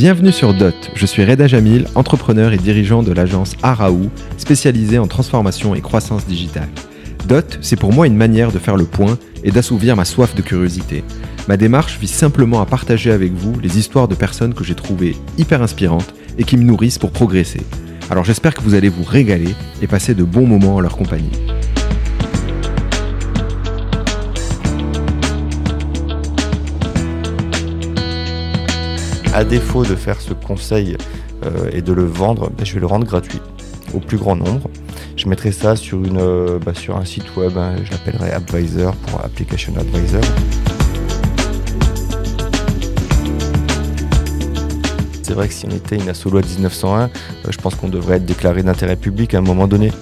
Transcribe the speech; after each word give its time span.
Bienvenue 0.00 0.32
sur 0.32 0.54
DOT, 0.54 0.72
je 0.94 1.04
suis 1.04 1.22
Reda 1.26 1.46
Jamil, 1.46 1.86
entrepreneur 1.94 2.54
et 2.54 2.56
dirigeant 2.56 3.02
de 3.02 3.12
l'agence 3.12 3.52
Araou, 3.62 4.08
spécialisée 4.38 4.98
en 4.98 5.06
transformation 5.06 5.74
et 5.74 5.82
croissance 5.82 6.26
digitale. 6.26 6.70
DOT, 7.28 7.58
c'est 7.60 7.78
pour 7.78 7.92
moi 7.92 8.06
une 8.06 8.16
manière 8.16 8.50
de 8.50 8.58
faire 8.58 8.76
le 8.78 8.86
point 8.86 9.18
et 9.44 9.50
d'assouvir 9.50 9.96
ma 9.96 10.06
soif 10.06 10.34
de 10.34 10.40
curiosité. 10.40 11.04
Ma 11.48 11.58
démarche 11.58 11.98
vise 11.98 12.14
simplement 12.14 12.62
à 12.62 12.64
partager 12.64 13.10
avec 13.10 13.34
vous 13.34 13.60
les 13.60 13.78
histoires 13.78 14.08
de 14.08 14.14
personnes 14.14 14.54
que 14.54 14.64
j'ai 14.64 14.74
trouvées 14.74 15.16
hyper 15.36 15.60
inspirantes 15.60 16.14
et 16.38 16.44
qui 16.44 16.56
me 16.56 16.64
nourrissent 16.64 16.98
pour 16.98 17.10
progresser. 17.10 17.60
Alors 18.08 18.24
j'espère 18.24 18.54
que 18.54 18.62
vous 18.62 18.72
allez 18.72 18.88
vous 18.88 19.04
régaler 19.04 19.54
et 19.82 19.86
passer 19.86 20.14
de 20.14 20.24
bons 20.24 20.46
moments 20.46 20.76
en 20.76 20.80
leur 20.80 20.96
compagnie. 20.96 21.59
À 29.32 29.44
défaut 29.44 29.84
de 29.84 29.94
faire 29.94 30.20
ce 30.20 30.34
conseil 30.34 30.96
euh, 31.44 31.70
et 31.72 31.82
de 31.82 31.92
le 31.92 32.04
vendre, 32.04 32.50
ben, 32.50 32.66
je 32.66 32.74
vais 32.74 32.80
le 32.80 32.86
rendre 32.86 33.06
gratuit 33.06 33.40
au 33.94 34.00
plus 34.00 34.18
grand 34.18 34.34
nombre. 34.34 34.68
Je 35.16 35.28
mettrai 35.28 35.52
ça 35.52 35.76
sur, 35.76 36.04
une, 36.04 36.18
euh, 36.18 36.58
bah, 36.58 36.74
sur 36.74 36.96
un 36.96 37.04
site 37.04 37.36
web, 37.36 37.56
hein, 37.56 37.74
je 37.84 37.92
l'appellerai 37.92 38.32
Advisor 38.32 38.92
pour 38.96 39.24
Application 39.24 39.72
Advisor. 39.76 40.20
C'est 45.22 45.34
vrai 45.34 45.46
que 45.46 45.54
si 45.54 45.64
on 45.66 45.70
était 45.70 45.96
une 45.96 46.08
asso 46.08 46.26
loi 46.26 46.40
1901, 46.40 47.02
euh, 47.02 47.08
je 47.48 47.58
pense 47.58 47.76
qu'on 47.76 47.88
devrait 47.88 48.16
être 48.16 48.26
déclaré 48.26 48.64
d'intérêt 48.64 48.96
public 48.96 49.34
à 49.34 49.38
un 49.38 49.42
moment 49.42 49.68
donné. 49.68 49.92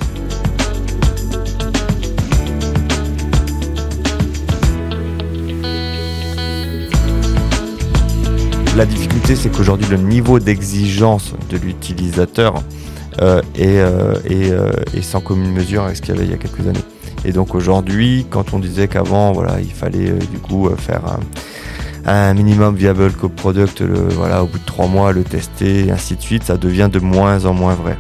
La 8.78 8.86
difficulté, 8.86 9.34
c'est 9.34 9.48
qu'aujourd'hui, 9.48 9.88
le 9.90 9.96
niveau 9.96 10.38
d'exigence 10.38 11.34
de 11.50 11.56
l'utilisateur 11.56 12.62
euh, 13.20 13.42
est, 13.56 13.80
euh, 13.80 14.14
euh, 14.30 14.70
est, 14.94 15.02
sans 15.02 15.20
commune 15.20 15.50
mesure 15.50 15.82
avec 15.82 15.96
ce 15.96 16.02
qu'il 16.02 16.14
y 16.14 16.16
avait 16.16 16.26
il 16.26 16.30
y 16.30 16.34
a 16.34 16.36
quelques 16.36 16.60
années. 16.60 16.78
Et 17.24 17.32
donc 17.32 17.56
aujourd'hui, 17.56 18.24
quand 18.30 18.54
on 18.54 18.60
disait 18.60 18.86
qu'avant, 18.86 19.32
voilà, 19.32 19.58
il 19.60 19.72
fallait 19.72 20.12
du 20.12 20.38
coup 20.38 20.70
faire 20.78 21.00
un, 22.06 22.34
minimum 22.34 22.76
viable 22.76 23.10
co-product, 23.14 23.82
voilà, 23.82 24.44
au 24.44 24.46
bout 24.46 24.60
de 24.60 24.64
trois 24.64 24.86
mois, 24.86 25.10
le 25.10 25.24
tester, 25.24 25.86
et 25.86 25.90
ainsi 25.90 26.14
de 26.14 26.22
suite, 26.22 26.44
ça 26.44 26.56
devient 26.56 26.88
de 26.88 27.00
moins 27.00 27.46
en 27.46 27.54
moins 27.54 27.74
vrai. 27.74 27.98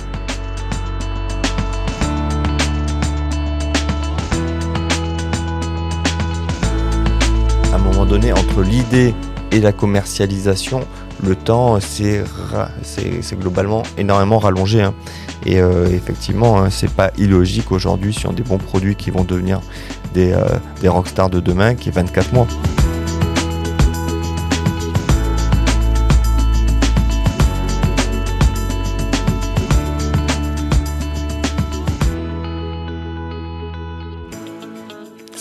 À 7.72 7.74
un 7.74 7.78
moment 7.78 8.06
donné, 8.06 8.32
entre 8.32 8.62
l'idée 8.62 9.12
et 9.50 9.60
la 9.60 9.72
commercialisation, 9.72 10.80
le 11.24 11.34
temps 11.34 11.78
c'est 11.80 12.24
globalement 13.38 13.82
énormément 13.96 14.38
rallongé. 14.38 14.82
Hein. 14.82 14.94
Et 15.46 15.60
euh, 15.60 15.86
effectivement, 15.86 16.60
hein, 16.60 16.70
c'est 16.70 16.92
pas 16.92 17.10
illogique 17.16 17.72
aujourd'hui 17.72 18.12
sur 18.12 18.32
des 18.32 18.42
bons 18.42 18.58
produits 18.58 18.96
qui 18.96 19.10
vont 19.10 19.24
devenir 19.24 19.60
des, 20.14 20.32
euh, 20.32 20.90
rockstars 20.90 21.30
de 21.30 21.40
demain 21.40 21.74
qui 21.74 21.88
est 21.88 21.92
24 21.92 22.32
mois. 22.32 22.46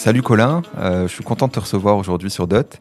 Salut 0.08 0.22
Colin, 0.22 0.62
euh, 0.78 1.06
je 1.06 1.14
suis 1.14 1.24
content 1.26 1.48
de 1.48 1.52
te 1.52 1.60
recevoir 1.60 1.98
aujourd'hui 1.98 2.30
sur 2.30 2.48
Dot. 2.48 2.80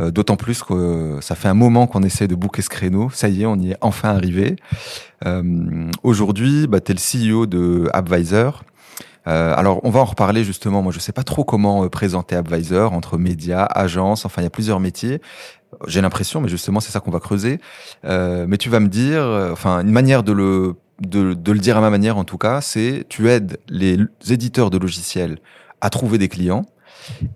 Euh, 0.00 0.10
d'autant 0.10 0.36
plus 0.36 0.62
que 0.62 1.18
ça 1.20 1.34
fait 1.34 1.48
un 1.48 1.54
moment 1.54 1.86
qu'on 1.86 2.02
essaie 2.02 2.26
de 2.26 2.34
booker 2.34 2.62
ce 2.62 2.68
créneau. 2.68 3.10
Ça 3.12 3.28
y 3.28 3.42
est, 3.42 3.46
on 3.46 3.56
y 3.56 3.72
est 3.72 3.76
enfin 3.80 4.10
arrivé. 4.10 4.56
Euh, 5.26 5.90
aujourd'hui, 6.02 6.66
bah, 6.66 6.80
tu 6.80 6.92
es 6.92 6.94
le 6.94 7.34
CEO 7.34 7.46
de 7.46 7.88
Advisor. 7.92 8.64
alors, 9.26 9.80
on 9.84 9.90
va 9.90 10.00
en 10.00 10.04
reparler 10.04 10.42
justement. 10.42 10.82
Moi, 10.82 10.92
je 10.92 10.98
sais 10.98 11.12
pas 11.12 11.22
trop 11.22 11.44
comment 11.44 11.88
présenter 11.88 12.34
Advisor 12.34 12.92
entre 12.92 13.18
médias, 13.18 13.64
agences. 13.64 14.24
Enfin, 14.24 14.42
il 14.42 14.44
y 14.44 14.48
a 14.48 14.50
plusieurs 14.50 14.80
métiers. 14.80 15.20
J'ai 15.86 16.00
l'impression, 16.00 16.40
mais 16.40 16.48
justement, 16.48 16.80
c'est 16.80 16.90
ça 16.90 17.00
qu'on 17.00 17.12
va 17.12 17.20
creuser. 17.20 17.60
mais 18.04 18.56
tu 18.58 18.70
vas 18.70 18.80
me 18.80 18.88
dire, 18.88 19.22
enfin, 19.52 19.82
une 19.82 19.92
manière 19.92 20.22
de 20.22 20.32
le 20.32 20.74
de, 21.00 21.52
le 21.52 21.58
dire 21.58 21.76
à 21.76 21.80
ma 21.80 21.90
manière 21.90 22.18
en 22.18 22.24
tout 22.24 22.38
cas, 22.38 22.60
c'est 22.60 23.04
tu 23.08 23.28
aides 23.28 23.58
les 23.68 23.98
éditeurs 24.28 24.70
de 24.70 24.78
logiciels 24.78 25.38
à 25.80 25.90
trouver 25.90 26.18
des 26.18 26.28
clients 26.28 26.66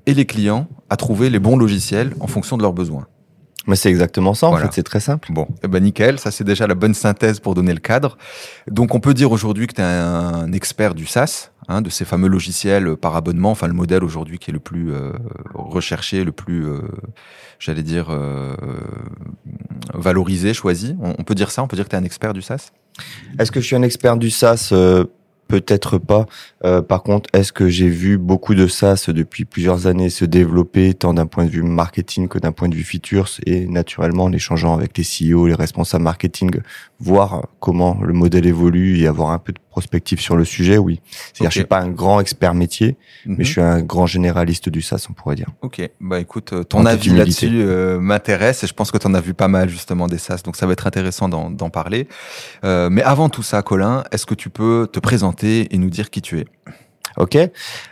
et 0.06 0.14
les 0.14 0.26
clients 0.26 0.68
à 0.90 0.96
trouver 0.96 1.30
les 1.30 1.38
bons 1.38 1.56
logiciels 1.56 2.14
en 2.20 2.26
fonction 2.26 2.56
de 2.56 2.62
leurs 2.62 2.72
besoins. 2.72 3.06
Mais 3.66 3.76
c'est 3.76 3.88
exactement 3.88 4.34
ça, 4.34 4.48
en 4.48 4.56
fait, 4.58 4.68
c'est 4.72 4.82
très 4.82 5.00
simple. 5.00 5.32
Bon, 5.32 5.48
eh 5.62 5.68
ben 5.68 5.82
nickel, 5.82 6.18
ça 6.18 6.30
c'est 6.30 6.44
déjà 6.44 6.66
la 6.66 6.74
bonne 6.74 6.92
synthèse 6.92 7.40
pour 7.40 7.54
donner 7.54 7.72
le 7.72 7.80
cadre. 7.80 8.18
Donc 8.70 8.94
on 8.94 9.00
peut 9.00 9.14
dire 9.14 9.32
aujourd'hui 9.32 9.66
que 9.66 9.74
tu 9.74 9.80
es 9.80 9.84
un 9.84 10.52
expert 10.52 10.94
du 10.94 11.06
SaaS, 11.06 11.50
hein, 11.68 11.80
de 11.80 11.88
ces 11.88 12.04
fameux 12.04 12.28
logiciels 12.28 12.96
par 12.96 13.16
abonnement, 13.16 13.52
enfin 13.52 13.66
le 13.66 13.72
modèle 13.72 14.04
aujourd'hui 14.04 14.38
qui 14.38 14.50
est 14.50 14.52
le 14.52 14.60
plus 14.60 14.92
euh, 14.92 15.12
recherché, 15.54 16.24
le 16.24 16.32
plus, 16.32 16.66
euh, 16.66 16.80
j'allais 17.58 17.82
dire, 17.82 18.08
euh, 18.10 18.54
valorisé, 19.94 20.52
choisi. 20.52 20.94
On, 21.00 21.14
on, 21.18 21.24
peut 21.24 21.34
dire 21.34 21.50
ça, 21.50 21.62
on 21.62 21.66
peut 21.66 21.76
dire 21.76 21.86
que 21.86 21.90
tu 21.90 21.96
es 21.96 21.98
un 21.98 22.04
expert 22.04 22.34
du 22.34 22.42
SaaS? 22.42 22.70
Est-ce 23.38 23.50
que 23.50 23.60
je 23.60 23.66
suis 23.66 23.76
un 23.76 23.82
expert 23.82 24.16
du 24.16 24.30
SaaS 24.30 24.70
euh, 24.72 25.04
Peut-être 25.48 25.98
pas. 25.98 26.26
Euh, 26.64 26.82
par 26.82 27.02
contre, 27.02 27.28
est-ce 27.32 27.52
que 27.52 27.68
j'ai 27.68 27.88
vu 27.88 28.18
beaucoup 28.18 28.54
de 28.54 28.66
SaaS 28.66 29.06
depuis 29.08 29.44
plusieurs 29.44 29.86
années 29.86 30.10
se 30.10 30.24
développer, 30.24 30.94
tant 30.94 31.14
d'un 31.14 31.26
point 31.26 31.44
de 31.44 31.50
vue 31.50 31.62
marketing 31.62 32.28
que 32.28 32.38
d'un 32.38 32.52
point 32.52 32.68
de 32.68 32.74
vue 32.74 32.84
features, 32.84 33.28
et 33.46 33.66
naturellement 33.66 34.24
en 34.24 34.32
échangeant 34.32 34.74
avec 34.74 34.96
les 34.96 35.04
CEO, 35.04 35.46
les 35.46 35.54
responsables 35.54 36.04
marketing, 36.04 36.50
voir 37.00 37.46
comment 37.60 37.98
le 38.02 38.12
modèle 38.12 38.46
évolue 38.46 38.98
et 38.98 39.06
avoir 39.06 39.30
un 39.30 39.38
peu 39.38 39.52
de 39.52 39.58
prospective 39.68 40.20
sur 40.20 40.36
le 40.36 40.44
sujet, 40.44 40.78
oui. 40.78 41.00
C'est-à-dire, 41.32 41.50
je 41.50 41.58
suis 41.58 41.66
pas 41.66 41.80
un 41.80 41.90
grand 41.90 42.20
expert 42.20 42.54
métier, 42.54 42.96
mais 43.26 43.38
je 43.38 43.40
mhm. 43.40 43.44
suis 43.44 43.60
un 43.60 43.82
grand 43.82 44.06
généraliste 44.06 44.68
du 44.68 44.80
SaaS, 44.80 45.06
on 45.10 45.12
pourrait 45.12 45.34
dire. 45.34 45.48
Ok, 45.62 45.82
bah 46.00 46.20
écoute, 46.20 46.52
euh, 46.52 46.62
ton 46.62 46.86
avis 46.86 47.10
là-dessus 47.10 47.50
euh, 47.52 47.98
m'intéresse 48.00 48.62
et 48.62 48.66
je 48.68 48.72
pense 48.72 48.92
que 48.92 48.98
tu 48.98 49.06
en 49.06 49.14
as 49.14 49.20
vu 49.20 49.34
pas 49.34 49.48
mal 49.48 49.68
justement 49.68 50.06
des 50.06 50.18
SaaS, 50.18 50.42
donc 50.44 50.56
ça 50.56 50.66
va 50.66 50.72
être 50.72 50.86
intéressant 50.86 51.28
d'en 51.28 51.70
parler. 51.70 52.06
Euh, 52.64 52.88
mais 52.88 53.02
avant 53.02 53.28
tout 53.28 53.42
ça, 53.42 53.62
Colin, 53.62 54.04
est-ce 54.12 54.26
que 54.26 54.34
tu 54.34 54.48
peux 54.48 54.88
te 54.90 55.00
présenter? 55.00 55.33
Et 55.42 55.68
nous 55.78 55.90
dire 55.90 56.10
qui 56.10 56.22
tu 56.22 56.38
es 56.38 56.46
Ok? 57.16 57.38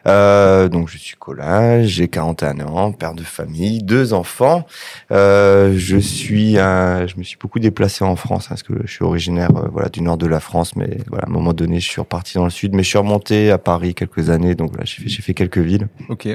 Euh, 0.07 0.69
donc 0.69 0.89
je 0.89 0.99
suis 0.99 1.17
Colin, 1.17 1.85
j'ai 1.85 2.09
41 2.09 2.61
ans, 2.61 2.93
père 2.93 3.15
de 3.15 3.23
famille, 3.23 3.83
deux 3.83 4.15
enfants. 4.15 4.67
Euh, 5.13 5.75
je 5.77 5.97
suis 5.97 6.59
un, 6.59 7.07
je 7.07 7.17
me 7.17 7.23
suis 7.23 7.37
beaucoup 7.41 7.61
déplacé 7.61 8.05
en 8.05 8.17
France 8.17 8.47
hein, 8.47 8.49
parce 8.51 8.63
que 8.65 8.75
je 8.85 8.91
suis 8.91 9.05
originaire 9.05 9.51
euh, 9.57 9.69
voilà 9.71 9.89
du 9.91 10.03
nord 10.03 10.17
de 10.17 10.27
la 10.27 10.41
France, 10.41 10.75
mais 10.75 10.99
voilà 11.09 11.25
à 11.25 11.29
un 11.29 11.33
moment 11.33 11.53
donné 11.53 11.79
je 11.79 11.89
suis 11.89 12.01
reparti 12.01 12.35
dans 12.35 12.45
le 12.45 12.51
sud, 12.51 12.75
mais 12.75 12.83
je 12.83 12.89
suis 12.89 12.99
remonté 12.99 13.51
à 13.53 13.59
Paris 13.59 13.95
quelques 13.95 14.29
années, 14.29 14.57
donc 14.57 14.71
voilà 14.73 14.85
j'ai 14.85 15.03
fait, 15.03 15.09
j'ai 15.09 15.23
fait 15.23 15.35
quelques 15.35 15.59
villes. 15.59 15.89
Ok. 16.09 16.29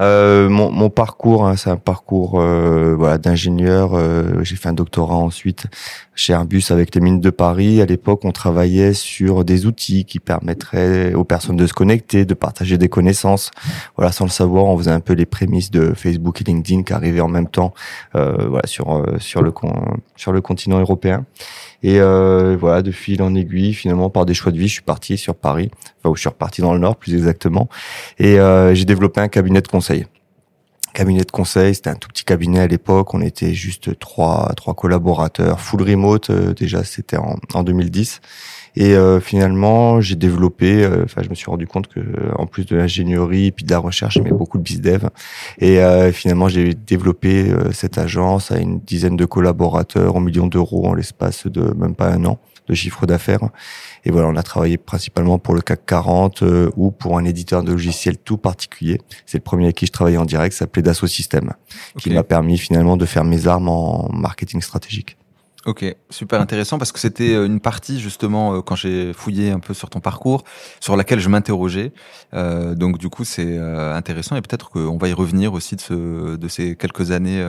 Euh, 0.00 0.48
mon, 0.48 0.70
mon, 0.70 0.90
parcours, 0.90 1.46
hein, 1.46 1.56
c'est 1.56 1.70
un 1.70 1.76
parcours 1.76 2.40
euh, 2.40 2.94
voilà 2.96 3.18
d'ingénieur. 3.18 3.94
Euh, 3.94 4.42
j'ai 4.42 4.56
fait 4.56 4.68
un 4.68 4.72
doctorat 4.72 5.16
ensuite 5.16 5.66
chez 6.14 6.32
Airbus 6.32 6.64
avec 6.70 6.94
les 6.94 7.00
mines 7.00 7.20
de 7.20 7.30
Paris. 7.30 7.80
À 7.80 7.86
l'époque, 7.86 8.24
on 8.24 8.32
travaillait 8.32 8.94
sur 8.94 9.44
des 9.44 9.66
outils 9.66 10.04
qui 10.04 10.18
permettraient 10.18 11.14
aux 11.14 11.24
personnes 11.24 11.56
de 11.56 11.66
se 11.66 11.72
connecter, 11.72 12.24
de 12.24 12.34
partager 12.34 12.78
des 12.78 12.88
connaissances. 12.88 13.50
Voilà, 13.96 14.12
sans 14.12 14.24
le 14.24 14.30
savoir, 14.30 14.64
on 14.66 14.78
faisait 14.78 14.90
un 14.90 15.00
peu 15.00 15.12
les 15.12 15.26
prémices 15.26 15.70
de 15.70 15.92
Facebook 15.94 16.40
et 16.40 16.44
LinkedIn 16.44 16.82
qui 16.82 16.92
arrivaient 16.92 17.20
en 17.20 17.28
même 17.28 17.48
temps, 17.48 17.72
voilà, 18.12 18.66
sur 18.66 19.04
sur 19.18 19.42
le 19.42 19.52
sur 20.16 20.32
le 20.32 20.40
continent 20.40 20.78
européen. 20.78 21.24
Et 21.82 22.00
euh, 22.00 22.56
voilà, 22.58 22.82
de 22.82 22.90
fil 22.90 23.22
en 23.22 23.34
aiguille, 23.34 23.72
finalement, 23.72 24.10
par 24.10 24.26
des 24.26 24.34
choix 24.34 24.52
de 24.52 24.58
vie, 24.58 24.68
je 24.68 24.74
suis 24.74 24.82
parti 24.82 25.16
sur 25.16 25.34
Paris, 25.34 25.70
enfin, 25.98 26.10
où 26.10 26.16
je 26.16 26.20
suis 26.20 26.28
reparti 26.28 26.60
dans 26.60 26.74
le 26.74 26.78
Nord, 26.78 26.96
plus 26.96 27.14
exactement. 27.14 27.68
Et 28.18 28.38
euh, 28.38 28.74
j'ai 28.74 28.84
développé 28.84 29.20
un 29.20 29.28
cabinet 29.28 29.62
de 29.62 29.68
conseil. 29.68 30.06
Cabinet 30.92 31.22
de 31.22 31.30
conseil, 31.30 31.74
c'était 31.74 31.90
un 31.90 31.94
tout 31.94 32.08
petit 32.08 32.24
cabinet 32.24 32.60
à 32.60 32.66
l'époque. 32.66 33.14
On 33.14 33.20
était 33.20 33.54
juste 33.54 33.98
trois, 33.98 34.52
trois 34.56 34.74
collaborateurs, 34.74 35.60
full 35.60 35.82
remote. 35.82 36.30
Euh, 36.30 36.52
déjà, 36.52 36.84
c'était 36.84 37.16
en, 37.16 37.36
en 37.54 37.62
2010. 37.62 38.20
Et 38.76 38.94
euh, 38.94 39.20
finalement, 39.20 40.00
j'ai 40.00 40.16
développé, 40.16 40.84
euh, 40.84 41.04
enfin, 41.04 41.22
je 41.22 41.30
me 41.30 41.34
suis 41.34 41.50
rendu 41.50 41.66
compte 41.66 41.88
que 41.88 42.00
en 42.36 42.46
plus 42.46 42.64
de 42.64 42.76
l'ingénierie 42.76 43.50
puis 43.52 43.64
de 43.64 43.70
la 43.70 43.78
recherche, 43.78 44.14
j'aimais 44.14 44.30
beaucoup 44.30 44.58
le 44.58 44.62
bizdev. 44.62 45.08
Et 45.58 45.80
euh, 45.80 46.12
finalement, 46.12 46.48
j'ai 46.48 46.74
développé 46.74 47.52
cette 47.72 47.98
agence 47.98 48.50
à 48.50 48.58
une 48.58 48.80
dizaine 48.80 49.16
de 49.16 49.24
collaborateurs, 49.24 50.16
en 50.16 50.20
millions 50.20 50.46
d'euros 50.46 50.86
en 50.86 50.94
l'espace 50.94 51.46
de 51.46 51.74
même 51.76 51.94
pas 51.94 52.12
un 52.12 52.24
an 52.24 52.38
de 52.68 52.74
chiffre 52.74 53.04
d'affaires. 53.06 53.40
Et 54.04 54.10
voilà, 54.10 54.28
on 54.28 54.36
a 54.36 54.42
travaillé 54.42 54.78
principalement 54.78 55.38
pour 55.38 55.54
le 55.54 55.60
CAC 55.60 55.84
40 55.86 56.44
ou 56.76 56.92
pour 56.92 57.18
un 57.18 57.24
éditeur 57.24 57.64
de 57.64 57.72
logiciels 57.72 58.18
tout 58.18 58.36
particulier. 58.36 59.00
C'est 59.26 59.38
le 59.38 59.42
premier 59.42 59.64
avec 59.64 59.76
qui 59.76 59.86
je 59.86 59.92
travaillais 59.92 60.18
en 60.18 60.24
direct, 60.24 60.54
s'appelait 60.54 60.82
Dassault 60.82 61.08
Systèmes, 61.08 61.52
qui 61.98 62.10
m'a 62.10 62.22
permis 62.22 62.58
finalement 62.58 62.96
de 62.96 63.06
faire 63.06 63.24
mes 63.24 63.46
armes 63.48 63.68
en 63.68 64.08
marketing 64.12 64.60
stratégique. 64.60 65.16
Ok, 65.66 65.84
super 66.08 66.40
intéressant 66.40 66.78
parce 66.78 66.90
que 66.90 66.98
c'était 66.98 67.34
euh, 67.34 67.44
une 67.44 67.60
partie 67.60 68.00
justement 68.00 68.54
euh, 68.54 68.60
quand 68.62 68.76
j'ai 68.76 69.12
fouillé 69.12 69.50
un 69.50 69.60
peu 69.60 69.74
sur 69.74 69.90
ton 69.90 70.00
parcours, 70.00 70.42
sur 70.80 70.96
laquelle 70.96 71.20
je 71.20 71.28
m'interrogeais. 71.28 71.92
Euh, 72.32 72.74
donc 72.74 72.96
du 72.96 73.10
coup 73.10 73.24
c'est 73.24 73.58
euh, 73.58 73.94
intéressant 73.94 74.36
et 74.36 74.40
peut-être 74.40 74.70
qu'on 74.70 74.96
va 74.96 75.08
y 75.08 75.12
revenir 75.12 75.52
aussi 75.52 75.76
de, 75.76 75.80
ce, 75.82 76.36
de 76.36 76.48
ces 76.48 76.76
quelques 76.76 77.10
années 77.10 77.44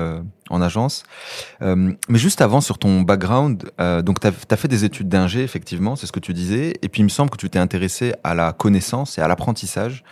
en 0.52 0.62
agence. 0.62 1.04
Euh, 1.62 1.94
mais 2.08 2.20
juste 2.20 2.42
avant, 2.42 2.62
sur 2.62 2.78
ton 2.78 3.02
background, 3.02 3.72
euh, 3.80 4.02
donc 4.02 4.20
tu 4.20 4.28
as, 4.28 4.58
fait 4.58 4.68
des 4.68 4.86
études 4.86 5.10
d'ingé, 5.10 5.44
effectivement, 5.44 5.96
c'est 5.96 6.06
ce 6.06 6.12
que 6.12 6.20
tu 6.20 6.34
disais. 6.34 6.74
Et 6.82 6.90
puis 6.90 7.02
il 7.02 7.06
me 7.06 7.10
semble 7.10 7.30
que 7.30 7.38
tu 7.38 7.50
t'es 7.50 7.60
intéressé 7.60 8.14
à 8.24 8.36
la 8.36 8.54
connaissance 8.54 9.18
et 9.18 9.22
à 9.22 9.28
l'apprentissage. 9.28 10.04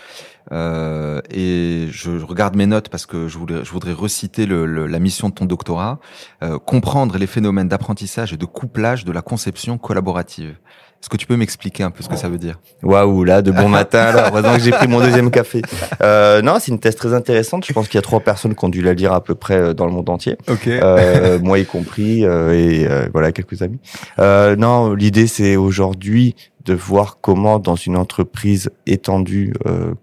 Euh, 0.51 1.21
et 1.29 1.87
je, 1.91 2.11
regarde 2.23 2.55
mes 2.55 2.65
notes 2.65 2.89
parce 2.89 3.05
que 3.05 3.27
je, 3.27 3.37
je 3.37 3.71
voudrais 3.71 3.93
reciter 3.93 4.45
le, 4.45 4.87
la 4.87 4.99
mission 4.99 5.29
de 5.29 5.33
ton 5.33 5.45
doctorat, 5.45 5.99
euh, 6.43 6.57
comprendre 6.57 7.17
les 7.17 7.27
phénomènes 7.27 7.67
d'apprentissage 7.67 8.33
et 8.33 8.37
de 8.37 8.45
couplage 8.45 9.05
de 9.05 9.11
la 9.11 9.21
conception 9.21 9.77
collaborative. 9.77 10.57
Est-ce 11.01 11.09
que 11.09 11.17
tu 11.17 11.25
peux 11.25 11.37
m'expliquer 11.37 11.83
un 11.83 11.91
peu 11.91 12.03
ce 12.03 12.09
que 12.09 12.17
ça 12.17 12.27
veut 12.27 12.37
dire? 12.37 12.59
Waouh, 12.83 13.23
là, 13.23 13.41
de 13.41 13.51
bon 13.51 13.69
matin, 13.79 13.99
alors, 13.99 14.27
heureusement 14.27 14.55
que 14.55 14.63
j'ai 14.63 14.71
pris 14.71 14.87
mon 14.87 14.99
deuxième 14.99 15.31
café. 15.31 15.61
Euh, 16.01 16.41
non, 16.41 16.57
c'est 16.59 16.71
une 16.71 16.79
thèse 16.79 16.95
très 16.95 17.13
intéressante. 17.13 17.65
Je 17.65 17.73
pense 17.73 17.87
qu'il 17.87 17.95
y 17.95 17.99
a 17.99 18.01
trois 18.01 18.21
personnes 18.21 18.55
qui 18.55 18.63
ont 18.63 18.69
dû 18.69 18.81
la 18.81 18.93
lire 18.93 19.11
à 19.11 19.21
peu 19.21 19.35
près 19.35 19.55
euh, 19.55 19.73
dans 19.73 19.85
le 19.85 19.91
monde 19.91 20.09
entier. 20.09 20.37
Ok. 20.47 20.67
Euh, 20.67 21.39
moi 21.39 21.59
y 21.59 21.65
compris, 21.65 22.25
euh, 22.25 22.53
et 22.53 22.87
euh, 22.87 23.09
voilà, 23.11 23.31
quelques 23.31 23.61
amis. 23.61 23.79
non, 24.17 24.93
l'idée, 24.93 25.27
c'est 25.27 25.55
aujourd'hui 25.55 26.35
de 26.65 26.73
voir 26.73 27.19
comment 27.21 27.59
dans 27.59 27.75
une 27.75 27.97
entreprise 27.97 28.69
étendue 28.85 29.53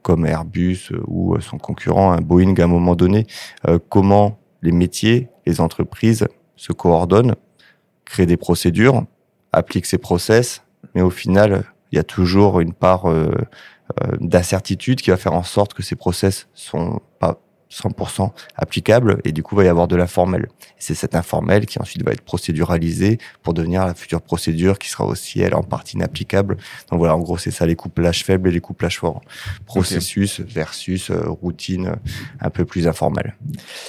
comme 0.02 0.26
Airbus 0.26 0.90
ou 1.06 1.38
son 1.40 1.58
concurrent, 1.58 2.12
un 2.12 2.20
Boeing 2.20 2.54
à 2.58 2.64
un 2.64 2.66
moment 2.66 2.96
donné, 2.96 3.26
comment 3.88 4.38
les 4.62 4.72
métiers, 4.72 5.28
les 5.46 5.60
entreprises 5.60 6.26
se 6.56 6.72
coordonnent, 6.72 7.34
créent 8.04 8.26
des 8.26 8.36
procédures, 8.36 9.04
appliquent 9.52 9.86
ces 9.86 9.98
process, 9.98 10.62
mais 10.96 11.02
au 11.02 11.10
final, 11.10 11.62
il 11.92 11.96
y 11.96 11.98
a 11.98 12.04
toujours 12.04 12.58
une 12.58 12.72
part 12.72 13.04
euh, 13.04 13.30
euh, 14.02 14.16
d'incertitude 14.18 15.02
qui 15.02 15.10
va 15.10 15.18
faire 15.18 15.34
en 15.34 15.42
sorte 15.42 15.74
que 15.74 15.82
ces 15.82 15.94
process 15.94 16.48
sont 16.54 17.02
pas 17.20 17.38
100% 17.70 18.30
applicables 18.54 19.20
et 19.24 19.32
du 19.32 19.42
coup 19.42 19.56
il 19.56 19.58
va 19.58 19.64
y 19.64 19.68
avoir 19.68 19.88
de 19.88 19.96
l'informel. 19.96 20.48
C'est 20.78 20.94
cet 20.94 21.14
informel 21.14 21.66
qui 21.66 21.78
ensuite 21.80 22.02
va 22.02 22.12
être 22.12 22.22
procéduralisé 22.22 23.18
pour 23.42 23.52
devenir 23.52 23.84
la 23.84 23.92
future 23.92 24.22
procédure 24.22 24.78
qui 24.78 24.88
sera 24.88 25.04
aussi 25.04 25.40
elle 25.40 25.54
en 25.54 25.62
partie 25.62 25.96
inapplicable. 25.96 26.56
Donc 26.90 27.00
voilà, 27.00 27.14
en 27.14 27.18
gros 27.18 27.36
c'est 27.36 27.50
ça 27.50 27.66
les 27.66 27.76
couplages 27.76 28.24
faibles 28.24 28.48
et 28.48 28.52
les 28.52 28.60
couplages 28.60 28.98
forts. 28.98 29.20
Processus 29.66 30.40
versus 30.40 31.10
euh, 31.10 31.28
routine 31.28 31.96
un 32.40 32.50
peu 32.50 32.64
plus 32.64 32.88
informelle. 32.88 33.36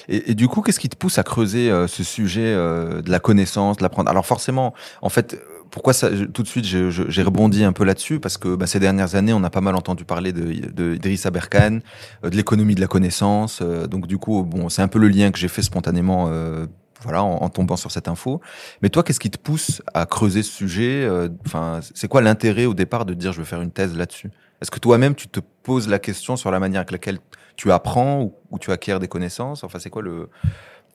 Et, 0.09 0.31
et, 0.31 0.36
du 0.36 0.50
coup, 0.50 0.62
qu'est-ce 0.62 0.80
qui 0.80 0.89
te 0.89 0.98
pousse 0.98 1.19
à 1.19 1.24
creuser 1.24 1.69
ce 1.88 2.04
sujet 2.04 2.54
de 2.54 3.09
la 3.09 3.19
connaissance, 3.19 3.77
de 3.77 3.83
l'apprendre? 3.83 4.09
Alors 4.09 4.25
forcément, 4.25 4.74
en 5.01 5.09
fait 5.09 5.38
pourquoi 5.78 5.94
ça, 5.94 6.10
tout 6.34 6.42
de 6.42 6.48
suite 6.48 6.66
j'ai 6.66 7.22
rebondi 7.22 7.64
un 7.64 7.72
peu 7.72 7.84
là-dessus? 7.84 8.20
Parce 8.20 8.40
que 8.40 8.56
bah, 8.56 8.66
ces 8.66 8.80
dernières 8.80 9.14
années 9.14 9.32
on 9.32 9.44
a 9.44 9.52
pas 9.52 9.62
mal 9.62 9.76
entendu 9.76 10.06
parler 10.06 10.34
de, 10.34 10.72
de 10.72 10.96
Idriss 10.96 11.28
Aberkan, 11.28 11.82
euh, 12.24 12.32
de 12.32 12.36
l'économie 12.36 12.74
de 12.74 12.82
la 12.82 12.88
connaissance. 12.88 13.60
Euh, 13.62 13.86
donc 13.86 14.08
du 14.08 14.18
coup 14.18 14.42
bon 14.42 14.70
c'est 14.70 14.82
un 14.82 14.88
peu 14.88 14.98
le 14.98 15.08
lien 15.08 15.30
que 15.30 15.38
j'ai 15.38 15.48
fait 15.48 15.62
spontanément. 15.62 16.30
Euh, 16.32 16.66
voilà, 17.04 17.22
en, 17.22 17.48
tombant 17.50 17.76
sur 17.76 17.92
cette 17.92 18.08
info. 18.08 18.42
Mais 18.82 18.90
toi, 18.90 19.04
qu'est-ce 19.04 19.20
qui 19.20 19.30
te 19.30 19.38
pousse 19.38 19.84
à 19.94 20.08
creuser 20.08 20.42
ce 20.42 20.52
sujet 20.52 21.08
Enfin, 21.46 21.80
c'est 21.94 22.08
quoi 22.08 22.24
l'intérêt 22.24 22.66
au 22.66 22.74
départ 22.74 23.06
de 23.06 23.14
dire 23.14 23.34
je 23.34 23.38
veux 23.38 23.46
faire 23.46 23.62
une 23.62 23.70
thèse 23.70 23.96
là-dessus? 23.96 24.32
Est-ce 24.62 24.72
que 24.72 24.80
toi-même 24.80 25.14
tu 25.14 25.28
te 25.28 25.40
poses 25.62 25.88
la 25.88 26.00
question 26.00 26.38
sur 26.38 26.50
la 26.50 26.60
manière 26.60 26.80
avec 26.80 26.92
laquelle 26.92 27.20
tu 27.56 27.72
apprends 27.72 28.24
ou, 28.24 28.34
ou 28.50 28.58
tu 28.58 28.72
acquiers 28.72 28.98
des 28.98 29.08
connaissances? 29.08 29.64
Enfin, 29.64 29.78
c'est 29.78 29.92
quoi 29.92 30.02
le 30.02 30.30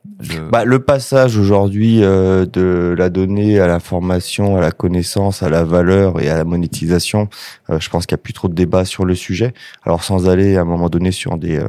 bah, 0.04 0.64
le 0.64 0.80
passage 0.80 1.36
aujourd'hui 1.36 2.02
euh, 2.02 2.44
de 2.44 2.92
la 2.98 3.08
donnée 3.08 3.60
à 3.60 3.68
l'information, 3.68 4.56
à 4.56 4.60
la 4.60 4.72
connaissance, 4.72 5.44
à 5.44 5.48
la 5.48 5.62
valeur 5.62 6.20
et 6.20 6.28
à 6.28 6.36
la 6.36 6.44
monétisation, 6.44 7.28
euh, 7.70 7.78
je 7.78 7.88
pense 7.88 8.06
qu'il 8.06 8.16
n'y 8.16 8.20
a 8.20 8.22
plus 8.22 8.32
trop 8.32 8.48
de 8.48 8.54
débat 8.54 8.84
sur 8.84 9.04
le 9.04 9.14
sujet. 9.14 9.54
Alors 9.84 10.02
sans 10.02 10.28
aller 10.28 10.56
à 10.56 10.62
un 10.62 10.64
moment 10.64 10.88
donné 10.88 11.12
sur 11.12 11.38
des 11.38 11.58
euh, 11.58 11.68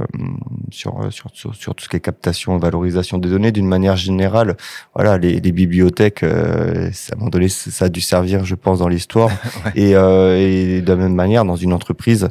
sur, 0.71 1.00
sur, 1.12 1.30
sur, 1.33 1.53
sur 1.53 1.75
tout 1.75 1.83
ce 1.83 1.89
qui 1.89 1.97
est 1.97 2.00
captation, 2.00 2.57
valorisation 2.57 3.19
des 3.19 3.30
données, 3.30 3.51
d'une 3.51 3.68
manière 3.68 3.97
générale, 3.97 4.57
voilà, 4.95 5.19
les, 5.19 5.39
les 5.39 5.51
bibliothèques, 5.51 6.24
à 6.24 6.27
un 6.27 7.15
moment 7.18 7.29
donné, 7.29 7.50
ça 7.50 7.86
a 7.86 7.89
dû 7.89 8.01
servir, 8.01 8.45
je 8.45 8.56
pense, 8.56 8.79
dans 8.79 8.88
l'histoire. 8.88 9.29
et, 9.75 9.91
et 9.91 10.81
de 10.81 10.88
la 10.88 10.95
même 10.95 11.13
manière, 11.13 11.45
dans 11.45 11.56
une 11.56 11.74
entreprise, 11.74 12.29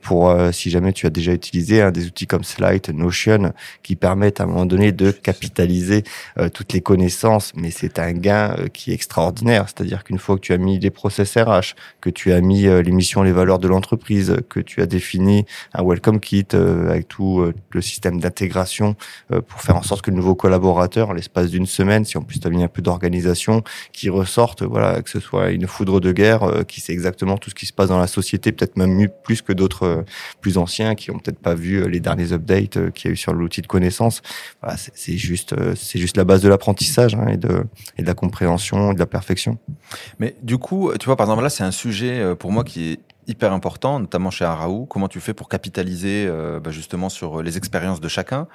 pour 0.00 0.34
si 0.50 0.70
jamais 0.70 0.92
tu 0.92 1.06
as 1.06 1.10
déjà 1.10 1.32
utilisé 1.32 1.82
hein, 1.82 1.92
des 1.92 2.06
outils 2.06 2.26
comme 2.26 2.42
Slide, 2.42 2.88
Notion, 2.92 3.52
qui 3.84 3.94
permettent 3.94 4.40
à 4.40 4.44
un 4.44 4.46
moment 4.48 4.66
donné 4.66 4.90
de 4.90 5.11
capitaliser 5.20 6.04
euh, 6.38 6.48
toutes 6.48 6.72
les 6.72 6.80
connaissances, 6.80 7.52
mais 7.54 7.70
c'est 7.70 7.98
un 7.98 8.12
gain 8.12 8.56
euh, 8.58 8.68
qui 8.68 8.90
est 8.90 8.94
extraordinaire. 8.94 9.66
C'est-à-dire 9.66 10.04
qu'une 10.04 10.18
fois 10.18 10.36
que 10.36 10.40
tu 10.40 10.52
as 10.52 10.58
mis 10.58 10.78
les 10.78 10.90
process 10.90 11.36
RH, 11.36 11.74
que 12.00 12.10
tu 12.10 12.32
as 12.32 12.40
mis 12.40 12.66
euh, 12.66 12.82
les 12.82 12.92
missions, 12.92 13.22
les 13.22 13.32
valeurs 13.32 13.58
de 13.58 13.68
l'entreprise, 13.68 14.36
que 14.48 14.60
tu 14.60 14.80
as 14.82 14.86
défini 14.86 15.44
un 15.74 15.84
welcome 15.84 16.20
kit 16.20 16.46
avec 16.52 17.08
tout 17.08 17.52
le 17.70 17.80
système 17.80 18.20
d'intégration 18.20 18.96
pour 19.46 19.60
faire 19.60 19.76
en 19.76 19.82
sorte 19.82 20.02
que 20.02 20.10
le 20.10 20.16
nouveau 20.16 20.34
collaborateur, 20.34 21.10
en 21.10 21.12
l'espace 21.12 21.50
d'une 21.50 21.66
semaine, 21.66 22.04
si 22.04 22.18
en 22.18 22.22
plus 22.22 22.40
tu 22.40 22.46
as 22.46 22.50
mis 22.50 22.62
un 22.62 22.68
peu 22.68 22.82
d'organisation, 22.82 23.62
qui 23.92 24.10
ressorte, 24.10 24.62
voilà, 24.62 25.02
que 25.02 25.10
ce 25.10 25.20
soit 25.20 25.50
une 25.50 25.66
foudre 25.66 26.00
de 26.00 26.12
guerre, 26.12 26.64
qui 26.66 26.80
sait 26.80 26.92
exactement 26.92 27.38
tout 27.38 27.50
ce 27.50 27.54
qui 27.54 27.66
se 27.66 27.72
passe 27.72 27.88
dans 27.88 27.98
la 27.98 28.06
société, 28.06 28.52
peut-être 28.52 28.76
même 28.76 28.92
mieux 28.92 29.10
plus 29.24 29.42
que 29.42 29.52
d'autres 29.52 30.04
plus 30.40 30.58
anciens 30.58 30.94
qui 30.94 31.10
ont 31.10 31.18
peut-être 31.18 31.38
pas 31.38 31.54
vu 31.54 31.88
les 31.88 32.00
derniers 32.00 32.32
updates 32.32 32.92
qu'il 32.92 33.08
y 33.08 33.10
a 33.10 33.12
eu 33.12 33.16
sur 33.16 33.32
l'outil 33.32 33.62
de 33.62 33.66
connaissance. 33.66 34.22
Voilà, 34.60 34.76
juste, 35.16 35.52
euh, 35.52 35.74
c'est 35.76 35.98
juste 35.98 36.16
la 36.16 36.24
base 36.24 36.42
de 36.42 36.48
l'apprentissage 36.48 37.14
hein, 37.14 37.26
et, 37.28 37.36
de, 37.36 37.64
et 37.98 38.02
de 38.02 38.06
la 38.06 38.14
compréhension 38.14 38.92
et 38.92 38.94
de 38.94 38.98
la 38.98 39.06
perfection. 39.06 39.58
Mais 40.18 40.34
du 40.42 40.58
coup, 40.58 40.92
tu 40.98 41.06
vois, 41.06 41.16
par 41.16 41.26
exemple, 41.26 41.42
là, 41.42 41.50
c'est 41.50 41.64
un 41.64 41.70
sujet 41.70 42.20
euh, 42.20 42.34
pour 42.34 42.52
moi 42.52 42.64
qui 42.64 42.92
est 42.92 42.98
hyper 43.26 43.52
important, 43.52 44.00
notamment 44.00 44.30
chez 44.30 44.44
Araou. 44.44 44.86
Comment 44.86 45.08
tu 45.08 45.20
fais 45.20 45.34
pour 45.34 45.48
capitaliser 45.48 46.26
euh, 46.28 46.60
bah, 46.60 46.70
justement 46.70 47.08
sur 47.08 47.42
les 47.42 47.56
expériences 47.56 48.00
de 48.00 48.08
chacun 48.08 48.48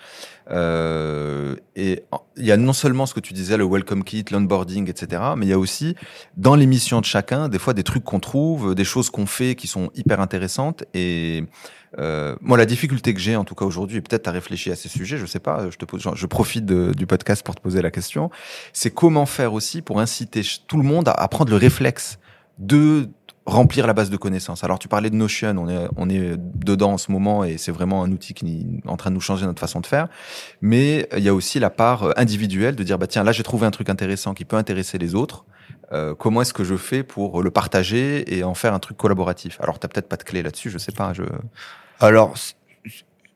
euh, 0.52 1.56
Et 1.76 2.04
il 2.36 2.46
y 2.46 2.52
a 2.52 2.58
non 2.58 2.74
seulement 2.74 3.06
ce 3.06 3.14
que 3.14 3.20
tu 3.20 3.34
disais, 3.34 3.58
le 3.58 3.66
welcome 3.66 4.04
kit, 4.04 4.26
l'onboarding, 4.32 4.90
etc., 4.90 5.22
mais 5.38 5.46
il 5.46 5.50
y 5.50 5.54
a 5.54 5.60
aussi 5.60 5.96
dans 6.36 6.56
l'émission 6.56 7.00
de 7.00 7.06
chacun 7.06 7.50
des 7.50 7.60
fois 7.60 7.74
des 7.74 7.84
trucs 7.84 8.04
qu'on 8.04 8.20
trouve, 8.20 8.76
des 8.76 8.84
choses 8.84 9.10
qu'on 9.10 9.26
fait 9.26 9.56
qui 9.56 9.68
sont 9.68 9.90
hyper 9.96 10.20
intéressantes. 10.20 10.84
Et 10.94 11.46
euh, 11.98 12.36
moi, 12.42 12.58
la 12.58 12.66
difficulté 12.66 13.14
que 13.14 13.20
j'ai 13.20 13.36
en 13.36 13.44
tout 13.46 13.56
cas 13.56 13.66
aujourd'hui, 13.66 13.98
et 13.98 14.02
peut-être 14.02 14.24
tu 14.24 14.30
as 14.30 14.34
réfléchi 14.34 14.72
à 14.72 14.76
ces 14.76 14.90
sujets, 14.90 15.18
je 15.18 15.26
sais 15.26 15.40
pas, 15.40 15.70
je 15.70 15.78
te 15.78 15.86
pose, 15.86 16.08
je 16.14 16.26
profite 16.26 16.66
du 16.66 17.08
podcast 17.08 17.44
pour 17.44 17.56
te 17.56 17.62
poser 17.62 17.82
la 17.82 17.92
question, 17.92 18.30
c'est 18.74 18.92
comment 18.92 19.26
faire 19.26 19.54
aussi 19.54 19.82
pour 19.82 20.00
inciter 20.00 20.42
tout 20.68 20.78
le 20.78 20.84
monde 20.84 21.10
à 21.14 21.28
prendre 21.28 21.52
le 21.52 21.58
réflexe 21.58 22.20
de 22.60 23.10
remplir 23.48 23.88
la 23.88 23.94
base 23.94 24.10
de 24.10 24.18
connaissances. 24.18 24.64
Alors 24.64 24.78
tu 24.78 24.88
parlais 24.88 25.10
de 25.10 25.16
Notion, 25.16 25.56
on 25.58 25.70
est 25.70 25.88
on 25.96 26.10
est 26.10 26.36
dedans 26.38 26.94
en 26.94 26.98
ce 26.98 27.12
moment 27.12 27.44
et 27.44 27.58
c'est 27.58 27.72
vraiment 27.72 28.04
un 28.04 28.12
outil 28.12 28.34
qui 28.34 28.46
est 28.46 28.88
en 28.88 28.98
train 28.98 29.10
de 29.10 29.16
nous 29.16 29.22
changer 29.22 29.46
notre 29.46 29.60
façon 29.60 29.80
de 29.80 29.88
faire. 29.88 30.10
Mais 30.62 31.08
il 31.18 31.24
y 31.24 31.30
a 31.30 31.34
aussi 31.34 31.60
la 31.60 31.70
part 31.70 32.14
individuelle 32.18 32.76
de 32.76 32.84
dire 32.84 33.00
bah 33.00 33.08
tiens 33.08 33.24
là 33.24 33.32
j'ai 33.32 33.44
trouvé 33.44 33.66
un 33.66 33.72
truc 33.72 33.90
intéressant 33.90 34.34
qui 34.34 34.46
peut 34.46 34.58
intéresser 34.58 34.98
les 34.98 35.16
autres. 35.16 35.46
Euh, 35.94 36.14
comment 36.14 36.42
est-ce 36.42 36.54
que 36.54 36.66
je 36.66 36.76
fais 36.76 37.04
pour 37.04 37.42
le 37.42 37.50
partager 37.50 38.38
et 38.38 38.44
en 38.44 38.54
faire 38.54 38.74
un 38.74 38.80
truc 38.80 38.98
collaboratif? 38.98 39.58
Alors 39.62 39.80
t'as 39.80 39.88
peut-être 39.88 40.10
pas 40.10 40.18
de 40.18 40.24
clé 40.24 40.44
là-dessus, 40.44 40.70
je 40.70 40.78
sais 40.78 40.92
pas. 40.92 41.14
Je 41.14 41.24
alors 42.00 42.36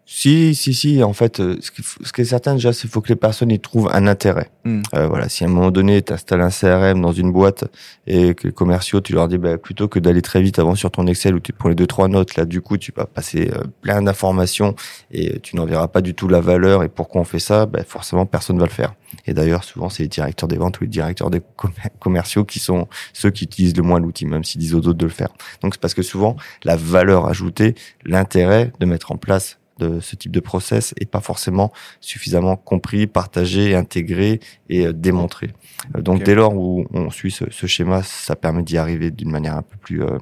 si, 0.06 0.56
si, 0.56 0.74
si. 0.74 1.04
En 1.04 1.14
fait, 1.14 1.40
euh, 1.40 1.58
ce 1.62 1.72
qui, 1.72 1.84
ce 1.84 2.12
qui 2.12 2.22
est 2.22 2.26
certain 2.26 2.56
déjà, 2.56 2.74
c'est 2.74 2.82
qu'il 2.82 2.90
faut 2.90 3.02
que 3.02 3.10
les 3.10 3.16
personnes 3.16 3.52
y 3.52 3.60
trouvent 3.60 3.90
un 3.94 4.08
intérêt. 4.08 4.50
Hmm. 4.66 4.82
Euh, 4.94 5.08
voilà, 5.08 5.30
si 5.30 5.44
à 5.44 5.48
un 5.48 5.50
moment 5.50 5.72
donné, 5.72 6.02
tu 6.02 6.12
installes 6.12 6.42
un 6.42 6.50
CRM 6.50 7.02
dans 7.02 7.12
une 7.12 7.32
boîte 7.32 7.64
et 8.08 8.34
que 8.36 8.48
les 8.48 8.54
commerciaux, 8.54 9.00
tu 9.00 9.14
leur 9.14 9.28
dis, 9.28 9.38
bah, 9.38 9.58
plutôt 9.58 9.88
que 9.88 10.00
d'aller 10.00 10.22
très 10.22 10.42
vite 10.42 10.60
avant 10.60 10.76
sur 10.76 10.92
ton 10.92 11.08
Excel 11.08 11.36
où 11.36 11.40
tu 11.40 11.54
prends 11.54 11.70
les 11.70 11.76
deux 11.76 11.88
trois 11.88 12.08
notes, 12.08 12.36
là, 12.36 12.46
du 12.46 12.62
coup, 12.62 12.78
tu 12.78 12.92
vas 12.96 13.06
passer 13.06 13.52
euh, 13.54 13.64
plein 13.82 14.02
d'informations 14.02 14.76
et 15.12 15.40
tu 15.40 15.56
n'en 15.56 15.66
verras 15.66 15.88
pas 15.88 16.02
du 16.02 16.14
tout 16.14 16.28
la 16.28 16.42
valeur 16.42 16.84
et 16.84 16.90
pourquoi 16.90 17.22
on 17.22 17.26
fait 17.26 17.40
ça. 17.40 17.66
Bah, 17.66 17.84
forcément, 17.88 18.26
personne 18.26 18.60
va 18.60 18.66
le 18.66 18.72
faire. 18.72 18.94
Et 19.28 19.34
d'ailleurs, 19.34 19.64
souvent, 19.64 19.90
c'est 19.90 20.04
les 20.04 20.10
directeurs 20.10 20.50
des 20.50 20.58
ventes 20.58 20.80
ou 20.80 20.84
les 20.84 20.90
directeurs 20.90 21.30
des 21.30 21.42
commerciaux 22.00 22.44
qui 22.44 22.60
sont 22.60 22.88
ceux 23.14 23.32
qui 23.32 23.46
utilisent 23.46 23.78
le 23.78 23.84
moins 23.84 24.00
l'outil, 24.00 24.26
même 24.26 24.44
s'ils 24.44 24.60
disent 24.60 24.76
aux 24.76 24.80
autres 24.80 24.94
de 24.94 25.06
le 25.06 25.12
faire. 25.12 25.30
Donc, 25.62 25.76
c'est 25.76 25.82
parce 25.82 25.94
que 25.94 26.04
souvent, 26.04 26.36
la 26.64 26.76
valeur 26.76 27.28
ajoutée, 27.28 27.76
l'intérêt 28.04 28.74
de 28.80 28.86
mettre 28.86 29.12
en 29.14 29.18
place 29.18 29.58
de 29.80 30.00
ce 30.00 30.16
type 30.16 30.32
de 30.32 30.40
process 30.40 30.94
est 31.00 31.06
pas 31.06 31.22
forcément 31.22 31.72
suffisamment 32.00 32.56
compris, 32.56 33.08
partagé, 33.08 33.76
intégré 33.76 34.40
et 34.70 34.86
euh, 34.86 34.94
démontré. 34.94 35.52
Euh, 35.96 36.02
donc 36.02 36.24
dès 36.24 36.36
lors 36.36 36.56
où 36.56 36.86
on 36.94 37.10
suit 37.10 37.32
ce, 37.32 37.46
ce 37.50 37.68
schéma, 37.68 38.04
ça 38.04 38.36
permet 38.36 38.64
d'y 38.64 38.78
arriver 38.78 39.12
d'une 39.12 39.32
manière 39.32 39.56
un 39.56 39.62
peu 39.62 39.78
plus 39.78 40.04
euh, 40.04 40.18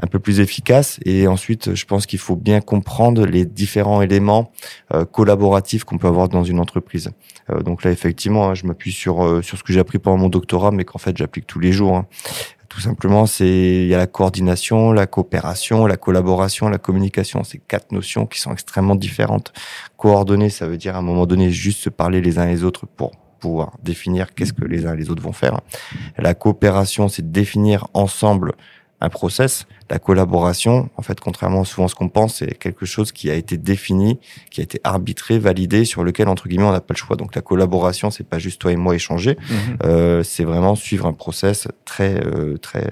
un 0.00 0.06
peu 0.06 0.18
plus 0.18 0.40
efficace. 0.40 1.00
Et 1.04 1.26
ensuite, 1.26 1.74
je 1.74 1.84
pense 1.84 2.06
qu'il 2.06 2.18
faut 2.18 2.36
bien 2.36 2.60
comprendre 2.60 3.26
les 3.26 3.44
différents 3.44 4.00
éléments 4.00 4.52
collaboratifs 5.10 5.82
qu'on 5.82 5.98
peut 5.98 6.06
avoir 6.06 6.28
dans 6.28 6.44
une 6.44 6.60
entreprise. 6.60 7.10
donc 7.64 7.82
là, 7.82 7.90
effectivement, 7.90 8.48
hein, 8.48 8.54
je 8.54 8.64
m'appuie 8.64 8.92
sur 8.92 9.42
sur 9.42 9.58
ce 9.58 9.64
que 9.64 9.72
j'ai 9.72 9.80
appris 9.80 9.98
pendant 9.98 10.18
mon 10.18 10.28
doctorat, 10.28 10.70
mais 10.70 10.84
qu'en 10.84 10.98
fait 10.98 11.16
j'applique 11.16 11.48
tous 11.48 11.58
les 11.58 11.72
jours. 11.72 11.96
Hein. 11.96 12.06
Tout 12.68 12.80
simplement, 12.80 13.26
c'est 13.26 13.48
il 13.48 13.86
y 13.86 13.94
a 13.94 13.98
la 13.98 14.06
coordination, 14.06 14.92
la 14.92 15.06
coopération, 15.06 15.86
la 15.86 15.96
collaboration, 15.96 16.68
la 16.68 16.78
communication. 16.78 17.42
C'est 17.42 17.58
quatre 17.58 17.92
notions 17.92 18.26
qui 18.26 18.40
sont 18.40 18.52
extrêmement 18.52 18.94
différentes. 18.94 19.52
Coordonner, 19.96 20.50
ça 20.50 20.66
veut 20.66 20.76
dire 20.76 20.94
à 20.94 20.98
un 20.98 21.02
moment 21.02 21.26
donné 21.26 21.50
juste 21.50 21.80
se 21.80 21.88
parler 21.88 22.20
les 22.20 22.38
uns 22.38 22.46
les 22.46 22.64
autres 22.64 22.86
pour 22.86 23.12
pouvoir 23.40 23.76
définir 23.82 24.34
qu'est-ce 24.34 24.52
que 24.52 24.64
les 24.64 24.84
uns 24.84 24.94
et 24.94 24.96
les 24.96 25.10
autres 25.10 25.22
vont 25.22 25.32
faire. 25.32 25.60
La 26.18 26.34
coopération, 26.34 27.08
c'est 27.08 27.30
définir 27.30 27.86
ensemble 27.94 28.52
un 29.00 29.08
process. 29.08 29.66
La 29.90 29.98
collaboration, 29.98 30.90
en 30.96 31.02
fait, 31.02 31.20
contrairement 31.20 31.62
à 31.62 31.64
souvent 31.64 31.88
ce 31.88 31.94
qu'on 31.94 32.08
pense, 32.08 32.36
c'est 32.36 32.58
quelque 32.58 32.86
chose 32.86 33.12
qui 33.12 33.30
a 33.30 33.34
été 33.34 33.56
défini, 33.56 34.18
qui 34.50 34.60
a 34.60 34.64
été 34.64 34.80
arbitré, 34.84 35.38
validé, 35.38 35.84
sur 35.84 36.04
lequel 36.04 36.28
entre 36.28 36.48
guillemets 36.48 36.64
on 36.64 36.72
n'a 36.72 36.80
pas 36.80 36.94
le 36.94 36.98
choix. 36.98 37.16
Donc 37.16 37.34
la 37.34 37.42
collaboration, 37.42 38.10
c'est 38.10 38.26
pas 38.26 38.38
juste 38.38 38.60
toi 38.60 38.72
et 38.72 38.76
moi 38.76 38.94
échanger, 38.94 39.36
mhm. 39.50 39.56
euh, 39.84 40.22
c'est 40.22 40.44
vraiment 40.44 40.74
suivre 40.74 41.06
un 41.06 41.12
process 41.12 41.68
très 41.84 42.14
euh, 42.24 42.56
très. 42.58 42.84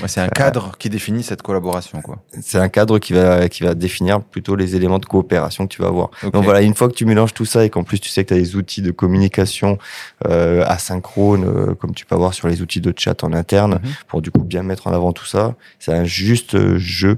Ouais, 0.00 0.08
c'est 0.08 0.20
un 0.20 0.28
cadre 0.28 0.76
qui 0.78 0.90
définit 0.90 1.22
cette 1.22 1.42
collaboration, 1.42 2.00
quoi. 2.02 2.22
C'est 2.40 2.58
un 2.58 2.68
cadre 2.68 2.98
qui 2.98 3.12
va 3.12 3.48
qui 3.48 3.62
va 3.62 3.74
définir 3.74 4.20
plutôt 4.20 4.56
les 4.56 4.76
éléments 4.76 4.98
de 4.98 5.06
coopération 5.06 5.66
que 5.66 5.74
tu 5.74 5.82
vas 5.82 5.88
avoir. 5.88 6.10
Donc 6.32 6.44
voilà, 6.44 6.62
une 6.62 6.74
fois 6.74 6.88
que 6.88 6.94
tu 6.94 7.04
mélanges 7.04 7.34
tout 7.34 7.44
ça 7.44 7.64
et 7.64 7.70
qu'en 7.70 7.84
plus 7.84 8.00
tu 8.00 8.08
sais 8.08 8.24
que 8.24 8.28
tu 8.28 8.34
as 8.34 8.38
des 8.38 8.56
outils 8.56 8.82
de 8.82 8.90
communication 8.90 9.78
euh, 10.26 10.64
asynchrone, 10.66 11.44
euh, 11.44 11.74
comme 11.74 11.94
tu 11.94 12.06
peux 12.06 12.14
avoir 12.14 12.34
sur 12.34 12.48
les 12.48 12.62
outils 12.62 12.80
de 12.80 12.92
chat 12.96 13.24
en 13.24 13.32
interne, 13.32 13.74
mhm. 13.82 13.92
pour 14.08 14.22
du 14.22 14.30
coup 14.30 14.42
bien 14.42 14.62
mettre 14.62 14.86
en 14.86 14.92
avant 14.92 15.12
tout 15.12 15.26
ça, 15.26 15.54
c'est 15.78 15.92
un 15.92 16.04
juste 16.04 16.41
jeu 16.78 17.16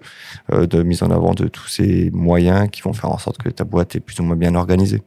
euh, 0.53 0.67
de 0.67 0.83
mise 0.83 1.03
en 1.03 1.11
avant 1.11 1.35
de 1.35 1.49
tous 1.49 1.69
ces 1.69 2.11
moyens 2.13 2.69
qui 2.71 2.83
vont 2.83 2.93
faire 2.93 3.11
en 3.11 3.19
sorte 3.19 3.39
que 3.39 3.49
ta 3.49 3.65
boîte 3.65 3.97
est 3.97 4.01
plus 4.01 4.19
ou 4.21 4.23
moins 4.25 4.37
bien 4.37 4.55
organisée. 4.55 5.03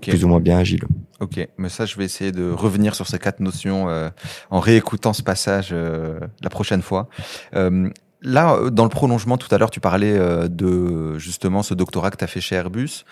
Plus 0.00 0.24
ou 0.24 0.28
moins 0.28 0.40
bien 0.40 0.58
agile. 0.58 0.84
Ok, 1.20 1.46
mais 1.58 1.68
ça, 1.68 1.84
je 1.84 1.96
vais 1.96 2.04
essayer 2.04 2.32
de 2.32 2.50
revenir 2.50 2.94
sur 2.94 3.06
ces 3.06 3.18
quatre 3.18 3.40
notions 3.40 3.88
euh, 3.88 4.08
en 4.50 4.58
réécoutant 4.58 5.12
ce 5.12 5.22
passage 5.22 5.68
euh, 5.72 6.18
la 6.42 6.50
prochaine 6.50 6.82
fois. 6.82 7.08
Euh, 7.54 7.90
là, 8.22 8.58
dans 8.70 8.84
le 8.84 8.88
prolongement, 8.88 9.36
tout 9.36 9.54
à 9.54 9.58
l'heure, 9.58 9.70
tu 9.70 9.80
parlais 9.80 10.18
de 10.48 11.18
justement 11.18 11.62
ce 11.62 11.74
doctorat 11.74 12.10
que 12.10 12.16
tu 12.16 12.24
as 12.24 12.28
fait 12.28 12.40
chez 12.40 12.56
Airbus. 12.56 13.04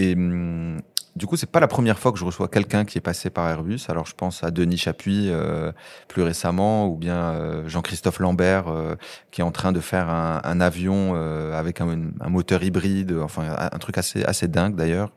Et 0.00 0.14
hum, 0.14 0.80
du 1.16 1.26
coup, 1.26 1.36
c'est 1.36 1.50
pas 1.50 1.60
la 1.60 1.68
première 1.68 1.98
fois 1.98 2.12
que 2.12 2.18
je 2.18 2.24
reçois 2.24 2.48
quelqu'un 2.48 2.84
qui 2.84 2.96
est 2.96 3.02
passé 3.02 3.28
par 3.28 3.48
Airbus. 3.48 3.80
Alors, 3.88 4.06
je 4.06 4.14
pense 4.14 4.42
à 4.44 4.50
Denis 4.50 4.78
Chapuis 4.78 5.26
euh, 5.28 5.72
plus 6.08 6.22
récemment, 6.22 6.86
ou 6.86 6.96
bien 6.96 7.16
euh, 7.16 7.68
Jean-Christophe 7.68 8.20
Lambert 8.20 8.68
euh, 8.68 8.94
qui 9.30 9.40
est 9.40 9.44
en 9.44 9.50
train 9.50 9.72
de 9.72 9.80
faire 9.80 10.08
un, 10.08 10.60
avion 10.60 11.14
avec 11.52 11.80
un, 11.80 12.12
un, 12.20 12.28
moteur 12.28 12.62
hybride, 12.62 13.16
enfin 13.22 13.56
un 13.72 13.78
truc 13.78 13.98
assez 13.98 14.22
assez 14.24 14.48
dingue 14.48 14.76
d'ailleurs, 14.76 15.12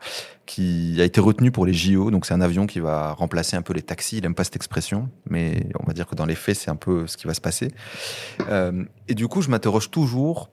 qui 0.46 0.98
a 1.00 1.04
été 1.04 1.22
retenu 1.22 1.52
pour 1.52 1.66
les 1.66 1.74
JO. 1.74 2.12
Donc, 2.12 2.26
c'est 2.26 2.34
un 2.34 2.42
avion 2.42 2.66
qui 2.66 2.80
va 2.80 3.14
remplacer 3.14 3.56
un 3.56 3.62
peu 3.62 3.74
les 3.74 3.82
taxis. 3.82 4.18
Il 4.18 4.26
aime 4.26 4.36
pas 4.36 4.44
cette 4.44 4.56
expression, 4.56 5.10
mais 5.30 5.68
on 5.80 5.86
va 5.86 5.94
dire 5.94 6.08
que 6.08 6.16
dans 6.16 6.26
les 6.26 6.36
faits, 6.36 6.58
c'est 6.58 6.72
un 6.72 6.76
peu 6.76 7.08
ce 7.08 7.18
qui 7.18 7.28
va 7.28 7.34
se 7.34 7.42
passer. 7.42 7.70
et 9.08 9.16
du 9.16 9.28
coup, 9.28 9.42
je 9.42 9.50
m'interroge 9.50 9.92
toujours 9.92 10.50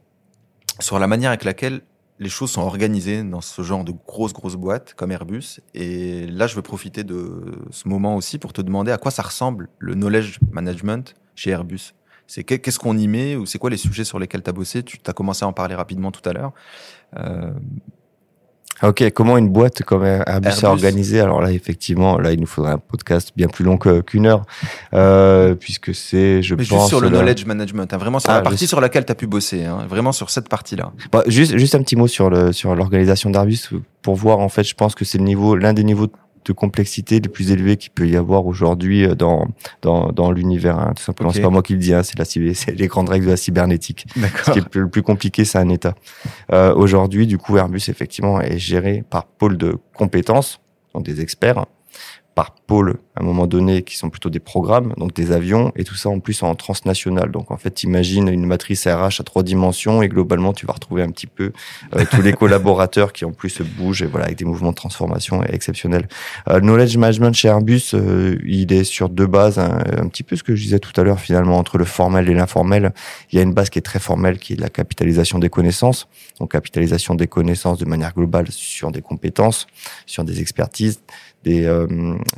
sur 0.78 0.98
la 0.98 1.06
manière 1.06 1.30
avec 1.30 1.44
laquelle 1.44 1.82
les 2.20 2.28
choses 2.28 2.50
sont 2.50 2.60
organisées 2.60 3.22
dans 3.24 3.40
ce 3.40 3.62
genre 3.62 3.82
de 3.82 3.92
grosses, 4.06 4.34
grosses 4.34 4.54
boîtes 4.54 4.92
comme 4.94 5.10
Airbus. 5.10 5.60
Et 5.74 6.26
là, 6.26 6.46
je 6.46 6.54
veux 6.54 6.62
profiter 6.62 7.02
de 7.02 7.58
ce 7.70 7.88
moment 7.88 8.14
aussi 8.14 8.38
pour 8.38 8.52
te 8.52 8.60
demander 8.60 8.92
à 8.92 8.98
quoi 8.98 9.10
ça 9.10 9.22
ressemble 9.22 9.68
le 9.78 9.94
knowledge 9.94 10.38
management 10.52 11.14
chez 11.34 11.50
Airbus. 11.50 11.94
C'est 12.26 12.44
qu'est-ce 12.44 12.78
qu'on 12.78 12.96
y 12.96 13.08
met 13.08 13.36
ou 13.36 13.46
c'est 13.46 13.58
quoi 13.58 13.70
les 13.70 13.78
sujets 13.78 14.04
sur 14.04 14.18
lesquels 14.18 14.42
tu 14.42 14.50
as 14.50 14.52
bossé? 14.52 14.82
Tu 14.82 14.98
as 15.04 15.12
commencé 15.12 15.44
à 15.44 15.48
en 15.48 15.52
parler 15.54 15.74
rapidement 15.74 16.12
tout 16.12 16.26
à 16.28 16.32
l'heure. 16.34 16.52
Euh, 17.16 17.50
Ok, 18.82 19.10
comment 19.12 19.36
une 19.36 19.48
boîte 19.48 19.82
comme 19.82 20.04
Airbus, 20.04 20.48
est 20.48 20.64
organisée? 20.64 21.20
Alors 21.20 21.42
là, 21.42 21.52
effectivement, 21.52 22.18
là, 22.18 22.32
il 22.32 22.40
nous 22.40 22.46
faudrait 22.46 22.72
un 22.72 22.78
podcast 22.78 23.32
bien 23.36 23.48
plus 23.48 23.64
long 23.64 23.76
qu'une 23.76 24.26
heure, 24.26 24.44
euh, 24.94 25.54
puisque 25.54 25.94
c'est, 25.94 26.42
je 26.42 26.54
Mais 26.54 26.64
pense... 26.64 26.78
juste 26.78 26.88
sur 26.88 27.00
le 27.00 27.10
knowledge 27.10 27.44
management, 27.44 27.92
hein, 27.92 27.98
vraiment 27.98 28.20
sur 28.20 28.30
la 28.30 28.38
ah, 28.38 28.42
partie 28.42 28.66
sur 28.66 28.80
laquelle 28.80 29.04
tu 29.04 29.12
as 29.12 29.14
pu 29.14 29.26
bosser, 29.26 29.64
hein, 29.64 29.86
vraiment 29.88 30.12
sur 30.12 30.30
cette 30.30 30.48
partie-là. 30.48 30.92
Bah, 31.12 31.22
juste, 31.26 31.58
juste 31.58 31.74
un 31.74 31.82
petit 31.82 31.96
mot 31.96 32.06
sur 32.06 32.30
le 32.30 32.52
sur 32.52 32.74
l'organisation 32.74 33.30
d'Airbus 33.30 33.68
pour 34.02 34.16
voir, 34.16 34.38
en 34.38 34.48
fait, 34.48 34.64
je 34.64 34.74
pense 34.74 34.94
que 34.94 35.04
c'est 35.04 35.18
le 35.18 35.24
niveau, 35.24 35.56
l'un 35.56 35.74
des 35.74 35.84
niveaux 35.84 36.08
de 36.44 36.52
complexité 36.52 37.20
les 37.20 37.28
plus 37.28 37.52
élevés 37.52 37.76
qu'il 37.76 37.90
peut 37.90 38.08
y 38.08 38.16
avoir 38.16 38.46
aujourd'hui 38.46 39.04
euh, 39.04 39.14
dans 39.14 39.48
dans, 39.82 40.12
dans 40.12 40.32
l'univers. 40.32 40.78
Hein. 40.78 40.92
Tout 40.96 41.02
simplement, 41.02 41.30
c'est 41.32 41.42
pas 41.42 41.50
moi 41.50 41.62
qui 41.62 41.74
le 41.74 41.78
dis, 41.78 41.94
hein, 41.94 42.02
c'est 42.02 42.18
la 42.18 42.24
c'est 42.24 42.72
les 42.72 42.86
grandes 42.86 43.08
règles 43.08 43.26
de 43.26 43.30
la 43.30 43.36
cybernétique. 43.36 44.06
Ce 44.44 44.50
qui 44.52 44.58
est 44.58 44.74
le 44.74 44.88
plus 44.88 45.02
compliqué, 45.02 45.44
c'est 45.44 45.58
un 45.58 45.68
état. 45.68 45.94
Euh, 46.52 46.74
aujourd'hui, 46.74 47.26
du 47.26 47.38
coup, 47.38 47.56
Airbus 47.56 47.82
effectivement 47.88 48.40
est 48.40 48.58
géré 48.58 49.04
par 49.08 49.26
pôle 49.26 49.56
de 49.56 49.76
compétences, 49.94 50.60
donc 50.94 51.04
des 51.04 51.20
experts, 51.20 51.66
par 52.40 52.52
pôle 52.52 52.96
à 53.16 53.20
un 53.20 53.24
moment 53.26 53.46
donné 53.46 53.82
qui 53.82 53.98
sont 53.98 54.08
plutôt 54.08 54.30
des 54.30 54.40
programmes, 54.40 54.94
donc 54.96 55.12
des 55.12 55.30
avions, 55.30 55.72
et 55.76 55.84
tout 55.84 55.94
ça 55.94 56.08
en 56.08 56.20
plus 56.20 56.42
en 56.42 56.54
transnational. 56.54 57.30
Donc 57.30 57.50
en 57.50 57.58
fait, 57.58 57.82
imagine 57.82 58.28
une 58.28 58.46
matrice 58.46 58.86
RH 58.86 59.20
à 59.20 59.24
trois 59.24 59.42
dimensions 59.42 60.00
et 60.00 60.08
globalement, 60.08 60.54
tu 60.54 60.64
vas 60.64 60.72
retrouver 60.72 61.02
un 61.02 61.10
petit 61.10 61.26
peu 61.26 61.52
euh, 61.94 62.06
tous 62.10 62.22
les 62.22 62.32
collaborateurs 62.42 63.12
qui 63.12 63.26
en 63.26 63.32
plus 63.32 63.60
bougent 63.60 64.00
et 64.00 64.06
voilà 64.06 64.24
avec 64.24 64.38
des 64.38 64.46
mouvements 64.46 64.70
de 64.70 64.74
transformation 64.74 65.42
exceptionnels. 65.42 66.08
Euh, 66.48 66.60
knowledge 66.60 66.96
management 66.96 67.34
chez 67.34 67.48
Airbus, 67.48 67.90
euh, 67.92 68.38
il 68.46 68.72
est 68.72 68.84
sur 68.84 69.10
deux 69.10 69.26
bases, 69.26 69.58
hein, 69.58 69.84
un 69.98 70.08
petit 70.08 70.22
peu 70.22 70.34
ce 70.34 70.42
que 70.42 70.56
je 70.56 70.62
disais 70.62 70.78
tout 70.78 70.98
à 70.98 71.04
l'heure 71.04 71.20
finalement 71.20 71.58
entre 71.58 71.76
le 71.76 71.84
formel 71.84 72.26
et 72.30 72.32
l'informel. 72.32 72.94
Il 73.32 73.36
y 73.36 73.38
a 73.38 73.42
une 73.42 73.52
base 73.52 73.68
qui 73.68 73.78
est 73.78 73.82
très 73.82 73.98
formelle, 73.98 74.38
qui 74.38 74.54
est 74.54 74.60
la 74.60 74.70
capitalisation 74.70 75.38
des 75.38 75.50
connaissances. 75.50 76.08
Donc 76.38 76.52
capitalisation 76.52 77.14
des 77.14 77.26
connaissances 77.26 77.76
de 77.76 77.84
manière 77.84 78.14
globale 78.14 78.46
sur 78.50 78.92
des 78.92 79.02
compétences, 79.02 79.66
sur 80.06 80.24
des 80.24 80.40
expertises 80.40 81.00
des, 81.44 81.64
euh, 81.64 81.86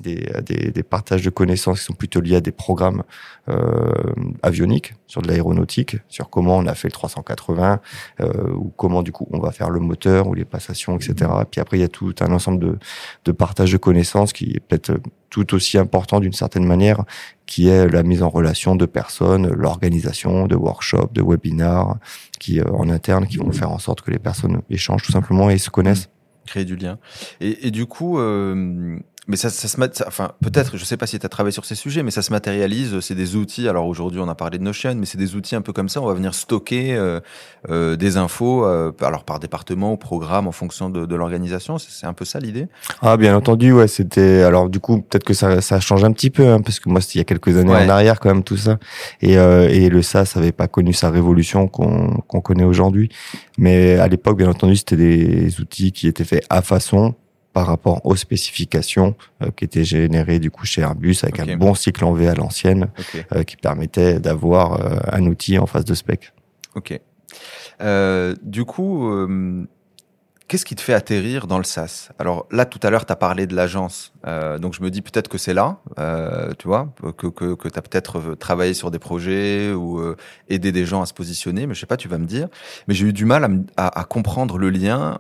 des, 0.01 0.31
des, 0.45 0.71
des, 0.71 0.83
partages 0.83 1.23
de 1.23 1.31
connaissances 1.31 1.81
qui 1.81 1.87
sont 1.87 1.95
plutôt 1.95 2.21
liés 2.21 2.37
à 2.37 2.41
des 2.41 2.53
programmes 2.53 3.03
euh, 3.49 4.13
avioniques, 4.43 4.95
sur 5.07 5.23
de 5.23 5.29
l'aéronautique, 5.29 5.97
sur 6.09 6.31
comment 6.31 6.57
on 6.57 6.67
a 6.67 6.75
fait 6.75 6.89
le 6.89 6.93
380, 6.93 7.81
euh, 8.21 8.53
ou 8.55 8.73
comment 8.77 9.03
du 9.03 9.13
coup 9.13 9.27
on 9.33 9.41
va 9.41 9.51
faire 9.51 9.71
le 9.71 9.81
moteur 9.81 10.29
ou 10.29 10.35
les 10.35 10.45
passations, 10.45 10.97
etc. 10.97 11.31
Puis 11.51 11.61
après, 11.61 11.79
il 11.79 11.81
y 11.81 11.85
a 11.85 11.89
tout 11.89 12.15
un 12.21 12.33
ensemble 12.33 12.61
de, 12.61 12.79
de 13.25 13.33
partages 13.33 13.73
de 13.73 13.79
connaissances 13.79 14.33
qui 14.33 14.53
est 14.57 14.61
peut-être 14.61 15.01
tout 15.31 15.55
aussi 15.55 15.79
important 15.79 16.21
d'une 16.21 16.35
certaine 16.35 16.67
manière, 16.67 17.05
qui 17.47 17.69
est 17.69 17.89
la 17.89 18.03
mise 18.03 18.23
en 18.23 18.29
relation 18.29 18.77
de 18.77 18.87
personnes, 18.87 19.49
l'organisation 19.49 20.47
de 20.47 20.55
workshops, 20.55 21.13
de 21.13 21.23
webinars, 21.23 21.97
qui 22.39 22.61
euh, 22.61 22.65
en 22.73 22.89
interne, 22.91 23.27
qui 23.27 23.39
vont 23.39 23.51
faire 23.51 23.71
en 23.71 23.79
sorte 23.79 24.03
que 24.03 24.11
les 24.11 24.19
personnes 24.19 24.61
échangent 24.69 25.03
tout 25.03 25.13
simplement 25.13 25.49
et 25.51 25.59
se 25.59 25.71
connaissent 25.71 26.11
créer 26.47 26.65
du 26.65 26.77
lien. 26.77 26.99
Et, 27.41 27.71
du 27.71 27.87
coup, 27.87 28.19
euh, 28.19 28.99
mais 29.29 29.37
ça, 29.37 29.51
ça 29.51 29.69
se 29.69 29.77
enfin 30.07 30.33
peut-être, 30.43 30.77
je 30.77 30.85
sais 30.85 30.97
pas 30.97 31.07
si 31.07 31.17
tu 31.19 31.25
as 31.25 31.29
travaillé 31.29 31.53
sur 31.53 31.65
ces 31.65 31.77
sujets, 31.77 32.03
mais 32.03 32.11
ça 32.11 32.23
se 32.23 32.33
matérialise. 32.33 32.99
C'est 33.01 33.15
des 33.15 33.37
outils. 33.37 33.69
Alors 33.69 33.87
aujourd'hui, 33.87 34.21
on 34.21 34.29
a 34.29 34.35
parlé 34.35 34.59
de 34.59 34.65
Notion, 34.65 34.97
mais 34.97 35.07
c'est 35.07 35.19
des 35.19 35.37
outils 35.37 35.55
un 35.55 35.63
peu 35.63 35.73
comme 35.73 35.89
ça. 35.89 36.03
On 36.03 36.07
va 36.07 36.15
venir 36.15 36.35
stocker 36.35 36.95
euh, 36.95 37.21
euh, 37.71 37.95
des 37.95 38.17
infos, 38.17 38.67
euh, 38.67 38.91
alors 39.01 39.23
par 39.23 39.39
département 39.39 39.93
ou 39.93 39.97
programme 39.97 40.49
en 40.49 40.53
fonction 40.53 40.91
de, 40.91 41.07
de 41.07 41.15
l'organisation. 41.15 41.79
C'est 41.79 42.07
un 42.07 42.15
peu 42.15 42.25
ça 42.25 42.41
l'idée? 42.41 42.67
Ah 43.01 43.17
bien 43.17 43.37
entendu, 43.37 43.73
ouais. 43.73 43.87
C'était 43.87 44.43
alors 44.43 44.69
du 44.69 44.81
coup 44.81 45.03
peut-être 45.03 45.25
que 45.25 45.35
ça, 45.35 45.61
ça 45.61 45.79
change 45.79 46.03
un 46.03 46.13
petit 46.13 46.31
peu, 46.31 46.49
hein, 46.49 46.61
parce 46.61 46.81
que 46.81 46.89
moi 46.89 47.01
c'était 47.01 47.15
il 47.15 47.19
y 47.19 47.21
a 47.21 47.25
quelques 47.25 47.57
années 47.57 47.71
en 47.71 47.89
arrière 47.89 48.19
quand 48.19 48.29
même 48.29 48.43
tout 48.43 48.57
ça. 48.57 48.79
Et, 49.21 49.39
euh, 49.39 49.69
et 49.69 49.89
le 49.89 50.03
SaaS 50.03 50.33
avait 50.35 50.53
pas 50.53 50.67
connu 50.67 50.93
sa 50.93 51.11
révolution 51.11 51.69
qu'on 51.69 52.17
qu'on 52.27 52.41
connaît 52.41 52.65
aujourd'hui. 52.65 53.09
Mais 53.57 53.97
à 53.99 54.09
l'époque, 54.09 54.39
bien 54.39 54.49
entendu, 54.49 54.75
c'était 54.75 54.97
des 54.97 55.61
outils 55.61 55.93
qui 55.93 56.09
étaient 56.09 56.25
faits 56.25 56.45
à 56.51 56.63
façon 56.63 57.15
par 57.53 57.67
rapport 57.67 58.05
aux 58.05 58.17
spécifications 58.17 59.15
euh, 59.43 59.51
qui 59.51 59.65
étaient 59.65 59.85
générées 59.85 60.39
du 60.39 60.51
coup 60.51 60.65
chez 60.65 60.83
Airbus 60.83 61.17
avec 61.23 61.41
un 61.41 61.57
bon 61.57 61.75
cycle 61.75 62.05
en 62.05 62.13
V 62.13 62.29
à 62.29 62.35
l'ancienne 62.35 62.89
euh, 63.33 63.43
qui 63.43 63.57
permettait 63.57 64.21
d'avoir 64.21 64.81
euh, 64.81 64.99
un 65.13 65.27
outil 65.27 65.59
en 65.59 65.67
phase 65.67 65.85
de 65.85 65.95
spec. 65.95 66.33
Ok. 66.75 66.99
du 68.43 68.65
coup, 68.65 69.11
qu'est-ce 70.49 70.65
qui 70.65 70.75
te 70.75 70.81
fait 70.81 70.95
atterrir 70.95 71.47
dans 71.47 71.59
le 71.59 71.65
SaaS? 71.65 72.09
Alors 72.19 72.47
là, 72.51 72.65
tout 72.65 72.81
à 72.83 72.89
l'heure, 72.89 73.05
tu 73.05 73.13
as 73.13 73.17
parlé 73.17 73.47
de 73.47 73.55
l'agence. 73.55 74.15
donc 74.59 74.73
je 74.75 74.83
me 74.83 74.91
dis 74.91 75.03
peut-être 75.03 75.29
que 75.29 75.37
c'est 75.37 75.53
là, 75.53 75.81
tu 76.59 76.67
vois, 76.67 76.95
que, 77.19 77.27
que, 77.27 77.55
que 77.55 77.69
tu 77.69 77.79
as 77.79 77.83
peut-être 77.83 78.35
travaillé 78.37 78.73
sur 78.73 78.91
des 78.91 78.99
projets 78.99 79.73
ou 79.73 80.01
aidé 80.49 80.73
des 80.73 80.87
gens 80.87 81.03
à 81.03 81.07
se 81.07 81.13
positionner, 81.13 81.67
mais 81.67 81.75
je 81.75 81.81
sais 81.81 81.87
pas, 81.87 81.99
tu 81.99 82.09
vas 82.09 82.19
me 82.19 82.27
dire. 82.27 82.49
Mais 82.89 82.95
j'ai 82.95 83.07
eu 83.07 83.13
du 83.13 83.27
mal 83.27 83.45
à, 83.77 83.87
à, 83.89 84.01
à 84.01 84.05
comprendre 84.05 84.57
le 84.57 84.71
lien 84.71 85.19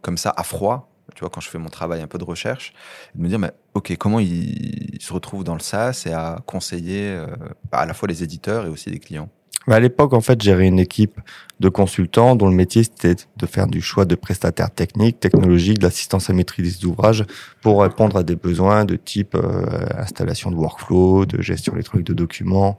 comme 0.00 0.16
ça 0.16 0.32
à 0.36 0.44
froid 0.44 0.89
tu 1.14 1.20
vois, 1.20 1.30
quand 1.30 1.40
je 1.40 1.48
fais 1.48 1.58
mon 1.58 1.68
travail 1.68 2.00
un 2.00 2.06
peu 2.06 2.18
de 2.18 2.24
recherche, 2.24 2.72
de 3.14 3.22
me 3.22 3.28
dire, 3.28 3.38
mais 3.38 3.52
ok, 3.74 3.96
comment 3.96 4.20
il 4.20 4.98
se 5.00 5.12
retrouve 5.12 5.44
dans 5.44 5.54
le 5.54 5.60
SaaS 5.60 6.04
et 6.06 6.12
à 6.12 6.40
conseiller 6.46 7.08
euh, 7.08 7.26
à 7.72 7.86
la 7.86 7.94
fois 7.94 8.08
les 8.08 8.22
éditeurs 8.22 8.66
et 8.66 8.68
aussi 8.68 8.90
les 8.90 8.98
clients? 8.98 9.28
Bah, 9.66 9.76
à 9.76 9.80
l'époque, 9.80 10.14
en 10.14 10.22
fait, 10.22 10.40
j'avais 10.40 10.66
une 10.66 10.78
équipe 10.78 11.20
de 11.60 11.68
consultants 11.68 12.34
dont 12.34 12.48
le 12.48 12.54
métier 12.54 12.82
c'était 12.82 13.16
de 13.36 13.46
faire 13.46 13.66
du 13.66 13.82
choix 13.82 14.06
de 14.06 14.14
prestataires 14.14 14.70
techniques, 14.70 15.20
technologiques, 15.20 15.78
d'assistance 15.78 16.30
à 16.30 16.32
maîtrise 16.32 16.80
d'ouvrage 16.80 17.26
pour 17.60 17.82
répondre 17.82 18.16
à 18.16 18.22
des 18.22 18.36
besoins 18.36 18.86
de 18.86 18.96
type 18.96 19.34
euh, 19.34 19.86
installation 19.98 20.50
de 20.50 20.56
workflow, 20.56 21.26
de 21.26 21.42
gestion 21.42 21.74
électronique 21.74 22.06
de 22.06 22.14
documents, 22.14 22.78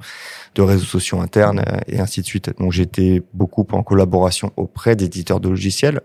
de 0.56 0.64
réseaux 0.64 0.86
sociaux 0.86 1.20
internes 1.22 1.64
et 1.88 2.00
ainsi 2.00 2.22
de 2.22 2.26
suite. 2.26 2.52
Donc 2.60 2.72
j'étais 2.72 3.22
beaucoup 3.34 3.68
en 3.72 3.84
collaboration 3.84 4.52
auprès 4.58 4.96
d'éditeurs 4.96 5.40
de 5.40 5.50
logiciels 5.50 6.02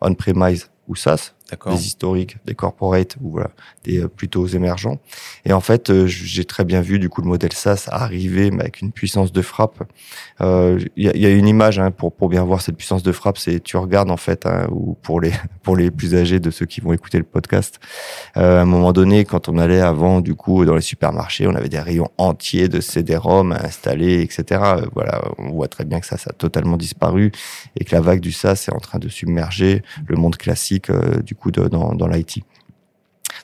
on-premise 0.00 0.70
ou 0.88 0.96
SaaS, 0.96 1.34
des 1.66 1.86
historiques, 1.86 2.36
des 2.44 2.54
corporates 2.54 3.16
ou 3.20 3.30
voilà, 3.30 3.50
des 3.84 4.06
plutôt 4.08 4.46
émergents. 4.46 4.98
Et 5.44 5.52
en 5.52 5.60
fait, 5.60 6.06
j'ai 6.06 6.44
très 6.44 6.64
bien 6.64 6.80
vu 6.80 6.98
du 6.98 7.08
coup 7.08 7.22
le 7.22 7.28
modèle 7.28 7.52
SaaS 7.52 7.88
arriver 7.90 8.50
mais 8.50 8.62
avec 8.62 8.80
une 8.80 8.92
puissance 8.92 9.32
de 9.32 9.42
frappe. 9.42 9.82
Il 10.40 10.88
y, 10.96 11.08
a, 11.08 11.16
y, 11.16 11.26
a, 11.26 11.30
une 11.30 11.48
image 11.48 11.78
hein, 11.78 11.90
pour 11.90 12.12
pour 12.12 12.28
bien 12.28 12.44
voir 12.44 12.60
cette 12.60 12.76
puissance 12.76 13.02
de 13.02 13.12
frappe, 13.12 13.38
c'est 13.38 13.60
tu 13.60 13.76
regardes 13.76 14.10
en 14.10 14.16
fait 14.16 14.46
hein, 14.46 14.66
ou 14.70 14.96
pour 15.02 15.20
les 15.20 15.32
pour 15.62 15.76
les 15.76 15.90
plus 15.90 16.14
âgés 16.14 16.40
de 16.40 16.50
ceux 16.50 16.66
qui 16.66 16.80
vont 16.80 16.92
écouter 16.92 17.18
le 17.18 17.24
podcast, 17.24 17.80
à 18.34 18.60
un 18.60 18.64
moment 18.64 18.92
donné, 18.92 19.24
quand 19.24 19.48
on 19.48 19.58
allait 19.58 19.80
avant 19.80 20.20
du 20.20 20.34
coup 20.34 20.64
dans 20.64 20.74
les 20.74 20.80
supermarchés, 20.80 21.46
on 21.46 21.54
avait 21.54 21.68
des 21.68 21.80
rayons 21.80 22.08
entiers 22.18 22.68
de 22.68 22.80
CD-ROM 22.80 23.52
installés, 23.52 24.22
etc. 24.22 24.60
Voilà, 24.94 25.22
on 25.38 25.50
voit 25.50 25.68
très 25.68 25.84
bien 25.84 26.00
que 26.00 26.06
ça, 26.06 26.16
ça 26.16 26.30
a 26.30 26.32
totalement 26.32 26.76
disparu 26.76 27.32
et 27.76 27.84
que 27.84 27.94
la 27.94 28.00
vague 28.00 28.20
du 28.20 28.32
SaaS 28.32 28.66
est 28.68 28.74
en 28.74 28.78
train 28.78 28.98
de 28.98 29.08
submerger 29.08 29.82
le 30.06 30.16
monde 30.16 30.36
classique 30.36 30.90
euh, 30.90 31.20
du 31.22 31.34
dans. 31.48 31.94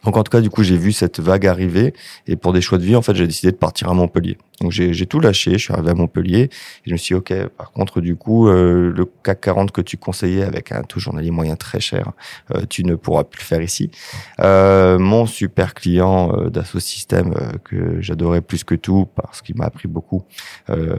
Donc 0.04 0.16
en 0.16 0.22
tout 0.22 0.30
cas, 0.30 0.40
du 0.40 0.50
coup, 0.50 0.62
j'ai 0.62 0.76
vu 0.76 0.92
cette 0.92 1.20
vague 1.20 1.46
arriver 1.46 1.94
et 2.26 2.36
pour 2.36 2.52
des 2.52 2.60
choix 2.60 2.78
de 2.78 2.84
vie, 2.84 2.96
en 2.96 3.02
fait, 3.02 3.14
j'ai 3.14 3.26
décidé 3.26 3.52
de 3.52 3.56
partir 3.56 3.88
à 3.88 3.94
Montpellier. 3.94 4.38
Donc 4.60 4.72
j'ai 4.72 5.06
tout 5.06 5.20
lâché, 5.20 5.52
je 5.52 5.58
suis 5.58 5.72
arrivé 5.72 5.90
à 5.90 5.94
Montpellier 5.94 6.44
et 6.44 6.50
je 6.86 6.92
me 6.92 6.96
suis 6.96 7.14
dit, 7.14 7.18
ok, 7.18 7.48
par 7.56 7.72
contre, 7.72 8.00
du 8.00 8.16
coup, 8.16 8.48
euh, 8.48 8.90
le 8.90 9.04
CAC 9.22 9.40
40 9.42 9.70
que 9.70 9.82
tu 9.82 9.98
conseillais 9.98 10.42
avec 10.42 10.72
un 10.72 10.82
taux 10.82 10.98
journalier 10.98 11.30
moyen 11.30 11.56
très 11.56 11.80
cher, 11.80 12.12
euh, 12.54 12.62
tu 12.68 12.84
ne 12.84 12.94
pourras 12.94 13.24
plus 13.24 13.40
le 13.40 13.44
faire 13.44 13.62
ici. 13.62 13.90
Euh, 14.40 14.98
mon 14.98 15.26
super 15.26 15.74
client 15.74 16.32
euh, 16.34 16.48
d'Asso 16.48 16.80
System 16.80 17.34
que 17.64 18.00
j'adorais 18.00 18.40
plus 18.40 18.64
que 18.64 18.74
tout 18.74 19.06
parce 19.14 19.42
qu'il 19.42 19.56
m'a 19.56 19.66
appris 19.66 19.88
beaucoup 19.88 20.24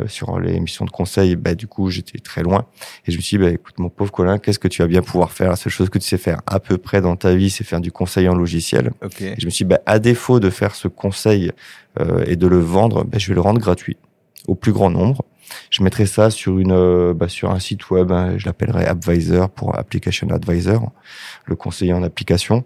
sur 0.08 0.40
les 0.40 0.60
missions 0.60 0.86
de 0.86 0.92
conseil, 0.92 1.36
bah, 1.36 1.56
du 1.56 1.68
coup, 1.68 1.90
j'étais 1.90 2.20
très 2.20 2.44
loin 2.44 2.66
et 3.06 3.12
je 3.12 3.18
me 3.18 3.22
suis 3.22 3.38
dit, 3.38 3.44
bah, 3.44 3.52
écoute, 3.52 3.80
mon 3.80 3.90
pauvre 3.90 4.12
Colin, 4.12 4.38
qu'est-ce 4.38 4.60
que 4.60 4.68
tu 4.68 4.82
vas 4.82 4.88
bien 4.88 5.02
pouvoir 5.02 5.32
faire? 5.32 5.50
La 5.50 5.56
seule 5.56 5.72
chose 5.72 5.90
que 5.90 5.98
tu 5.98 6.08
sais 6.08 6.18
faire 6.18 6.42
à 6.46 6.60
peu 6.60 6.78
près 6.78 7.02
dans 7.02 7.16
ta 7.16 7.36
vie, 7.36 7.50
c'est 7.50 7.64
faire 7.64 7.82
du 7.82 7.92
conseil 7.92 8.30
en 8.30 8.36
logiciel. 8.36 8.92
Okay. 9.02 9.34
Et 9.38 9.40
je 9.40 9.46
me 9.46 9.50
suis 9.52 9.66
dit, 9.66 9.70
bah, 9.70 9.82
à 9.86 10.00
défaut 10.00 10.40
de 10.40 10.50
faire 10.50 10.76
ce 10.76 10.88
conseil 10.88 11.52
euh, 11.52 11.52
et 12.25 12.36
de 12.36 12.48
le 12.48 12.60
vendre, 12.60 13.04
ben, 13.04 13.20
je 13.20 13.27
vais 13.27 13.36
le 13.36 13.42
rendre 13.42 13.60
gratuit 13.60 13.98
au 14.48 14.56
plus 14.56 14.72
grand 14.72 14.89
nombre. 14.89 15.24
Je 15.70 15.84
mettrai 15.84 16.06
ça 16.06 16.30
sur 16.30 16.60
une 16.60 16.72
euh, 16.72 17.13
bah, 17.13 17.30
sur 17.30 17.51
un 17.51 17.60
site 17.60 17.89
web, 17.89 18.12
hein, 18.12 18.38
je 18.38 18.46
l'appellerai 18.46 18.86
Advisor 18.86 19.50
pour 19.50 19.77
Application 19.77 20.30
Advisor, 20.30 20.92
le 21.46 21.56
conseiller 21.56 21.94
en 21.94 22.04
application. 22.04 22.66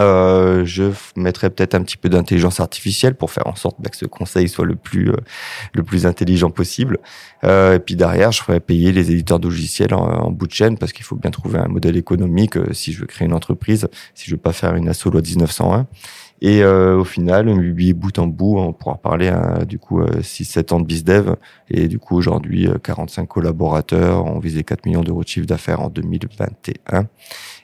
Euh, 0.00 0.64
je 0.64 0.92
mettrai 1.16 1.50
peut-être 1.50 1.74
un 1.74 1.82
petit 1.82 1.96
peu 1.96 2.08
d'intelligence 2.08 2.60
artificielle 2.60 3.16
pour 3.16 3.32
faire 3.32 3.48
en 3.48 3.56
sorte 3.56 3.78
bah, 3.80 3.90
que 3.90 3.96
ce 3.96 4.04
conseil 4.04 4.48
soit 4.48 4.64
le 4.64 4.76
plus 4.76 5.10
euh, 5.10 5.16
le 5.74 5.82
plus 5.82 6.06
intelligent 6.06 6.50
possible. 6.50 6.98
Euh, 7.42 7.74
et 7.74 7.78
puis 7.80 7.96
derrière, 7.96 8.30
je 8.30 8.40
ferai 8.40 8.60
payer 8.60 8.92
les 8.92 9.10
éditeurs 9.10 9.40
de 9.40 9.48
logiciels 9.48 9.94
en, 9.94 10.04
en, 10.04 10.30
bout 10.30 10.46
de 10.46 10.52
chaîne 10.52 10.78
parce 10.78 10.92
qu'il 10.92 11.04
faut 11.04 11.16
bien 11.16 11.32
trouver 11.32 11.58
un 11.58 11.66
modèle 11.66 11.96
économique 11.96 12.56
si 12.72 12.92
je 12.92 13.00
veux 13.00 13.06
créer 13.06 13.26
une 13.26 13.34
entreprise, 13.34 13.88
si 14.14 14.26
je 14.26 14.36
veux 14.36 14.40
pas 14.40 14.52
faire 14.52 14.76
une 14.76 14.88
asso 14.88 15.06
loi 15.06 15.20
1901. 15.20 15.88
Et 16.40 16.62
euh, 16.62 16.96
au 16.96 17.04
final, 17.04 17.50
lui, 17.50 17.92
bout 17.92 18.18
en 18.18 18.26
bout, 18.26 18.58
on 18.58 18.72
pourra 18.72 18.96
parler 18.96 19.28
à, 19.28 19.64
du 19.64 19.78
coup 19.78 20.00
6-7 20.02 20.72
ans 20.72 20.80
de 20.80 20.86
BizDev 20.86 21.34
et 21.70 21.88
du 21.88 21.98
coup 21.98 22.16
aujourd'hui 22.16 22.68
45 22.82 23.26
collaborateurs, 23.26 24.24
on 24.24 24.38
visait 24.38 24.62
4 24.62 24.86
millions 24.86 25.02
d'euros 25.02 25.22
de 25.22 25.28
chiffre 25.28 25.46
d'affaires 25.46 25.80
en 25.80 25.88
2021 25.88 27.06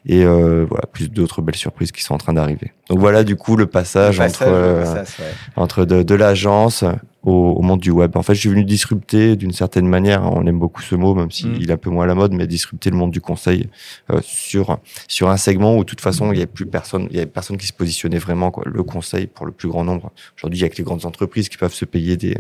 et 0.07 0.25
euh, 0.25 0.67
voilà 0.69 0.87
plus 0.93 1.11
d'autres 1.11 1.43
belles 1.43 1.57
surprises 1.57 1.93
qui 1.93 2.03
sont 2.03 2.15
en 2.15 2.19
train 2.19 2.35
d'arriver. 2.35 2.73
Donc 2.89 2.99
voilà 2.99 3.25
du 3.25 3.37
coup 3.37 3.57
le 3.57 3.67
passage, 3.67 4.19
le 4.19 4.25
passage 4.25 4.49
entre 4.49 4.55
euh, 4.55 4.83
passage, 4.83 5.19
ouais. 5.19 5.33
entre 5.57 5.85
de, 5.85 6.03
de 6.03 6.15
l'agence 6.15 6.85
au, 7.25 7.33
au, 7.53 7.63
monde 7.63 7.81
du 7.81 7.91
web. 7.91 8.17
En 8.17 8.23
fait, 8.23 8.35
je 8.35 8.41
suis 8.41 8.49
venu 8.49 8.65
disrupter 8.65 9.37
d'une 9.37 9.53
certaine 9.53 9.87
manière. 9.89 10.25
On 10.25 10.47
aime 10.47 10.59
beaucoup 10.59 10.83
ce 10.83 10.95
mot, 10.95 11.15
même 11.15 11.31
s'il 11.31 11.51
Mm. 11.51 11.63
est 11.63 11.71
un 11.73 11.77
peu 11.77 11.91
moins 11.91 12.05
à 12.05 12.07
la 12.07 12.15
mode, 12.15 12.33
mais 12.33 12.47
disrupter 12.47 12.91
le 12.91 12.97
monde 12.97 13.11
du 13.11 13.21
conseil 13.21 13.69
euh, 14.11 14.21
sur 14.23 14.79
sur 15.09 15.31
un 15.31 15.37
segment 15.37 15.77
où 15.77 15.81
de 15.81 15.89
toute 15.89 16.01
façon 16.01 16.33
il 16.33 16.39
y 16.39 16.43
a 16.43 16.47
plus 16.47 16.67
personne, 16.67 17.09
il 17.11 17.17
y 17.17 17.21
a 17.21 17.27
personne 17.27 17.57
qui 17.57 17.67
se 17.67 17.73
positionnait 17.73 18.19
vraiment 18.19 18.51
quoi. 18.51 18.65
Le 18.67 18.83
conseil 18.83 19.27
pour 19.27 19.47
le 19.47 19.53
plus 19.53 19.69
grand 19.69 19.85
nombre. 19.85 20.13
Aujourd'hui, 20.37 20.59
il 20.61 20.63
y 20.63 20.67
a 20.67 20.69
que 20.69 20.77
les 20.77 20.85
grandes 20.85 21.07
entreprises 21.07 21.49
qui 21.49 21.57
peuvent 21.57 21.75
se 21.75 21.85
payer 21.85 22.17
des, 22.17 22.37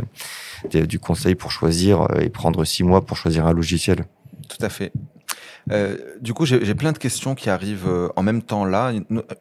des 0.70 0.86
du 0.86 0.98
conseil 0.98 1.34
pour 1.34 1.50
choisir 1.50 2.02
euh, 2.02 2.20
et 2.20 2.28
prendre 2.28 2.64
six 2.64 2.84
mois 2.84 3.04
pour 3.04 3.16
choisir 3.16 3.46
un 3.46 3.52
logiciel. 3.52 4.04
Tout 4.48 4.64
à 4.64 4.68
fait. 4.68 4.92
Euh, 5.70 5.96
du 6.20 6.34
coup, 6.34 6.44
j'ai 6.44 6.74
plein 6.74 6.92
de 6.92 6.98
questions 6.98 7.34
qui 7.34 7.48
arrivent 7.48 7.88
euh, 7.88 8.08
en 8.16 8.22
même 8.22 8.42
temps 8.42 8.64
là. 8.64 8.92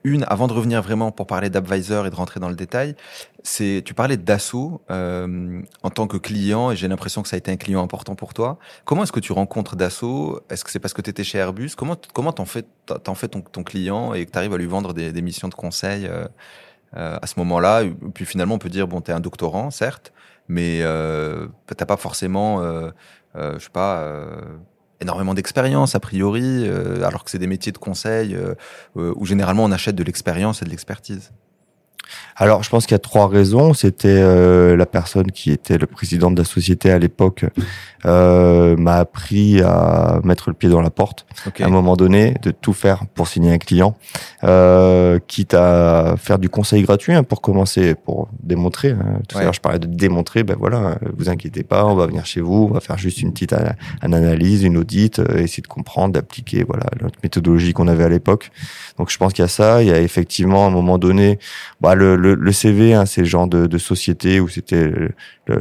Une, 0.03 0.23
avant 0.27 0.47
de 0.47 0.53
revenir 0.53 0.81
vraiment 0.81 1.11
pour 1.11 1.27
parler 1.27 1.49
d'Advisor 1.49 2.07
et 2.07 2.09
de 2.09 2.15
rentrer 2.15 2.39
dans 2.39 2.49
le 2.49 2.55
détail, 2.55 2.95
c'est 3.43 3.81
tu 3.85 3.93
parlais 3.93 4.15
d'Asso 4.17 4.81
euh, 4.89 5.61
en 5.83 5.89
tant 5.89 6.07
que 6.07 6.17
client 6.17 6.71
et 6.71 6.75
j'ai 6.75 6.87
l'impression 6.87 7.21
que 7.21 7.27
ça 7.27 7.35
a 7.35 7.37
été 7.37 7.51
un 7.51 7.57
client 7.57 7.83
important 7.83 8.15
pour 8.15 8.33
toi. 8.33 8.57
Comment 8.85 9.03
est-ce 9.03 9.11
que 9.11 9.19
tu 9.19 9.33
rencontres 9.33 9.75
Dassault? 9.75 10.41
Est-ce 10.49 10.63
que 10.63 10.71
c'est 10.71 10.79
parce 10.79 10.93
que 10.93 11.01
tu 11.01 11.09
étais 11.09 11.23
chez 11.23 11.39
Airbus? 11.39 11.71
Comment 11.75 11.97
comment 12.13 12.31
t'en 12.31 12.45
fais 12.45 12.63
t'en 12.85 13.15
fais 13.15 13.27
ton, 13.27 13.41
ton, 13.41 13.63
client 13.63 14.13
et 14.13 14.25
que 14.25 14.31
tu 14.31 14.37
arrives 14.37 14.53
à 14.53 14.57
lui 14.57 14.65
vendre 14.65 14.93
des, 14.93 15.11
des 15.11 15.21
missions 15.21 15.49
de 15.49 15.55
conseil 15.55 16.07
euh, 16.07 17.17
à 17.21 17.27
ce 17.27 17.37
moment-là? 17.39 17.83
Puis 18.13 18.25
finalement, 18.25 18.55
on 18.55 18.59
peut 18.59 18.69
dire 18.69 18.87
bon, 18.87 19.01
t'es 19.01 19.11
un 19.11 19.19
doctorant, 19.19 19.71
certes, 19.71 20.13
mais 20.47 20.79
euh, 20.83 21.47
t'as 21.67 21.85
pas 21.85 21.97
forcément, 21.97 22.61
euh, 22.61 22.91
je 23.35 23.59
sais 23.59 23.69
pas 23.71 24.07
énormément 25.03 25.33
d'expérience 25.33 25.95
a 25.95 25.99
priori, 25.99 26.67
euh, 26.67 27.05
alors 27.05 27.23
que 27.23 27.31
c'est 27.31 27.39
des 27.39 27.47
métiers 27.47 27.71
de 27.71 27.77
conseil 27.77 28.35
euh, 28.35 28.55
où 28.95 29.25
généralement 29.25 29.63
on 29.63 29.71
achète 29.71 29.95
de 29.95 30.03
l'expérience 30.03 30.61
et 30.61 30.65
de 30.65 30.71
l'expertise. 30.71 31.31
Alors, 32.35 32.63
je 32.63 32.69
pense 32.69 32.85
qu'il 32.85 32.93
y 32.93 32.95
a 32.95 32.99
trois 32.99 33.27
raisons. 33.27 33.73
C'était 33.73 34.07
euh, 34.09 34.75
la 34.75 34.85
personne 34.85 35.31
qui 35.31 35.51
était 35.51 35.77
le 35.77 35.87
président 35.87 36.31
de 36.31 36.37
la 36.37 36.45
société 36.45 36.91
à 36.91 36.99
l'époque 36.99 37.45
euh, 38.05 38.75
m'a 38.75 38.95
appris 38.95 39.61
à 39.61 40.19
mettre 40.23 40.49
le 40.49 40.53
pied 40.53 40.69
dans 40.69 40.81
la 40.81 40.89
porte 40.89 41.25
okay. 41.47 41.63
à 41.63 41.67
un 41.67 41.69
moment 41.69 41.95
donné, 41.95 42.35
de 42.41 42.51
tout 42.51 42.73
faire 42.73 43.05
pour 43.13 43.27
signer 43.27 43.51
un 43.51 43.57
client, 43.57 43.95
euh, 44.43 45.19
quitte 45.27 45.53
à 45.53 46.15
faire 46.17 46.39
du 46.39 46.49
conseil 46.49 46.83
gratuit 46.83 47.13
hein, 47.13 47.23
pour 47.23 47.41
commencer, 47.41 47.95
pour 47.95 48.29
démontrer. 48.41 48.91
Hein. 48.91 49.19
Tout 49.29 49.37
à 49.37 49.43
l'heure, 49.43 49.53
je 49.53 49.61
parlais 49.61 49.79
de 49.79 49.87
démontrer. 49.87 50.43
Ben 50.43 50.57
voilà, 50.59 50.97
vous 51.17 51.29
inquiétez 51.29 51.63
pas, 51.63 51.85
on 51.85 51.95
va 51.95 52.07
venir 52.07 52.25
chez 52.25 52.41
vous, 52.41 52.67
on 52.69 52.73
va 52.73 52.79
faire 52.79 52.97
juste 52.97 53.21
une 53.21 53.31
petite 53.31 53.53
une 54.03 54.13
analyse, 54.13 54.63
une 54.63 54.77
audite, 54.77 55.19
euh, 55.19 55.37
essayer 55.37 55.61
de 55.61 55.67
comprendre, 55.67 56.13
d'appliquer 56.13 56.63
voilà 56.63 56.85
notre 57.01 57.19
méthodologie 57.23 57.73
qu'on 57.73 57.87
avait 57.87 58.03
à 58.03 58.09
l'époque. 58.09 58.51
Donc, 58.97 59.09
je 59.09 59.17
pense 59.17 59.33
qu'il 59.33 59.43
y 59.43 59.45
a 59.45 59.49
ça. 59.49 59.81
Il 59.81 59.89
y 59.89 59.91
a 59.91 59.99
effectivement 59.99 60.65
à 60.65 60.67
un 60.67 60.71
moment 60.71 60.97
donné, 60.97 61.39
bah, 61.81 61.95
le, 61.95 62.15
le, 62.23 62.35
le 62.35 62.51
CV, 62.51 62.93
hein, 62.93 63.05
c'est 63.05 63.21
le 63.21 63.27
genre 63.27 63.47
de, 63.47 63.67
de 63.67 63.77
société 63.77 64.39
où 64.39 64.47
c'était 64.47 64.89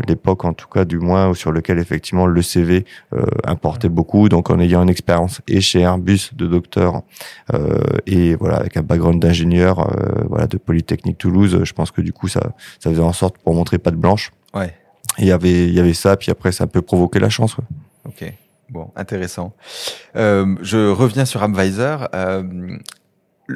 l'époque 0.08 0.44
en 0.44 0.52
tout 0.52 0.68
cas 0.68 0.84
du 0.84 0.98
moins 0.98 1.34
sur 1.34 1.50
lequel 1.50 1.78
effectivement 1.78 2.26
le 2.26 2.40
CV 2.40 2.84
euh, 3.12 3.24
importait 3.44 3.88
beaucoup. 3.88 4.28
Donc 4.28 4.50
en 4.50 4.58
ayant 4.60 4.82
une 4.82 4.88
expérience 4.88 5.40
et 5.48 5.60
chez 5.60 5.80
Airbus 5.80 6.30
de 6.34 6.46
docteur 6.46 7.02
euh, 7.52 7.78
et 8.06 8.36
voilà 8.36 8.56
avec 8.58 8.76
un 8.76 8.82
background 8.82 9.20
d'ingénieur, 9.20 9.80
euh, 9.80 10.24
voilà 10.28 10.46
de 10.46 10.56
Polytechnique 10.56 11.18
Toulouse, 11.18 11.60
je 11.64 11.72
pense 11.72 11.90
que 11.90 12.00
du 12.00 12.12
coup 12.12 12.28
ça 12.28 12.52
ça 12.78 12.90
faisait 12.90 13.02
en 13.02 13.12
sorte 13.12 13.38
pour 13.38 13.54
montrer 13.54 13.78
pas 13.78 13.90
de 13.90 13.96
blanche. 13.96 14.30
Ouais. 14.54 14.74
Il 15.18 15.26
y 15.26 15.32
avait 15.32 15.66
il 15.66 15.74
y 15.74 15.80
avait 15.80 15.94
ça 15.94 16.16
puis 16.16 16.30
après 16.30 16.52
ça 16.52 16.66
peut 16.66 16.82
provoquer 16.82 17.18
la 17.18 17.28
chance. 17.28 17.58
Ouais. 17.58 17.64
Ok. 18.06 18.32
Bon, 18.70 18.90
intéressant. 18.96 19.52
Euh, 20.16 20.56
je 20.62 20.90
reviens 20.90 21.26
sur 21.26 21.42
Advisor. 21.42 22.08
Euh, 22.14 22.42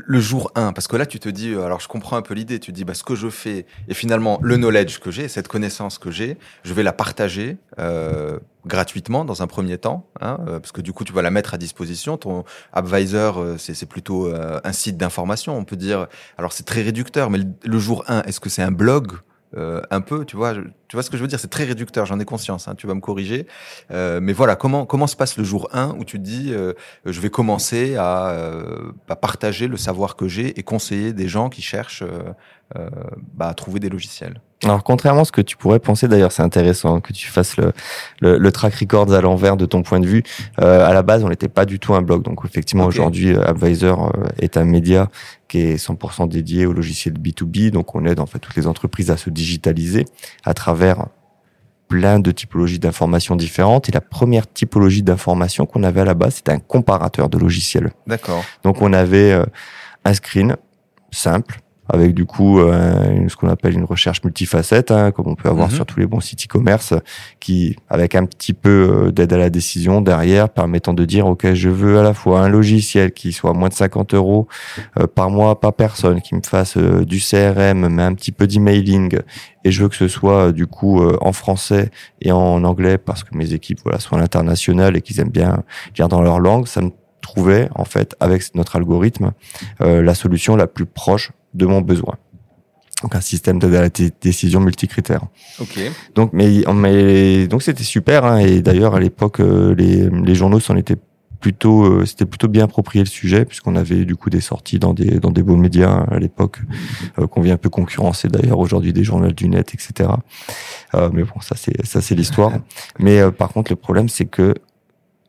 le 0.05 0.21
jour 0.21 0.51
1, 0.55 0.73
parce 0.73 0.89
que 0.89 0.97
là 0.97 1.07
tu 1.07 1.19
te 1.19 1.29
dis, 1.29 1.55
alors 1.55 1.81
je 1.81 1.89
comprends 1.89 2.17
un 2.17 2.23
peu 2.23 2.35
l'idée, 2.35 2.59
tu 2.61 2.73
te 2.73 2.77
dis 2.77 2.85
bah, 2.85 2.95
ce 2.95 3.05
que 3.05 3.15
je 3.15 3.29
fais, 3.29 3.67
et 3.89 3.95
finalement 3.95 4.39
le 4.43 4.57
knowledge 4.57 4.99
que 4.99 5.11
j'ai, 5.11 5.29
cette 5.29 5.49
connaissance 5.49 5.99
que 5.99 6.11
j'ai, 6.11 6.37
je 6.65 6.75
vais 6.75 6.83
la 6.83 6.93
partager 6.93 7.57
euh, 7.79 8.39
gratuitement 8.67 9.25
dans 9.25 9.43
un 9.43 9.47
premier 9.47 9.79
temps, 9.79 10.07
hein, 10.21 10.39
parce 10.47 10.73
que 10.73 10.81
du 10.81 10.93
coup 10.93 11.05
tu 11.05 11.13
vas 11.13 11.23
la 11.23 11.31
mettre 11.31 11.55
à 11.55 11.59
disposition. 11.59 12.17
Ton 12.17 12.45
advisor, 12.73 13.45
c'est 13.59 13.89
plutôt 13.89 14.27
euh, 14.27 14.61
un 14.65 14.73
site 14.73 14.97
d'information, 14.97 15.57
on 15.57 15.65
peut 15.65 15.77
dire. 15.77 16.09
Alors 16.39 16.53
c'est 16.53 16.65
très 16.65 16.83
réducteur, 16.83 17.31
mais 17.31 17.39
le, 17.39 17.47
le 17.65 17.79
jour 17.79 18.05
1, 18.09 18.23
est-ce 18.23 18.41
que 18.41 18.49
c'est 18.49 18.63
un 18.63 18.73
blog? 18.73 19.13
Euh, 19.57 19.81
un 19.91 20.01
peu, 20.01 20.25
tu 20.25 20.37
vois, 20.37 20.55
tu 20.55 20.97
vois 20.97 21.03
ce 21.03 21.11
que 21.11 21.17
je 21.17 21.23
veux 21.23 21.29
dire, 21.29 21.41
c'est 21.41 21.49
très 21.49 21.65
réducteur, 21.65 22.07
j'en 22.07 22.19
ai 22.19 22.25
conscience, 22.25 22.69
hein, 22.69 22.75
tu 22.75 22.87
vas 22.87 22.95
me 22.95 23.01
corriger. 23.01 23.47
Euh, 23.91 24.21
mais 24.21 24.33
voilà, 24.33 24.57
comment 24.57 24.87
comment 24.87 25.07
se 25.07 25.17
passe 25.17 25.37
le 25.37 25.45
jour 25.45 25.69
1 25.73 25.97
où 25.99 26.05
tu 26.05 26.19
te 26.19 26.25
dis, 26.25 26.53
euh, 26.53 26.73
je 27.05 27.21
vais 27.21 27.31
commencer 27.31 27.97
à, 27.97 28.31
euh, 28.31 28.93
à, 29.09 29.17
partager 29.17 29.69
le 29.69 29.77
savoir 29.77 30.17
que 30.17 30.29
j'ai 30.29 30.59
et 30.59 30.63
conseiller 30.63 31.13
des 31.13 31.29
gens 31.29 31.49
qui 31.49 31.63
cherchent 31.63 32.03
euh, 32.03 32.91
bah, 33.35 33.49
à 33.49 33.55
trouver 33.55 33.81
des 33.81 33.89
logiciels? 33.89 34.41
Alors 34.65 34.83
contrairement 34.83 35.23
à 35.23 35.25
ce 35.25 35.33
que 35.33 35.43
tu 35.43 35.57
pourrais 35.57 35.79
penser, 35.79 36.09
d'ailleurs 36.09 36.33
c'est 36.33 36.43
intéressant 36.43 37.01
que 37.01 37.13
tu 37.13 37.29
fasses 37.29 37.59
le, 37.59 37.73
le, 38.21 38.39
le 38.39 38.53
track 38.53 38.75
record 38.75 39.13
à 39.13 39.21
l'envers 39.21 39.57
de 39.57 39.67
ton 39.67 39.83
point 39.83 40.01
de 40.01 40.07
vue. 40.07 40.23
Euh, 40.61 40.87
à 40.89 40.95
la 40.95 41.03
base, 41.03 41.25
on 41.25 41.29
n'était 41.29 41.49
pas 41.49 41.67
du 41.67 41.79
tout 41.79 41.95
un 41.95 42.01
blog, 42.01 42.23
donc 42.23 42.41
effectivement 42.45 42.87
okay. 42.87 42.99
aujourd'hui, 42.99 43.37
Advisor 43.37 44.13
est 44.39 44.57
un 44.57 44.65
média 44.65 45.11
qui 45.49 45.59
est 45.59 45.77
100% 45.77 46.29
dédié 46.29 46.65
au 46.65 46.73
logiciel 46.73 47.15
B2B, 47.15 47.71
donc 47.71 47.95
on 47.95 48.07
aide 48.07 48.19
en 48.19 48.27
fait 48.27 48.39
toutes 48.39 48.57
les 48.57 48.67
entreprises 48.67 49.11
à 49.11 49.19
se 49.19 49.29
digitaliser 49.29 50.07
à 50.45 50.55
travers 50.55 51.07
plein 51.89 52.19
de 52.19 52.31
typologies 52.31 52.79
d'informations 52.79 53.37
différentes. 53.37 53.91
Et 53.91 53.93
la 53.93 54.01
première 54.01 54.51
typologie 54.51 55.03
d'information 55.03 55.67
qu'on 55.67 55.83
avait 55.83 56.01
à 56.01 56.07
la 56.07 56.15
base, 56.15 56.37
c'était 56.37 56.53
un 56.53 56.59
comparateur 56.59 57.29
de 57.29 57.39
logiciels. 57.39 57.93
D'accord. 58.07 58.43
Donc 58.65 58.81
on 58.81 58.93
avait 58.95 59.39
un 60.05 60.15
screen 60.15 60.57
simple 61.11 61.61
avec 61.89 62.15
du 62.15 62.25
coup 62.25 62.61
euh, 62.61 63.29
ce 63.29 63.37
qu'on 63.37 63.49
appelle 63.49 63.75
une 63.75 63.85
recherche 63.85 64.23
multifacette, 64.25 64.91
hein, 64.91 65.13
comme 65.13 65.29
on 65.29 65.35
peut 65.35 65.49
avoir 65.49 65.69
mhm. 65.69 65.75
sur 65.75 65.87
tous 65.87 66.01
les 66.01 66.07
bons 66.07 66.21
sites 66.21 66.45
e-commerce, 66.45 66.95
qui 67.41 67.77
avec 67.89 68.15
un 68.15 68.25
petit 68.27 68.53
peu 68.53 69.11
d'aide 69.15 69.33
à 69.33 69.39
la 69.39 69.51
décision 69.51 70.01
derrière, 70.01 70.49
permettant 70.49 70.95
de 70.95 71.05
dire 71.05 71.27
ok, 71.27 71.55
je 71.55 71.69
veux 71.69 71.99
à 71.99 72.03
la 72.03 72.15
fois 72.15 72.41
un 72.41 72.49
logiciel 72.49 73.13
qui 73.13 73.33
soit 73.33 73.53
moins 73.53 73.69
de 73.69 73.75
50 73.75 74.15
euros 74.15 74.49
par 75.15 75.31
mois 75.31 75.61
par 75.61 75.73
personne, 75.73 76.21
qui 76.21 76.35
me 76.35 76.43
fasse 76.45 76.77
du 76.77 77.21
CRM, 77.21 77.89
mais 77.89 78.03
un 78.03 78.15
petit 78.15 78.33
peu 78.33 78.47
d'emailing, 78.47 79.19
et 79.65 79.71
je 79.71 79.83
veux 79.83 79.89
que 79.89 79.97
ce 79.97 80.09
soit 80.09 80.53
du 80.53 80.67
coup 80.67 81.03
en 81.21 81.33
français 81.33 81.91
et 82.21 82.33
en 82.33 82.65
anglais 82.65 82.99
parce 82.99 83.25
que 83.25 83.37
mes 83.37 83.53
équipes 83.53 83.81
voilà 83.85 83.99
sont 84.01 84.17
à 84.17 84.19
l'international 84.19 84.97
et 84.97 85.03
qu'ils 85.03 85.21
aiment 85.21 85.31
bien 85.31 85.63
lire 85.97 86.09
dans 86.09 86.23
leur 86.23 86.41
langue. 86.41 86.67
Ça 86.67 86.81
me 86.81 86.91
trouver 87.27 87.69
en 87.75 87.85
fait 87.85 88.15
avec 88.21 88.55
notre 88.55 88.77
algorithme 88.77 89.33
euh, 89.81 90.03
la 90.03 90.15
solution 90.15 90.55
la 90.57 90.67
plus 90.67 90.87
proche 90.87 91.33
de 91.57 91.67
mon 91.67 91.81
besoin. 91.81 92.15
Donc 93.03 93.15
un 93.15 93.21
système 93.21 93.59
de 93.59 93.91
décision 94.23 94.61
multicritère. 94.61 95.23
Ok. 95.61 95.79
Donc 96.15 96.33
mais, 96.33 96.63
mais 96.75 97.47
donc 97.47 97.63
c'était 97.63 97.85
super 97.85 98.25
hein, 98.25 98.39
et 98.39 98.63
d'ailleurs 98.63 98.95
à 98.95 99.01
l'époque 99.01 99.41
euh, 99.41 99.75
les, 99.75 100.09
les 100.09 100.35
journaux 100.35 100.61
s'en 100.61 100.77
étaient 100.77 100.97
plutôt 101.39 101.85
euh, 101.85 102.07
c'était 102.07 102.25
plutôt 102.25 102.49
bien 102.49 102.65
approprié 102.65 103.05
le 103.05 103.11
sujet 103.11 103.45
puisqu'on 103.45 103.77
avait 103.77 104.07
du 104.07 104.17
coup 104.17 104.31
des 104.31 104.41
sorties 104.41 104.79
dans 104.79 104.95
des 104.95 105.21
dans 105.21 105.31
des 105.31 105.43
beaux 105.43 105.57
médias 105.57 106.07
à 106.11 106.19
l'époque 106.19 106.61
qu'on 107.31 107.43
vient 107.43 107.55
un 107.55 107.59
peu 107.59 107.69
concurrencer 107.69 108.29
d'ailleurs 108.29 108.59
aujourd'hui 108.59 108.95
des 108.95 109.05
journaux 109.05 109.31
du 109.31 109.47
net 109.47 109.75
etc 109.75 110.09
mais 111.13 111.25
bon 111.25 111.41
ça 111.43 111.55
c'est 111.55 111.85
ça 111.85 112.01
c'est 112.01 112.15
l'histoire 112.15 112.53
mais 112.99 113.31
par 113.33 113.51
contre 113.51 113.71
le 113.71 113.77
problème 113.77 114.09
c'est 114.09 114.25
que 114.25 114.55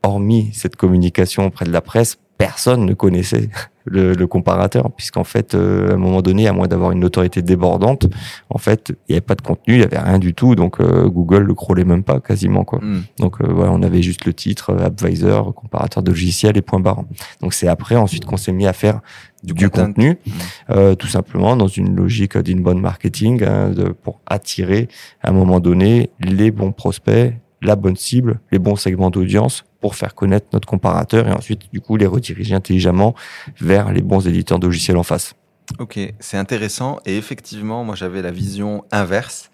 hormis 0.04 0.52
cette 0.54 0.76
communication 0.76 1.46
auprès 1.46 1.66
de 1.66 1.72
la 1.72 1.82
presse, 1.82 2.18
personne 2.38 2.86
ne 2.86 2.94
connaissait 2.94 3.50
le, 3.86 4.14
le 4.14 4.28
comparateur, 4.28 4.92
puisqu'en 4.92 5.24
fait, 5.24 5.56
euh, 5.56 5.92
à 5.92 5.94
un 5.94 5.98
moment 5.98 6.22
donné, 6.22 6.48
à 6.48 6.54
moins 6.54 6.68
d'avoir 6.68 6.92
une 6.92 7.04
autorité 7.04 7.42
débordante, 7.42 8.08
en 8.50 8.58
fait, 8.58 8.90
il 8.90 9.14
n'y 9.14 9.16
avait 9.16 9.22
pas 9.22 9.36
de 9.36 9.42
contenu, 9.42 9.76
il 9.76 9.80
n'y 9.80 9.86
avait 9.86 10.00
rien 10.00 10.20
du 10.20 10.34
tout, 10.34 10.56
donc 10.56 10.80
euh, 10.80 11.08
Google 11.08 11.44
le 11.44 11.54
crawlait 11.54 11.86
même 11.86 12.04
pas 12.04 12.20
quasiment 12.20 12.64
quoi. 12.64 12.80
Hmm. 12.80 13.04
Donc 13.20 13.42
euh, 13.42 13.48
voilà, 13.50 13.72
on 13.72 13.82
avait 13.82 14.02
juste 14.02 14.26
le 14.26 14.34
titre 14.34 14.76
Advisor, 14.78 15.54
comparateur 15.54 16.04
de 16.04 16.12
logiciels 16.12 16.58
et 16.58 16.62
point 16.62 16.80
barre. 16.80 17.04
Donc 17.42 17.54
c'est 17.54 17.68
après 17.68 17.96
ensuite 17.96 18.26
qu'on 18.26 18.38
s'est 18.38 18.52
mis 18.52 18.68
à 18.68 18.74
faire 18.74 19.00
du, 19.44 19.70
contenu, 19.70 20.18
hmm. 20.26 20.96
tout 20.96 21.08
simplement 21.08 21.56
dans 21.56 21.68
une 21.68 21.96
logique 21.96 22.38
d'inbound 22.38 22.82
marketing 22.82 23.44
hein, 23.44 23.70
de, 23.70 23.90
pour 23.90 24.20
attirer 24.26 24.90
à 25.22 25.30
un 25.30 25.32
moment 25.32 25.60
donné 25.60 26.10
les 26.20 26.52
bons 26.52 26.72
prospects 26.72 27.34
la 27.62 27.76
bonne 27.76 27.96
cible, 27.96 28.40
les 28.52 28.60
bons 28.60 28.76
segments 28.76 29.10
d'audience 29.10 29.66
pour 29.82 29.96
faire 29.96 30.16
connaître 30.16 30.48
notre 30.54 30.68
comparateur 30.68 31.28
et 31.28 31.32
ensuite, 31.32 31.72
du 31.72 31.82
coup, 31.82 31.98
les 31.98 32.08
rediriger 32.08 32.56
intelligemment 32.56 33.16
vers 33.60 33.92
les 33.92 34.02
bons 34.02 34.28
éditeurs 34.28 34.60
de 34.60 34.68
logiciels 34.68 34.98
en 34.98 35.04
face. 35.04 35.36
Ok, 35.80 36.00
c'est 36.20 36.38
intéressant. 36.38 37.00
Et 37.06 37.18
effectivement, 37.18 37.84
moi, 37.84 37.96
j'avais 37.96 38.22
la 38.22 38.32
vision 38.32 38.86
inverse, 38.92 39.52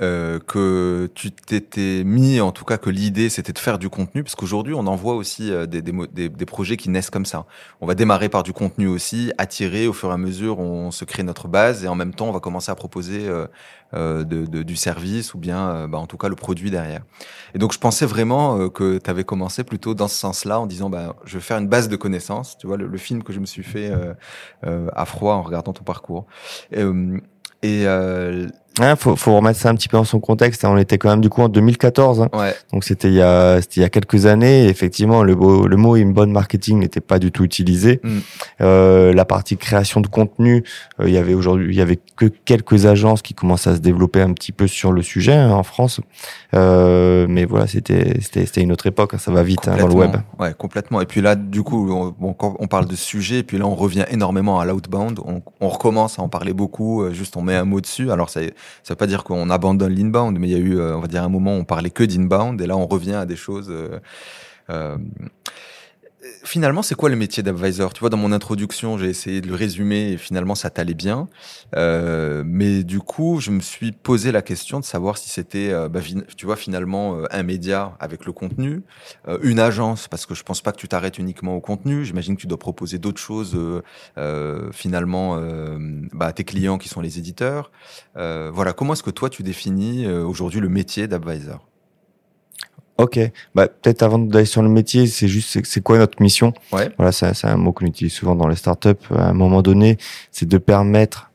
euh, 0.00 0.38
que 0.38 1.10
tu 1.14 1.32
t'étais 1.32 2.04
mis, 2.04 2.40
en 2.40 2.52
tout 2.52 2.64
cas, 2.64 2.78
que 2.78 2.90
l'idée, 2.90 3.28
c'était 3.28 3.52
de 3.52 3.58
faire 3.58 3.78
du 3.78 3.88
contenu, 3.88 4.22
parce 4.22 4.36
qu'aujourd'hui, 4.36 4.72
on 4.74 4.86
en 4.86 4.94
voit 4.94 5.14
aussi 5.14 5.50
euh, 5.50 5.66
des, 5.66 6.46
projets 6.46 6.76
qui 6.76 6.90
naissent 6.90 7.10
comme 7.10 7.26
ça. 7.26 7.44
On 7.80 7.86
va 7.86 7.96
démarrer 7.96 8.28
par 8.28 8.44
du 8.44 8.52
contenu 8.52 8.86
aussi, 8.86 9.32
attirer 9.36 9.88
au 9.88 9.92
fur 9.92 10.10
et 10.10 10.14
à 10.14 10.16
mesure, 10.16 10.60
on 10.60 10.92
se 10.92 11.04
crée 11.04 11.24
notre 11.24 11.48
base, 11.48 11.84
et 11.84 11.88
en 11.88 11.96
même 11.96 12.14
temps, 12.14 12.28
on 12.28 12.32
va 12.32 12.40
commencer 12.40 12.70
à 12.70 12.76
proposer 12.76 13.28
euh, 13.28 13.46
de, 13.94 14.22
de, 14.22 14.62
du 14.62 14.76
service 14.76 15.34
ou 15.34 15.38
bien 15.38 15.70
euh, 15.70 15.86
bah, 15.86 15.98
en 15.98 16.06
tout 16.06 16.16
cas 16.16 16.28
le 16.28 16.36
produit 16.36 16.70
derrière. 16.70 17.02
Et 17.54 17.58
donc 17.58 17.72
je 17.72 17.78
pensais 17.78 18.06
vraiment 18.06 18.58
euh, 18.58 18.68
que 18.68 18.98
tu 18.98 19.10
avais 19.10 19.24
commencé 19.24 19.64
plutôt 19.64 19.94
dans 19.94 20.08
ce 20.08 20.16
sens-là 20.16 20.60
en 20.60 20.66
disant 20.66 20.90
bah, 20.90 21.16
je 21.24 21.38
vais 21.38 21.42
faire 21.42 21.58
une 21.58 21.68
base 21.68 21.88
de 21.88 21.96
connaissances, 21.96 22.58
tu 22.58 22.66
vois, 22.66 22.76
le, 22.76 22.86
le 22.86 22.98
film 22.98 23.22
que 23.22 23.32
je 23.32 23.40
me 23.40 23.46
suis 23.46 23.62
fait 23.62 23.90
à 24.62 25.04
froid 25.04 25.34
en 25.34 25.42
regardant 25.42 25.72
ton 25.72 25.84
parcours. 25.84 26.26
Et, 26.70 26.82
et 27.62 27.86
il 28.80 28.96
faut, 28.96 29.16
faut 29.16 29.36
remettre 29.36 29.58
ça 29.58 29.70
un 29.70 29.74
petit 29.74 29.88
peu 29.88 29.96
dans 29.96 30.04
son 30.04 30.20
contexte. 30.20 30.64
On 30.64 30.76
était 30.76 30.98
quand 30.98 31.10
même 31.10 31.20
du 31.20 31.28
coup 31.28 31.42
en 31.42 31.48
2014, 31.48 32.22
hein. 32.22 32.28
ouais. 32.32 32.54
donc 32.72 32.84
c'était 32.84 33.08
il 33.08 33.14
y 33.14 33.22
a 33.22 33.60
c'était 33.60 33.80
il 33.80 33.82
y 33.82 33.86
a 33.86 33.88
quelques 33.88 34.26
années. 34.26 34.64
Et 34.64 34.68
effectivement, 34.68 35.22
le, 35.22 35.34
le 35.34 35.76
mot 35.76 35.96
inbound 35.96 36.30
marketing 36.30 36.78
n'était 36.78 37.00
pas 37.00 37.18
du 37.18 37.32
tout 37.32 37.44
utilisé. 37.44 38.00
Mm. 38.02 38.18
Euh, 38.60 39.12
la 39.12 39.24
partie 39.24 39.56
création 39.56 40.00
de 40.00 40.06
contenu, 40.06 40.64
euh, 41.00 41.08
il 41.08 41.14
y 41.14 41.18
avait 41.18 41.34
aujourd'hui, 41.34 41.74
il 41.74 41.76
y 41.76 41.80
avait 41.80 41.98
que 42.16 42.26
quelques 42.26 42.86
agences 42.86 43.22
qui 43.22 43.34
commençaient 43.34 43.70
à 43.70 43.76
se 43.76 43.80
développer 43.80 44.20
un 44.20 44.32
petit 44.32 44.52
peu 44.52 44.66
sur 44.66 44.92
le 44.92 45.02
sujet 45.02 45.34
hein, 45.34 45.52
en 45.52 45.62
France. 45.62 46.00
Euh, 46.54 47.26
mais 47.28 47.44
voilà, 47.44 47.66
c'était 47.66 48.20
c'était 48.20 48.46
c'était 48.46 48.62
une 48.62 48.72
autre 48.72 48.86
époque. 48.86 49.14
Hein, 49.14 49.18
ça 49.18 49.32
va 49.32 49.42
vite 49.42 49.68
hein, 49.68 49.76
dans 49.76 49.86
le 49.88 49.94
web. 49.94 50.16
Ouais, 50.38 50.54
complètement. 50.56 51.00
Et 51.00 51.06
puis 51.06 51.20
là, 51.20 51.34
du 51.34 51.62
coup, 51.62 51.90
on, 51.90 52.34
on 52.40 52.66
parle 52.66 52.86
de 52.86 52.96
sujet, 52.96 53.38
et 53.38 53.42
puis 53.42 53.58
là, 53.58 53.66
on 53.66 53.74
revient 53.74 54.04
énormément 54.10 54.60
à 54.60 54.64
l'outbound. 54.64 55.18
On, 55.24 55.42
on 55.60 55.68
recommence 55.68 56.18
à 56.18 56.22
en 56.22 56.28
parler 56.28 56.52
beaucoup. 56.52 57.02
Euh, 57.02 57.12
juste, 57.12 57.36
on 57.36 57.42
met 57.42 57.54
un 57.54 57.64
mot 57.64 57.80
dessus. 57.80 58.10
Alors 58.10 58.30
ça 58.82 58.88
ça 58.88 58.94
veut 58.94 58.98
pas 58.98 59.06
dire 59.06 59.24
qu'on 59.24 59.50
abandonne 59.50 59.94
l'inbound, 59.94 60.38
mais 60.38 60.48
il 60.48 60.52
y 60.52 60.56
a 60.56 60.58
eu, 60.58 60.78
euh, 60.78 60.96
on 60.96 61.00
va 61.00 61.08
dire, 61.08 61.22
un 61.22 61.28
moment 61.28 61.56
où 61.56 61.60
on 61.60 61.64
parlait 61.64 61.90
que 61.90 62.04
d'inbound, 62.04 62.60
et 62.60 62.66
là 62.66 62.76
on 62.76 62.86
revient 62.86 63.14
à 63.14 63.26
des 63.26 63.36
choses. 63.36 63.68
Euh, 63.70 64.00
euh, 64.70 64.96
finalement, 66.44 66.82
c'est 66.82 66.94
quoi 66.94 67.08
le 67.08 67.16
métier 67.16 67.42
d'advisor? 67.42 67.92
Tu 67.92 68.00
vois, 68.00 68.10
dans 68.10 68.16
mon 68.16 68.32
introduction, 68.32 68.98
j'ai 68.98 69.08
essayé 69.08 69.40
de 69.40 69.48
le 69.48 69.54
résumer 69.54 70.12
et 70.12 70.16
finalement, 70.16 70.54
ça 70.54 70.70
t'allait 70.70 70.94
bien. 70.94 71.28
Euh, 71.76 72.42
mais 72.46 72.84
du 72.84 73.00
coup, 73.00 73.40
je 73.40 73.50
me 73.50 73.60
suis 73.60 73.92
posé 73.92 74.32
la 74.32 74.42
question 74.42 74.80
de 74.80 74.84
savoir 74.84 75.18
si 75.18 75.28
c'était, 75.28 75.70
euh, 75.72 75.88
bah, 75.88 76.00
tu 76.36 76.46
vois, 76.46 76.56
finalement, 76.56 77.16
euh, 77.16 77.24
un 77.30 77.42
média 77.42 77.96
avec 78.00 78.24
le 78.26 78.32
contenu, 78.32 78.82
euh, 79.28 79.38
une 79.42 79.60
agence, 79.60 80.08
parce 80.08 80.26
que 80.26 80.34
je 80.34 80.42
pense 80.42 80.60
pas 80.60 80.72
que 80.72 80.78
tu 80.78 80.88
t'arrêtes 80.88 81.18
uniquement 81.18 81.56
au 81.56 81.60
contenu. 81.60 82.04
J'imagine 82.04 82.36
que 82.36 82.40
tu 82.40 82.46
dois 82.46 82.58
proposer 82.58 82.98
d'autres 82.98 83.20
choses, 83.20 83.58
finalement, 84.72 85.40
bah, 86.12 86.26
à 86.26 86.32
tes 86.32 86.44
clients 86.44 86.78
qui 86.78 86.88
sont 86.88 87.00
les 87.00 87.18
éditeurs. 87.18 87.70
voilà, 88.14 88.72
comment 88.72 88.92
est-ce 88.94 89.02
que 89.02 89.10
toi, 89.10 89.30
tu 89.30 89.42
définis 89.42 90.06
aujourd'hui 90.06 90.60
le 90.60 90.68
métier 90.68 91.06
d'advisor? 91.08 91.68
Ok, 92.98 93.20
bah, 93.54 93.68
peut-être 93.68 94.02
avant 94.02 94.18
d'aller 94.18 94.44
sur 94.44 94.60
le 94.60 94.68
métier, 94.68 95.06
c'est 95.06 95.28
juste 95.28 95.64
c'est 95.64 95.80
quoi 95.80 95.98
notre 95.98 96.20
mission? 96.20 96.52
Ouais. 96.72 96.90
Voilà, 96.96 97.12
c'est 97.12 97.44
un 97.44 97.56
mot 97.56 97.72
qu'on 97.72 97.86
utilise 97.86 98.12
souvent 98.12 98.34
dans 98.34 98.48
les 98.48 98.56
startups. 98.56 99.14
À 99.14 99.28
un 99.28 99.34
moment 99.34 99.62
donné, 99.62 99.98
c'est 100.32 100.48
de 100.48 100.58
permettre 100.58 101.30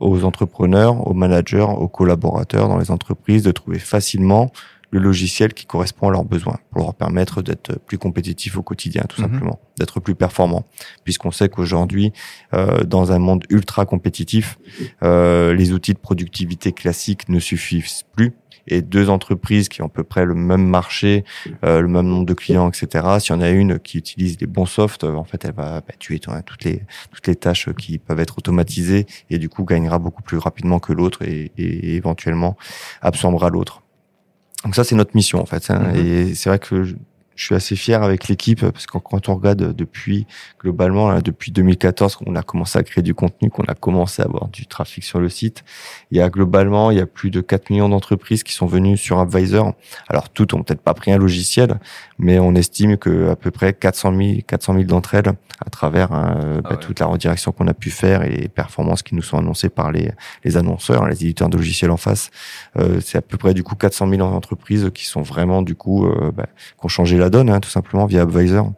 aux 0.00 0.24
entrepreneurs, 0.24 1.06
aux 1.06 1.14
managers, 1.14 1.66
aux 1.78 1.88
collaborateurs 1.88 2.68
dans 2.68 2.78
les 2.78 2.90
entreprises 2.90 3.44
de 3.44 3.52
trouver 3.52 3.78
facilement 3.78 4.50
le 4.94 5.00
logiciel 5.00 5.54
qui 5.54 5.66
correspond 5.66 6.08
à 6.08 6.12
leurs 6.12 6.24
besoins 6.24 6.58
pour 6.70 6.82
leur 6.82 6.94
permettre 6.94 7.42
d'être 7.42 7.78
plus 7.80 7.98
compétitifs 7.98 8.56
au 8.56 8.62
quotidien, 8.62 9.02
tout 9.08 9.20
mhm. 9.20 9.28
simplement, 9.28 9.60
d'être 9.76 9.98
plus 9.98 10.14
performants. 10.14 10.64
Puisqu'on 11.02 11.32
sait 11.32 11.48
qu'aujourd'hui, 11.48 12.12
euh, 12.54 12.84
dans 12.84 13.10
un 13.10 13.18
monde 13.18 13.44
ultra 13.50 13.86
compétitif, 13.86 14.56
euh, 15.02 15.52
les 15.52 15.72
outils 15.72 15.94
de 15.94 15.98
productivité 15.98 16.72
classiques 16.72 17.28
ne 17.28 17.40
suffisent 17.40 18.04
plus 18.14 18.32
et 18.66 18.82
deux 18.82 19.10
entreprises 19.10 19.68
qui 19.68 19.82
ont 19.82 19.86
à 19.86 19.90
peu 19.90 20.04
près 20.04 20.24
le 20.24 20.34
même 20.34 20.66
marché, 20.66 21.24
euh, 21.64 21.80
le 21.80 21.88
même 21.88 22.06
nombre 22.06 22.26
de 22.26 22.34
clients, 22.34 22.68
etc. 22.68 23.06
Si 23.20 23.32
on 23.32 23.40
a 23.40 23.50
une 23.50 23.78
qui 23.78 23.98
utilise 23.98 24.40
les 24.40 24.46
bons 24.46 24.66
softs, 24.66 25.04
euh, 25.04 25.14
en 25.14 25.24
fait, 25.24 25.44
elle 25.44 25.54
va 25.54 25.80
bah, 25.80 25.94
tuer 25.98 26.18
toutes 26.18 26.64
les 26.64 26.82
toutes 27.12 27.26
les 27.26 27.36
tâches 27.36 27.68
qui 27.74 27.98
peuvent 27.98 28.20
être 28.20 28.38
automatisées 28.38 29.06
et 29.30 29.38
du 29.38 29.48
coup 29.48 29.64
gagnera 29.64 29.98
beaucoup 29.98 30.22
plus 30.22 30.38
rapidement 30.38 30.78
que 30.78 30.92
l'autre 30.92 31.22
et, 31.22 31.52
et, 31.58 31.96
éventuellement 31.96 32.56
absorbera 33.02 33.50
l'autre. 33.50 33.82
Donc 34.64 34.74
ça, 34.74 34.84
c'est 34.84 34.94
notre 34.94 35.14
mission 35.14 35.40
en 35.40 35.46
fait. 35.46 35.70
Hein. 35.70 35.92
Mm-hmm. 35.92 36.30
Et 36.30 36.34
c'est 36.34 36.48
vrai 36.48 36.58
que 36.58 36.94
je 37.36 37.44
suis 37.44 37.54
assez 37.54 37.76
fier 37.76 38.02
avec 38.02 38.28
l'équipe 38.28 38.60
parce 38.60 38.86
que 38.86 38.98
quand 38.98 39.28
on 39.28 39.34
regarde 39.34 39.74
depuis 39.74 40.26
globalement 40.60 41.10
là, 41.10 41.20
depuis 41.20 41.52
2014 41.52 42.16
qu'on 42.16 42.34
a 42.36 42.42
commencé 42.42 42.78
à 42.78 42.82
créer 42.82 43.02
du 43.02 43.14
contenu, 43.14 43.50
qu'on 43.50 43.64
a 43.64 43.74
commencé 43.74 44.22
à 44.22 44.26
avoir 44.26 44.48
du 44.48 44.66
trafic 44.66 45.04
sur 45.04 45.20
le 45.20 45.28
site, 45.28 45.64
il 46.10 46.18
y 46.18 46.20
a 46.20 46.30
globalement 46.30 46.90
il 46.90 46.98
y 46.98 47.00
a 47.00 47.06
plus 47.06 47.30
de 47.30 47.40
4 47.40 47.70
millions 47.70 47.88
d'entreprises 47.88 48.42
qui 48.42 48.52
sont 48.52 48.66
venues 48.66 48.96
sur 48.96 49.18
Advisor. 49.18 49.74
Alors 50.08 50.28
toutes 50.28 50.54
ont 50.54 50.62
peut-être 50.62 50.80
pas 50.80 50.94
pris 50.94 51.12
un 51.12 51.18
logiciel, 51.18 51.78
mais 52.18 52.38
on 52.38 52.54
estime 52.54 52.96
que 52.96 53.30
à 53.30 53.36
peu 53.36 53.50
près 53.50 53.72
400 53.72 54.14
000 54.16 54.38
400 54.46 54.74
000 54.74 54.84
d'entre 54.84 55.14
elles 55.14 55.32
à 55.64 55.70
travers 55.70 56.12
hein, 56.12 56.60
ah 56.64 56.70
bah, 56.70 56.76
toute 56.76 57.00
la 57.00 57.06
redirection 57.06 57.52
qu'on 57.52 57.68
a 57.68 57.74
pu 57.74 57.90
faire 57.90 58.22
et 58.22 58.30
les 58.30 58.48
performances 58.48 59.02
qui 59.02 59.14
nous 59.14 59.22
sont 59.22 59.38
annoncées 59.38 59.68
par 59.68 59.92
les 59.92 60.10
les 60.44 60.56
annonceurs, 60.56 61.06
les 61.08 61.22
éditeurs 61.24 61.48
de 61.48 61.56
logiciels 61.56 61.90
en 61.90 61.96
face, 61.96 62.30
euh, 62.78 63.00
c'est 63.00 63.18
à 63.18 63.22
peu 63.22 63.36
près 63.36 63.54
du 63.54 63.62
coup 63.62 63.74
400 63.74 64.08
000 64.08 64.22
entreprises 64.22 64.90
qui 64.94 65.06
sont 65.06 65.22
vraiment 65.22 65.62
du 65.62 65.74
coup 65.74 66.06
euh, 66.06 66.30
bah, 66.32 66.46
qui 66.78 66.86
ont 66.86 66.88
changé 66.88 67.18
la 67.18 67.23
donne, 67.30 67.50
hein, 67.50 67.60
tout 67.60 67.70
simplement 67.70 68.06
via 68.06 68.22
Advisor. 68.22 68.72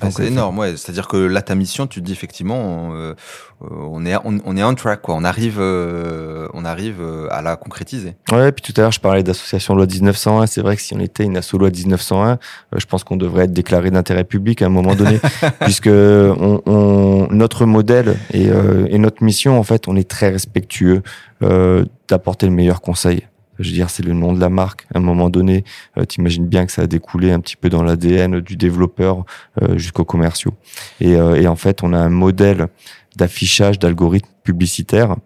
Ah, 0.00 0.10
c'est 0.10 0.26
énorme, 0.26 0.58
ouais. 0.58 0.76
C'est-à-dire 0.76 1.08
que 1.08 1.16
là, 1.16 1.42
ta 1.42 1.54
mission, 1.54 1.86
tu 1.86 2.00
te 2.00 2.04
dis 2.04 2.12
effectivement, 2.12 2.90
euh, 2.92 3.14
on 3.60 4.06
est 4.06 4.14
on, 4.24 4.38
on, 4.44 4.56
est 4.56 4.62
on 4.62 4.74
track, 4.74 5.02
quoi. 5.02 5.16
On 5.16 5.24
arrive, 5.24 5.56
euh, 5.58 6.46
on 6.54 6.64
arrive 6.64 7.00
euh, 7.00 7.26
à 7.30 7.42
la 7.42 7.56
concrétiser. 7.56 8.14
Ouais. 8.30 8.52
Puis 8.52 8.62
tout 8.62 8.78
à 8.80 8.82
l'heure, 8.82 8.92
je 8.92 9.00
parlais 9.00 9.24
d'association 9.24 9.74
loi 9.74 9.86
1901. 9.86 10.46
C'est 10.46 10.60
vrai 10.60 10.76
que 10.76 10.82
si 10.82 10.94
on 10.94 11.00
était 11.00 11.24
une 11.24 11.36
asso 11.36 11.54
loi 11.54 11.70
1901, 11.70 12.38
je 12.76 12.86
pense 12.86 13.02
qu'on 13.02 13.16
devrait 13.16 13.44
être 13.44 13.52
déclaré 13.52 13.90
d'intérêt 13.90 14.24
public 14.24 14.62
à 14.62 14.66
un 14.66 14.70
moment 14.70 14.94
donné, 14.94 15.18
puisque 15.60 15.88
on, 15.88 16.62
on, 16.64 17.28
notre 17.32 17.66
modèle 17.66 18.18
et, 18.32 18.46
et, 18.46 18.98
notre 18.98 19.24
mission, 19.24 19.58
en 19.58 19.64
fait, 19.64 19.88
on 19.88 19.96
est 19.96 20.08
très 20.08 20.30
respectueux 20.30 21.02
d'apporter 21.40 22.46
le 22.46 22.52
meilleur 22.52 22.80
conseil. 22.80 23.26
Je 23.58 23.68
veux 23.68 23.74
dire, 23.74 23.90
c'est 23.90 24.04
le 24.04 24.12
nom 24.12 24.32
de 24.32 24.40
la 24.40 24.48
marque. 24.48 24.86
À 24.94 24.98
un 24.98 25.00
moment 25.00 25.30
donné, 25.30 25.64
euh, 25.96 26.04
t'imagines 26.04 26.46
bien 26.46 26.66
que 26.66 26.72
ça 26.72 26.82
a 26.82 26.86
découlé 26.86 27.30
un 27.32 27.40
petit 27.40 27.56
peu 27.56 27.68
dans 27.68 27.82
l'ADN 27.82 28.40
du 28.40 28.56
développeur 28.56 29.24
euh, 29.62 29.76
jusqu'aux 29.78 30.04
commerciaux. 30.04 30.54
Et, 31.00 31.16
euh, 31.16 31.34
et, 31.34 31.46
en 31.46 31.56
fait, 31.56 31.82
on 31.82 31.92
a 31.92 31.98
un 31.98 32.08
modèle 32.08 32.68
d'affichage 33.16 33.78
d'algorithmes 33.78 34.28
publicitaires 34.44 35.16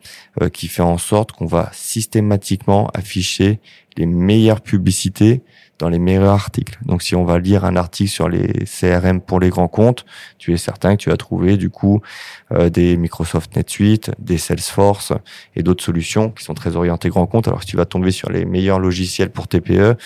qui 0.55 0.69
fait 0.69 0.83
en 0.83 0.97
sorte 0.97 1.33
qu'on 1.33 1.45
va 1.47 1.69
systématiquement 1.75 2.89
afficher 2.95 3.61
les 3.99 4.07
meilleures 4.07 4.63
publicités 4.63 5.43
dans 5.83 5.89
les 5.89 5.99
meilleurs 5.99 6.31
articles. 6.31 6.79
Donc 6.87 7.03
si 7.03 7.17
on 7.17 7.25
va 7.25 7.41
lire 7.41 7.65
un 7.65 7.75
article 7.75 8.11
sur 8.11 8.29
les 8.29 8.65
CRM 8.67 9.21
pour 9.21 9.41
les 9.41 9.49
grands 9.49 9.67
comptes, 9.67 10.05
tu 10.39 10.53
es 10.53 10.57
certain 10.57 10.97
que 10.97 11.03
tu 11.03 11.11
vas 11.11 11.17
trouver 11.17 11.57
du 11.57 11.71
coup 11.71 11.97
euh, 11.97 12.42
des 12.71 12.97
Microsoft 12.97 13.57
NetSuite, 13.57 14.11
des 14.19 14.39
Salesforce 14.39 15.13
et 15.57 15.63
d'autres 15.63 15.85
solutions 15.85 16.31
qui 16.31 16.45
sont 16.45 16.55
très 16.55 16.77
orientées 16.77 17.09
grands 17.09 17.27
comptes. 17.27 17.49
Alors 17.49 17.63
si 17.63 17.69
tu 17.69 17.77
vas 17.77 17.85
tomber 17.85 18.11
sur 18.11 18.31
les 18.31 18.45
meilleurs 18.45 18.79
logiciels 18.79 19.31
pour 19.31 19.49
TPE 19.49 19.97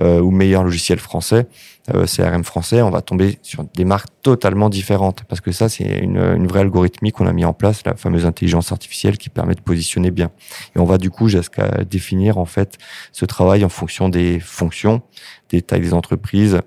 euh, 0.00 0.20
ou 0.20 0.30
meilleurs 0.30 0.64
logiciels 0.64 0.98
français, 0.98 1.46
euh, 1.94 2.06
CRM 2.06 2.44
français, 2.44 2.82
on 2.82 2.90
va 2.90 3.00
tomber 3.00 3.38
sur 3.42 3.64
des 3.64 3.84
marques 3.84 4.08
totalement 4.22 4.68
différentes 4.68 5.24
parce 5.28 5.40
que 5.40 5.52
ça 5.52 5.68
c'est 5.68 5.98
une, 5.98 6.18
une 6.18 6.46
vraie 6.46 6.60
algorithmie 6.60 7.12
qu'on 7.12 7.26
a 7.26 7.32
mis 7.32 7.44
en 7.44 7.52
place, 7.52 7.82
la 7.84 7.94
fameuse 7.94 8.26
intelligence 8.26 8.72
artificielle 8.72 9.18
qui 9.18 9.28
permet 9.28 9.54
de 9.54 9.60
positionner 9.60 10.10
bien. 10.10 10.30
Et 10.74 10.78
on 10.78 10.84
va 10.84 10.98
du 10.98 11.10
coup 11.10 11.28
jusqu'à 11.28 11.84
définir 11.84 12.38
en 12.38 12.46
fait 12.46 12.78
ce 13.12 13.24
travail 13.24 13.64
en 13.64 13.68
fonction 13.68 14.08
des 14.08 14.40
fonctions, 14.40 15.02
des 15.50 15.62
tailles 15.62 15.80
des 15.80 15.94
entreprises, 15.94 16.60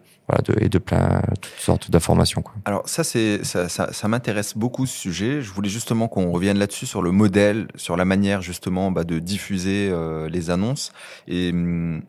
et 0.59 0.69
de 0.69 0.77
plein 0.77 1.21
toutes 1.41 1.59
sortes 1.59 1.91
d'informations. 1.91 2.43
Alors 2.65 2.87
ça, 2.87 3.03
c'est 3.03 3.43
ça, 3.43 4.07
m'intéresse 4.07 4.55
beaucoup 4.55 4.85
ce 4.85 4.97
sujet. 4.97 5.41
Je 5.41 5.51
voulais 5.51 5.69
justement 5.69 6.07
qu'on 6.07 6.31
revienne 6.31 6.57
là-dessus 6.57 6.85
sur 6.85 7.01
le 7.01 7.11
modèle, 7.11 7.67
sur 7.75 7.97
la 7.97 8.05
manière 8.05 8.41
justement 8.41 8.91
bah, 8.91 9.03
de 9.03 9.19
diffuser 9.19 9.89
euh, 9.91 10.29
les 10.29 10.49
annonces 10.49 10.91
et 11.27 11.51
hum, 11.51 12.01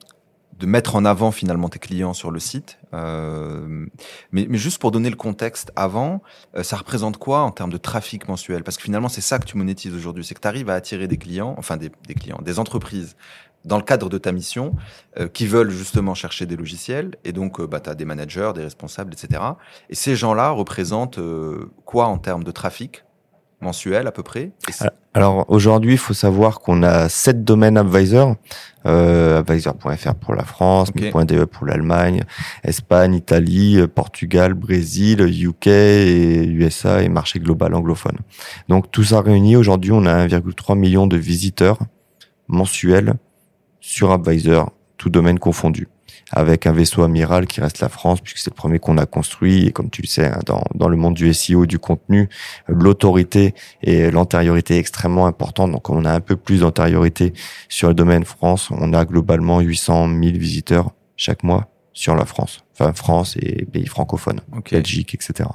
de 0.61 0.67
mettre 0.67 0.95
en 0.95 1.05
avant 1.07 1.33
finalement 1.33 1.69
tes 1.69 1.79
clients 1.79 2.13
sur 2.13 2.31
le 2.31 2.39
site. 2.39 2.79
Euh, 2.93 3.87
mais, 4.31 4.47
juste 4.51 4.79
pour 4.79 4.91
donner 4.91 5.09
le 5.09 5.17
contexte 5.17 5.73
avant, 5.75 6.23
euh, 6.55 6.63
ça 6.63 6.77
représente 6.77 7.17
quoi 7.17 7.41
en 7.41 7.51
termes 7.51 7.73
de 7.73 7.79
trafic 7.79 8.29
mensuel? 8.29 8.63
Parce 8.63 8.77
que 8.77 8.83
finalement, 8.83 9.09
c'est 9.09 9.23
ça 9.23 9.39
que 9.39 9.47
tu 9.47 9.57
monétises 9.57 9.95
aujourd'hui, 9.95 10.23
c'est 10.23 10.35
que 10.35 10.41
tu 10.41 10.49
arrives 10.49 10.69
à 10.69 10.75
attirer 10.75 11.09
des 11.09 11.17
clients, 11.17 11.55
enfin 11.57 11.79
des, 11.79 11.91
clients, 12.15 12.41
des 12.43 12.59
entreprises 12.59 13.17
dans 13.65 13.77
le 13.77 13.83
cadre 13.83 14.09
de 14.09 14.19
ta 14.19 14.33
mission 14.33 14.75
euh, 15.19 15.29
qui 15.29 15.47
veulent 15.47 15.71
justement 15.71 16.15
chercher 16.15 16.47
des 16.47 16.57
logiciels. 16.57 17.13
Et 17.25 17.33
donc, 17.33 17.61
euh, 17.61 17.67
bah, 17.67 17.81
tu 17.81 17.91
as 17.91 17.95
des 17.95 18.05
managers, 18.05 18.53
des 18.55 18.63
responsables, 18.63 19.13
etc. 19.13 19.43
Et 19.89 19.95
ces 19.95 20.17
gens-là 20.17 20.51
représentent 20.51 21.19
euh, 21.19 21.71
quoi 21.85 22.07
en 22.07 22.19
termes 22.19 22.45
de 22.45 22.51
trafic 22.51 23.05
mensuel 23.61 24.07
à 24.07 24.13
peu 24.13 24.23
près? 24.23 24.53
Alors 25.13 25.45
aujourd'hui, 25.49 25.93
il 25.93 25.99
faut 25.99 26.15
savoir 26.15 26.61
qu'on 26.61 26.83
a 26.83 27.09
sept 27.11 27.45
domaines 27.45 27.77
advisor. 27.77 28.37
Euh, 28.87 29.41
advisor.fr 29.41 30.15
pour 30.15 30.35
la 30.35 30.45
France, 30.45 30.89
okay. 30.89 31.13
.de 31.27 31.45
pour 31.45 31.67
l'Allemagne, 31.67 32.23
Espagne, 32.65 33.15
Italie, 33.15 33.79
Portugal, 33.95 34.55
Brésil, 34.55 35.21
UK 35.21 35.67
et 35.67 36.47
USA 36.47 37.03
et 37.03 37.11
marché 37.11 37.41
global 37.41 37.75
anglophone. 37.75 38.17
Donc 38.71 38.91
tout 38.91 39.05
ça 39.05 39.21
réuni, 39.21 39.55
aujourd'hui 39.55 39.93
on 39.93 40.07
a 40.07 40.27
1,3 40.27 40.79
million 40.79 41.07
de 41.07 41.19
visiteurs 41.19 41.79
mensuels 42.49 43.17
sur 43.81 44.13
Advisor, 44.13 44.73
tout 44.97 45.11
domaine 45.11 45.39
confondu, 45.39 45.89
avec 46.31 46.67
un 46.67 46.73
vaisseau 46.73 47.03
amiral 47.03 47.47
qui 47.47 47.61
reste 47.61 47.81
la 47.81 47.89
France, 47.89 48.21
puisque 48.21 48.39
c'est 48.39 48.51
le 48.51 48.55
premier 48.55 48.79
qu'on 48.79 48.99
a 48.99 49.07
construit, 49.07 49.67
et 49.67 49.73
comme 49.73 49.91
tu 49.91 50.03
le 50.03 50.07
sais, 50.07 50.27
hein, 50.27 50.41
dans, 50.47 50.63
dans 50.75 50.89
le 50.89 50.97
monde 50.97 51.15
du 51.15 51.33
SEO, 51.33 51.67
du 51.67 51.79
contenu, 51.79 52.29
l'autorité 52.69 53.55
et 53.83 54.11
l'antériorité 54.11 54.77
est 54.77 54.79
extrêmement 54.79 55.27
importante, 55.27 55.73
donc 55.73 55.91
on 55.91 56.05
a 56.05 56.13
un 56.13 56.21
peu 56.21 56.37
plus 56.37 56.61
d'antériorité 56.61 57.33
sur 57.69 57.89
le 57.89 57.95
domaine 57.95 58.25
France, 58.25 58.71
on 58.71 58.93
a 58.93 59.05
globalement 59.05 59.61
800 59.61 60.09
000 60.09 60.21
visiteurs 60.37 60.91
chaque 61.17 61.43
mois 61.43 61.69
sur 61.93 62.15
la 62.15 62.25
France, 62.25 62.65
enfin 62.73 62.93
France 62.93 63.37
et 63.41 63.65
pays 63.65 63.87
francophones, 63.87 64.41
okay. 64.57 64.77
Belgique, 64.77 65.15
etc. 65.15 65.49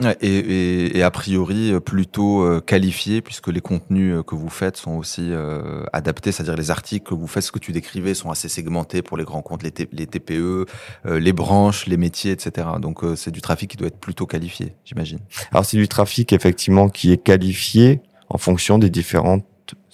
Et, 0.00 0.38
et, 0.38 0.96
et, 0.96 1.02
a 1.02 1.10
priori 1.10 1.78
plutôt 1.84 2.42
euh, 2.42 2.60
qualifié 2.60 3.20
puisque 3.20 3.48
les 3.48 3.60
contenus 3.60 4.14
euh, 4.14 4.22
que 4.22 4.34
vous 4.34 4.48
faites 4.48 4.78
sont 4.78 4.92
aussi 4.92 5.28
euh, 5.30 5.84
adaptés, 5.92 6.32
c'est-à-dire 6.32 6.56
les 6.56 6.70
articles 6.70 7.06
que 7.06 7.14
vous 7.14 7.26
faites, 7.26 7.42
ce 7.42 7.52
que 7.52 7.58
tu 7.58 7.72
décrivais 7.72 8.14
sont 8.14 8.30
assez 8.30 8.48
segmentés 8.48 9.02
pour 9.02 9.18
les 9.18 9.24
grands 9.24 9.42
comptes, 9.42 9.62
les, 9.62 9.72
les 9.92 10.06
TPE, 10.06 10.32
euh, 10.32 11.20
les 11.20 11.32
branches, 11.34 11.86
les 11.86 11.98
métiers, 11.98 12.32
etc. 12.32 12.68
Donc 12.80 13.04
euh, 13.04 13.16
c'est 13.16 13.30
du 13.30 13.42
trafic 13.42 13.70
qui 13.70 13.76
doit 13.76 13.88
être 13.88 14.00
plutôt 14.00 14.24
qualifié, 14.24 14.74
j'imagine. 14.86 15.18
Alors 15.50 15.66
c'est 15.66 15.76
du 15.76 15.88
trafic 15.88 16.32
effectivement 16.32 16.88
qui 16.88 17.12
est 17.12 17.22
qualifié 17.22 18.00
en 18.30 18.38
fonction 18.38 18.78
des 18.78 18.88
différentes 18.88 19.44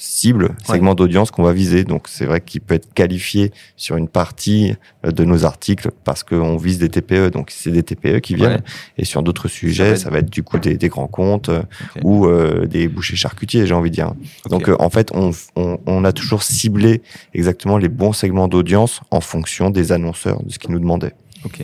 cible, 0.00 0.54
segment 0.64 0.90
ouais. 0.90 0.96
d'audience 0.96 1.30
qu'on 1.30 1.42
va 1.42 1.52
viser. 1.52 1.84
Donc 1.84 2.06
c'est 2.08 2.24
vrai 2.24 2.40
qu'il 2.40 2.60
peut 2.60 2.74
être 2.74 2.94
qualifié 2.94 3.52
sur 3.76 3.96
une 3.96 4.08
partie 4.08 4.74
euh, 5.04 5.10
de 5.10 5.24
nos 5.24 5.44
articles 5.44 5.90
parce 6.04 6.22
qu'on 6.22 6.56
vise 6.56 6.78
des 6.78 6.88
TPE, 6.88 7.30
donc 7.30 7.50
c'est 7.50 7.72
des 7.72 7.82
TPE 7.82 8.20
qui 8.20 8.36
viennent. 8.36 8.52
Ouais. 8.52 8.62
Et 8.96 9.04
sur 9.04 9.22
d'autres 9.22 9.48
sujets, 9.48 9.96
ça 9.96 10.08
va, 10.08 10.20
être 10.20 10.30
du 10.30 10.42
coup 10.44 10.58
des, 10.58 10.76
des 10.76 10.88
grands 10.88 11.08
comptes 11.08 11.48
euh, 11.48 11.62
okay. 11.90 12.00
ou 12.04 12.26
euh, 12.26 12.66
des 12.66 12.86
bouchers 12.86 13.16
charcutiers, 13.16 13.66
j'ai 13.66 13.74
envie 13.74 13.90
de 13.90 13.96
dire. 13.96 14.12
Okay. 14.44 14.50
Donc 14.50 14.68
euh, 14.68 14.76
en 14.78 14.88
fait, 14.88 15.10
on, 15.12 15.32
on, 15.56 15.78
on, 15.86 16.04
a 16.04 16.12
toujours 16.12 16.44
ciblé 16.44 17.02
exactement 17.34 17.76
les 17.76 17.88
bons 17.88 18.12
segments 18.12 18.46
d'audience 18.46 19.00
en 19.10 19.20
fonction 19.20 19.70
des 19.70 19.90
annonceurs, 19.90 20.42
de 20.44 20.52
ce 20.52 20.60
qu'ils 20.60 20.70
nous 20.70 20.80
demandaient. 20.80 21.14
Ok. 21.44 21.60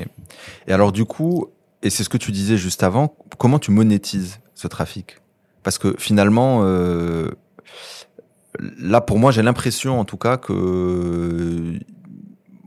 Et 0.66 0.73
alors 0.73 0.90
du 0.90 1.05
coup, 1.05 1.47
et 1.85 1.90
c'est 1.90 2.03
ce 2.03 2.09
que 2.09 2.16
tu 2.16 2.33
disais 2.33 2.57
juste 2.57 2.83
avant, 2.83 3.14
comment 3.38 3.61
tu 3.61 3.70
monétises 3.70 4.40
ce 4.55 4.66
trafic? 4.66 5.18
Parce 5.62 5.79
que 5.79 5.94
finalement, 5.99 6.61
euh, 6.62 7.31
là, 8.61 9.01
pour 9.01 9.19
moi, 9.19 9.33
j'ai 9.33 9.43
l'impression, 9.43 9.99
en 9.99 10.05
tout 10.05 10.17
cas, 10.17 10.37
que 10.37 11.79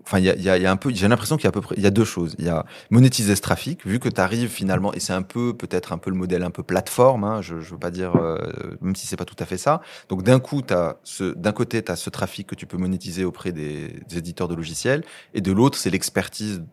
enfin 0.07 0.19
il 0.19 0.25
y 0.25 0.49
a, 0.49 0.57
y 0.57 0.65
a, 0.65 0.71
un 0.71 0.77
peu 0.77 0.89
j'ai 0.93 1.07
l'impression 1.07 1.35
qu'il 1.35 1.43
y 1.43 1.47
a 1.47 1.49
à 1.49 1.51
peu 1.51 1.59
près 1.59 1.75
il 1.77 1.83
y 1.83 1.87
a 1.87 1.91
deux 1.91 2.05
choses. 2.05 2.35
Il 2.39 2.45
y 2.45 2.49
a 2.49 2.65
monétiser 2.89 3.35
ce 3.35 3.41
trafic 3.41 3.85
vu 3.85 3.99
que 3.99 4.07
tu 4.07 4.21
arrives 4.21 4.49
finalement 4.49 4.93
et 4.93 4.99
c'est 4.99 5.13
un 5.13 5.21
peu 5.21 5.53
peut-être 5.53 5.91
un 5.91 5.97
peu 5.97 6.09
le 6.09 6.15
modèle 6.15 6.43
un 6.43 6.49
peu 6.49 6.63
plateforme 6.63 7.25
hein, 7.25 7.41
je 7.41 7.59
je 7.59 7.71
veux 7.71 7.79
pas 7.79 7.91
dire 7.91 8.15
euh, 8.15 8.37
même 8.81 8.95
si 8.95 9.05
c'est 9.05 9.17
pas 9.17 9.25
tout 9.25 9.35
à 9.39 9.45
fait 9.45 9.57
ça. 9.57 9.81
Donc 10.09 10.23
d'un 10.23 10.39
coup 10.39 10.61
tu 10.61 10.73
as 10.73 10.97
ce 11.03 11.33
d'un 11.35 11.51
côté 11.51 11.83
tu 11.83 11.91
as 11.91 11.97
ce 11.97 12.09
trafic 12.09 12.47
que 12.47 12.55
tu 12.55 12.65
peux 12.65 12.77
monétiser 12.77 13.25
auprès 13.25 13.51
des, 13.51 13.99
des 14.07 14.17
éditeurs 14.17 14.47
de 14.47 14.55
logiciels 14.55 15.03
et 15.33 15.41
de 15.41 15.51
l'autre 15.51 15.77
c'est 15.77 15.89
l'expertise 15.89 16.63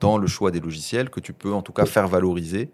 dans 0.00 0.18
le 0.18 0.26
choix 0.26 0.50
des 0.50 0.60
logiciels 0.60 1.10
que 1.10 1.20
tu 1.20 1.32
peux 1.32 1.52
en 1.52 1.62
tout 1.62 1.72
cas 1.72 1.86
faire 1.86 2.08
valoriser 2.08 2.70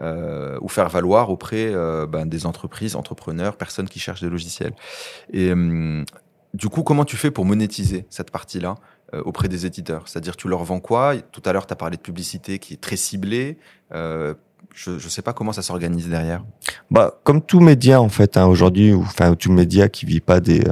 euh, 0.00 0.58
ou 0.62 0.68
faire 0.68 0.88
valoir 0.88 1.30
auprès 1.30 1.66
euh, 1.68 2.06
ben, 2.06 2.26
des 2.26 2.46
entreprises, 2.46 2.96
entrepreneurs, 2.96 3.56
personnes 3.56 3.88
qui 3.88 3.98
cherchent 3.98 4.22
des 4.22 4.30
logiciels. 4.30 4.72
Et 5.32 5.50
euh, 5.50 6.04
du 6.54 6.68
coup, 6.68 6.82
comment 6.82 7.04
tu 7.04 7.16
fais 7.16 7.30
pour 7.30 7.44
monétiser 7.44 8.06
cette 8.08 8.30
partie-là 8.30 8.76
euh, 9.14 9.22
auprès 9.24 9.48
des 9.48 9.66
éditeurs? 9.66 10.04
C'est-à-dire, 10.06 10.36
tu 10.36 10.48
leur 10.48 10.62
vends 10.64 10.80
quoi? 10.80 11.14
Tout 11.32 11.42
à 11.44 11.52
l'heure, 11.52 11.66
tu 11.66 11.72
as 11.72 11.76
parlé 11.76 11.96
de 11.96 12.02
publicité 12.02 12.58
qui 12.58 12.74
est 12.74 12.80
très 12.80 12.96
ciblée. 12.96 13.58
Je 13.92 14.92
ne 14.92 14.98
sais 14.98 15.22
pas 15.22 15.32
comment 15.32 15.52
ça 15.52 15.62
s'organise 15.62 16.08
derrière. 16.08 16.44
Bah, 16.92 17.18
comme 17.24 17.42
tout 17.42 17.58
média 17.58 18.00
en 18.00 18.08
fait 18.08 18.36
hein, 18.36 18.46
aujourd'hui, 18.46 18.92
ou 18.92 19.02
enfin 19.02 19.34
tout 19.34 19.50
média 19.50 19.88
qui 19.88 20.06
vit 20.06 20.20
pas 20.20 20.38
des 20.38 20.62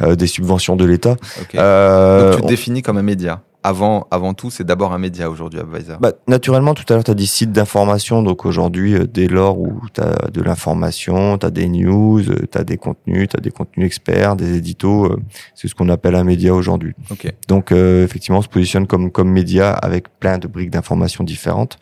des 0.00 0.26
subventions 0.26 0.74
de 0.74 0.86
l'État. 0.86 1.16
Okay. 1.42 1.58
Donc 1.58 2.30
tu 2.32 2.40
te 2.40 2.44
on... 2.44 2.48
définis 2.48 2.80
comme 2.80 2.96
un 2.96 3.02
média 3.02 3.42
avant, 3.62 4.06
avant 4.10 4.32
tout, 4.32 4.50
c'est 4.50 4.64
d'abord 4.64 4.92
un 4.92 4.98
média 4.98 5.28
aujourd'hui, 5.28 5.60
Advisor 5.60 5.98
bah, 5.98 6.12
Naturellement, 6.26 6.74
tout 6.74 6.84
à 6.88 6.94
l'heure, 6.94 7.04
tu 7.04 7.10
as 7.10 7.14
dit 7.14 7.26
sites 7.26 7.52
d'information. 7.52 8.22
Donc 8.22 8.46
aujourd'hui, 8.46 8.94
euh, 8.94 9.06
dès 9.06 9.26
lors 9.26 9.58
où 9.58 9.80
tu 9.92 10.00
as 10.00 10.30
de 10.30 10.40
l'information, 10.40 11.36
tu 11.36 11.46
as 11.46 11.50
des 11.50 11.68
news, 11.68 12.20
euh, 12.20 12.46
tu 12.50 12.58
as 12.58 12.64
des 12.64 12.78
contenus, 12.78 13.28
tu 13.28 13.36
as 13.36 13.40
des 13.40 13.50
contenus 13.50 13.86
experts, 13.86 14.36
des 14.36 14.56
éditos, 14.56 15.06
euh, 15.06 15.20
c'est 15.54 15.68
ce 15.68 15.74
qu'on 15.74 15.88
appelle 15.90 16.14
un 16.14 16.24
média 16.24 16.54
aujourd'hui. 16.54 16.94
Okay. 17.10 17.32
Donc 17.48 17.72
euh, 17.72 18.04
effectivement, 18.04 18.38
on 18.38 18.42
se 18.42 18.48
positionne 18.48 18.86
comme, 18.86 19.10
comme 19.10 19.30
média 19.30 19.72
avec 19.72 20.08
plein 20.18 20.38
de 20.38 20.48
briques 20.48 20.70
d'informations 20.70 21.24
différentes. 21.24 21.78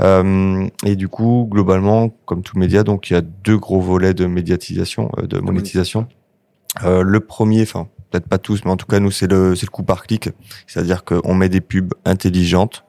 Euh, 0.00 0.66
et 0.84 0.96
du 0.96 1.08
coup, 1.08 1.46
globalement, 1.50 2.10
comme 2.24 2.42
tout 2.42 2.58
média, 2.58 2.82
donc 2.82 3.10
il 3.10 3.14
y 3.14 3.16
a 3.16 3.22
deux 3.22 3.58
gros 3.58 3.80
volets 3.80 4.14
de 4.14 4.26
médiatisation, 4.26 5.10
de 5.22 5.38
monétisation. 5.38 6.08
le 6.84 7.20
premier, 7.20 7.62
enfin 7.62 7.86
peut-être 8.10 8.28
pas 8.28 8.38
tous, 8.38 8.64
mais 8.64 8.70
en 8.70 8.76
tout 8.76 8.86
cas 8.86 9.00
nous 9.00 9.10
c'est 9.10 9.30
le 9.30 9.54
c'est 9.54 9.66
le 9.66 9.70
coup 9.70 9.82
par 9.82 10.06
clic, 10.06 10.30
c'est-à-dire 10.66 11.04
qu'on 11.04 11.34
met 11.34 11.48
des 11.48 11.60
pubs 11.60 11.92
intelligentes 12.04 12.84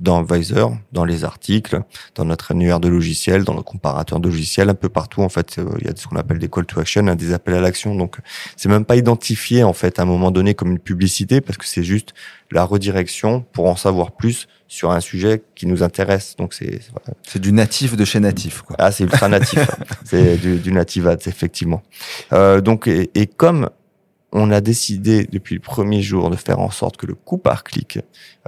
dans 0.00 0.22
Visor, 0.22 0.76
dans 0.92 1.04
les 1.04 1.24
articles, 1.24 1.80
dans 2.14 2.24
notre 2.24 2.52
annuaire 2.52 2.78
de 2.80 2.88
logiciels, 2.88 3.44
dans 3.44 3.54
le 3.54 3.62
comparateur 3.62 4.20
de 4.20 4.28
logiciels, 4.28 4.68
un 4.68 4.74
peu 4.74 4.88
partout 4.88 5.22
en 5.22 5.28
fait, 5.28 5.58
il 5.80 5.86
y 5.86 5.90
a 5.90 5.96
ce 5.96 6.06
qu'on 6.06 6.16
appelle 6.16 6.38
des 6.38 6.48
call 6.48 6.66
to 6.66 6.80
action, 6.80 7.06
hein, 7.08 7.16
des 7.16 7.32
appels 7.32 7.54
à 7.54 7.60
l'action. 7.60 7.94
Donc 7.94 8.18
c'est 8.56 8.68
même 8.68 8.84
pas 8.84 8.96
identifié 8.96 9.64
en 9.64 9.72
fait 9.72 9.98
à 9.98 10.02
un 10.02 10.04
moment 10.04 10.30
donné 10.30 10.54
comme 10.54 10.70
une 10.70 10.78
publicité 10.78 11.40
parce 11.40 11.58
que 11.58 11.66
c'est 11.66 11.82
juste 11.82 12.14
la 12.50 12.64
redirection 12.64 13.44
pour 13.52 13.66
en 13.66 13.76
savoir 13.76 14.12
plus 14.12 14.46
sur 14.68 14.92
un 14.92 15.00
sujet 15.00 15.42
qui 15.54 15.66
nous 15.66 15.82
intéresse. 15.82 16.36
Donc 16.36 16.54
c'est 16.54 16.80
c'est 17.24 17.40
du 17.40 17.52
natif 17.52 17.96
de 17.96 18.04
chez 18.04 18.20
natif 18.20 18.62
quoi. 18.62 18.76
Ah 18.78 18.92
c'est 18.92 19.04
ultra 19.04 19.28
natif, 19.28 19.68
c'est 20.04 20.36
du, 20.36 20.58
du 20.58 20.72
native 20.72 21.08
ads 21.08 21.26
effectivement. 21.26 21.82
Euh, 22.32 22.60
donc 22.60 22.86
et, 22.86 23.10
et 23.14 23.26
comme 23.26 23.68
on 24.32 24.50
a 24.50 24.60
décidé 24.60 25.26
depuis 25.30 25.54
le 25.54 25.60
premier 25.60 26.02
jour 26.02 26.30
de 26.30 26.36
faire 26.36 26.60
en 26.60 26.70
sorte 26.70 26.96
que 26.96 27.06
le 27.06 27.14
coût 27.14 27.38
par 27.38 27.64
clic 27.64 27.98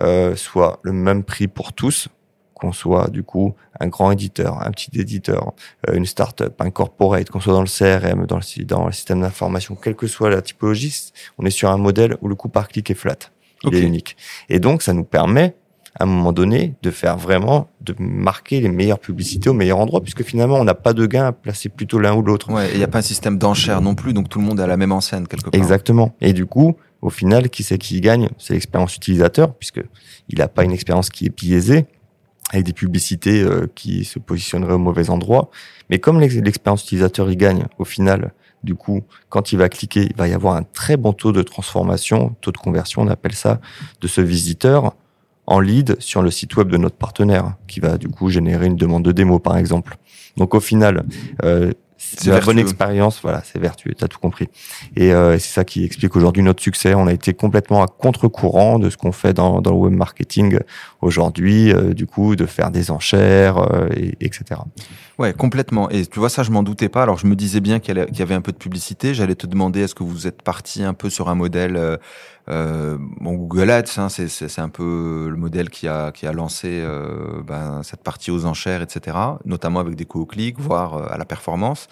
euh, 0.02 0.36
soit 0.36 0.78
le 0.82 0.92
même 0.92 1.24
prix 1.24 1.48
pour 1.48 1.72
tous, 1.72 2.08
qu'on 2.54 2.72
soit 2.72 3.08
du 3.08 3.22
coup 3.22 3.54
un 3.80 3.88
grand 3.88 4.10
éditeur, 4.10 4.60
un 4.60 4.70
petit 4.70 4.90
éditeur, 5.00 5.52
euh, 5.88 5.94
une 5.94 6.04
start-up, 6.04 6.60
un 6.60 6.70
corporate, 6.70 7.30
qu'on 7.30 7.40
soit 7.40 7.54
dans 7.54 7.62
le 7.62 7.66
CRM, 7.66 8.26
dans 8.26 8.36
le, 8.36 8.64
dans 8.64 8.86
le 8.86 8.92
système 8.92 9.22
d'information, 9.22 9.74
quelle 9.74 9.96
que 9.96 10.06
soit 10.06 10.28
la 10.28 10.42
typologie, 10.42 11.12
on 11.38 11.46
est 11.46 11.50
sur 11.50 11.70
un 11.70 11.78
modèle 11.78 12.16
où 12.20 12.28
le 12.28 12.34
coût 12.34 12.50
par 12.50 12.68
clic 12.68 12.90
est 12.90 12.94
flat, 12.94 13.16
il 13.62 13.68
okay. 13.68 13.78
est 13.78 13.82
unique. 13.82 14.16
Et 14.50 14.60
donc 14.60 14.82
ça 14.82 14.92
nous 14.92 15.04
permet 15.04 15.54
à 15.98 16.04
un 16.04 16.06
moment 16.06 16.32
donné, 16.32 16.74
de 16.82 16.90
faire 16.90 17.16
vraiment, 17.16 17.68
de 17.80 17.94
marquer 17.98 18.60
les 18.60 18.68
meilleures 18.68 19.00
publicités 19.00 19.50
au 19.50 19.52
meilleur 19.52 19.78
endroit, 19.78 20.00
puisque 20.00 20.22
finalement, 20.22 20.56
on 20.56 20.64
n'a 20.64 20.74
pas 20.74 20.92
de 20.92 21.04
gain 21.06 21.26
à 21.26 21.32
placer 21.32 21.68
plutôt 21.68 21.98
l'un 21.98 22.14
ou 22.14 22.22
l'autre. 22.22 22.50
Ouais, 22.50 22.70
il 22.72 22.78
n'y 22.78 22.84
a 22.84 22.88
pas 22.88 22.98
un 22.98 23.02
système 23.02 23.38
d'enchères 23.38 23.80
non 23.80 23.94
plus, 23.94 24.12
donc 24.12 24.28
tout 24.28 24.38
le 24.38 24.44
monde 24.44 24.60
à 24.60 24.66
la 24.66 24.76
même 24.76 24.92
enseigne 24.92 25.26
quelque 25.26 25.50
part. 25.50 25.60
Exactement. 25.60 26.14
Et 26.20 26.32
du 26.32 26.46
coup, 26.46 26.76
au 27.02 27.10
final, 27.10 27.50
qui 27.50 27.62
c'est 27.62 27.78
qui 27.78 28.00
gagne? 28.00 28.28
C'est 28.38 28.54
l'expérience 28.54 28.94
utilisateur, 28.96 29.54
puisque 29.54 29.82
il 30.28 30.38
n'a 30.38 30.48
pas 30.48 30.64
une 30.64 30.72
expérience 30.72 31.10
qui 31.10 31.26
est 31.26 31.36
biaisée 31.36 31.86
avec 32.52 32.64
des 32.64 32.72
publicités 32.72 33.42
euh, 33.42 33.66
qui 33.74 34.04
se 34.04 34.18
positionneraient 34.18 34.74
au 34.74 34.78
mauvais 34.78 35.10
endroit. 35.10 35.50
Mais 35.88 35.98
comme 35.98 36.20
l'expérience 36.20 36.84
utilisateur 36.84 37.30
il 37.30 37.36
gagne, 37.36 37.64
au 37.78 37.84
final, 37.84 38.32
du 38.62 38.74
coup, 38.74 39.02
quand 39.28 39.52
il 39.52 39.58
va 39.58 39.68
cliquer, 39.68 40.06
il 40.10 40.16
va 40.16 40.28
y 40.28 40.34
avoir 40.34 40.54
un 40.54 40.62
très 40.62 40.96
bon 40.96 41.12
taux 41.12 41.32
de 41.32 41.42
transformation, 41.42 42.34
taux 42.40 42.52
de 42.52 42.58
conversion, 42.58 43.02
on 43.02 43.08
appelle 43.08 43.34
ça, 43.34 43.60
de 44.00 44.08
ce 44.08 44.20
visiteur 44.20 44.94
en 45.50 45.60
lead 45.60 45.96
sur 45.98 46.22
le 46.22 46.30
site 46.30 46.56
web 46.56 46.68
de 46.68 46.76
notre 46.76 46.96
partenaire, 46.96 47.56
qui 47.66 47.80
va 47.80 47.98
du 47.98 48.08
coup 48.08 48.30
générer 48.30 48.66
une 48.66 48.76
demande 48.76 49.04
de 49.04 49.12
démo, 49.12 49.38
par 49.38 49.58
exemple. 49.58 49.96
Donc 50.36 50.54
au 50.54 50.60
final, 50.60 51.04
euh, 51.44 51.72
c'est 52.02 52.30
la 52.30 52.40
bonne 52.40 52.58
expérience, 52.58 53.20
voilà, 53.20 53.42
c'est 53.44 53.58
vertueux, 53.58 53.92
t'as 53.96 54.08
tout 54.08 54.18
compris. 54.18 54.48
Et 54.96 55.12
euh, 55.12 55.38
c'est 55.38 55.52
ça 55.52 55.64
qui 55.64 55.84
explique 55.84 56.16
aujourd'hui 56.16 56.42
notre 56.42 56.62
succès. 56.62 56.94
On 56.94 57.06
a 57.06 57.12
été 57.12 57.34
complètement 57.34 57.82
à 57.82 57.88
contre-courant 57.88 58.78
de 58.78 58.88
ce 58.88 58.96
qu'on 58.96 59.12
fait 59.12 59.34
dans, 59.34 59.60
dans, 59.60 59.70
le 59.70 59.76
web 59.76 59.92
marketing 59.92 60.58
aujourd'hui, 61.02 61.72
euh, 61.72 61.92
du 61.92 62.06
coup, 62.06 62.36
de 62.36 62.46
faire 62.46 62.70
des 62.70 62.90
enchères, 62.90 63.58
euh, 63.58 63.88
et, 63.94 64.16
etc. 64.22 64.62
Ouais, 65.18 65.34
complètement. 65.34 65.90
Et 65.90 66.06
tu 66.06 66.18
vois, 66.18 66.30
ça, 66.30 66.42
je 66.42 66.50
m'en 66.50 66.62
doutais 66.62 66.88
pas. 66.88 67.02
Alors, 67.02 67.18
je 67.18 67.26
me 67.26 67.36
disais 67.36 67.60
bien 67.60 67.80
qu'il 67.80 67.94
y 67.96 68.22
avait 68.22 68.34
un 68.34 68.40
peu 68.40 68.52
de 68.52 68.56
publicité. 68.56 69.12
J'allais 69.12 69.34
te 69.34 69.46
demander, 69.46 69.80
est-ce 69.80 69.94
que 69.94 70.02
vous 70.02 70.26
êtes 70.26 70.40
parti 70.40 70.82
un 70.82 70.94
peu 70.94 71.10
sur 71.10 71.28
un 71.28 71.34
modèle 71.34 71.98
euh, 72.48 72.80
euh, 72.80 72.96
bon, 73.20 73.34
Google 73.34 73.70
Ads, 73.70 73.98
hein, 73.98 74.08
c'est 74.08 74.58
un 74.58 74.68
peu 74.68 75.28
le 75.30 75.36
modèle 75.36 75.70
qui 75.70 75.88
a, 75.88 76.12
qui 76.12 76.26
a 76.26 76.32
lancé 76.32 76.68
euh, 76.70 77.42
ben, 77.46 77.82
cette 77.82 78.02
partie 78.02 78.30
aux 78.30 78.46
enchères, 78.46 78.82
etc., 78.82 79.16
notamment 79.44 79.80
avec 79.80 79.94
des 79.96 80.04
coûts 80.04 80.20
au 80.20 80.26
clic, 80.26 80.58
voire 80.58 80.94
euh, 80.94 81.06
à 81.10 81.18
la 81.18 81.24
performance. 81.24 81.88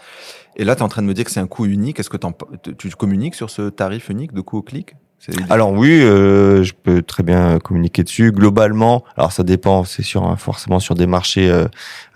Et 0.57 0.65
là, 0.65 0.75
tu 0.75 0.81
es 0.81 0.85
en 0.85 0.89
train 0.89 1.03
de 1.03 1.07
me 1.07 1.15
dire 1.15 1.25
que 1.25 1.31
c'est 1.31 1.41
un 1.41 1.47
coût 1.47 1.67
unique. 1.67 2.01
Est-ce 2.01 2.11
que 2.11 2.19
tu 2.73 2.91
communiques 2.91 3.35
sur 3.35 3.51
ce 3.51 3.69
tarif 3.69 4.09
unique 4.09 4.33
de 4.33 4.41
coût 4.41 4.59
au 4.59 4.63
clic? 4.63 4.95
Alors 5.51 5.73
oui, 5.73 6.01
euh, 6.01 6.63
je 6.63 6.73
peux 6.73 7.03
très 7.03 7.23
bien 7.23 7.59
communiquer 7.59 8.03
dessus. 8.03 8.33
Globalement, 8.33 9.05
alors 9.17 9.33
ça 9.33 9.43
dépend, 9.43 9.85
c'est 9.85 10.03
sûr, 10.03 10.25
hein, 10.25 10.37
forcément 10.37 10.81
sur 10.81 10.95
des 10.95 11.07
marchés 11.07 11.51
euh, 11.51 11.67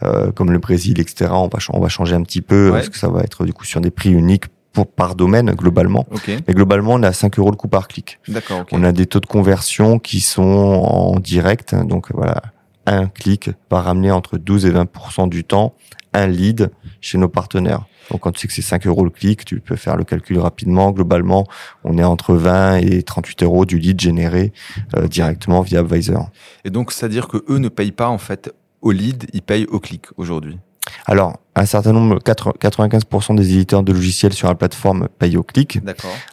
euh, 0.02 0.30
comme 0.32 0.52
le 0.52 0.58
Brésil, 0.58 1.00
etc. 1.00 1.30
On 1.32 1.48
va, 1.48 1.58
on 1.70 1.80
va 1.80 1.88
changer 1.88 2.14
un 2.14 2.22
petit 2.22 2.42
peu 2.42 2.70
parce 2.72 2.88
que 2.88 2.98
ça 2.98 3.08
va 3.08 3.22
être 3.22 3.44
du 3.44 3.52
coup 3.52 3.64
sur 3.64 3.80
des 3.80 3.90
prix 3.90 4.12
uniques 4.12 4.46
pour, 4.72 4.86
par 4.86 5.14
domaine 5.14 5.50
globalement. 5.52 6.06
Mais 6.28 6.54
globalement, 6.54 6.94
on 6.94 7.02
a 7.02 7.12
5 7.12 7.38
euros 7.38 7.50
le 7.50 7.56
coût 7.56 7.68
par 7.68 7.88
clic. 7.88 8.18
D'accord. 8.28 8.64
On 8.72 8.84
a 8.84 8.92
des 8.92 9.06
taux 9.06 9.20
de 9.20 9.26
conversion 9.26 9.98
qui 9.98 10.20
sont 10.20 10.42
en 10.42 11.18
direct. 11.18 11.74
Donc 11.74 12.12
voilà, 12.12 12.42
un 12.86 13.06
clic 13.06 13.50
va 13.70 13.80
ramener 13.80 14.10
entre 14.10 14.38
12 14.38 14.66
et 14.66 14.70
20 14.70 15.28
du 15.28 15.44
temps 15.44 15.74
un 16.14 16.26
lead 16.26 16.70
chez 17.00 17.18
nos 17.18 17.28
partenaires. 17.28 17.84
Donc 18.10 18.20
quand 18.20 18.32
tu 18.32 18.40
sais 18.40 18.48
que 18.48 18.54
c'est 18.54 18.62
5 18.62 18.86
euros 18.86 19.04
le 19.04 19.10
clic, 19.10 19.44
tu 19.44 19.60
peux 19.60 19.76
faire 19.76 19.96
le 19.96 20.04
calcul 20.04 20.38
rapidement. 20.38 20.90
Globalement, 20.90 21.46
on 21.84 21.96
est 21.98 22.04
entre 22.04 22.34
20 22.34 22.76
et 22.76 23.02
38 23.02 23.42
euros 23.44 23.64
du 23.64 23.78
lead 23.78 24.00
généré 24.00 24.52
euh, 24.96 25.06
directement 25.06 25.62
via 25.62 25.80
Advisor. 25.80 26.30
Et 26.64 26.70
donc, 26.70 26.92
c'est-à-dire 26.92 27.28
que 27.28 27.38
eux 27.48 27.58
ne 27.58 27.68
payent 27.68 27.92
pas 27.92 28.08
en 28.08 28.18
fait 28.18 28.52
au 28.82 28.90
lead, 28.90 29.26
ils 29.32 29.42
payent 29.42 29.66
au 29.66 29.78
clic 29.78 30.06
aujourd'hui? 30.16 30.58
Alors, 31.06 31.38
un 31.54 31.66
certain 31.66 31.92
nombre, 31.92 32.18
95% 32.18 33.36
des 33.36 33.52
éditeurs 33.52 33.82
de 33.82 33.92
logiciels 33.92 34.32
sur 34.32 34.48
la 34.48 34.54
plateforme 34.54 35.08
payent 35.18 35.36
au 35.36 35.42
clic. 35.42 35.80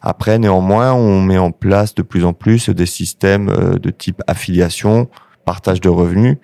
Après, 0.01 0.39
néanmoins, 0.39 0.93
on 0.93 1.21
met 1.21 1.37
en 1.37 1.51
place 1.51 1.93
de 1.93 2.01
plus 2.01 2.25
en 2.25 2.33
plus 2.33 2.69
des 2.69 2.85
systèmes 2.85 3.49
euh, 3.49 3.77
de 3.77 3.89
type 3.89 4.21
affiliation, 4.27 5.09
partage 5.45 5.81
de 5.81 5.89
revenus, 5.89 6.37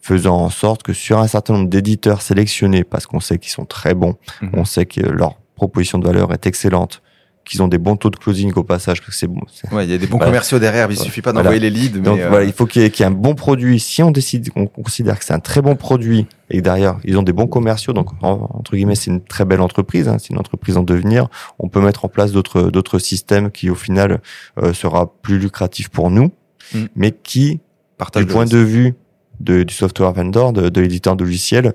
faisant 0.00 0.36
en 0.36 0.50
sorte 0.50 0.82
que 0.82 0.92
sur 0.92 1.18
un 1.18 1.26
certain 1.26 1.54
nombre 1.54 1.68
d'éditeurs 1.68 2.22
sélectionnés, 2.22 2.84
parce 2.84 3.06
qu'on 3.06 3.20
sait 3.20 3.38
qu'ils 3.38 3.52
sont 3.52 3.66
très 3.66 3.94
bons, 3.94 4.16
mhm. 4.42 4.50
on 4.54 4.64
sait 4.64 4.86
que 4.86 5.00
leur 5.00 5.34
proposition 5.54 5.98
de 5.98 6.06
valeur 6.06 6.32
est 6.32 6.46
excellente, 6.46 7.02
qu'ils 7.50 7.62
ont 7.62 7.68
des 7.68 7.78
bons 7.78 7.96
taux 7.96 8.10
de 8.10 8.16
closing 8.16 8.52
au 8.54 8.62
passage, 8.62 9.00
que 9.00 9.12
c'est 9.12 9.26
bon. 9.26 9.40
Ouais, 9.72 9.84
il 9.84 9.90
y 9.90 9.94
a 9.94 9.98
des 9.98 10.06
bons 10.06 10.18
commerciaux 10.18 10.60
derrière, 10.60 10.88
il 10.88 10.96
suffit 10.96 11.20
pas 11.20 11.32
d'envoyer 11.32 11.58
les 11.58 11.70
leads. 11.70 11.98
Donc 11.98 12.20
voilà, 12.20 12.36
euh, 12.36 12.44
il 12.44 12.52
faut 12.52 12.64
qu'il 12.64 12.82
y, 12.82 12.84
ait 12.84 13.02
un 13.02 13.10
bon 13.10 13.34
produit. 13.34 13.80
Si 13.80 14.04
on 14.04 14.12
décide, 14.12 14.50
on 14.54 14.66
considère 14.66 15.18
que 15.18 15.24
c'est 15.24 15.34
un 15.34 15.40
très 15.40 15.60
bon 15.60 15.74
produit 15.74 16.26
et 16.48 16.58
que 16.58 16.62
derrière 16.62 16.98
ils 17.02 17.18
ont 17.18 17.24
des 17.24 17.32
bons 17.32 17.48
commerciaux, 17.48 17.92
donc 17.92 18.10
entre 18.22 18.76
guillemets 18.76 18.94
c'est 18.94 19.10
une 19.10 19.22
très 19.22 19.44
belle 19.44 19.60
entreprise, 19.60 20.06
hein, 20.06 20.18
c'est 20.20 20.30
une 20.30 20.38
entreprise 20.38 20.76
en 20.76 20.84
devenir. 20.84 21.26
On 21.58 21.68
peut 21.68 21.80
mettre 21.80 22.04
en 22.04 22.08
place 22.08 22.30
d'autres 22.30 22.70
d'autres 22.70 23.00
systèmes 23.00 23.50
qui 23.50 23.68
au 23.68 23.74
final 23.74 24.20
euh, 24.62 24.72
sera 24.72 25.12
plus 25.20 25.40
lucratif 25.40 25.88
pour 25.88 26.10
nous, 26.10 26.30
mm. 26.72 26.84
mais 26.94 27.10
qui, 27.10 27.60
Partage 27.98 28.24
du 28.24 28.32
point 28.32 28.46
de 28.46 28.58
vue 28.58 28.94
de, 29.40 29.62
du 29.62 29.74
software 29.74 30.12
vendor, 30.12 30.52
de, 30.52 30.68
de 30.68 30.80
l'éditeur 30.80 31.16
de 31.16 31.24
logiciel, 31.24 31.74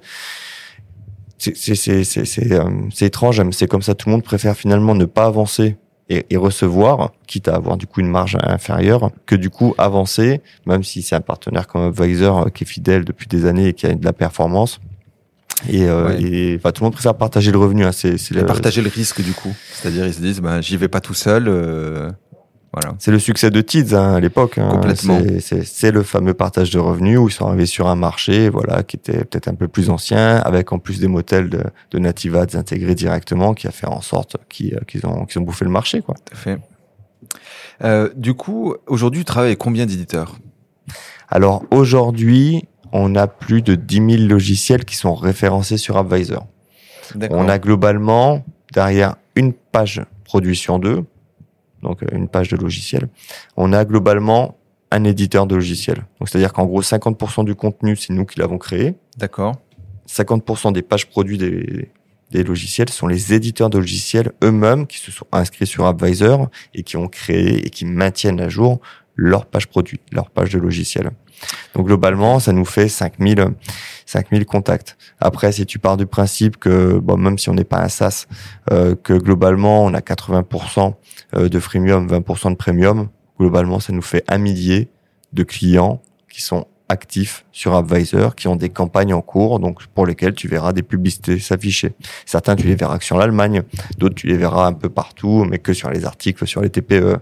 c'est 1.37 2.51
euh, 2.51 2.69
étrange, 3.01 3.39
hein, 3.39 3.49
c'est 3.51 3.67
comme 3.67 3.81
ça, 3.81 3.93
tout 3.93 4.09
le 4.09 4.13
monde 4.13 4.23
préfère 4.23 4.55
finalement 4.55 4.95
ne 4.95 5.05
pas 5.05 5.25
avancer 5.25 5.77
et, 6.09 6.25
et, 6.29 6.37
recevoir, 6.37 7.11
quitte 7.27 7.47
à 7.47 7.55
avoir 7.55 7.77
du 7.77 7.87
coup 7.87 7.99
une 7.99 8.09
marge 8.09 8.37
inférieure, 8.41 9.11
que 9.25 9.35
du 9.35 9.49
coup 9.49 9.73
avancer, 9.77 10.41
même 10.65 10.83
si 10.83 11.01
c'est 11.01 11.15
un 11.15 11.21
partenaire 11.21 11.67
comme 11.67 11.81
Advisor 11.81 12.47
euh, 12.47 12.49
qui 12.49 12.63
est 12.63 12.67
fidèle 12.67 13.05
depuis 13.05 13.27
des 13.27 13.45
années 13.45 13.69
et 13.69 13.73
qui 13.73 13.87
a 13.87 13.93
de 13.93 14.05
la 14.05 14.13
performance. 14.13 14.79
Et, 15.69 15.85
euh, 15.85 16.17
et 16.19 16.59
tout 16.59 16.81
le 16.81 16.83
monde 16.83 16.93
préfère 16.93 17.15
partager 17.15 17.51
le 17.51 17.57
revenu. 17.57 17.85
Hein, 17.85 17.91
c'est 17.91 18.17
partager 18.45 18.81
le 18.81 18.89
risque 18.89 19.21
du 19.21 19.33
coup. 19.33 19.55
C'est-à-dire 19.73 20.05
ils 20.05 20.13
se 20.13 20.19
disent, 20.19 20.41
bah, 20.41 20.61
j'y 20.61 20.77
vais 20.77 20.89
pas 20.89 20.99
tout 20.99 21.13
seul. 21.13 21.47
Euh, 21.47 22.11
c'est 22.99 23.11
le 23.11 23.19
succès 23.19 23.51
de 23.51 23.61
Tids 23.61 23.93
hein, 23.93 24.15
à 24.15 24.19
l'époque. 24.19 24.57
Hein. 24.57 24.69
Complètement. 24.69 25.19
C'est 25.39 25.91
le 25.91 26.03
fameux 26.03 26.33
partage 26.33 26.71
de 26.71 26.79
revenus 26.79 27.19
où 27.19 27.27
ils 27.29 27.31
sont 27.31 27.47
arrivés 27.47 27.65
sur 27.65 27.87
un 27.87 27.95
marché, 27.95 28.49
voilà, 28.49 28.83
qui 28.83 28.97
était 28.97 29.23
peut-être 29.25 29.47
un 29.47 29.55
peu 29.55 29.67
plus 29.67 29.89
ancien, 29.89 30.37
avec 30.37 30.71
en 30.71 30.79
plus 30.79 30.99
des 30.99 31.07
modèles 31.07 31.49
de, 31.49 31.63
de 31.91 31.99
native 31.99 32.35
ads 32.35 32.55
intégrés 32.55 32.95
directement, 32.95 33.53
qui 33.53 33.67
a 33.67 33.71
fait 33.71 33.87
en 33.87 34.01
sorte 34.01 34.37
qu'ils 34.49 34.77
ont, 35.03 35.25
qu'ils 35.25 35.39
ont 35.39 35.43
bouffé 35.43 35.65
le 35.65 35.71
marché, 35.71 36.01
quoi. 36.01 36.15
Tout 36.15 36.33
à 36.33 36.37
fait. 36.37 36.59
Euh, 37.83 38.09
du 38.15 38.33
coup, 38.33 38.75
aujourd'hui, 38.87 39.21
tu 39.21 39.25
travailles 39.25 39.49
avec 39.49 39.59
combien 39.59 39.85
d'éditeurs? 39.85 40.35
Alors 41.29 41.65
aujourd'hui, 41.71 42.67
on 42.91 43.15
a 43.15 43.27
plus 43.27 43.61
de 43.61 43.75
10 43.75 44.17
000 44.17 44.29
logiciels 44.29 44.85
qui 44.85 44.95
sont 44.95 45.15
référencés 45.15 45.77
sur 45.77 45.97
Advisor. 45.97 46.45
On 47.29 47.49
a 47.49 47.59
globalement 47.59 48.43
derrière 48.73 49.15
une 49.35 49.53
page 49.53 50.01
produit 50.23 50.55
sur 50.55 50.79
deux 50.79 51.03
donc 51.85 52.03
euh, 52.03 52.07
une 52.11 52.27
page 52.27 52.49
de 52.49 52.57
logiciel, 52.57 53.07
on 53.55 53.73
a 53.73 53.85
globalement 53.85 54.57
un 54.91 55.03
éditeur 55.03 55.47
de 55.47 55.55
logiciel. 55.55 55.97
Donc 56.19 56.29
c'est-à-dire 56.29 56.53
qu'en 56.53 56.65
gros 56.65 56.81
50% 56.81 57.45
du 57.45 57.55
contenu 57.55 57.95
c'est 57.95 58.13
nous 58.13 58.25
qui 58.25 58.39
l'avons 58.39 58.57
créé. 58.57 58.95
D'accord. 59.17 59.55
50% 60.09 60.73
des 60.73 60.81
pages 60.81 61.07
produits 61.07 61.37
des, 61.37 61.89
des 62.31 62.43
logiciels 62.43 62.89
sont 62.89 63.07
les 63.07 63.33
éditeurs 63.33 63.69
de 63.69 63.77
logiciels 63.77 64.31
eux-mêmes 64.43 64.87
qui 64.87 64.99
se 64.99 65.11
sont 65.11 65.25
inscrits 65.31 65.67
sur 65.67 65.85
Advisor 65.85 66.49
et 66.73 66.83
qui 66.83 66.97
ont 66.97 67.07
créé 67.07 67.65
et 67.65 67.69
qui 67.69 67.85
maintiennent 67.85 68.41
à 68.41 68.49
jour 68.49 68.79
leur 69.15 69.45
page 69.45 69.67
produit, 69.67 69.99
leur 70.11 70.29
page 70.29 70.51
de 70.51 70.59
logiciel. 70.59 71.11
Donc 71.73 71.87
globalement, 71.87 72.39
ça 72.39 72.51
nous 72.53 72.65
fait 72.65 72.87
5000 72.87 73.53
5000 74.05 74.45
contacts. 74.45 74.97
Après, 75.19 75.51
si 75.51 75.65
tu 75.65 75.79
pars 75.79 75.97
du 75.97 76.05
principe 76.05 76.57
que 76.57 76.97
bon, 76.99 77.17
même 77.17 77.37
si 77.37 77.49
on 77.49 77.53
n'est 77.53 77.63
pas 77.63 77.81
un 77.81 77.89
SaaS, 77.89 78.27
euh, 78.71 78.95
que 78.95 79.13
globalement 79.13 79.83
on 79.83 79.93
a 79.93 79.99
80% 79.99 80.93
euh, 81.35 81.49
de 81.49 81.59
freemium, 81.59 82.07
20% 82.07 82.51
de 82.51 82.55
premium, 82.55 83.09
globalement 83.39 83.79
ça 83.79 83.93
nous 83.93 84.01
fait 84.01 84.23
un 84.27 84.37
millier 84.37 84.89
de 85.33 85.43
clients 85.43 86.01
qui 86.29 86.41
sont 86.41 86.67
actifs 86.89 87.45
sur 87.51 87.75
Advisor 87.75 88.35
qui 88.35 88.47
ont 88.47 88.55
des 88.55 88.69
campagnes 88.69 89.13
en 89.13 89.21
cours, 89.21 89.59
donc 89.59 89.85
pour 89.87 90.05
lesquelles 90.05 90.35
tu 90.35 90.47
verras 90.47 90.73
des 90.73 90.83
publicités 90.83 91.39
s'afficher. 91.39 91.93
Certains, 92.25 92.55
tu 92.55 92.67
les 92.67 92.75
verras 92.75 92.97
que 92.97 93.03
sur 93.03 93.17
l'Allemagne, 93.17 93.63
d'autres, 93.97 94.15
tu 94.15 94.27
les 94.27 94.37
verras 94.37 94.67
un 94.67 94.73
peu 94.73 94.89
partout, 94.89 95.45
mais 95.49 95.57
que 95.57 95.73
sur 95.73 95.89
les 95.89 96.05
articles, 96.05 96.45
sur 96.45 96.61
les 96.61 96.69
TPE. 96.69 97.17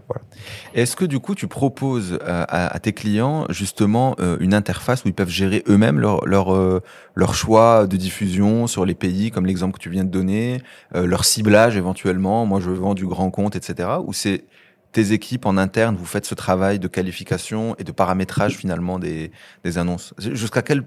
Est-ce 0.74 0.96
que 0.96 1.06
du 1.06 1.20
coup, 1.20 1.36
tu 1.36 1.48
proposes 1.48 2.18
euh, 2.24 2.46
à, 2.48 2.80
tes 2.80 2.94
clients 2.94 3.46
justement 3.50 4.16
euh, 4.20 4.38
une 4.40 4.54
interface 4.54 5.06
où 5.06 5.08
ils 5.08 5.14
peuvent 5.14 5.30
gérer 5.30 5.64
eux-mêmes 5.70 6.00
leur, 6.00 6.26
leur, 6.26 6.54
euh, 6.54 6.82
leur 7.16 7.36
choix 7.36 7.88
de 7.88 7.96
diffusion 7.96 8.68
sur 8.68 8.86
les 8.86 8.96
pays, 8.96 9.32
comme 9.32 9.46
l'exemple 9.46 9.78
que 9.78 9.82
tu 9.82 9.90
viens 9.90 10.04
de 10.04 10.10
donner, 10.10 10.62
leur 10.94 11.26
ciblage 11.26 11.78
éventuellement, 11.78 12.46
moi 12.46 12.60
je 12.60 12.70
vends 12.70 12.94
du 12.94 13.06
grand 13.06 13.30
compte, 13.30 13.56
etc. 13.56 13.90
Ou 14.06 14.14
c'est 14.14 14.46
tes 14.94 15.12
équipes 15.12 15.46
en 15.46 15.58
interne, 15.58 15.96
vous 15.96 16.06
faites 16.06 16.26
ce 16.26 16.36
travail 16.36 16.80
de 16.80 16.88
qualification 16.88 17.76
et 17.78 17.84
de 17.84 17.92
paramétrage 17.92 18.56
finalement 18.56 19.00
des, 19.00 19.32
des 19.64 19.78
annonces 19.78 20.14
Jusqu'à 20.18 20.62
quel 20.62 20.86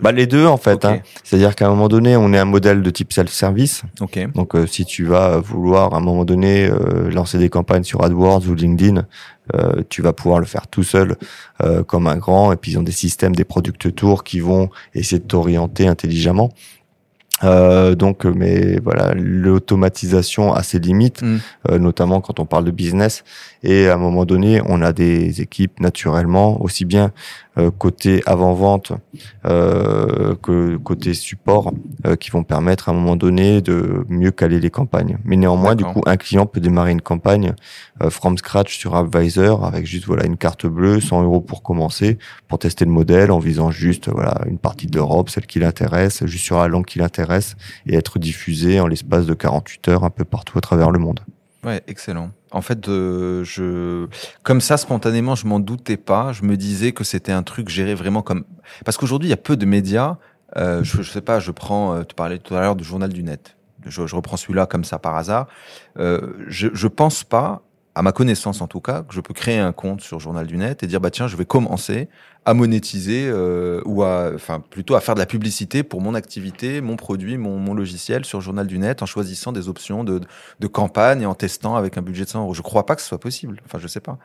bah 0.00 0.12
les 0.12 0.26
deux 0.26 0.46
en 0.46 0.56
fait. 0.56 0.84
Hein. 0.84 1.00
C'est-à-dire 1.22 1.54
qu'à 1.54 1.66
un 1.66 1.70
moment 1.70 1.88
donné, 1.88 2.16
on 2.16 2.32
est 2.32 2.38
un 2.38 2.46
modèle 2.46 2.82
de 2.82 2.90
type 2.90 3.12
self-service. 3.12 3.82
Okay. 4.00 4.26
Donc 4.34 4.54
euh, 4.54 4.66
si 4.66 4.86
tu 4.86 5.04
vas 5.04 5.38
vouloir 5.38 5.92
à 5.92 5.98
un 5.98 6.00
moment 6.00 6.24
donné 6.24 6.66
euh, 6.66 7.10
lancer 7.10 7.36
des 7.36 7.50
campagnes 7.50 7.84
sur 7.84 8.02
AdWords 8.02 8.48
ou 8.48 8.54
LinkedIn, 8.54 9.06
euh, 9.54 9.82
tu 9.90 10.00
vas 10.00 10.12
pouvoir 10.12 10.40
le 10.40 10.46
faire 10.46 10.66
tout 10.66 10.84
seul 10.84 11.16
comme 11.86 12.06
un 12.06 12.16
grand. 12.16 12.52
Et 12.52 12.56
puis 12.56 12.72
ils 12.72 12.78
ont 12.78 12.82
des 12.82 12.92
systèmes, 12.92 13.36
des 13.36 13.44
product 13.44 13.94
tours 13.94 14.24
qui 14.24 14.40
vont 14.40 14.70
essayer 14.94 15.20
de 15.20 15.26
t'orienter 15.26 15.86
intelligemment. 15.86 16.50
Euh, 17.44 17.94
donc, 17.94 18.24
mais 18.24 18.78
voilà, 18.84 19.14
l'automatisation 19.14 20.52
a 20.52 20.62
ses 20.62 20.78
limites, 20.78 21.22
Mm. 21.22 21.38
euh, 21.70 21.78
notamment 21.78 22.20
quand 22.20 22.40
on 22.40 22.46
parle 22.46 22.64
de 22.64 22.70
business. 22.70 23.24
Et 23.62 23.88
à 23.88 23.94
un 23.94 23.98
moment 23.98 24.24
donné, 24.24 24.60
on 24.66 24.82
a 24.82 24.92
des 24.92 25.40
équipes 25.40 25.80
naturellement, 25.80 26.62
aussi 26.62 26.84
bien 26.84 27.12
côté 27.78 28.22
avant-vente 28.26 28.92
euh, 29.44 30.34
que 30.42 30.76
côté 30.76 31.14
support, 31.14 31.72
euh, 32.06 32.16
qui 32.16 32.30
vont 32.30 32.44
permettre 32.44 32.88
à 32.88 32.92
un 32.92 32.94
moment 32.94 33.16
donné 33.16 33.60
de 33.60 34.04
mieux 34.08 34.30
caler 34.30 34.60
les 34.60 34.70
campagnes. 34.70 35.18
Mais 35.24 35.36
néanmoins, 35.36 35.74
du 35.74 35.84
coup, 35.84 36.02
un 36.06 36.16
client 36.16 36.46
peut 36.46 36.60
démarrer 36.60 36.92
une 36.92 37.02
campagne 37.02 37.54
euh, 38.02 38.10
from 38.10 38.38
scratch 38.38 38.78
sur 38.78 38.94
Advisor 38.96 39.64
avec 39.64 39.86
juste 39.86 40.06
voilà 40.06 40.24
une 40.24 40.36
carte 40.36 40.66
bleue, 40.66 41.00
100 41.00 41.24
euros 41.24 41.40
pour 41.40 41.62
commencer, 41.62 42.18
pour 42.48 42.58
tester 42.58 42.84
le 42.84 42.90
modèle 42.90 43.30
en 43.30 43.38
visant 43.38 43.70
juste 43.70 44.08
voilà 44.08 44.40
une 44.46 44.58
partie 44.58 44.86
de 44.86 44.96
l'Europe, 44.96 45.28
celle 45.28 45.46
qui 45.46 45.58
l'intéresse, 45.58 46.24
juste 46.26 46.44
sur 46.44 46.58
la 46.58 46.68
langue 46.68 46.86
qui 46.86 46.98
l'intéresse, 46.98 47.56
et 47.86 47.96
être 47.96 48.18
diffusé 48.18 48.80
en 48.80 48.86
l'espace 48.86 49.26
de 49.26 49.34
48 49.34 49.88
heures 49.88 50.04
un 50.04 50.10
peu 50.10 50.24
partout 50.24 50.56
à 50.58 50.60
travers 50.60 50.90
le 50.90 50.98
monde. 50.98 51.20
Ouais, 51.64 51.82
excellent. 51.86 52.30
En 52.52 52.62
fait, 52.62 52.86
je, 52.86 54.06
comme 54.42 54.60
ça, 54.60 54.76
spontanément, 54.76 55.34
je 55.34 55.46
m'en 55.46 55.58
doutais 55.58 55.96
pas. 55.96 56.32
Je 56.32 56.42
me 56.42 56.56
disais 56.56 56.92
que 56.92 57.04
c'était 57.04 57.32
un 57.32 57.42
truc 57.42 57.68
géré 57.68 57.94
vraiment 57.94 58.22
comme, 58.22 58.44
parce 58.84 58.96
qu'aujourd'hui, 58.96 59.28
il 59.28 59.30
y 59.30 59.34
a 59.34 59.38
peu 59.38 59.56
de 59.56 59.66
médias. 59.66 60.18
Euh, 60.56 60.84
je, 60.84 61.02
je 61.02 61.10
sais 61.10 61.22
pas, 61.22 61.40
je 61.40 61.50
prends, 61.50 61.94
euh, 61.94 62.02
tu 62.02 62.14
parlais 62.14 62.38
tout 62.38 62.54
à 62.54 62.60
l'heure 62.60 62.76
du 62.76 62.84
journal 62.84 63.12
du 63.12 63.22
net. 63.22 63.56
Je, 63.86 64.06
je 64.06 64.14
reprends 64.14 64.36
celui-là 64.36 64.66
comme 64.66 64.84
ça 64.84 64.98
par 64.98 65.16
hasard. 65.16 65.46
Euh, 65.98 66.34
je, 66.46 66.68
je 66.72 66.88
pense 66.88 67.24
pas, 67.24 67.62
à 67.94 68.02
ma 68.02 68.12
connaissance 68.12 68.60
en 68.60 68.66
tout 68.66 68.80
cas, 68.80 69.02
que 69.02 69.14
je 69.14 69.20
peux 69.20 69.34
créer 69.34 69.58
un 69.58 69.72
compte 69.72 70.00
sur 70.00 70.18
Journal 70.18 70.46
du 70.46 70.56
Net 70.56 70.82
et 70.82 70.86
dire 70.86 71.00
bah 71.00 71.10
tiens, 71.10 71.26
je 71.26 71.36
vais 71.36 71.44
commencer 71.44 72.08
à 72.44 72.54
monétiser 72.54 73.28
euh, 73.28 73.80
ou 73.84 74.02
à, 74.02 74.32
enfin 74.34 74.60
plutôt 74.68 74.96
à 74.96 75.00
faire 75.00 75.14
de 75.14 75.20
la 75.20 75.26
publicité 75.26 75.82
pour 75.84 76.00
mon 76.00 76.14
activité, 76.14 76.80
mon 76.80 76.96
produit, 76.96 77.38
mon, 77.38 77.56
mon 77.58 77.72
logiciel 77.72 78.24
sur 78.24 78.40
Journal 78.40 78.66
du 78.66 78.78
Net 78.78 79.00
en 79.02 79.06
choisissant 79.06 79.52
des 79.52 79.68
options 79.68 80.02
de, 80.02 80.20
de 80.58 80.66
campagne 80.66 81.22
et 81.22 81.26
en 81.26 81.34
testant 81.34 81.76
avec 81.76 81.98
un 81.98 82.02
budget 82.02 82.24
de 82.24 82.30
100 82.30 82.42
euros. 82.42 82.54
Je 82.54 82.62
crois 82.62 82.84
pas 82.84 82.96
que 82.96 83.02
ce 83.02 83.06
soit 83.08 83.20
possible. 83.20 83.60
Enfin, 83.64 83.78
je 83.80 83.86
sais 83.86 84.00
pas. 84.00 84.18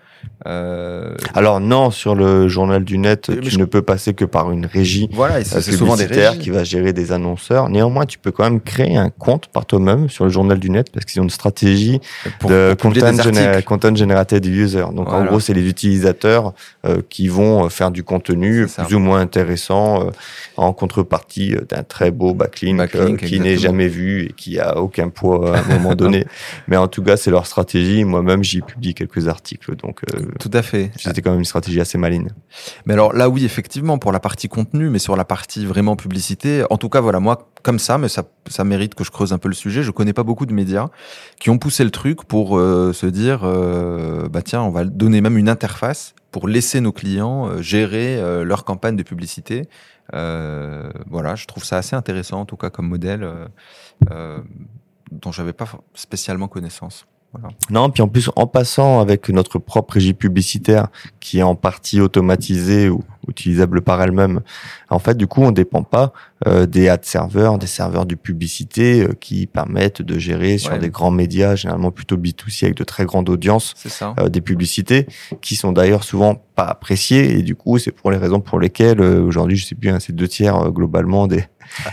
Euh, 0.48 1.16
Alors 1.36 1.60
non, 1.60 1.92
sur 1.92 2.16
le 2.16 2.48
journal 2.48 2.84
du 2.84 2.98
net, 2.98 3.30
Mais 3.30 3.38
tu 3.42 3.50
je- 3.52 3.60
ne 3.60 3.66
peux 3.66 3.82
passer 3.84 4.14
que 4.14 4.26
par 4.26 4.52
une 4.52 4.66
régie 4.66 5.10
voilà, 5.14 5.36
euh, 5.36 5.42
c'est 5.46 5.62
c'est 5.62 5.72
souvent 5.74 5.96
des 5.96 6.06
régies. 6.06 6.40
qui 6.40 6.50
va 6.50 6.64
gérer 6.64 6.94
des 6.94 7.12
annonceurs. 7.12 7.70
Néanmoins, 7.70 8.06
tu 8.06 8.18
peux 8.18 8.32
quand 8.32 8.44
même 8.44 8.62
créer 8.62 8.98
un 8.98 9.10
compte 9.10 9.48
par 9.48 9.66
toi-même 9.66 10.10
sur 10.10 10.24
le 10.24 10.32
journal 10.32 10.60
du 10.60 10.70
net 10.70 10.92
parce 10.92 11.06
qu'ils 11.06 11.20
ont 11.22 11.26
une 11.26 11.30
stratégie 11.30 12.00
pour, 12.40 12.50
de 12.50 12.76
pour 12.78 12.92
content, 13.66 13.96
generated 13.96 14.46
user. 14.46 14.86
Donc 14.94 15.12
en 15.14 15.26
gros, 15.26 15.40
c'est 15.40 15.54
les 15.54 15.68
utilisateurs 15.68 16.54
euh, 16.86 17.02
qui 17.10 17.28
vont 17.28 17.66
euh, 17.66 17.70
faire 17.70 17.92
du 17.92 18.04
contenu 18.08 18.66
plus 18.66 18.96
ou 18.96 19.00
moins 19.00 19.20
intéressant 19.20 20.08
euh, 20.08 20.12
en 20.56 20.74
contrepartie 20.74 21.54
euh, 21.54 21.62
d'un 21.70 21.84
très 21.84 22.10
beau 22.10 22.34
backlink, 22.34 22.78
Backlink, 22.78 23.24
euh, 23.24 23.28
qui 23.28 23.40
n'est 23.40 23.58
jamais 23.58 23.88
vu 23.88 24.24
et 24.24 24.34
qui 24.34 24.60
a 24.60 24.80
aucun 24.80 25.10
poids 25.10 25.56
à 25.56 25.60
un 25.60 25.78
moment 25.78 25.94
donné. 26.04 26.26
Mais 26.68 26.78
en 26.78 26.88
tout 26.88 27.04
cas, 27.04 27.18
c'est 27.18 27.30
leur 27.30 27.46
stratégie. 27.46 28.04
Moi-même, 28.04 28.44
j'y 28.44 28.62
publie 28.62 28.96
quelques 28.96 29.28
articles. 29.28 29.76
Donc 29.76 30.02
Tout 30.40 30.52
à 30.54 30.64
fait. 30.64 30.92
c'était 30.98 31.22
quand 31.22 31.32
même 31.32 31.40
une 31.40 31.46
stratégie 31.46 31.80
assez 31.80 32.00
maligne. 32.00 32.30
Mais 32.86 32.94
alors 32.94 33.14
là, 33.14 33.30
oui, 33.30 33.46
effectivement, 33.46 34.00
pour 34.00 34.12
la 34.12 34.20
partie 34.20 34.48
contenu, 34.48 34.90
mais 34.90 35.00
sur 35.00 35.16
la 35.16 35.26
partie 35.26 35.66
vraiment 35.66 35.96
publicité, 35.96 36.64
en 36.70 36.78
tout 36.78 36.90
cas, 36.90 37.02
voilà, 37.02 37.20
moi, 37.20 37.50
comme 37.62 37.80
ça, 37.80 37.98
mais 37.98 38.08
ça, 38.08 38.24
ça 38.48 38.64
mérite 38.64 38.96
que 38.96 39.04
je 39.04 39.12
creuse 39.12 39.34
un 39.34 39.38
peu 39.38 39.50
le 39.50 39.54
sujet. 39.54 39.84
Je 39.84 39.92
connais 39.92 40.14
pas 40.14 40.24
beaucoup 40.24 40.46
de 40.46 40.54
médias 40.54 40.88
qui 41.40 41.50
ont 41.50 41.58
poussé 41.58 41.84
le 41.84 41.92
truc 41.92 42.24
pour 42.24 42.58
euh, 42.58 42.94
se 42.94 43.06
dire, 43.06 43.42
euh, 43.44 44.28
bah 44.30 44.42
tiens, 44.42 44.62
on 44.62 44.70
va 44.70 44.86
donner 44.86 45.22
même 45.22 45.38
une 45.38 45.50
interface 45.50 46.16
pour 46.32 46.48
laisser 46.48 46.82
nos 46.82 46.92
clients 46.92 47.48
euh, 47.48 47.62
gérer 47.62 48.18
euh, 48.18 48.44
leur 48.44 48.64
campagne 48.64 48.96
de 48.96 49.04
publicité. 49.04 49.68
Euh, 50.14 50.90
voilà, 51.10 51.36
je 51.36 51.46
trouve 51.46 51.64
ça 51.64 51.78
assez 51.78 51.96
intéressant, 51.96 52.42
en 52.42 52.46
tout 52.46 52.58
cas 52.58 52.70
comme 52.70 52.88
modèle, 52.88 53.24
euh, 53.24 53.48
euh, 54.12 54.40
dont 55.12 55.32
j'avais 55.32 55.54
pas 55.54 55.66
spécialement 55.94 56.48
connaissance. 56.48 57.06
Non, 57.70 57.90
puis 57.90 58.02
en 58.02 58.08
plus, 58.08 58.32
en 58.36 58.48
passant 58.48 59.00
avec 59.00 59.30
notre 59.30 59.60
propre 59.60 59.96
régie 59.96 60.14
publicitaire 60.14 60.88
qui 61.20 61.40
est 61.40 61.44
en 61.44 61.56
partie 61.56 62.00
automatisée 62.00 62.90
ou 62.90 63.04
utilisable 63.30 63.82
par 63.82 64.02
elle-même, 64.02 64.42
en 64.90 65.00
fait, 65.00 65.16
du 65.18 65.28
coup, 65.28 65.42
on 65.42 65.52
dépend 65.52 65.84
pas 65.84 66.14
euh, 66.48 66.66
des 66.66 66.88
ad 66.90 67.04
serveurs, 67.04 67.58
des 67.58 67.68
serveurs 67.68 68.06
de 68.06 68.16
publicité 68.16 69.04
euh, 69.04 69.14
qui 69.20 69.48
permettent 69.48 70.02
de 70.02 70.18
gérer 70.20 70.58
sur 70.58 70.72
Ouais. 70.74 70.80
des 70.80 70.90
grands 70.90 71.12
médias, 71.12 71.56
généralement 71.56 71.92
plutôt 71.92 72.18
B2C 72.18 72.66
avec 72.66 72.78
de 72.78 72.84
très 72.84 73.06
grandes 73.06 73.30
audiences, 73.30 73.74
ça. 73.88 74.14
euh, 74.20 74.30
des 74.30 74.42
publicités 74.42 75.08
qui 75.42 75.56
sont 75.56 75.72
d'ailleurs 75.72 76.04
souvent 76.04 76.36
pas 76.56 76.66
appréciées 76.66 77.38
et 77.38 77.42
du 77.44 77.56
coup, 77.56 77.78
c'est 77.78 77.92
pour 77.92 78.12
les 78.12 78.18
raisons 78.18 78.40
pour 78.40 78.60
lesquelles 78.60 79.00
euh, 79.02 79.22
aujourd'hui, 79.22 79.58
je 79.58 79.66
sais 79.66 79.76
plus, 79.76 79.90
hein, 79.90 80.00
c'est 80.00 80.14
deux 80.14 80.28
tiers 80.28 80.56
euh, 80.58 80.70
globalement 80.70 81.28
des 81.28 81.44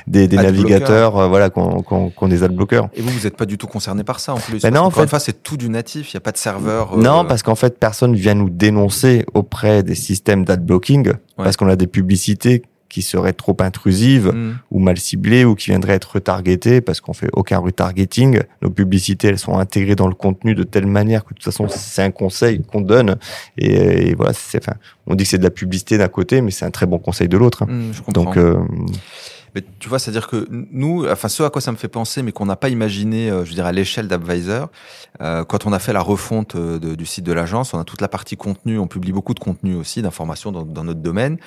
des, 0.06 0.28
navigateurs, 0.28 1.16
euh, 1.16 1.28
voilà, 1.28 1.50
qu'on 1.50 1.82
qu'on 1.82 2.10
qu'on 2.10 2.28
des 2.28 2.42
adblockers. 2.42 2.88
Et 2.94 3.00
vous, 3.00 3.10
vous 3.10 3.24
n'êtes 3.24 3.36
pas 3.36 3.46
du 3.46 3.58
tout 3.58 3.66
concerné 3.66 4.04
par 4.04 4.20
ça 4.20 4.34
en 4.34 4.38
plus. 4.38 4.62
Ben 4.62 4.72
non, 4.72 4.82
en 4.82 4.90
fait- 4.90 5.08
c'est 5.18 5.42
tout 5.42 5.56
du 5.56 5.68
natif. 5.68 6.12
Il 6.12 6.16
n'y 6.16 6.18
a 6.18 6.20
pas 6.20 6.32
de 6.32 6.36
serveur. 6.36 6.94
euh, 6.94 7.02
Non, 7.02 7.24
parce 7.24 7.42
qu'en 7.42 7.54
fait, 7.54 7.78
personne 7.78 8.14
vient 8.14 8.34
nous 8.34 8.50
dénoncer 8.50 9.24
auprès 9.34 9.82
des 9.82 9.94
systèmes 9.94 10.44
d'adblocking 10.44 11.12
parce 11.36 11.56
qu'on 11.56 11.68
a 11.68 11.76
des 11.76 11.86
publicités 11.86 12.62
qui 12.94 13.02
seraient 13.02 13.32
trop 13.32 13.56
intrusives 13.58 14.28
hmm. 14.28 14.58
ou 14.70 14.78
mal 14.78 14.96
ciblées 14.98 15.44
ou 15.44 15.56
qui 15.56 15.70
viendraient 15.70 15.94
être 15.94 16.12
retargetées 16.12 16.80
parce 16.80 17.00
qu'on 17.00 17.12
fait 17.12 17.28
aucun 17.32 17.58
retargeting. 17.58 18.42
Nos 18.62 18.70
publicités, 18.70 19.26
elles 19.26 19.38
sont 19.40 19.58
intégrées 19.58 19.96
dans 19.96 20.06
le 20.06 20.14
contenu 20.14 20.54
de 20.54 20.62
telle 20.62 20.86
manière 20.86 21.24
que 21.24 21.30
de 21.30 21.34
toute 21.34 21.44
façon, 21.44 21.66
c'est 21.68 22.02
un 22.02 22.12
conseil 22.12 22.62
qu'on 22.62 22.82
donne. 22.82 23.16
Et, 23.58 24.10
et 24.10 24.14
voilà, 24.14 24.32
c'est, 24.32 24.62
enfin, 24.62 24.78
on 25.08 25.16
dit 25.16 25.24
que 25.24 25.30
c'est 25.30 25.38
de 25.38 25.42
la 25.42 25.50
publicité 25.50 25.98
d'un 25.98 26.06
côté, 26.06 26.40
mais 26.40 26.52
c'est 26.52 26.66
un 26.66 26.70
très 26.70 26.86
bon 26.86 26.98
conseil 26.98 27.26
de 27.26 27.36
l'autre. 27.36 27.66
je 27.68 28.00
comprends. 28.00 28.12
Donc, 28.12 28.36
euh, 28.36 28.58
Mais 29.54 29.62
tu 29.78 29.88
vois, 29.88 29.98
c'est-à-dire 29.98 30.26
que 30.26 30.46
nous, 30.50 31.06
enfin, 31.08 31.28
ce 31.28 31.42
à 31.42 31.50
quoi 31.50 31.60
ça 31.60 31.70
me 31.70 31.76
fait 31.76 31.88
penser, 31.88 32.22
mais 32.22 32.32
qu'on 32.32 32.46
n'a 32.46 32.56
pas 32.56 32.68
imaginé, 32.68 33.30
euh, 33.30 33.44
je 33.44 33.50
veux 33.50 33.54
dire, 33.54 33.66
à 33.66 33.72
l'échelle 33.72 34.08
d'Advisor, 34.08 34.68
euh, 35.20 35.44
quand 35.44 35.64
on 35.66 35.72
a 35.72 35.78
fait 35.78 35.92
la 35.92 36.00
refonte 36.00 36.56
euh, 36.56 36.78
du 36.78 37.06
site 37.06 37.24
de 37.24 37.32
l'agence, 37.32 37.72
on 37.72 37.78
a 37.78 37.84
toute 37.84 38.00
la 38.00 38.08
partie 38.08 38.36
contenu, 38.36 38.78
on 38.78 38.88
publie 38.88 39.12
beaucoup 39.12 39.34
de 39.34 39.38
contenu 39.38 39.76
aussi, 39.76 40.02
d'informations 40.02 40.50
dans, 40.50 40.84
notre 40.84 41.00
domaine. 41.00 41.38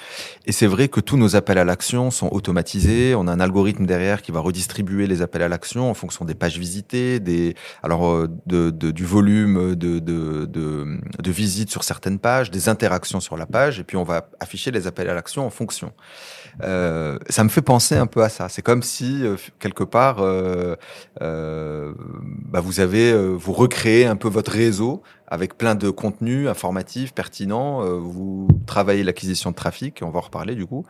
Et 0.46 0.52
c'est 0.54 0.68
vrai 0.68 0.88
que 0.88 1.02
tous 1.02 1.18
nos 1.18 1.36
appels 1.36 1.58
à 1.58 1.66
l'action 1.66 2.10
sont 2.10 2.30
automatisés. 2.32 3.14
On 3.16 3.28
a 3.28 3.32
un 3.32 3.40
algorithme 3.42 3.86
derrière 3.86 4.22
qui 4.22 4.32
va 4.32 4.40
redistribuer 4.40 5.06
les 5.06 5.22
appels 5.22 5.42
à 5.42 5.50
l'action 5.50 5.90
en 5.90 5.94
fonction 5.94 6.24
des 6.24 6.34
pages 6.34 6.58
visitées, 6.58 7.20
des, 7.20 7.56
alors, 7.84 8.08
euh, 8.08 8.28
du 8.48 9.06
volume 9.06 9.76
de, 9.76 10.00
de, 10.00 10.46
de, 10.46 11.00
de 11.22 11.32
visites 11.32 11.70
sur 11.70 11.84
certaines 11.84 12.20
pages, 12.20 12.52
des 12.52 12.70
interactions 12.70 13.20
sur 13.20 13.36
la 13.36 13.46
page, 13.46 13.80
et 13.80 13.84
puis 13.84 13.98
on 13.98 14.04
va 14.04 14.30
afficher 14.40 14.72
les 14.72 14.88
appels 14.88 15.10
à 15.10 15.14
l'action 15.14 15.46
en 15.46 15.50
fonction. 15.50 15.92
Euh, 16.64 17.18
ça 17.30 17.44
me 17.44 17.50
fait 17.50 17.62
penser 17.62 17.96
un 17.96 18.08
peu 18.08 18.24
à 18.24 18.30
ça. 18.30 18.50
C'est 18.50 18.62
comme 18.62 18.84
si 18.84 19.24
euh, 19.24 19.36
quelque 19.60 19.84
part, 19.84 20.20
euh, 20.20 20.76
euh, 21.22 21.94
bah, 22.46 22.60
vous 22.62 22.80
avez, 22.80 23.12
euh, 23.12 23.36
vous 23.36 23.54
recréez 23.54 24.06
un 24.06 24.16
peu 24.16 24.28
votre 24.28 24.52
réseau 24.52 25.02
avec 25.28 25.58
plein 25.58 25.76
de 25.76 25.90
contenus 25.90 26.48
informatifs 26.48 27.14
pertinents. 27.14 27.82
vous 28.00 28.48
travaillez 28.66 29.04
l'acquisition 29.04 29.52
de 29.52 29.56
trafic, 29.56 30.00
on 30.02 30.10
va 30.10 30.20
en 30.20 30.22
reparler 30.22 30.56
du 30.56 30.66
coup. 30.66 30.86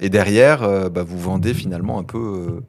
Et 0.00 0.10
derrière, 0.10 0.90
bah, 0.90 1.02
vous 1.02 1.18
vendez 1.18 1.54
finalement 1.54 1.98
un 1.98 2.02
peu 2.02 2.60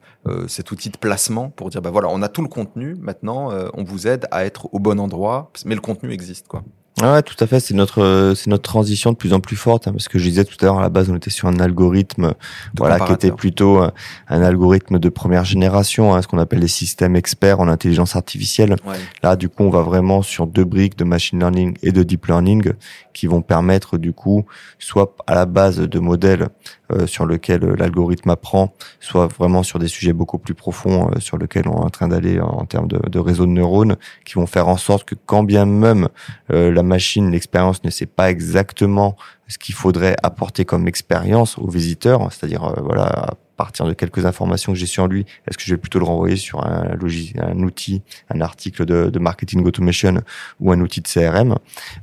cet 0.48 0.70
outil 0.70 0.88
de 0.88 0.96
placement 0.96 1.50
pour 1.50 1.68
dire, 1.68 1.82
bah 1.82 1.90
voilà, 1.90 2.08
on 2.10 2.22
a 2.22 2.30
tout 2.30 2.40
le 2.40 2.48
contenu. 2.48 2.96
Maintenant, 2.98 3.52
on 3.74 3.84
vous 3.84 4.06
aide 4.06 4.26
à 4.30 4.46
être 4.46 4.72
au 4.72 4.78
bon 4.78 4.98
endroit, 4.98 5.50
mais 5.66 5.74
le 5.74 5.82
contenu 5.82 6.12
existe, 6.12 6.48
quoi. 6.48 6.62
Ouais, 7.02 7.22
tout 7.22 7.36
à 7.40 7.46
fait. 7.46 7.60
C'est 7.60 7.74
notre, 7.74 8.02
euh, 8.02 8.34
c'est 8.34 8.48
notre 8.48 8.62
transition 8.62 9.12
de 9.12 9.16
plus 9.16 9.34
en 9.34 9.40
plus 9.40 9.56
forte, 9.56 9.86
hein, 9.86 9.92
parce 9.92 10.08
que 10.08 10.18
je 10.18 10.24
disais 10.24 10.44
tout 10.44 10.56
à 10.60 10.64
l'heure, 10.64 10.78
à 10.78 10.82
la 10.82 10.88
base, 10.88 11.10
on 11.10 11.16
était 11.16 11.30
sur 11.30 11.46
un 11.46 11.58
algorithme, 11.60 12.28
De 12.28 12.34
voilà, 12.78 12.98
qui 13.00 13.12
était 13.12 13.30
plutôt 13.30 13.78
un, 13.78 13.92
un 14.28 14.42
algorithme 14.42 14.98
de 14.98 15.08
première 15.10 15.44
génération, 15.44 16.14
hein, 16.14 16.22
ce 16.22 16.28
qu'on 16.28 16.38
appelle 16.38 16.60
les 16.60 16.68
systèmes 16.68 17.14
experts 17.14 17.60
en 17.60 17.68
intelligence 17.68 18.16
artificielle. 18.16 18.76
Ouais. 18.86 18.96
Là, 19.22 19.36
du 19.36 19.50
coup, 19.50 19.64
on 19.64 19.70
va 19.70 19.82
vraiment 19.82 20.22
sur 20.22 20.46
deux 20.46 20.64
briques 20.64 20.96
de 20.96 21.04
machine 21.04 21.38
learning 21.38 21.76
et 21.82 21.92
de 21.92 22.02
deep 22.02 22.26
learning 22.26 22.72
qui 23.16 23.26
vont 23.26 23.40
permettre, 23.40 23.96
du 23.96 24.12
coup, 24.12 24.44
soit 24.78 25.16
à 25.26 25.34
la 25.34 25.46
base 25.46 25.78
de 25.78 25.98
modèles 25.98 26.48
euh, 26.92 27.06
sur 27.06 27.24
lesquels 27.24 27.64
euh, 27.64 27.74
l'algorithme 27.74 28.28
apprend, 28.28 28.74
soit 29.00 29.26
vraiment 29.26 29.62
sur 29.62 29.78
des 29.78 29.88
sujets 29.88 30.12
beaucoup 30.12 30.36
plus 30.36 30.52
profonds 30.52 31.08
euh, 31.08 31.18
sur 31.18 31.38
lesquels 31.38 31.66
on 31.66 31.80
est 31.80 31.84
en 31.86 31.88
train 31.88 32.08
d'aller 32.08 32.38
en, 32.40 32.66
termes 32.66 32.88
de, 32.88 33.18
réseau 33.18 33.46
de 33.46 33.52
neurones, 33.52 33.96
qui 34.26 34.34
vont 34.34 34.46
faire 34.46 34.68
en 34.68 34.76
sorte 34.76 35.04
que 35.04 35.14
quand 35.14 35.44
bien 35.44 35.64
même 35.64 36.08
la 36.50 36.82
machine, 36.82 37.30
l'expérience 37.30 37.82
ne 37.84 37.90
sait 37.90 38.06
pas 38.06 38.30
exactement 38.30 39.16
ce 39.48 39.56
qu'il 39.56 39.74
faudrait 39.74 40.16
apporter 40.22 40.66
comme 40.66 40.86
expérience 40.86 41.56
au 41.58 41.68
visiteur, 41.68 42.30
c'est-à-dire 42.30 42.74
voilà 42.82 43.34
partir 43.56 43.86
de 43.86 43.92
quelques 43.92 44.26
informations 44.26 44.72
que 44.72 44.78
j'ai 44.78 44.86
sur 44.86 45.06
lui, 45.06 45.26
est-ce 45.46 45.56
que 45.56 45.64
je 45.64 45.74
vais 45.74 45.80
plutôt 45.80 45.98
le 45.98 46.04
renvoyer 46.04 46.36
sur 46.36 46.64
un 46.66 46.94
logiciel, 46.94 47.44
un 47.44 47.58
outil, 47.62 48.02
un 48.30 48.40
article 48.40 48.84
de, 48.84 49.10
de 49.10 49.18
marketing 49.18 49.64
automation 49.64 50.20
ou 50.60 50.72
un 50.72 50.80
outil 50.80 51.00
de 51.00 51.08
CRM 51.08 51.52
Euh, 51.52 51.54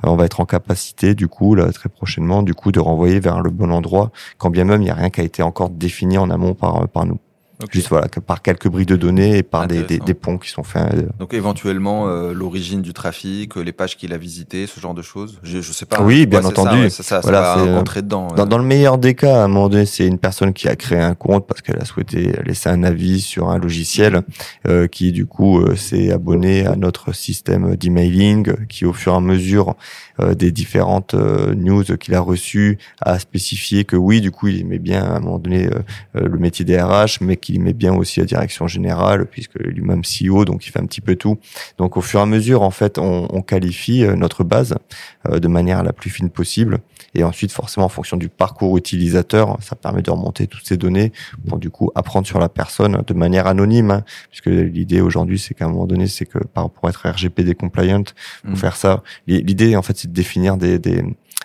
On 0.04 0.16
va 0.16 0.26
être 0.26 0.40
en 0.40 0.46
capacité 0.46 1.16
du 1.16 1.28
coup 1.28 1.56
là 1.56 1.72
très 1.72 1.90
prochainement 1.90 2.44
du 2.44 2.54
coup 2.54 2.72
de 2.72 2.80
renvoyer 2.80 3.20
vers 3.20 3.42
le 3.42 3.50
bon 3.50 3.72
endroit, 3.72 4.12
quand 4.38 4.50
bien 4.50 4.66
même 4.66 4.82
il 4.82 4.86
n'y 4.86 4.92
a 4.92 4.96
rien 4.96 5.10
qui 5.10 5.22
a 5.22 5.24
été 5.24 5.44
encore 5.44 5.70
défini 5.70 6.18
en 6.18 6.30
amont 6.30 6.54
par 6.54 6.88
par 6.90 7.06
nous. 7.06 7.20
Juste 7.72 7.90
voilà, 7.90 8.08
que 8.08 8.20
par 8.20 8.42
quelques 8.42 8.68
briques 8.68 8.90
de 8.90 8.96
données 8.96 9.38
et 9.38 9.44
par 9.44 9.68
des, 9.68 9.84
des, 9.84 10.00
des, 10.00 10.14
ponts 10.14 10.38
qui 10.38 10.50
sont 10.50 10.64
faits. 10.64 10.94
Euh. 10.94 11.04
Donc 11.20 11.34
éventuellement 11.34 12.08
euh, 12.08 12.34
l'origine 12.34 12.82
du 12.82 12.94
trafic, 12.94 13.56
les 13.56 13.72
pages 13.72 13.96
qu'il 13.96 14.12
a 14.12 14.18
visitées, 14.18 14.68
ce 14.68 14.80
genre 14.80 14.94
de 14.94 15.02
choses. 15.02 15.40
Je, 15.44 15.62
je 15.62 15.72
sais 15.72 15.86
pas. 15.86 16.02
Oui, 16.02 16.26
bien 16.26 16.44
entendu. 16.44 16.90
Ça, 16.90 17.04
ça, 17.04 17.20
voilà, 17.22 17.56
ça 17.56 17.64
va 17.64 17.76
rentrer 17.76 18.02
dedans. 18.02 18.28
Dans, 18.36 18.46
dans, 18.46 18.58
le 18.58 18.64
meilleur 18.64 18.98
des 18.98 19.14
cas, 19.14 19.42
à 19.42 19.44
un 19.46 19.48
moment 19.48 19.70
donné, 19.70 19.86
c'est 19.86 20.08
une 20.08 20.18
personne 20.18 20.54
qui 20.54 20.68
a 20.68 20.76
créé 20.76 21.00
un 21.00 21.14
compte 21.14 21.48
parce 21.48 21.62
qu'elle 21.62 21.80
a 21.80 21.86
souhaité 21.86 22.34
laisser 22.44 22.70
un 22.70 22.84
avis 22.84 23.22
sur 23.22 23.50
un 23.50 23.60
logiciel 23.60 24.22
euh, 24.68 24.88
qui 24.88 25.12
du 25.12 25.26
coup 25.26 25.64
s'est 25.76 26.12
abonné 26.12 26.66
à 26.66 26.76
notre 26.76 27.14
système 27.14 27.76
d'emailing, 27.76 28.66
qui 28.68 28.86
au 28.86 28.94
fur 28.94 29.14
et 29.14 29.18
à 29.18 29.22
mesure 29.22 29.76
des 30.20 30.52
différentes 30.52 31.16
news 31.16 31.84
qu'il 31.84 32.14
a 32.14 32.20
reçues 32.20 32.78
a 33.02 33.18
spécifié 33.20 33.84
que 33.84 33.96
oui, 33.96 34.22
du 34.22 34.32
coup, 34.32 34.48
il 34.48 34.62
aimait 34.62 34.80
bien 34.80 35.04
à 35.04 35.18
un 35.18 35.20
moment 35.20 35.40
donné 35.40 35.70
le 36.14 36.38
métier 36.38 36.66
des 36.66 36.80
RH, 36.80 37.20
mais 37.22 37.38
qu'il 37.38 37.62
met 37.62 37.74
bien 37.74 37.94
aussi 37.94 38.20
la 38.20 38.26
direction 38.26 38.68
générale, 38.68 39.26
puisque 39.26 39.56
lui-même 39.56 40.02
CEO, 40.04 40.46
donc 40.46 40.66
il 40.68 40.72
fait 40.72 40.80
un 40.80 40.86
petit 40.86 41.02
peu 41.02 41.16
tout. 41.16 41.40
Donc 41.78 41.98
au 41.98 42.02
fur 42.02 42.20
et 42.20 42.24
à 42.24 42.26
mesure, 42.26 42.62
en 42.62 42.72
fait, 42.72 42.98
on, 42.98 43.28
on 43.30 43.42
qualifie 43.42 44.04
euh, 44.04 44.16
notre 44.16 44.44
base 44.44 44.76
euh, 45.30 45.40
de 45.40 45.48
manière 45.48 45.84
la 45.84 45.94
plus 45.94 46.10
fine 46.10 46.30
possible. 46.30 46.80
Et 47.16 47.24
ensuite, 47.24 47.52
forcément, 47.52 47.86
en 47.86 47.90
fonction 47.90 48.18
du 48.18 48.30
parcours 48.30 48.78
utilisateur, 48.78 49.58
ça 49.62 49.76
permet 49.76 50.02
de 50.02 50.12
remonter 50.12 50.48
toutes 50.48 50.66
ces 50.66 50.78
données 50.78 51.12
pour 51.48 51.60
du 51.60 51.70
coup 51.70 51.92
apprendre 51.96 52.26
sur 52.26 52.40
la 52.40 52.50
personne 52.50 53.04
de 53.06 53.14
manière 53.14 53.48
anonyme, 53.48 53.92
hein, 53.92 54.04
puisque 54.30 54.48
l'idée 54.48 55.02
aujourd'hui, 55.02 55.40
c'est 55.40 55.54
qu'à 55.54 55.66
un 55.66 55.70
moment 55.70 55.86
donné, 55.86 56.08
c'est 56.08 56.26
que 56.26 56.40
pour 56.40 56.90
être 56.90 57.08
RGPD 57.08 57.56
compliant, 57.56 58.04
pour 58.44 58.52
mmh. 58.52 58.56
faire 58.56 58.76
ça, 58.76 59.04
l'idée 59.28 59.76
en 59.76 59.82
fait, 59.82 59.98
c'est 59.98 60.08
de 60.08 60.14
définir 60.14 60.58
des, 60.58 60.80
des 60.80 61.04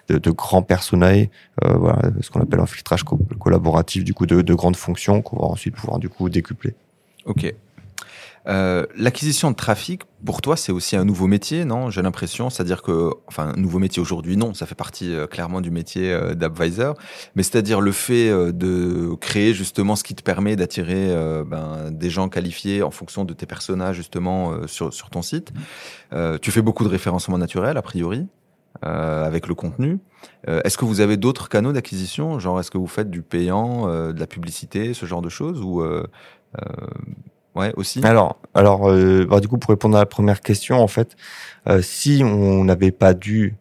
de, 0.09 0.19
de 0.19 0.31
grands 0.31 0.63
personnages, 0.63 1.29
euh, 1.65 1.75
voilà, 1.75 2.11
ce 2.21 2.31
qu'on 2.31 2.41
appelle 2.41 2.61
un 2.61 2.67
filtrage 2.67 3.05
collaboratif 3.39 4.05
du 4.05 4.15
coup 4.15 4.27
de, 4.27 4.43
de 4.43 4.55
grandes 4.55 4.77
fonctions 4.77 5.23
qu'on 5.23 5.39
va 5.39 5.47
ensuite 5.47 5.75
pouvoir 5.75 5.99
du 5.99 6.09
coup 6.09 6.29
décupler. 6.29 6.75
Ok. 7.25 7.55
Euh, 8.49 8.87
L'acquisition 8.97 9.51
de 9.51 9.57
trafic, 9.57 10.03
pour 10.25 10.41
toi, 10.41 10.57
c'est 10.57 10.73
aussi 10.73 10.97
un 10.97 11.05
nouveau 11.05 11.27
métier, 11.27 11.65
non? 11.65 11.91
J'ai 11.91 12.03
l'impression, 12.03 12.51
c'est-à-dire 12.51 12.83
que, 12.83 13.11
enfin, 13.27 13.53
nouveau 13.57 13.79
métier 13.79 14.01
aujourd'hui, 14.01 14.37
non, 14.37 14.55
ça 14.55 14.67
fait 14.67 14.75
partie 14.75 15.15
euh, 15.15 15.27
clairement 15.27 15.61
du 15.61 15.71
métier 15.71 16.13
euh, 16.13 16.35
d'advisor, 16.35 16.95
mais 17.35 17.43
c'est-à-dire 17.43 17.81
le 17.81 17.93
fait 17.93 18.31
euh, 18.31 18.53
de 18.53 19.15
créer 19.21 19.53
justement 19.53 19.97
ce 19.97 20.05
qui 20.05 20.15
te 20.15 20.23
permet 20.23 20.57
d'attirer 20.57 21.15
ben, 21.47 21.91
des 21.91 22.11
gens 22.11 22.29
qualifiés 22.29 22.83
en 22.83 22.91
fonction 22.91 23.25
de 23.25 23.35
tes 23.35 23.47
personnages 23.47 23.97
justement 23.97 24.67
sur, 24.67 24.93
sur 24.93 25.11
ton 25.11 25.23
site. 25.23 25.53
tu 26.43 26.51
fais 26.51 26.63
beaucoup 26.63 26.85
de 26.85 26.89
référencement 26.89 27.39
naturel, 27.39 27.77
a 27.77 27.83
priori 27.83 28.27
avec 28.83 29.47
le 29.47 29.55
contenu. 29.55 29.99
Est-ce 30.47 30.79
que 30.79 30.85
vous 30.85 31.01
avez 31.01 31.17
d'autres 31.17 31.49
canaux 31.49 31.73
d'acquisition? 31.73 32.39
Genre, 32.39 32.61
est-ce 32.61 32.71
que 32.71 32.79
vous 32.79 32.87
faites 32.87 33.11
du 33.11 33.23
payant, 33.23 33.87
de 33.87 34.19
la 34.19 34.27
publicité, 34.27 34.95
ce 34.95 35.07
genre 35.07 35.23
de 35.23 35.29
choses? 35.29 35.61
Ou 35.61 35.83
ouais, 37.59 37.73
aussi. 37.77 38.01
Alors, 38.05 38.39
alors 38.55 38.91
bah, 39.29 39.41
du 39.41 39.49
coup, 39.49 39.59
pour 39.59 39.71
répondre 39.71 39.97
à 39.97 40.01
la 40.01 40.07
première 40.07 40.41
question, 40.41 40.79
en 40.81 40.89
fait, 40.89 41.17
si 41.83 42.23
on 42.25 42.65
n'avait 42.65 42.93
pas 42.93 43.15
dû 43.15 43.57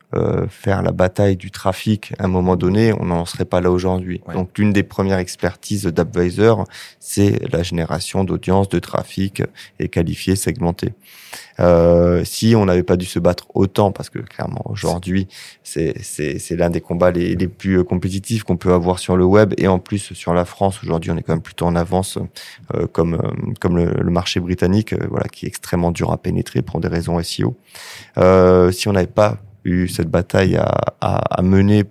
faire 0.49 0.81
la 0.81 0.91
bataille 0.91 1.35
du 1.35 1.51
trafic 1.51 2.13
à 2.17 2.25
un 2.25 2.27
moment 2.27 2.55
donné, 2.55 2.93
on 2.93 3.05
n'en 3.05 3.25
serait 3.25 3.45
pas 3.45 3.61
là 3.61 3.71
aujourd'hui. 3.71 4.21
Ouais. 4.27 4.33
Donc, 4.33 4.57
l'une 4.57 4.71
des 4.71 4.83
premières 4.83 5.19
expertises 5.19 5.83
d'Advisor, 5.85 6.65
c'est 6.99 7.41
la 7.51 7.61
génération 7.61 8.23
d'audience, 8.23 8.69
de 8.69 8.79
trafic 8.79 9.43
et 9.79 9.89
qualifié, 9.89 10.35
segmenté. 10.35 10.93
Euh, 11.59 12.23
si 12.23 12.55
on 12.55 12.65
n'avait 12.65 12.83
pas 12.83 12.97
dû 12.97 13.05
se 13.05 13.19
battre 13.19 13.47
autant, 13.53 13.91
parce 13.91 14.09
que 14.09 14.19
clairement 14.19 14.61
aujourd'hui 14.65 15.27
c'est 15.63 15.95
c'est 16.01 16.55
l'un 16.55 16.69
des 16.69 16.81
combats 16.81 17.11
les, 17.11 17.35
les 17.35 17.47
plus 17.47 17.83
compétitifs 17.83 18.43
qu'on 18.43 18.57
peut 18.57 18.73
avoir 18.73 18.99
sur 18.99 19.17
le 19.17 19.25
web 19.25 19.53
et 19.57 19.67
en 19.67 19.79
plus 19.79 20.13
sur 20.13 20.33
la 20.33 20.45
France 20.45 20.79
aujourd'hui 20.83 21.11
on 21.11 21.17
est 21.17 21.23
quand 21.23 21.33
même 21.33 21.41
plutôt 21.41 21.65
en 21.65 21.75
avance 21.75 22.19
euh, 22.75 22.87
comme 22.87 23.15
euh, 23.15 23.53
comme 23.59 23.77
le, 23.77 23.85
le, 23.85 24.11
marché 24.11 24.39
britannique 24.39 24.93
euh, 24.93 25.07
voilà 25.09 25.27
qui 25.27 25.45
est 25.45 25.49
extrêmement 25.49 25.91
dur 25.91 26.11
à 26.11 26.17
pénétrer 26.17 26.61
pour 26.61 26.79
des 26.79 26.87
raisons 26.87 27.21
SEO. 27.21 27.55
Euh, 28.17 28.71
si 28.71 28.87
on 28.87 28.93
n'avait 28.93 29.07
pas 29.07 29.37
eu 29.67 29.87
cette 29.87 30.09
bataille 30.09 30.55
à, 30.57 30.95
à, 31.01 31.39
à 31.39 31.41
mener 31.41 31.83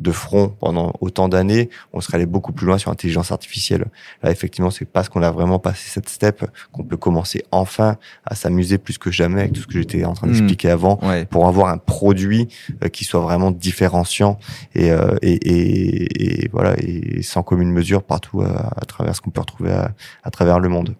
de 0.00 0.10
front 0.10 0.48
pendant 0.48 0.92
autant 1.00 1.28
d'années, 1.28 1.68
on 1.92 2.00
serait 2.00 2.16
allé 2.16 2.26
beaucoup 2.26 2.52
plus 2.52 2.66
loin 2.66 2.78
sur 2.78 2.90
l'intelligence 2.90 3.30
artificielle. 3.30 3.86
Là, 4.22 4.30
effectivement, 4.30 4.70
c'est 4.70 4.86
parce 4.86 5.08
qu'on 5.08 5.22
a 5.22 5.30
vraiment 5.30 5.58
passé 5.58 5.88
cette 5.90 6.08
step 6.08 6.44
qu'on 6.72 6.82
peut 6.82 6.96
commencer 6.96 7.44
enfin 7.52 7.96
à 8.24 8.34
s'amuser 8.34 8.78
plus 8.78 8.98
que 8.98 9.10
jamais 9.10 9.40
avec 9.40 9.52
tout 9.52 9.60
ce 9.60 9.66
que 9.66 9.78
j'étais 9.78 10.04
en 10.04 10.14
train 10.14 10.26
mmh. 10.26 10.32
d'expliquer 10.32 10.68
mmh. 10.68 10.72
avant, 10.72 10.98
ouais. 11.02 11.24
pour 11.26 11.46
avoir 11.46 11.68
un 11.68 11.78
produit 11.78 12.48
euh, 12.82 12.88
qui 12.88 13.04
soit 13.04 13.20
vraiment 13.20 13.50
différenciant 13.50 14.38
et, 14.74 14.90
euh, 14.90 15.16
et, 15.22 15.34
et, 15.34 16.44
et, 16.44 16.48
voilà 16.52 16.74
et 16.78 17.22
sans 17.22 17.42
commune 17.42 17.70
mesure 17.70 18.02
partout 18.02 18.42
à, 18.42 18.72
à 18.76 18.84
travers 18.86 19.14
ce 19.14 19.20
qu'on 19.20 19.30
peut 19.30 19.40
retrouver 19.40 19.72
à, 19.72 19.92
à, 20.24 20.30
travers 20.30 20.60
le 20.60 20.68
monde. 20.68 20.94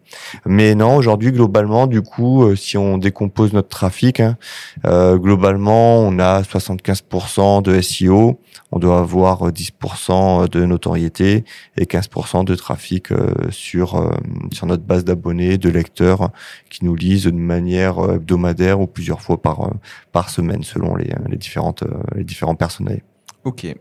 Mais 0.44 0.74
non, 0.74 0.96
aujourd'hui, 0.96 1.32
globalement, 1.32 1.86
du 1.86 2.03
coup, 2.03 2.44
euh, 2.44 2.57
si 2.57 2.76
on 2.76 2.98
décompose 2.98 3.53
notre 3.53 3.68
trafic, 3.68 4.20
hein, 4.20 4.36
euh, 4.84 5.16
globalement, 5.16 5.98
on 5.98 6.18
a 6.18 6.42
75% 6.42 7.62
de 7.62 7.80
SEO 7.80 8.38
on 8.72 8.78
doit 8.78 8.89
avoir 8.99 9.51
10% 9.51 10.49
de 10.49 10.64
notoriété 10.64 11.45
et 11.76 11.84
15% 11.84 12.45
de 12.45 12.55
trafic 12.55 13.12
euh, 13.12 13.32
sur 13.51 13.97
euh, 13.97 14.11
sur 14.53 14.66
notre 14.66 14.82
base 14.82 15.05
d'abonnés, 15.05 15.59
de 15.59 15.68
lecteurs 15.68 16.30
qui 16.68 16.84
nous 16.84 16.95
lisent 16.95 17.24
de 17.24 17.30
manière 17.30 17.99
euh, 17.99 18.16
hebdomadaire 18.16 18.80
ou 18.80 18.86
plusieurs 18.86 19.22
fois 19.22 19.41
par 19.41 19.70
par 20.12 20.30
semaine 20.30 20.62
selon 20.62 20.97
les, 20.97 21.12
les 21.28 21.36
différentes 21.36 21.84
les 22.14 22.24
différents 22.24 22.57
personnels. 22.57 23.03
Ok. 23.45 23.74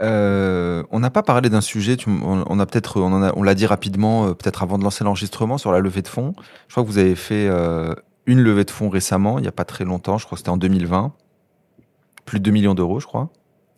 Euh, 0.00 0.82
on 0.90 0.98
n'a 0.98 1.10
pas 1.10 1.22
parlé 1.22 1.48
d'un 1.48 1.60
sujet. 1.60 1.96
On, 2.06 2.58
a 2.58 2.66
peut-être, 2.66 3.00
on, 3.00 3.42
l'a 3.42 3.54
dit 3.54 3.66
rapidement, 3.66 4.34
peut-être 4.34 4.62
avant 4.62 4.78
de 4.78 4.82
lancer 4.82 5.04
l'enregistrement 5.04 5.58
sur 5.58 5.70
la 5.70 5.78
levée 5.78 6.02
de 6.02 6.08
fonds. 6.08 6.34
Je 6.66 6.74
crois 6.74 6.82
que 6.82 6.88
vous 6.88 6.98
avez 6.98 7.14
fait 7.14 7.46
euh, 7.46 7.94
une 8.26 8.40
levée 8.40 8.64
de 8.64 8.70
fonds 8.70 8.88
récemment, 8.88 9.38
il 9.38 9.42
n'y 9.42 9.48
a 9.48 9.52
pas 9.52 9.64
très 9.64 9.84
longtemps. 9.84 10.18
Je 10.18 10.26
crois 10.26 10.36
que 10.36 10.40
c'était 10.40 10.50
en 10.50 10.56
2020, 10.56 11.12
plus 12.24 12.38
de 12.38 12.44
2 12.44 12.50
millions 12.50 12.74
d'euros, 12.74 13.00
je 13.00 13.06
crois. 13.06 13.30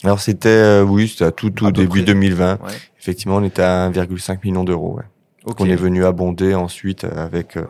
Alors 0.05 0.21
c'était 0.21 0.49
euh, 0.49 0.83
oui, 0.83 1.09
c'était 1.09 1.25
à 1.25 1.33
tout 1.33 1.51
tout 1.51 1.67
à 1.67 1.73
début 1.73 2.03
2020. 2.03 2.61
Ouais. 2.61 2.71
Effectivement, 3.01 3.37
on 3.37 3.45
était 3.45 3.63
à 3.63 3.91
1,5 3.91 4.39
million 4.45 4.65
d'euros. 4.65 4.97
Ouais. 4.97 5.05
Okay. 5.47 5.63
On 5.63 5.67
est 5.67 5.77
venu 5.77 6.05
abonder 6.07 6.55
ensuite 6.55 7.05
avec 7.05 7.59
euh, 7.59 7.67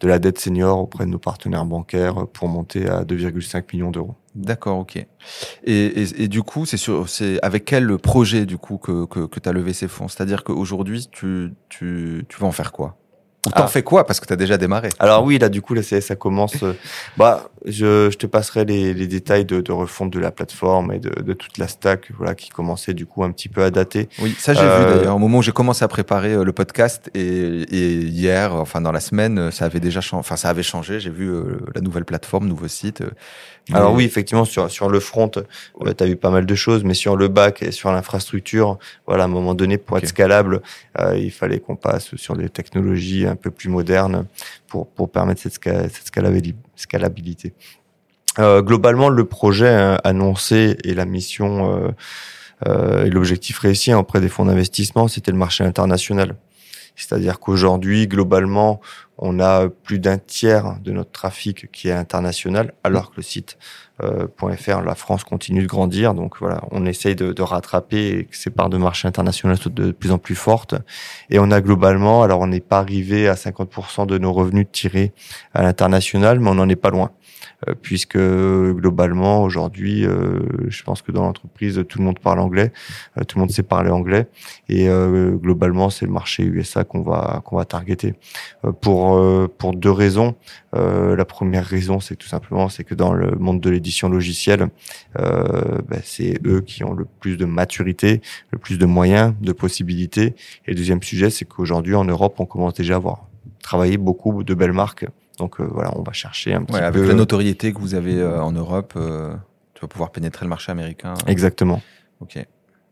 de 0.00 0.08
la 0.08 0.18
dette 0.18 0.38
senior 0.38 0.78
auprès 0.78 1.04
de 1.04 1.10
nos 1.10 1.18
partenaires 1.18 1.66
bancaires 1.66 2.26
pour 2.32 2.48
monter 2.48 2.88
à 2.88 3.04
2,5 3.04 3.64
millions 3.74 3.90
d'euros. 3.90 4.14
D'accord, 4.34 4.78
ok. 4.78 4.96
Et, 4.96 5.06
et, 5.64 6.22
et, 6.22 6.28
du 6.28 6.42
coup, 6.42 6.64
c'est 6.64 6.78
sur, 6.78 7.06
c'est 7.08 7.38
avec 7.42 7.66
quel 7.66 7.98
projet 7.98 8.46
du 8.46 8.56
coup 8.56 8.78
que 8.78 9.04
que, 9.04 9.26
que 9.26 9.40
tu 9.40 9.48
as 9.48 9.52
levé 9.52 9.74
ces 9.74 9.88
fonds? 9.88 10.08
C'est-à-dire 10.08 10.42
qu'aujourd'hui, 10.42 11.06
tu, 11.10 11.52
tu 11.68 12.24
tu 12.28 12.40
vas 12.40 12.46
en 12.46 12.52
faire 12.52 12.72
quoi? 12.72 12.96
Ou 13.48 13.50
t'en 13.50 13.64
ah. 13.64 13.68
fais 13.68 13.82
quoi 13.82 14.06
Parce 14.06 14.20
que 14.20 14.26
tu 14.26 14.32
as 14.32 14.36
déjà 14.36 14.56
démarré. 14.56 14.90
Alors 14.98 15.24
oui, 15.24 15.38
là 15.38 15.48
du 15.48 15.62
coup, 15.62 15.74
là, 15.74 15.82
ça 15.82 16.16
commence. 16.16 16.62
Euh, 16.62 16.74
bah, 17.16 17.48
je, 17.64 18.10
je, 18.10 18.16
te 18.16 18.26
passerai 18.26 18.64
les, 18.64 18.94
les 18.94 19.06
détails 19.06 19.44
de, 19.44 19.60
de, 19.60 19.72
refonte 19.72 20.12
de 20.12 20.18
la 20.18 20.30
plateforme 20.30 20.92
et 20.92 20.98
de, 20.98 21.10
de, 21.22 21.32
toute 21.32 21.58
la 21.58 21.66
stack, 21.66 22.10
voilà, 22.16 22.34
qui 22.34 22.50
commençait 22.50 22.94
du 22.94 23.06
coup 23.06 23.24
un 23.24 23.32
petit 23.32 23.48
peu 23.48 23.62
à 23.62 23.70
dater. 23.70 24.08
Oui, 24.20 24.34
ça 24.38 24.54
j'ai 24.54 24.60
euh... 24.62 24.78
vu 24.78 24.94
d'ailleurs. 24.98 25.16
Au 25.16 25.18
moment 25.18 25.38
où 25.38 25.42
j'ai 25.42 25.52
commencé 25.52 25.84
à 25.84 25.88
préparer 25.88 26.34
euh, 26.34 26.44
le 26.44 26.52
podcast 26.52 27.10
et, 27.14 27.20
et, 27.20 27.92
hier, 28.00 28.54
enfin 28.54 28.80
dans 28.80 28.92
la 28.92 29.00
semaine, 29.00 29.50
ça 29.50 29.64
avait 29.64 29.80
déjà 29.80 30.00
changé. 30.00 30.20
Enfin, 30.20 30.36
ça 30.36 30.50
avait 30.50 30.62
changé. 30.62 31.00
J'ai 31.00 31.10
vu 31.10 31.28
euh, 31.28 31.58
la 31.74 31.80
nouvelle 31.80 32.04
plateforme, 32.04 32.46
nouveau 32.46 32.68
site. 32.68 33.02
Alors 33.72 33.92
oui, 33.92 34.04
effectivement, 34.04 34.46
sur 34.46 34.70
sur 34.70 34.88
le 34.88 34.98
front, 34.98 35.28
tu 35.28 35.40
as 35.84 36.06
vu 36.06 36.16
pas 36.16 36.30
mal 36.30 36.46
de 36.46 36.54
choses, 36.54 36.84
mais 36.84 36.94
sur 36.94 37.16
le 37.16 37.28
back 37.28 37.62
et 37.62 37.70
sur 37.70 37.92
l'infrastructure, 37.92 38.78
voilà, 39.06 39.24
à 39.24 39.26
un 39.26 39.30
moment 39.30 39.54
donné, 39.54 39.76
pour 39.76 39.98
okay. 39.98 40.06
être 40.06 40.08
scalable, 40.08 40.62
il 41.14 41.30
fallait 41.30 41.60
qu'on 41.60 41.76
passe 41.76 42.16
sur 42.16 42.34
des 42.34 42.48
technologies 42.48 43.26
un 43.26 43.36
peu 43.38 43.50
plus 43.50 43.68
moderne 43.68 44.26
pour, 44.66 45.10
permettre 45.10 45.40
cette, 45.40 45.58
scalabilité. 46.76 47.54
Euh, 48.38 48.62
globalement, 48.62 49.08
le 49.08 49.24
projet 49.24 49.96
annoncé 50.04 50.76
et 50.84 50.94
la 50.94 51.04
mission 51.04 51.74
euh, 51.74 51.88
euh, 52.66 53.04
et 53.04 53.10
l'objectif 53.10 53.58
réussi 53.58 53.92
auprès 53.94 54.20
des 54.20 54.28
fonds 54.28 54.44
d'investissement, 54.44 55.08
c'était 55.08 55.32
le 55.32 55.38
marché 55.38 55.64
international. 55.64 56.36
C'est-à-dire 56.98 57.38
qu'aujourd'hui, 57.38 58.08
globalement, 58.08 58.80
on 59.18 59.40
a 59.40 59.68
plus 59.68 59.98
d'un 59.98 60.18
tiers 60.18 60.76
de 60.82 60.92
notre 60.92 61.10
trafic 61.10 61.70
qui 61.72 61.88
est 61.88 61.92
international, 61.92 62.72
alors 62.84 63.10
que 63.10 63.16
le 63.16 63.22
site 63.22 63.56
euh, 64.02 64.26
.fr, 64.56 64.80
la 64.80 64.94
France 64.94 65.24
continue 65.24 65.62
de 65.62 65.66
grandir. 65.66 66.14
Donc 66.14 66.38
voilà, 66.38 66.62
on 66.70 66.86
essaye 66.86 67.16
de, 67.16 67.42
rattraper 67.42 68.08
et 68.08 68.24
que 68.24 68.36
ces 68.36 68.50
parts 68.50 68.68
de 68.68 68.76
marché 68.76 69.08
international 69.08 69.56
soient 69.58 69.72
de 69.72 69.90
plus 69.92 70.12
en 70.12 70.18
plus 70.18 70.36
fortes. 70.36 70.74
Et 71.30 71.38
on 71.38 71.50
a 71.50 71.60
globalement, 71.60 72.22
alors 72.22 72.40
on 72.40 72.46
n'est 72.46 72.60
pas 72.60 72.78
arrivé 72.78 73.28
à 73.28 73.34
50% 73.34 74.06
de 74.06 74.18
nos 74.18 74.32
revenus 74.32 74.66
tirés 74.70 75.12
à 75.54 75.62
l'international, 75.62 76.40
mais 76.40 76.50
on 76.50 76.54
n'en 76.54 76.68
est 76.68 76.76
pas 76.76 76.90
loin. 76.90 77.10
Euh, 77.66 77.74
puisque 77.80 78.16
globalement 78.16 79.42
aujourd'hui, 79.42 80.06
euh, 80.06 80.38
je 80.68 80.82
pense 80.84 81.02
que 81.02 81.10
dans 81.10 81.22
l'entreprise 81.22 81.84
tout 81.88 81.98
le 81.98 82.04
monde 82.04 82.20
parle 82.20 82.38
anglais, 82.38 82.72
euh, 83.16 83.24
tout 83.24 83.36
le 83.36 83.40
monde 83.40 83.50
sait 83.50 83.64
parler 83.64 83.90
anglais, 83.90 84.28
et 84.68 84.86
globalement 84.88 85.90
c'est 85.90 86.06
le 86.06 86.12
marché 86.12 86.44
USA 86.44 86.84
qu'on 86.84 87.02
va 87.02 87.42
qu'on 87.44 87.56
va 87.56 87.64
targeter 87.64 88.14
pour 88.80 89.20
pour 89.58 89.74
deux 89.74 89.90
raisons. 89.90 90.36
la 90.72 91.24
première 91.24 91.64
raison, 91.64 92.00
c'est 92.00 92.16
tout 92.16 92.28
simplement 92.28 92.68
c'est 92.68 92.84
que 92.84 92.94
dans 92.94 93.12
le 93.12 93.32
monde 93.36 93.60
de 93.60 93.70
l'édition 93.70 94.08
logicielle, 94.08 94.68
ben, 95.16 96.00
c'est 96.04 96.38
eux 96.46 96.60
qui 96.60 96.84
ont 96.84 96.92
le 96.92 97.06
plus 97.06 97.36
de 97.36 97.44
maturité, 97.44 98.20
le 98.50 98.58
plus 98.58 98.78
de 98.78 98.86
moyens, 98.86 99.34
de 99.40 99.52
possibilités. 99.52 100.34
Et 100.66 100.72
le 100.72 100.74
deuxième 100.74 101.02
sujet, 101.02 101.30
c'est 101.30 101.44
qu'aujourd'hui 101.44 101.94
en 101.94 102.04
Europe, 102.04 102.36
on 102.38 102.46
commence 102.46 102.74
déjà 102.74 102.94
à 102.94 102.96
avoir 102.96 103.26
travaillé 103.62 103.96
beaucoup 103.96 104.44
de 104.44 104.54
belles 104.54 104.72
marques. 104.72 105.06
Donc 105.38 105.60
voilà, 105.60 105.92
on 105.96 106.02
va 106.02 106.12
chercher 106.12 106.54
un 106.54 106.62
petit 106.62 106.74
ouais, 106.74 106.80
peu. 106.80 106.86
Avec 106.86 107.08
la 107.08 107.14
notoriété 107.14 107.72
que 107.72 107.78
vous 107.78 107.94
avez 107.94 108.24
en 108.24 108.52
Europe, 108.52 108.94
tu 108.94 109.80
vas 109.80 109.88
pouvoir 109.88 110.10
pénétrer 110.10 110.44
le 110.44 110.50
marché 110.50 110.72
américain. 110.72 111.14
Exactement. 111.26 111.80
Ok. 112.20 112.44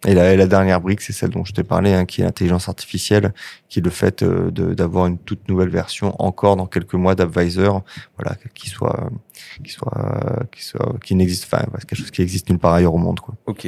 Et 0.06 0.14
la, 0.14 0.36
la 0.36 0.46
dernière 0.46 0.80
brique, 0.80 1.00
c'est 1.00 1.12
celle 1.12 1.30
dont 1.30 1.44
je 1.44 1.52
t'ai 1.52 1.64
parlé, 1.64 1.92
hein, 1.92 2.04
qui 2.04 2.20
est 2.20 2.24
l'intelligence 2.24 2.68
artificielle, 2.68 3.32
qui 3.68 3.80
est 3.80 3.82
le 3.82 3.90
fait 3.90 4.22
euh, 4.22 4.50
d'avoir 4.50 5.06
une 5.06 5.18
toute 5.18 5.48
nouvelle 5.48 5.70
version 5.70 6.14
encore 6.22 6.56
dans 6.56 6.66
quelques 6.66 6.94
mois 6.94 7.14
d'Advisor, 7.14 7.82
voilà, 8.16 8.36
qui 8.54 8.68
soit, 8.68 9.10
qui 9.64 9.72
soit, 9.72 10.46
qui 10.52 10.62
soit, 10.62 10.96
qui 11.02 11.14
n'existe, 11.14 11.44
enfin, 11.50 11.64
quelque 11.88 11.96
chose 11.96 12.10
qui 12.10 12.22
existe 12.22 12.50
nulle 12.50 12.58
part 12.58 12.74
ailleurs 12.74 12.94
au 12.94 12.98
monde, 12.98 13.18
quoi. 13.20 13.34
Ok. 13.46 13.66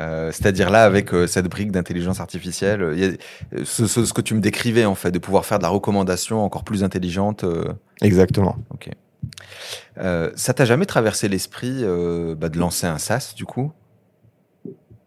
Euh, 0.00 0.30
C'est-à-dire 0.32 0.70
là, 0.70 0.84
avec 0.84 1.12
euh, 1.12 1.26
cette 1.26 1.46
brique 1.46 1.70
d'intelligence 1.70 2.20
artificielle, 2.20 2.92
il 2.94 2.98
y 2.98 3.04
a 3.04 3.64
ce, 3.64 3.86
ce, 3.86 4.04
ce, 4.04 4.12
que 4.12 4.22
tu 4.22 4.34
me 4.34 4.40
décrivais 4.40 4.84
en 4.84 4.94
fait, 4.94 5.10
de 5.10 5.18
pouvoir 5.18 5.44
faire 5.44 5.58
de 5.58 5.64
la 5.64 5.68
recommandation 5.68 6.44
encore 6.44 6.64
plus 6.64 6.82
intelligente. 6.82 7.44
Euh... 7.44 7.72
Exactement. 8.00 8.56
Ok. 8.70 8.90
Euh, 9.98 10.30
ça 10.34 10.54
t'a 10.54 10.64
jamais 10.64 10.86
traversé 10.86 11.28
l'esprit 11.28 11.80
euh, 11.82 12.34
bah, 12.34 12.48
de 12.48 12.58
lancer 12.58 12.86
un 12.86 12.98
SaaS 12.98 13.34
du 13.36 13.44
coup? 13.44 13.72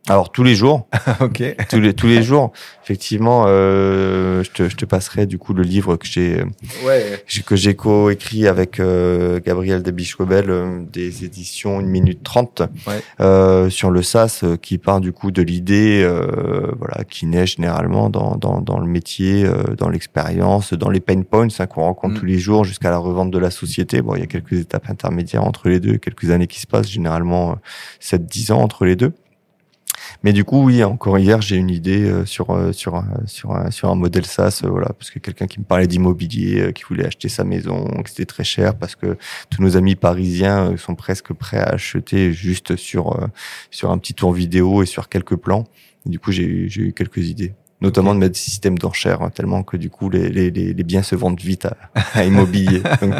Alors 0.07 0.31
tous 0.31 0.43
les 0.43 0.55
jours, 0.55 0.87
ok. 1.19 1.43
tous 1.69 1.79
les 1.79 1.93
tous 1.93 2.07
les 2.07 2.23
jours, 2.23 2.51
effectivement, 2.83 3.45
euh, 3.47 4.43
je 4.43 4.51
te 4.51 4.69
je 4.69 4.75
te 4.75 4.85
passerai 4.85 5.25
du 5.25 5.37
coup 5.37 5.53
le 5.53 5.63
livre 5.63 5.97
que 5.97 6.07
j'ai 6.07 6.43
ouais. 6.85 7.23
que 7.45 7.55
j'ai 7.55 7.75
co-écrit 7.75 8.47
avec 8.47 8.79
euh, 8.79 9.39
Gabriel 9.45 9.83
Debichwebel 9.83 10.49
euh, 10.49 10.83
des 10.91 11.25
éditions 11.25 11.79
1 11.79 11.83
minute 11.83 12.23
30 12.23 12.61
ouais. 12.87 13.01
euh, 13.19 13.69
sur 13.69 13.91
le 13.91 14.01
SaaS 14.01 14.41
euh, 14.43 14.57
qui 14.57 14.77
part 14.77 15.01
du 15.01 15.11
coup 15.11 15.31
de 15.31 15.41
l'idée 15.41 16.01
euh, 16.03 16.71
voilà 16.79 17.03
qui 17.03 17.25
naît 17.25 17.47
généralement 17.47 18.09
dans 18.09 18.35
dans 18.35 18.61
dans 18.61 18.79
le 18.79 18.87
métier, 18.87 19.47
dans 19.77 19.89
l'expérience, 19.89 20.73
dans 20.73 20.89
les 20.89 20.99
pain 20.99 21.21
points 21.21 21.47
hein, 21.59 21.65
qu'on 21.67 21.81
rencontre 21.81 22.05
Mm. 22.05 22.19
tous 22.19 22.25
les 22.25 22.37
jours 22.37 22.65
jusqu'à 22.65 22.89
la 22.89 22.97
revente 22.97 23.31
de 23.31 23.39
la 23.39 23.51
société. 23.51 24.01
Bon, 24.01 24.15
il 24.15 24.19
y 24.19 24.23
a 24.23 24.27
quelques 24.27 24.53
étapes 24.53 24.89
intermédiaires 24.89 25.43
entre 25.43 25.69
les 25.69 25.79
deux, 25.79 25.97
quelques 25.97 26.29
années 26.29 26.47
qui 26.47 26.59
se 26.59 26.67
passent, 26.67 26.89
généralement 26.89 27.57
7 27.99 28.25
10 28.25 28.51
ans 28.51 28.61
entre 28.61 28.85
les 28.85 28.95
deux. 28.95 29.13
Mais 30.25 30.33
du 30.33 30.43
coup, 30.43 30.63
oui, 30.63 30.83
encore 30.83 31.19
hier, 31.19 31.39
j'ai 31.39 31.55
une 31.55 31.69
idée 31.69 32.01
euh, 32.01 32.25
sur 32.25 32.49
euh, 32.49 32.71
sur 32.71 32.95
un, 32.95 33.05
sur 33.27 33.51
un, 33.51 33.69
sur 33.69 33.91
un 33.91 33.95
modèle 33.95 34.25
SaaS, 34.25 34.61
euh, 34.63 34.69
voilà, 34.69 34.87
parce 34.87 35.11
que 35.11 35.19
quelqu'un 35.19 35.45
qui 35.45 35.59
me 35.59 35.65
parlait 35.65 35.85
d'immobilier, 35.85 36.73
qui 36.73 36.81
voulait 36.81 37.05
acheter 37.05 37.29
sa 37.29 37.43
maison, 37.43 37.85
que 38.03 38.09
c'était 38.09 38.25
très 38.25 38.43
cher, 38.43 38.73
parce 38.75 38.95
que 38.95 39.17
tous 39.51 39.61
nos 39.61 39.77
amis 39.77 39.93
parisiens 39.93 40.75
sont 40.77 40.95
presque 40.95 41.31
prêts 41.31 41.59
à 41.59 41.65
acheter 41.65 42.33
juste 42.33 42.75
sur 42.75 43.19
sur 43.69 43.91
un 43.91 43.99
petit 43.99 44.15
tour 44.15 44.33
vidéo 44.33 44.81
et 44.81 44.87
sur 44.87 45.09
quelques 45.09 45.35
plans. 45.35 45.65
Et 46.07 46.09
du 46.09 46.17
coup, 46.17 46.31
j'ai 46.31 46.45
eu 46.45 46.69
j'ai 46.71 46.81
eu 46.81 46.93
quelques 46.93 47.29
idées, 47.29 47.53
notamment 47.81 48.15
de 48.15 48.19
mettre 48.19 48.33
des 48.33 48.39
systèmes 48.39 48.79
d'enchères, 48.79 49.21
hein, 49.21 49.29
tellement 49.29 49.61
que 49.61 49.77
du 49.77 49.91
coup, 49.91 50.09
les, 50.09 50.29
les, 50.29 50.49
les, 50.49 50.73
les 50.73 50.83
biens 50.83 51.03
se 51.03 51.13
vendent 51.13 51.39
vite 51.39 51.67
à, 51.67 51.77
à 52.15 52.25
immobilier. 52.25 52.81
Donc, 52.99 53.13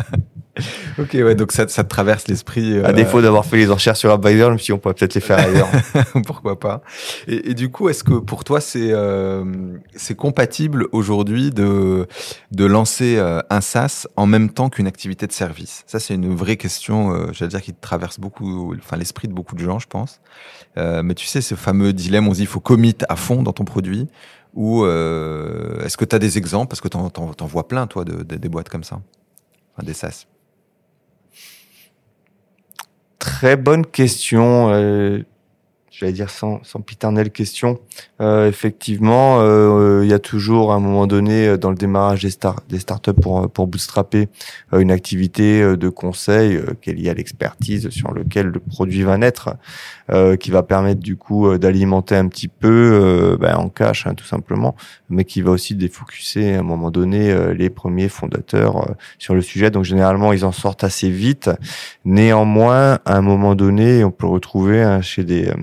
Ok, 0.98 1.10
ouais, 1.14 1.36
donc 1.36 1.52
ça, 1.52 1.68
ça 1.68 1.84
te 1.84 1.90
traverse 1.90 2.28
l'esprit. 2.28 2.78
euh, 2.78 2.86
à 2.86 2.94
défaut 2.94 3.22
d'avoir 3.22 3.46
fait 3.46 3.58
les 3.58 3.70
enchères 3.70 3.98
sur 3.98 4.12
Advisor, 4.12 4.50
je 4.50 4.54
me 4.54 4.58
suis 4.58 4.66
dit, 4.68 4.74
on 4.74 4.78
pourrait 4.78 4.94
peut-être 4.94 5.14
les 5.14 5.22
faire 5.22 5.40
ailleurs. 5.40 5.68
Pourquoi 6.26 6.60
pas 6.60 6.82
et, 7.28 7.52
et 7.52 7.54
du 7.54 7.70
coup, 7.70 7.90
est-ce 7.90 8.04
que 8.04 8.14
pour 8.14 8.44
toi, 8.44 8.62
c'est 8.62 8.92
euh, 8.92 9.44
c'est 9.96 10.16
compatible 10.16 10.88
aujourd'hui 10.94 11.50
de, 11.52 12.08
de 12.52 12.66
lancer 12.66 13.18
euh, 13.18 13.42
un 13.50 13.62
SaaS 13.62 14.08
en 14.16 14.26
même 14.26 14.50
temps 14.50 14.70
qu'une 14.70 14.88
activité 14.88 15.28
de 15.28 15.34
service? 15.34 15.84
Ça, 15.88 16.00
c'est 16.00 16.16
une 16.16 16.34
vraie 16.34 16.58
question, 16.58 17.14
euh, 17.14 17.28
j'allais 17.34 17.50
dire, 17.50 17.62
qui 17.62 17.74
te 17.74 17.82
traverse 17.82 18.20
beaucoup, 18.20 18.74
enfin 18.78 18.96
l'esprit 18.98 19.28
de 19.28 19.34
beaucoup 19.34 19.56
de 19.56 19.62
gens, 19.62 19.80
je 19.80 19.88
pense. 19.88 20.22
Euh, 20.78 21.04
mais 21.04 21.16
tu 21.16 21.26
sais, 21.26 21.42
ce 21.42 21.56
fameux 21.56 21.94
dilemme, 21.94 22.28
on 22.28 22.32
se 22.32 22.38
dit, 22.38 22.44
il 22.44 22.48
faut 22.48 22.60
commit 22.60 22.96
à 23.10 23.16
fond 23.16 23.44
dans 23.44 23.54
ton 23.54 23.66
produit 23.66 24.08
ou 24.54 24.86
euh, 24.86 25.84
est-ce 25.84 25.98
que 25.98 26.06
tu 26.06 26.16
as 26.16 26.20
des 26.20 26.38
exemples? 26.38 26.70
Parce 26.70 26.80
que 26.82 26.88
t'en 26.88 27.12
en, 27.18 27.46
vois 27.46 27.68
plein, 27.68 27.88
toi, 27.88 28.06
de, 28.06 28.24
de, 28.24 28.36
des 28.38 28.50
boîtes 28.50 28.70
comme 28.70 28.84
ça, 28.86 29.02
enfin, 29.76 29.86
des 29.86 29.94
SaaS. 29.94 30.26
Très 33.26 33.58
bonne 33.58 33.88
question. 33.88 34.70
Euh, 34.72 35.24
J'allais 35.90 36.12
dire 36.12 36.30
sans, 36.30 36.64
sans 36.64 36.82
piternelle 36.82 37.32
question. 37.32 37.80
Euh, 38.22 38.48
effectivement, 38.48 39.42
euh, 39.42 40.02
il 40.06 40.10
y 40.10 40.14
a 40.14 40.20
toujours 40.20 40.72
à 40.72 40.76
un 40.76 40.80
moment 40.80 41.06
donné 41.06 41.50
euh, 41.50 41.58
dans 41.58 41.70
le 41.70 41.76
démarrage 41.76 42.22
des, 42.22 42.30
start, 42.30 42.64
des 42.70 42.80
startups 42.80 43.12
pour 43.12 43.52
pour 43.52 43.68
bootstrapper 43.68 44.30
euh, 44.74 44.80
une 44.80 44.92
activité 44.92 45.62
euh, 45.62 45.76
de 45.76 45.90
conseil 45.90 46.56
euh, 46.56 46.76
qui 46.82 46.92
est 46.92 46.94
liée 46.94 47.10
à 47.10 47.14
l'expertise 47.14 47.90
sur 47.90 48.14
lequel 48.14 48.48
le 48.48 48.62
produit 48.62 49.04
va 49.04 49.18
naître, 49.18 49.58
euh, 50.12 50.38
qui 50.38 50.50
va 50.50 50.64
permettre 50.64 51.02
du 51.02 51.18
coup 51.18 51.48
euh, 51.48 51.58
d'alimenter 51.58 52.16
un 52.16 52.30
petit 52.30 52.48
peu 52.48 52.70
euh, 52.70 53.38
ben, 53.38 53.58
en 53.58 53.68
cash 53.68 54.08
hein, 54.08 54.14
tout 54.14 54.24
simplement, 54.24 54.78
mais 55.10 55.26
qui 55.26 55.42
va 55.42 55.52
aussi 55.52 55.76
défocuser 55.76 56.56
à 56.56 56.60
un 56.60 56.64
moment 56.64 56.92
donné 56.92 57.32
euh, 57.32 57.54
les 57.54 57.70
premiers 57.70 58.08
fondateurs 58.08 58.78
euh, 58.78 58.94
sur 59.20 59.36
le 59.36 59.42
sujet. 59.42 59.72
Donc 59.72 59.84
généralement 59.84 60.32
ils 60.32 60.46
en 60.46 60.54
sortent 60.54 60.86
assez 60.86 61.10
vite. 61.10 61.50
Néanmoins, 62.06 63.00
à 63.04 63.18
un 63.18 63.22
moment 63.22 63.56
donné, 63.56 64.06
on 64.06 64.12
peut 64.12 64.28
retrouver 64.28 64.82
hein, 64.82 65.02
chez 65.02 65.26
des 65.26 65.50
euh, 65.50 65.56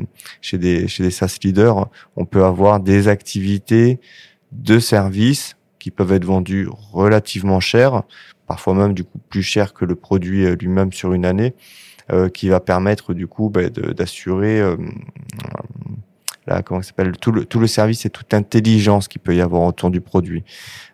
chez 0.42 0.58
des 0.58 0.86
chez 0.86 1.02
des 1.02 1.10
SaaS 1.10 1.38
leaders, 1.42 1.88
on 2.16 2.26
peut 2.26 2.41
avoir 2.42 2.80
des 2.80 3.08
activités 3.08 4.00
de 4.52 4.78
services 4.78 5.56
qui 5.78 5.90
peuvent 5.90 6.12
être 6.12 6.24
vendues 6.24 6.68
relativement 6.92 7.60
cher, 7.60 8.02
parfois 8.46 8.74
même 8.74 8.94
du 8.94 9.04
coup 9.04 9.18
plus 9.28 9.42
cher 9.42 9.74
que 9.74 9.84
le 9.84 9.94
produit 9.94 10.44
euh, 10.44 10.54
lui-même 10.54 10.92
sur 10.92 11.12
une 11.12 11.24
année, 11.24 11.54
euh, 12.12 12.28
qui 12.28 12.48
va 12.48 12.60
permettre 12.60 13.14
du 13.14 13.26
coup 13.26 13.48
bah, 13.48 13.68
d'assurer 13.70 14.60
euh, 14.60 14.76
là 16.46 16.62
comment 16.62 16.82
s'appelle 16.82 17.12
tout 17.20 17.30
le 17.32 17.44
tout 17.44 17.58
le 17.60 17.66
service 17.66 18.04
et 18.06 18.10
toute 18.10 18.34
intelligence 18.34 19.08
qu'il 19.08 19.20
peut 19.20 19.34
y 19.34 19.40
avoir 19.40 19.62
autour 19.62 19.90
du 19.90 20.00
produit. 20.00 20.42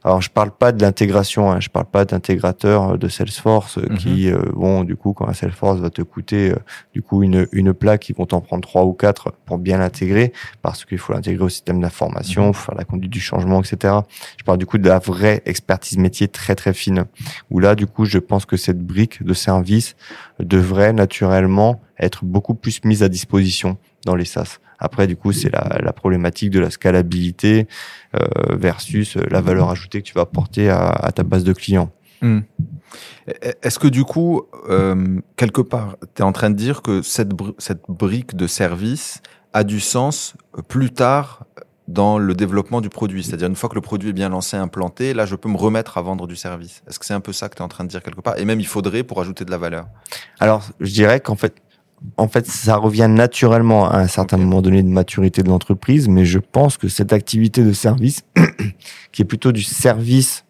Alors 0.04 0.20
je 0.22 0.30
parle 0.30 0.50
pas 0.50 0.72
de 0.72 0.80
l'intégration, 0.82 1.50
hein, 1.50 1.60
je 1.60 1.68
parle 1.68 1.86
pas 1.86 2.04
d'intégrateurs 2.04 2.90
euh, 2.92 2.96
de 2.98 3.08
Salesforce 3.08 3.78
euh, 3.78 3.86
Mhm. 3.90 3.96
qui 3.96 4.30
euh, 4.30 4.38
vont 4.54 4.84
du 4.84 4.94
coup 4.96 5.12
quand 5.12 5.26
un 5.28 5.32
Salesforce 5.32 5.80
va 5.80 5.90
te 5.90 6.02
coûter 6.02 6.50
euh, 6.52 6.56
du 6.94 7.02
coup 7.02 7.22
une 7.22 7.46
une 7.52 7.72
plaque, 7.74 8.08
ils 8.08 8.14
vont 8.14 8.26
t'en 8.26 8.40
prendre 8.40 8.62
trois 8.66 8.84
ou 8.84 8.92
quatre 8.92 9.32
pour 9.46 9.58
bien 9.58 9.78
l'intégrer 9.78 10.32
parce 10.62 10.84
qu'il 10.84 10.98
faut 10.98 11.12
l'intégrer 11.12 11.44
au 11.44 11.48
système 11.48 11.80
d'information, 11.80 12.48
Mhm. 12.48 12.54
faire 12.54 12.74
la 12.76 12.84
conduite 12.84 13.12
du 13.12 13.20
changement, 13.20 13.60
etc. 13.62 13.94
Je 14.38 14.44
parle 14.44 14.58
du 14.58 14.66
coup 14.66 14.78
de 14.78 14.88
la 14.88 14.98
vraie 14.98 15.42
expertise 15.46 15.98
métier 15.98 16.28
très 16.28 16.54
très 16.54 16.72
fine 16.74 17.04
où 17.50 17.58
là 17.58 17.74
du 17.74 17.86
coup 17.86 18.04
je 18.04 18.18
pense 18.18 18.44
que 18.46 18.56
cette 18.56 18.78
brique 18.80 19.22
de 19.22 19.34
service 19.34 19.96
devrait 20.40 20.92
naturellement 20.92 21.80
être 21.98 22.24
beaucoup 22.24 22.54
plus 22.54 22.84
mise 22.84 23.02
à 23.02 23.08
disposition 23.08 23.78
dans 24.04 24.14
les 24.14 24.24
SaaS. 24.24 24.58
Après, 24.78 25.06
du 25.06 25.16
coup, 25.16 25.32
c'est 25.32 25.50
la, 25.50 25.78
la 25.82 25.92
problématique 25.92 26.50
de 26.50 26.60
la 26.60 26.70
scalabilité 26.70 27.66
euh, 28.14 28.26
versus 28.50 29.16
la 29.16 29.40
valeur 29.40 29.70
ajoutée 29.70 30.00
que 30.00 30.06
tu 30.06 30.14
vas 30.14 30.20
apporter 30.20 30.70
à, 30.70 30.88
à 30.88 31.10
ta 31.10 31.24
base 31.24 31.42
de 31.42 31.52
clients. 31.52 31.90
Hmm. 32.20 32.40
Est-ce 33.62 33.78
que 33.78 33.88
du 33.88 34.04
coup, 34.04 34.42
euh, 34.68 35.20
quelque 35.36 35.60
part, 35.60 35.96
tu 36.14 36.22
es 36.22 36.24
en 36.24 36.32
train 36.32 36.50
de 36.50 36.56
dire 36.56 36.82
que 36.82 37.02
cette, 37.02 37.34
bri- 37.34 37.54
cette 37.58 37.82
brique 37.88 38.36
de 38.36 38.46
service 38.46 39.20
a 39.52 39.64
du 39.64 39.80
sens 39.80 40.34
plus 40.68 40.90
tard 40.90 41.44
dans 41.86 42.18
le 42.18 42.34
développement 42.34 42.80
du 42.80 42.88
produit? 42.88 43.22
C'est-à-dire 43.24 43.48
une 43.48 43.56
fois 43.56 43.68
que 43.68 43.74
le 43.74 43.80
produit 43.80 44.10
est 44.10 44.14
bien 44.14 44.28
lancé, 44.28 44.56
implanté, 44.56 45.14
là 45.14 45.26
je 45.26 45.36
peux 45.36 45.48
me 45.48 45.56
remettre 45.56 45.98
à 45.98 46.02
vendre 46.02 46.26
du 46.26 46.36
service. 46.36 46.82
Est-ce 46.88 46.98
que 46.98 47.06
c'est 47.06 47.14
un 47.14 47.20
peu 47.20 47.32
ça 47.32 47.48
que 47.48 47.54
tu 47.56 47.62
es 47.62 47.64
en 47.64 47.68
train 47.68 47.84
de 47.84 47.88
dire 47.88 48.02
quelque 48.02 48.20
part? 48.20 48.38
Et 48.38 48.44
même 48.44 48.60
il 48.60 48.66
faudrait 48.66 49.02
pour 49.02 49.20
ajouter 49.20 49.44
de 49.44 49.50
la 49.50 49.58
valeur. 49.58 49.86
Alors, 50.40 50.64
je 50.80 50.92
dirais 50.92 51.20
qu'en 51.20 51.36
fait, 51.36 51.54
en 52.16 52.28
fait, 52.28 52.46
ça 52.46 52.76
revient 52.76 53.08
naturellement 53.08 53.90
à 53.90 53.98
un 53.98 54.06
certain 54.06 54.36
moment 54.36 54.62
donné 54.62 54.82
de 54.82 54.88
maturité 54.88 55.42
de 55.42 55.48
l'entreprise, 55.48 56.08
mais 56.08 56.24
je 56.24 56.38
pense 56.38 56.76
que 56.76 56.88
cette 56.88 57.12
activité 57.12 57.64
de 57.64 57.72
service, 57.72 58.22
qui 59.12 59.22
est 59.22 59.24
plutôt 59.24 59.52
du 59.52 59.62
service 59.62 60.44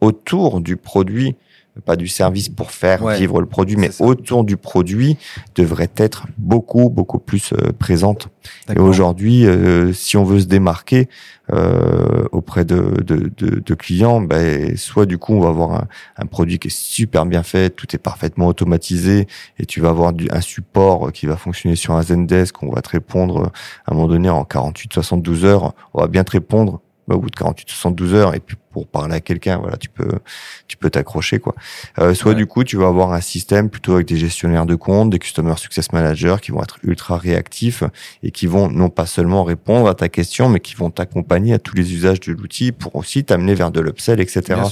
autour 0.00 0.60
du 0.60 0.76
produit, 0.76 1.36
pas 1.80 1.96
du 1.96 2.06
service 2.08 2.48
pour 2.48 2.70
faire 2.70 3.02
Ouais, 3.02 3.18
vivre 3.18 3.40
le 3.40 3.46
produit, 3.46 3.76
mais 3.76 3.90
autour 4.00 4.44
du 4.44 4.56
produit, 4.56 5.16
devrait 5.54 5.90
être 5.96 6.26
beaucoup, 6.38 6.88
beaucoup 6.88 7.18
plus 7.18 7.52
euh, 7.52 7.72
présente. 7.78 8.28
Et 8.74 8.78
aujourd'hui, 8.78 9.46
euh, 9.46 9.92
si 9.92 10.16
on 10.16 10.24
veut 10.24 10.40
se 10.40 10.46
démarquer 10.46 11.08
euh, 11.52 12.24
auprès 12.32 12.64
de, 12.64 13.02
de, 13.02 13.30
de, 13.36 13.60
de 13.60 13.74
clients, 13.74 14.20
ben, 14.20 14.76
soit 14.76 15.06
du 15.06 15.18
coup 15.18 15.34
on 15.34 15.40
va 15.40 15.48
avoir 15.48 15.72
un, 15.72 15.88
un 16.16 16.26
produit 16.26 16.58
qui 16.58 16.68
est 16.68 16.74
super 16.74 17.26
bien 17.26 17.42
fait, 17.42 17.70
tout 17.70 17.86
est 17.94 17.98
parfaitement 17.98 18.46
automatisé, 18.46 19.26
et 19.58 19.66
tu 19.66 19.80
vas 19.80 19.90
avoir 19.90 20.12
du, 20.12 20.28
un 20.30 20.40
support 20.40 21.12
qui 21.12 21.26
va 21.26 21.36
fonctionner 21.36 21.76
sur 21.76 21.94
un 21.94 22.02
Zendesk, 22.02 22.62
on 22.62 22.70
va 22.70 22.80
te 22.80 22.90
répondre 22.90 23.52
à 23.86 23.92
un 23.92 23.94
moment 23.94 24.08
donné 24.08 24.30
en 24.30 24.44
48-72 24.44 25.44
heures, 25.44 25.74
on 25.92 26.00
va 26.00 26.06
bien 26.06 26.24
te 26.24 26.32
répondre 26.32 26.80
au 27.12 27.18
bout 27.18 27.30
de 27.30 27.36
48 27.36 27.68
72 27.68 28.14
heures 28.14 28.34
et 28.34 28.40
puis 28.40 28.56
pour 28.72 28.86
parler 28.88 29.14
à 29.14 29.20
quelqu'un 29.20 29.58
voilà 29.58 29.76
tu 29.76 29.88
peux 29.88 30.18
tu 30.66 30.76
peux 30.76 30.90
t'accrocher 30.90 31.38
quoi. 31.38 31.54
Euh, 31.98 32.14
soit 32.14 32.34
du 32.34 32.46
coup 32.46 32.64
tu 32.64 32.76
vas 32.76 32.88
avoir 32.88 33.12
un 33.12 33.20
système 33.20 33.70
plutôt 33.70 33.94
avec 33.94 34.08
des 34.08 34.16
gestionnaires 34.16 34.66
de 34.66 34.74
compte 34.74 35.10
des 35.10 35.18
customer 35.18 35.54
success 35.56 35.92
managers 35.92 36.36
qui 36.42 36.50
vont 36.50 36.62
être 36.62 36.78
ultra 36.82 37.18
réactifs 37.18 37.84
et 38.22 38.30
qui 38.30 38.46
vont 38.46 38.68
non 38.68 38.88
pas 38.88 39.06
seulement 39.06 39.44
répondre 39.44 39.88
à 39.88 39.94
ta 39.94 40.08
question 40.08 40.48
mais 40.48 40.60
qui 40.60 40.74
vont 40.74 40.90
t'accompagner 40.90 41.54
à 41.54 41.58
tous 41.58 41.76
les 41.76 41.92
usages 41.92 42.20
de 42.20 42.32
l'outil 42.32 42.72
pour 42.72 42.96
aussi 42.96 43.24
t'amener 43.24 43.54
vers 43.54 43.70
de 43.70 43.80
l'upsell 43.80 44.20
etc 44.20 44.62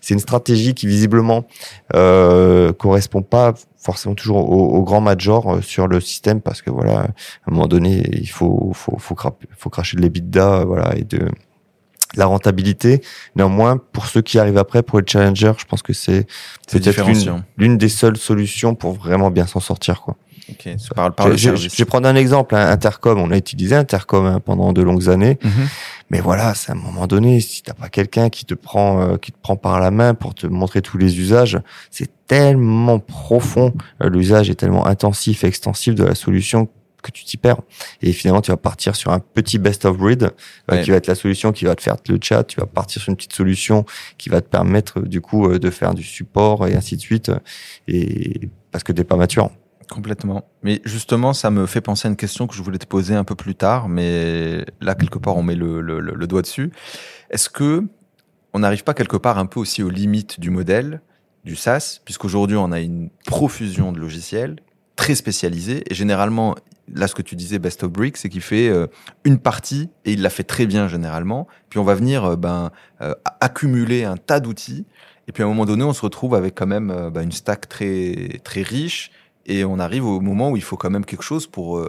c'est 0.00 0.14
une 0.14 0.20
stratégie 0.20 0.74
qui 0.74 0.86
visiblement 0.86 1.46
euh, 1.94 2.72
correspond 2.72 3.22
pas 3.22 3.54
forcément 3.78 4.14
toujours 4.14 4.50
au, 4.50 4.76
au, 4.76 4.82
grand 4.82 5.00
major 5.00 5.54
euh, 5.54 5.60
sur 5.62 5.86
le 5.86 6.00
système 6.00 6.40
parce 6.40 6.60
que 6.60 6.70
voilà 6.70 6.98
à 6.98 7.04
un 7.46 7.52
moment 7.52 7.68
donné 7.68 8.02
il 8.12 8.28
faut 8.28 8.72
faut 8.74 8.98
faut, 8.98 9.16
faut 9.56 9.70
cracher 9.70 9.96
de 9.96 10.02
l'EBITDA 10.02 10.64
voilà 10.64 10.96
et 10.96 11.04
de 11.04 11.30
la 12.16 12.26
rentabilité. 12.26 13.02
Néanmoins, 13.36 13.76
pour 13.92 14.06
ceux 14.06 14.22
qui 14.22 14.38
arrivent 14.38 14.58
après, 14.58 14.82
pour 14.82 15.00
les 15.00 15.06
challengers, 15.06 15.52
je 15.58 15.64
pense 15.64 15.82
que 15.82 15.92
c'est 15.92 16.26
peut-être 16.70 17.04
l'une 17.56 17.78
des 17.78 17.88
seules 17.88 18.16
solutions 18.16 18.74
pour 18.74 18.92
vraiment 18.94 19.30
bien 19.30 19.46
s'en 19.46 19.60
sortir. 19.60 20.00
Quoi. 20.00 20.16
Okay, 20.50 20.76
par, 20.94 21.14
par 21.14 21.36
je, 21.36 21.56
je, 21.56 21.68
vais 21.76 21.84
prendre 21.84 22.08
un 22.08 22.14
exemple. 22.14 22.54
Hein, 22.54 22.70
Intercom, 22.70 23.18
on 23.18 23.30
a 23.30 23.36
utilisé 23.36 23.74
Intercom 23.74 24.24
hein, 24.24 24.40
pendant 24.40 24.72
de 24.72 24.80
longues 24.80 25.10
années, 25.10 25.38
mhm. 25.42 25.68
mais 26.10 26.20
voilà, 26.20 26.54
c'est 26.54 26.72
à 26.72 26.74
un 26.74 26.78
moment 26.78 27.06
donné, 27.06 27.40
si 27.40 27.62
t'as 27.62 27.74
pas 27.74 27.90
quelqu'un 27.90 28.30
qui 28.30 28.46
te 28.46 28.54
prend, 28.54 29.02
euh, 29.02 29.16
qui 29.18 29.30
te 29.30 29.38
prend 29.38 29.56
par 29.56 29.78
la 29.78 29.90
main 29.90 30.14
pour 30.14 30.34
te 30.34 30.46
montrer 30.46 30.80
tous 30.80 30.96
les 30.96 31.18
usages, 31.18 31.60
c'est 31.90 32.10
tellement 32.26 32.98
profond, 32.98 33.74
euh, 34.02 34.08
l'usage 34.08 34.48
est 34.48 34.54
tellement 34.54 34.86
intensif 34.86 35.44
et 35.44 35.48
extensif 35.48 35.94
de 35.94 36.04
la 36.04 36.14
solution 36.14 36.68
que 37.02 37.10
tu 37.10 37.24
t'y 37.24 37.36
perds. 37.36 37.60
Et 38.02 38.12
finalement, 38.12 38.40
tu 38.40 38.50
vas 38.50 38.56
partir 38.56 38.96
sur 38.96 39.12
un 39.12 39.20
petit 39.20 39.58
best 39.58 39.84
of 39.84 39.96
breed 39.96 40.30
euh, 40.70 40.82
qui 40.82 40.90
va 40.90 40.96
être 40.96 41.06
la 41.06 41.14
solution 41.14 41.52
qui 41.52 41.64
va 41.64 41.74
te 41.74 41.82
faire 41.82 41.96
le 42.08 42.18
chat. 42.20 42.44
Tu 42.44 42.60
vas 42.60 42.66
partir 42.66 43.02
sur 43.02 43.10
une 43.10 43.16
petite 43.16 43.32
solution 43.32 43.84
qui 44.16 44.28
va 44.28 44.40
te 44.40 44.48
permettre 44.48 45.00
du 45.00 45.20
coup 45.20 45.48
euh, 45.48 45.58
de 45.58 45.70
faire 45.70 45.94
du 45.94 46.02
support 46.02 46.66
et 46.66 46.74
ainsi 46.74 46.96
de 46.96 47.00
suite. 47.00 47.30
Et 47.86 48.48
parce 48.70 48.84
que 48.84 48.92
t'es 48.92 49.04
pas 49.04 49.16
mature. 49.16 49.50
Complètement. 49.88 50.44
Mais 50.62 50.82
justement, 50.84 51.32
ça 51.32 51.50
me 51.50 51.64
fait 51.64 51.80
penser 51.80 52.08
à 52.08 52.10
une 52.10 52.16
question 52.16 52.46
que 52.46 52.54
je 52.54 52.62
voulais 52.62 52.78
te 52.78 52.86
poser 52.86 53.14
un 53.14 53.24
peu 53.24 53.34
plus 53.34 53.54
tard, 53.54 53.88
mais 53.88 54.64
là 54.82 54.94
quelque 54.94 55.18
part 55.18 55.36
on 55.36 55.42
met 55.42 55.54
le, 55.54 55.80
le, 55.80 56.00
le 56.00 56.26
doigt 56.26 56.42
dessus. 56.42 56.70
Est-ce 57.30 57.48
que 57.48 57.84
on 58.52 58.58
n'arrive 58.58 58.84
pas 58.84 58.94
quelque 58.94 59.16
part 59.16 59.38
un 59.38 59.46
peu 59.46 59.60
aussi 59.60 59.82
aux 59.82 59.90
limites 59.90 60.40
du 60.40 60.50
modèle 60.50 61.00
du 61.44 61.56
SaaS, 61.56 62.00
puisqu'aujourd'hui 62.04 62.56
on 62.56 62.72
a 62.72 62.80
une 62.80 63.08
profusion 63.24 63.92
de 63.92 63.98
logiciels 63.98 64.56
très 64.96 65.14
spécialisés 65.14 65.84
et 65.90 65.94
généralement 65.94 66.54
là, 66.94 67.08
ce 67.08 67.14
que 67.14 67.22
tu 67.22 67.36
disais, 67.36 67.58
Best 67.58 67.82
of 67.84 67.90
Brick, 67.90 68.16
c'est 68.16 68.28
qu'il 68.28 68.40
fait 68.40 68.68
euh, 68.68 68.86
une 69.24 69.38
partie 69.38 69.90
et 70.04 70.12
il 70.12 70.22
la 70.22 70.30
fait 70.30 70.44
très 70.44 70.66
bien 70.66 70.88
généralement. 70.88 71.46
Puis 71.70 71.78
on 71.78 71.84
va 71.84 71.94
venir 71.94 72.24
euh, 72.24 72.36
ben, 72.36 72.70
euh, 73.00 73.14
accumuler 73.40 74.04
un 74.04 74.16
tas 74.16 74.40
d'outils. 74.40 74.86
Et 75.26 75.32
puis 75.32 75.42
à 75.42 75.46
un 75.46 75.48
moment 75.48 75.66
donné, 75.66 75.84
on 75.84 75.92
se 75.92 76.02
retrouve 76.02 76.34
avec 76.34 76.54
quand 76.54 76.66
même 76.66 77.10
ben, 77.12 77.22
une 77.22 77.32
stack 77.32 77.68
très 77.68 78.40
très 78.44 78.62
riche. 78.62 79.10
Et 79.44 79.64
on 79.64 79.78
arrive 79.78 80.04
au 80.04 80.20
moment 80.20 80.50
où 80.50 80.56
il 80.56 80.62
faut 80.62 80.76
quand 80.76 80.90
même 80.90 81.06
quelque 81.06 81.22
chose 81.22 81.46
pour 81.46 81.82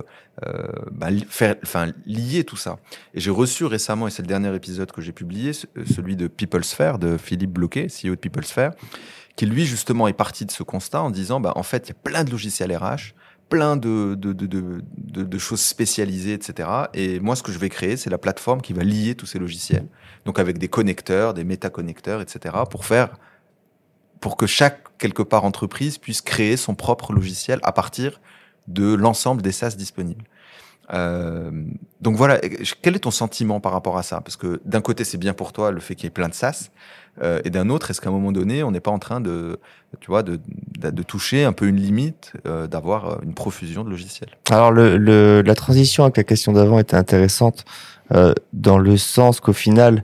ben, 0.92 1.20
faire, 1.28 1.56
enfin 1.64 1.88
lier 2.06 2.46
tout 2.46 2.56
ça. 2.56 2.78
Et 3.14 3.20
j'ai 3.20 3.32
reçu 3.32 3.66
récemment, 3.66 4.08
et 4.08 4.12
c'est 4.12 4.22
le 4.22 4.28
dernier 4.28 4.54
épisode 4.56 4.92
que 4.92 5.02
j'ai 5.02 5.12
publié, 5.12 5.52
celui 5.54 6.16
de 6.16 6.28
People 6.28 6.64
Sphere 6.64 7.00
de 7.00 7.18
Philippe 7.18 7.52
Bloquet, 7.52 7.88
CEO 7.88 8.12
de 8.12 8.16
People 8.16 8.46
Sphere, 8.46 8.72
qui 9.36 9.46
lui 9.46 9.66
justement 9.66 10.10
est 10.10 10.14
parti 10.14 10.46
de 10.46 10.52
ce 10.52 10.64
constat 10.64 11.02
en 11.02 11.10
disant, 11.10 11.40
bah, 11.40 11.54
en 11.56 11.64
fait, 11.64 11.88
il 11.88 11.90
y 11.90 11.92
a 11.92 12.00
plein 12.02 12.24
de 12.26 12.32
logiciels 12.32 12.76
RH 12.76 13.14
plein 13.50 13.76
de, 13.76 14.16
de, 14.16 14.34
de, 14.34 15.38
choses 15.38 15.62
spécialisées, 15.62 16.34
etc. 16.34 16.70
Et 16.94 17.20
moi, 17.20 17.36
ce 17.36 17.44
que 17.44 17.52
je 17.52 17.58
vais 17.58 17.70
créer, 17.70 17.98
c'est 17.98 18.10
la 18.10 18.18
plateforme 18.18 18.62
qui 18.62 18.74
va 18.74 18.84
lier 18.84 19.16
tous 19.16 19.26
ces 19.26 19.40
logiciels. 19.40 19.88
Donc 20.26 20.40
avec 20.40 20.58
des 20.60 20.68
connecteurs, 20.68 21.34
des 21.34 21.44
méta-connecteurs, 21.44 22.22
etc. 22.22 22.56
pour 22.70 22.86
faire, 22.86 23.10
pour 24.20 24.38
que 24.38 24.46
chaque, 24.46 24.98
quelque 24.98 25.24
part, 25.24 25.46
entreprise 25.46 25.98
puisse 25.98 26.22
créer 26.22 26.58
son 26.58 26.76
propre 26.76 27.12
logiciel 27.12 27.60
à 27.64 27.72
partir 27.72 28.22
de 28.68 28.94
l'ensemble 28.94 29.42
des 29.42 29.52
SaaS 29.52 29.76
disponibles. 29.76 30.26
Euh, 30.94 31.52
donc 32.02 32.16
voilà, 32.16 32.40
quel 32.82 32.96
est 32.96 33.00
ton 33.00 33.12
sentiment 33.12 33.60
par 33.60 33.72
rapport 33.72 33.98
à 33.98 34.04
ça? 34.04 34.22
Parce 34.22 34.36
que 34.36 34.62
d'un 34.66 34.82
côté, 34.82 35.04
c'est 35.04 35.18
bien 35.18 35.34
pour 35.34 35.54
toi 35.54 35.72
le 35.72 35.80
fait 35.80 35.96
qu'il 35.96 36.06
y 36.06 36.08
ait 36.08 36.12
plein 36.12 36.30
de 36.30 36.34
SaaS, 36.34 36.70
euh, 37.22 37.42
et 37.44 37.50
d'un 37.50 37.70
autre, 37.70 37.92
est-ce 37.92 38.02
qu'à 38.02 38.10
un 38.10 38.14
moment 38.14 38.32
donné, 38.32 38.64
on 38.64 38.72
n'est 38.72 38.80
pas 38.80 38.92
en 38.92 39.00
train 39.00 39.22
de, 39.22 39.60
tu 40.00 40.08
vois, 40.08 40.24
de, 40.24 40.40
de, 40.80 41.04
toucher 41.04 41.44
un 41.44 41.54
peu 41.54 41.68
une 41.68 41.78
limite, 41.78 42.34
euh, 42.46 42.68
d'avoir 42.68 43.06
euh, 43.06 43.16
une 43.24 43.34
profusion 43.34 43.84
de 43.84 43.90
logiciels? 43.90 44.30
Alors 44.50 44.72
le, 44.72 44.98
le, 44.98 45.42
la 45.42 45.56
transition 45.56 46.04
avec 46.04 46.18
la 46.18 46.24
question 46.24 46.54
d'avant 46.54 46.80
était 46.80 46.96
intéressante 46.96 47.66
euh, 48.14 48.34
dans 48.54 48.78
le 48.78 48.98
sens 48.98 49.40
qu'au 49.40 49.54
final, 49.54 50.04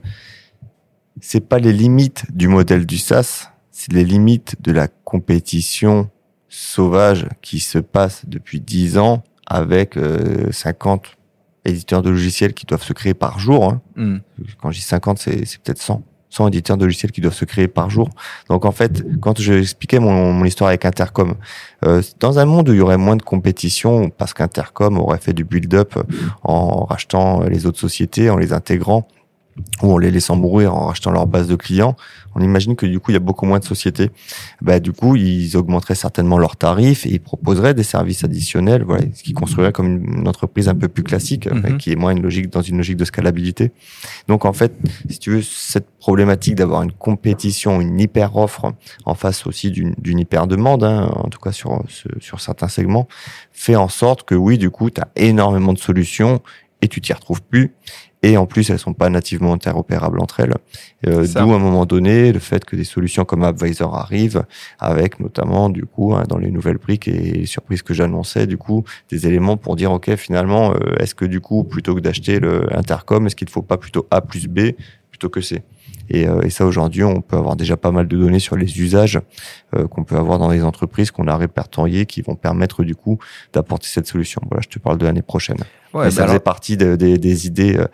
c'est 1.20 1.40
pas 1.40 1.58
les 1.58 1.72
limites 1.72 2.24
du 2.34 2.48
modèle 2.48 2.84
du 2.86 2.98
SaaS, 2.98 3.50
c'est 3.70 3.92
les 3.92 4.04
limites 4.04 4.56
de 4.60 4.72
la 4.72 4.88
compétition 4.88 6.10
sauvage 6.48 7.26
qui 7.42 7.60
se 7.60 7.78
passe 7.78 8.22
depuis 8.26 8.60
10 8.60 8.98
ans 8.98 9.24
avec 9.46 9.98
50 10.50 11.16
éditeurs 11.64 12.02
de 12.02 12.10
logiciels 12.10 12.54
qui 12.54 12.66
doivent 12.66 12.82
se 12.82 12.92
créer 12.92 13.14
par 13.14 13.38
jour. 13.38 13.64
Hein. 13.70 13.80
Hmm. 13.96 14.18
Quand 14.60 14.70
je 14.70 14.78
dis 14.78 14.84
50, 14.84 15.18
c'est 15.18 15.58
peut-être 15.62 15.82
100. 15.82 16.02
100 16.30 16.48
éditeurs 16.48 16.76
de 16.76 16.84
logiciels 16.84 17.12
qui 17.12 17.20
doivent 17.20 17.34
se 17.34 17.44
créer 17.44 17.68
par 17.68 17.90
jour. 17.90 18.08
Donc 18.48 18.64
en 18.64 18.72
fait, 18.72 19.04
quand 19.20 19.40
je 19.40 19.54
expliquais 19.54 19.98
mon, 19.98 20.32
mon 20.32 20.44
histoire 20.44 20.68
avec 20.68 20.84
Intercom, 20.84 21.34
euh, 21.84 22.02
dans 22.20 22.38
un 22.38 22.44
monde 22.44 22.68
où 22.68 22.72
il 22.72 22.78
y 22.78 22.80
aurait 22.80 22.96
moins 22.96 23.16
de 23.16 23.22
compétition, 23.22 24.10
parce 24.10 24.34
qu'Intercom 24.34 24.98
aurait 24.98 25.18
fait 25.18 25.32
du 25.32 25.44
build-up 25.44 25.94
en 26.42 26.84
rachetant 26.84 27.42
les 27.44 27.66
autres 27.66 27.78
sociétés, 27.78 28.30
en 28.30 28.36
les 28.36 28.52
intégrant, 28.52 29.06
ou 29.82 29.92
en 29.92 29.98
les 29.98 30.10
laissant 30.10 30.36
mourir 30.36 30.74
en 30.74 30.86
rachetant 30.86 31.10
leur 31.10 31.26
base 31.26 31.48
de 31.48 31.56
clients, 31.56 31.96
on 32.34 32.40
imagine 32.40 32.76
que 32.76 32.86
du 32.86 33.00
coup 33.00 33.10
il 33.10 33.14
y 33.14 33.16
a 33.16 33.20
beaucoup 33.20 33.46
moins 33.46 33.58
de 33.58 33.64
sociétés. 33.64 34.10
Bah 34.60 34.80
du 34.80 34.92
coup 34.92 35.16
ils 35.16 35.56
augmenteraient 35.56 35.94
certainement 35.94 36.38
leurs 36.38 36.56
tarifs 36.56 37.06
et 37.06 37.10
ils 37.10 37.20
proposeraient 37.20 37.74
des 37.74 37.82
services 37.82 38.24
additionnels, 38.24 38.82
voilà, 38.84 39.04
ce 39.14 39.22
qui 39.22 39.32
construirait 39.32 39.72
comme 39.72 40.04
une 40.04 40.28
entreprise 40.28 40.68
un 40.68 40.74
peu 40.74 40.88
plus 40.88 41.02
classique, 41.02 41.50
mhm. 41.50 41.78
qui 41.78 41.92
est 41.92 41.96
moins 41.96 42.12
une 42.12 42.22
logique 42.22 42.50
dans 42.50 42.62
une 42.62 42.76
logique 42.76 42.96
de 42.96 43.04
scalabilité. 43.04 43.72
Donc 44.28 44.44
en 44.44 44.52
fait, 44.52 44.74
si 45.08 45.18
tu 45.18 45.30
veux 45.30 45.42
cette 45.42 45.90
problématique 45.98 46.54
d'avoir 46.54 46.82
une 46.82 46.92
compétition, 46.92 47.80
une 47.80 47.98
hyper 47.98 48.36
offre 48.36 48.72
en 49.04 49.14
face 49.14 49.46
aussi 49.46 49.70
d'une 49.70 50.18
hyper 50.18 50.46
demande, 50.46 50.84
hein, 50.84 51.10
en 51.14 51.28
tout 51.28 51.40
cas 51.40 51.52
sur 51.52 51.82
sur 52.20 52.40
certains 52.40 52.68
segments, 52.68 53.08
fait 53.52 53.76
en 53.76 53.88
sorte 53.88 54.24
que 54.24 54.34
oui 54.34 54.58
du 54.58 54.70
coup 54.70 54.90
tu 54.90 55.00
as 55.00 55.08
énormément 55.16 55.72
de 55.72 55.78
solutions 55.78 56.42
et 56.82 56.88
tu 56.88 57.00
t'y 57.00 57.12
retrouves 57.12 57.42
plus 57.42 57.74
et 58.26 58.36
en 58.36 58.46
plus 58.46 58.70
elles 58.70 58.78
sont 58.78 58.92
pas 58.92 59.08
nativement 59.08 59.52
interopérables 59.52 60.20
entre 60.20 60.40
elles. 60.40 60.54
Euh, 61.06 61.26
D'où 61.26 61.38
à 61.38 61.56
un 61.56 61.58
moment 61.58 61.86
donné 61.86 62.32
le 62.32 62.40
fait 62.40 62.64
que 62.64 62.74
des 62.74 62.84
solutions 62.84 63.24
comme 63.24 63.44
Advisor 63.44 63.94
arrivent, 63.94 64.44
avec 64.78 65.20
notamment 65.20 65.68
du 65.68 65.84
coup 65.84 66.14
hein, 66.14 66.24
dans 66.28 66.38
les 66.38 66.50
nouvelles 66.50 66.78
briques 66.78 67.06
et 67.08 67.12
les 67.12 67.46
surprises 67.46 67.82
que 67.82 67.94
j'annonçais, 67.94 68.46
du 68.46 68.58
coup 68.58 68.84
des 69.10 69.26
éléments 69.26 69.56
pour 69.56 69.76
dire 69.76 69.92
ok 69.92 70.16
finalement 70.16 70.72
euh, 70.72 70.96
est-ce 70.98 71.14
que 71.14 71.24
du 71.24 71.40
coup 71.40 71.62
plutôt 71.62 71.94
que 71.94 72.00
d'acheter 72.00 72.40
le 72.40 72.66
intercom, 72.76 73.26
est-ce 73.26 73.36
qu'il 73.36 73.46
ne 73.46 73.52
faut 73.52 73.62
pas 73.62 73.76
plutôt 73.76 74.06
A 74.10 74.20
plus 74.20 74.48
B 74.48 74.72
plutôt 75.10 75.28
que 75.28 75.40
C? 75.40 75.62
Et, 76.08 76.26
euh, 76.28 76.42
et, 76.42 76.50
ça, 76.50 76.66
aujourd'hui, 76.66 77.04
on 77.04 77.20
peut 77.20 77.36
avoir 77.36 77.56
déjà 77.56 77.76
pas 77.76 77.90
mal 77.90 78.06
de 78.06 78.16
données 78.16 78.38
sur 78.38 78.56
les 78.56 78.80
usages 78.80 79.20
euh, 79.74 79.86
qu'on 79.86 80.04
peut 80.04 80.16
avoir 80.16 80.38
dans 80.38 80.50
les 80.50 80.62
entreprises 80.62 81.10
qu'on 81.10 81.26
a 81.26 81.36
répertoriées 81.36 82.06
qui 82.06 82.22
vont 82.22 82.34
permettre 82.34 82.84
du 82.84 82.94
coup 82.94 83.18
d'apporter 83.52 83.88
cette 83.88 84.06
solution. 84.06 84.40
Voilà, 84.48 84.62
je 84.62 84.68
te 84.68 84.78
parle 84.78 84.98
de 84.98 85.04
l'année 85.04 85.22
prochaine. 85.22 85.58
Ouais, 85.94 86.10
ça 86.10 86.26
faisait 86.26 86.40
partie 86.40 86.76
de, 86.76 86.94
des 86.96 87.46
idées 87.46 87.76
euh, 87.76 87.86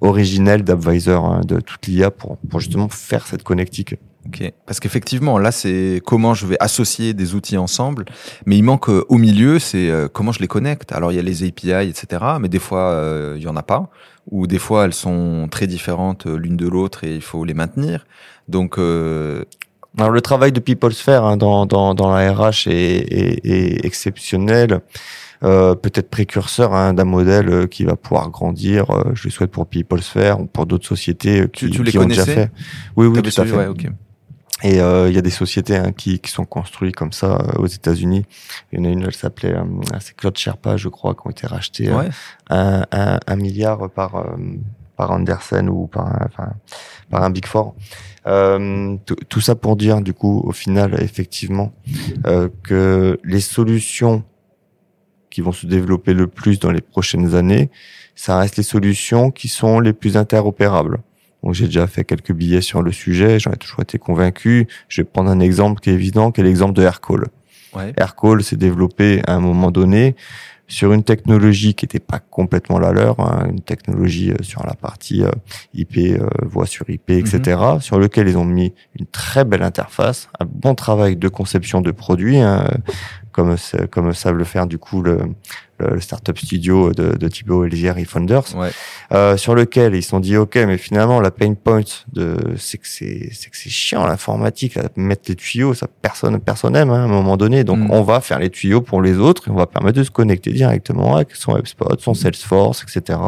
originelles 0.00 0.62
d'Advisor, 0.62 1.24
hein, 1.24 1.40
de 1.46 1.60
toute 1.60 1.86
l'IA 1.86 2.10
pour, 2.10 2.36
pour 2.36 2.60
justement 2.60 2.88
faire 2.88 3.26
cette 3.26 3.42
connectique. 3.42 3.96
Ok, 4.26 4.52
parce 4.66 4.80
qu'effectivement, 4.80 5.38
là, 5.38 5.52
c'est 5.52 6.02
comment 6.04 6.34
je 6.34 6.46
vais 6.46 6.56
associer 6.60 7.14
des 7.14 7.34
outils 7.34 7.56
ensemble, 7.56 8.04
mais 8.44 8.56
il 8.56 8.62
manque 8.62 8.88
au 8.88 9.18
milieu, 9.18 9.58
c'est 9.58 9.90
comment 10.12 10.32
je 10.32 10.40
les 10.40 10.48
connecte. 10.48 10.92
Alors, 10.92 11.12
il 11.12 11.16
y 11.16 11.18
a 11.18 11.22
les 11.22 11.44
API, 11.44 11.88
etc., 11.88 12.24
mais 12.40 12.48
des 12.48 12.58
fois, 12.58 13.34
il 13.36 13.42
y 13.42 13.48
en 13.48 13.56
a 13.56 13.62
pas 13.62 13.90
ou 14.30 14.46
des 14.46 14.58
fois 14.58 14.84
elles 14.84 14.94
sont 14.94 15.48
très 15.50 15.66
différentes 15.66 16.26
euh, 16.26 16.36
l'une 16.36 16.56
de 16.56 16.68
l'autre 16.68 17.04
et 17.04 17.14
il 17.14 17.22
faut 17.22 17.44
les 17.44 17.54
maintenir. 17.54 18.06
Donc 18.48 18.78
euh... 18.78 19.44
alors 19.98 20.10
le 20.10 20.20
travail 20.20 20.52
de 20.52 20.60
PeopleSphere 20.60 21.24
hein, 21.24 21.36
dans, 21.36 21.66
dans, 21.66 21.94
dans 21.94 22.10
la 22.10 22.32
RH 22.32 22.68
est, 22.68 22.72
est, 22.72 23.46
est 23.46 23.84
exceptionnel. 23.84 24.80
Euh, 25.42 25.74
peut-être 25.74 26.08
précurseur 26.08 26.72
hein, 26.72 26.94
d'un 26.94 27.04
modèle 27.04 27.50
euh, 27.50 27.66
qui 27.66 27.84
va 27.84 27.94
pouvoir 27.94 28.30
grandir. 28.30 28.90
Euh, 28.90 29.12
je 29.12 29.24
le 29.24 29.30
souhaite 29.30 29.50
pour 29.50 29.66
PeopleSphere 29.66 30.40
ou 30.40 30.46
pour 30.46 30.64
d'autres 30.64 30.86
sociétés 30.86 31.46
qui, 31.52 31.68
tu, 31.68 31.82
les 31.82 31.90
qui 31.90 31.98
ont 31.98 32.06
déjà 32.06 32.24
fait. 32.24 32.50
Oui, 32.96 33.06
oui, 33.06 33.20
tout 33.20 33.40
à 33.42 33.44
fait. 33.44 33.52
Ouais, 33.52 33.66
okay. 33.66 33.90
Et 34.62 34.80
euh, 34.80 35.08
il 35.08 35.14
y 35.14 35.18
a 35.18 35.22
des 35.22 35.30
sociétés 35.30 35.76
hein, 35.76 35.92
qui, 35.92 36.18
qui 36.18 36.30
sont 36.30 36.46
construites 36.46 36.96
comme 36.96 37.12
ça 37.12 37.34
euh, 37.34 37.58
aux 37.58 37.66
États-Unis. 37.66 38.24
Il 38.72 38.78
y 38.78 38.82
en 38.82 38.86
a 38.86 38.88
une, 38.88 39.02
elle 39.02 39.14
s'appelait, 39.14 39.54
euh, 39.54 39.64
c'est 40.00 40.16
Claude 40.16 40.36
Sherpa, 40.36 40.78
je 40.78 40.88
crois, 40.88 41.14
qui 41.14 41.26
ont 41.26 41.30
été 41.30 41.46
rachetés 41.46 41.92
ouais. 41.92 42.08
un, 42.48 42.86
un, 42.90 43.20
un, 43.26 43.36
milliard 43.36 43.90
par 43.90 44.24
par 44.96 45.10
Andersen 45.10 45.68
ou 45.68 45.88
par 45.88 46.06
un, 46.06 46.24
enfin, 46.24 46.52
par 47.10 47.22
un 47.22 47.28
Big 47.28 47.44
Four. 47.44 47.74
tout 48.24 49.40
ça 49.42 49.54
pour 49.54 49.76
dire, 49.76 50.00
du 50.00 50.14
coup, 50.14 50.40
au 50.46 50.52
final, 50.52 50.96
effectivement, 51.02 51.74
que 52.62 53.20
les 53.24 53.40
solutions 53.40 54.24
qui 55.28 55.42
vont 55.42 55.52
se 55.52 55.66
développer 55.66 56.14
le 56.14 56.28
plus 56.28 56.58
dans 56.58 56.70
les 56.70 56.80
prochaines 56.80 57.34
années, 57.34 57.68
ça 58.14 58.38
reste 58.38 58.56
les 58.56 58.62
solutions 58.62 59.30
qui 59.30 59.48
sont 59.48 59.80
les 59.80 59.92
plus 59.92 60.16
interopérables. 60.16 61.02
Donc 61.42 61.54
j'ai 61.54 61.66
déjà 61.66 61.86
fait 61.86 62.04
quelques 62.04 62.32
billets 62.32 62.60
sur 62.60 62.82
le 62.82 62.92
sujet, 62.92 63.38
j'en 63.38 63.52
ai 63.52 63.56
toujours 63.56 63.82
été 63.82 63.98
convaincu. 63.98 64.66
Je 64.88 65.00
vais 65.00 65.04
prendre 65.04 65.30
un 65.30 65.40
exemple 65.40 65.80
qui 65.80 65.90
est 65.90 65.94
évident, 65.94 66.32
qui 66.32 66.40
est 66.40 66.44
l'exemple 66.44 66.72
de 66.74 66.82
Aircall. 66.82 67.26
Ouais. 67.74 67.92
Aircall 67.96 68.42
s'est 68.42 68.56
développé 68.56 69.22
à 69.26 69.34
un 69.34 69.40
moment 69.40 69.70
donné 69.70 70.16
sur 70.68 70.92
une 70.92 71.04
technologie 71.04 71.74
qui 71.74 71.84
n'était 71.84 72.00
pas 72.00 72.18
complètement 72.18 72.78
la 72.78 72.92
leur, 72.92 73.20
hein, 73.20 73.46
une 73.48 73.60
technologie 73.60 74.32
euh, 74.32 74.42
sur 74.42 74.66
la 74.66 74.74
partie 74.74 75.22
euh, 75.22 75.30
IP, 75.74 75.96
euh, 75.96 76.26
voix 76.42 76.66
sur 76.66 76.88
IP, 76.90 77.10
etc., 77.10 77.58
mhm. 77.74 77.80
sur 77.80 77.98
lequel 77.98 78.28
ils 78.28 78.36
ont 78.36 78.44
mis 78.44 78.74
une 78.98 79.06
très 79.06 79.44
belle 79.44 79.62
interface, 79.62 80.28
un 80.40 80.44
bon 80.44 80.74
travail 80.74 81.16
de 81.16 81.28
conception 81.28 81.80
de 81.80 81.90
produits, 81.90 82.38
hein, 82.38 82.68
comme 83.32 83.56
comme 83.90 84.12
savent 84.12 84.36
le 84.36 84.44
faire 84.44 84.66
du 84.66 84.78
coup 84.78 85.02
le, 85.02 85.18
le 85.78 86.00
startup 86.00 86.38
studio 86.38 86.92
de, 86.92 87.16
de 87.16 87.28
Thibaut 87.28 87.64
Elzière 87.64 87.98
et 87.98 88.04
Founders, 88.04 88.54
ouais. 88.56 88.70
euh, 89.12 89.36
sur 89.36 89.54
lequel 89.54 89.94
ils 89.94 90.02
se 90.02 90.10
sont 90.10 90.20
dit 90.20 90.36
ok, 90.36 90.56
mais 90.56 90.78
finalement 90.78 91.20
la 91.20 91.30
pain 91.30 91.54
point 91.54 91.82
de 92.12 92.36
c'est 92.56 92.78
que 92.78 92.88
c'est 92.88 93.30
c'est 93.32 93.50
que 93.50 93.56
c'est 93.56 93.70
chiant 93.70 94.06
l'informatique, 94.06 94.78
mettre 94.96 95.22
les 95.28 95.36
tuyaux, 95.36 95.74
ça 95.74 95.86
personne 96.02 96.38
personne 96.40 96.76
aime 96.76 96.90
hein, 96.90 97.02
à 97.02 97.04
un 97.04 97.08
moment 97.08 97.36
donné, 97.36 97.64
donc 97.64 97.78
mm. 97.78 97.90
on 97.90 98.02
va 98.02 98.20
faire 98.20 98.38
les 98.38 98.50
tuyaux 98.50 98.80
pour 98.80 99.02
les 99.02 99.18
autres 99.18 99.48
et 99.48 99.50
on 99.50 99.56
va 99.56 99.66
permettre 99.66 99.98
de 99.98 100.04
se 100.04 100.10
connecter 100.10 100.52
directement 100.52 101.16
avec 101.16 101.34
son 101.34 101.56
HubSpot, 101.56 102.00
son. 102.00 102.14
Salesforce, 102.16 102.82
etc. 102.82 103.18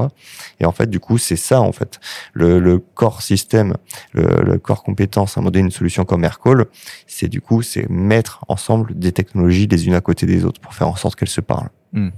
Et 0.60 0.64
en 0.64 0.72
fait 0.72 0.88
du 0.88 0.98
coup 0.98 1.18
c'est 1.18 1.36
ça 1.36 1.60
en 1.60 1.72
fait 1.72 2.00
le, 2.32 2.58
le 2.58 2.78
core 2.78 3.22
système, 3.22 3.74
le, 4.12 4.42
le 4.42 4.58
core 4.58 4.82
compétence 4.82 5.36
à 5.36 5.40
un 5.40 5.42
moment 5.42 5.50
donné 5.50 5.66
une 5.66 5.70
solution 5.70 6.04
comme 6.04 6.24
Aircall, 6.24 6.66
c'est 7.06 7.28
du 7.28 7.40
coup 7.40 7.62
c'est 7.62 7.88
mettre 7.88 8.44
ensemble 8.48 8.98
des 8.98 9.12
technologies 9.12 9.66
les 9.66 9.86
unes 9.86 9.94
à 9.94 10.00
côté 10.00 10.26
des 10.26 10.44
autres 10.44 10.60
pour 10.60 10.74
faire 10.74 10.88
en 10.88 10.96
sorte 10.96 11.16
qu'elles 11.16 11.28
se 11.28 11.40
parlent. 11.40 11.70
Mm 11.92 12.08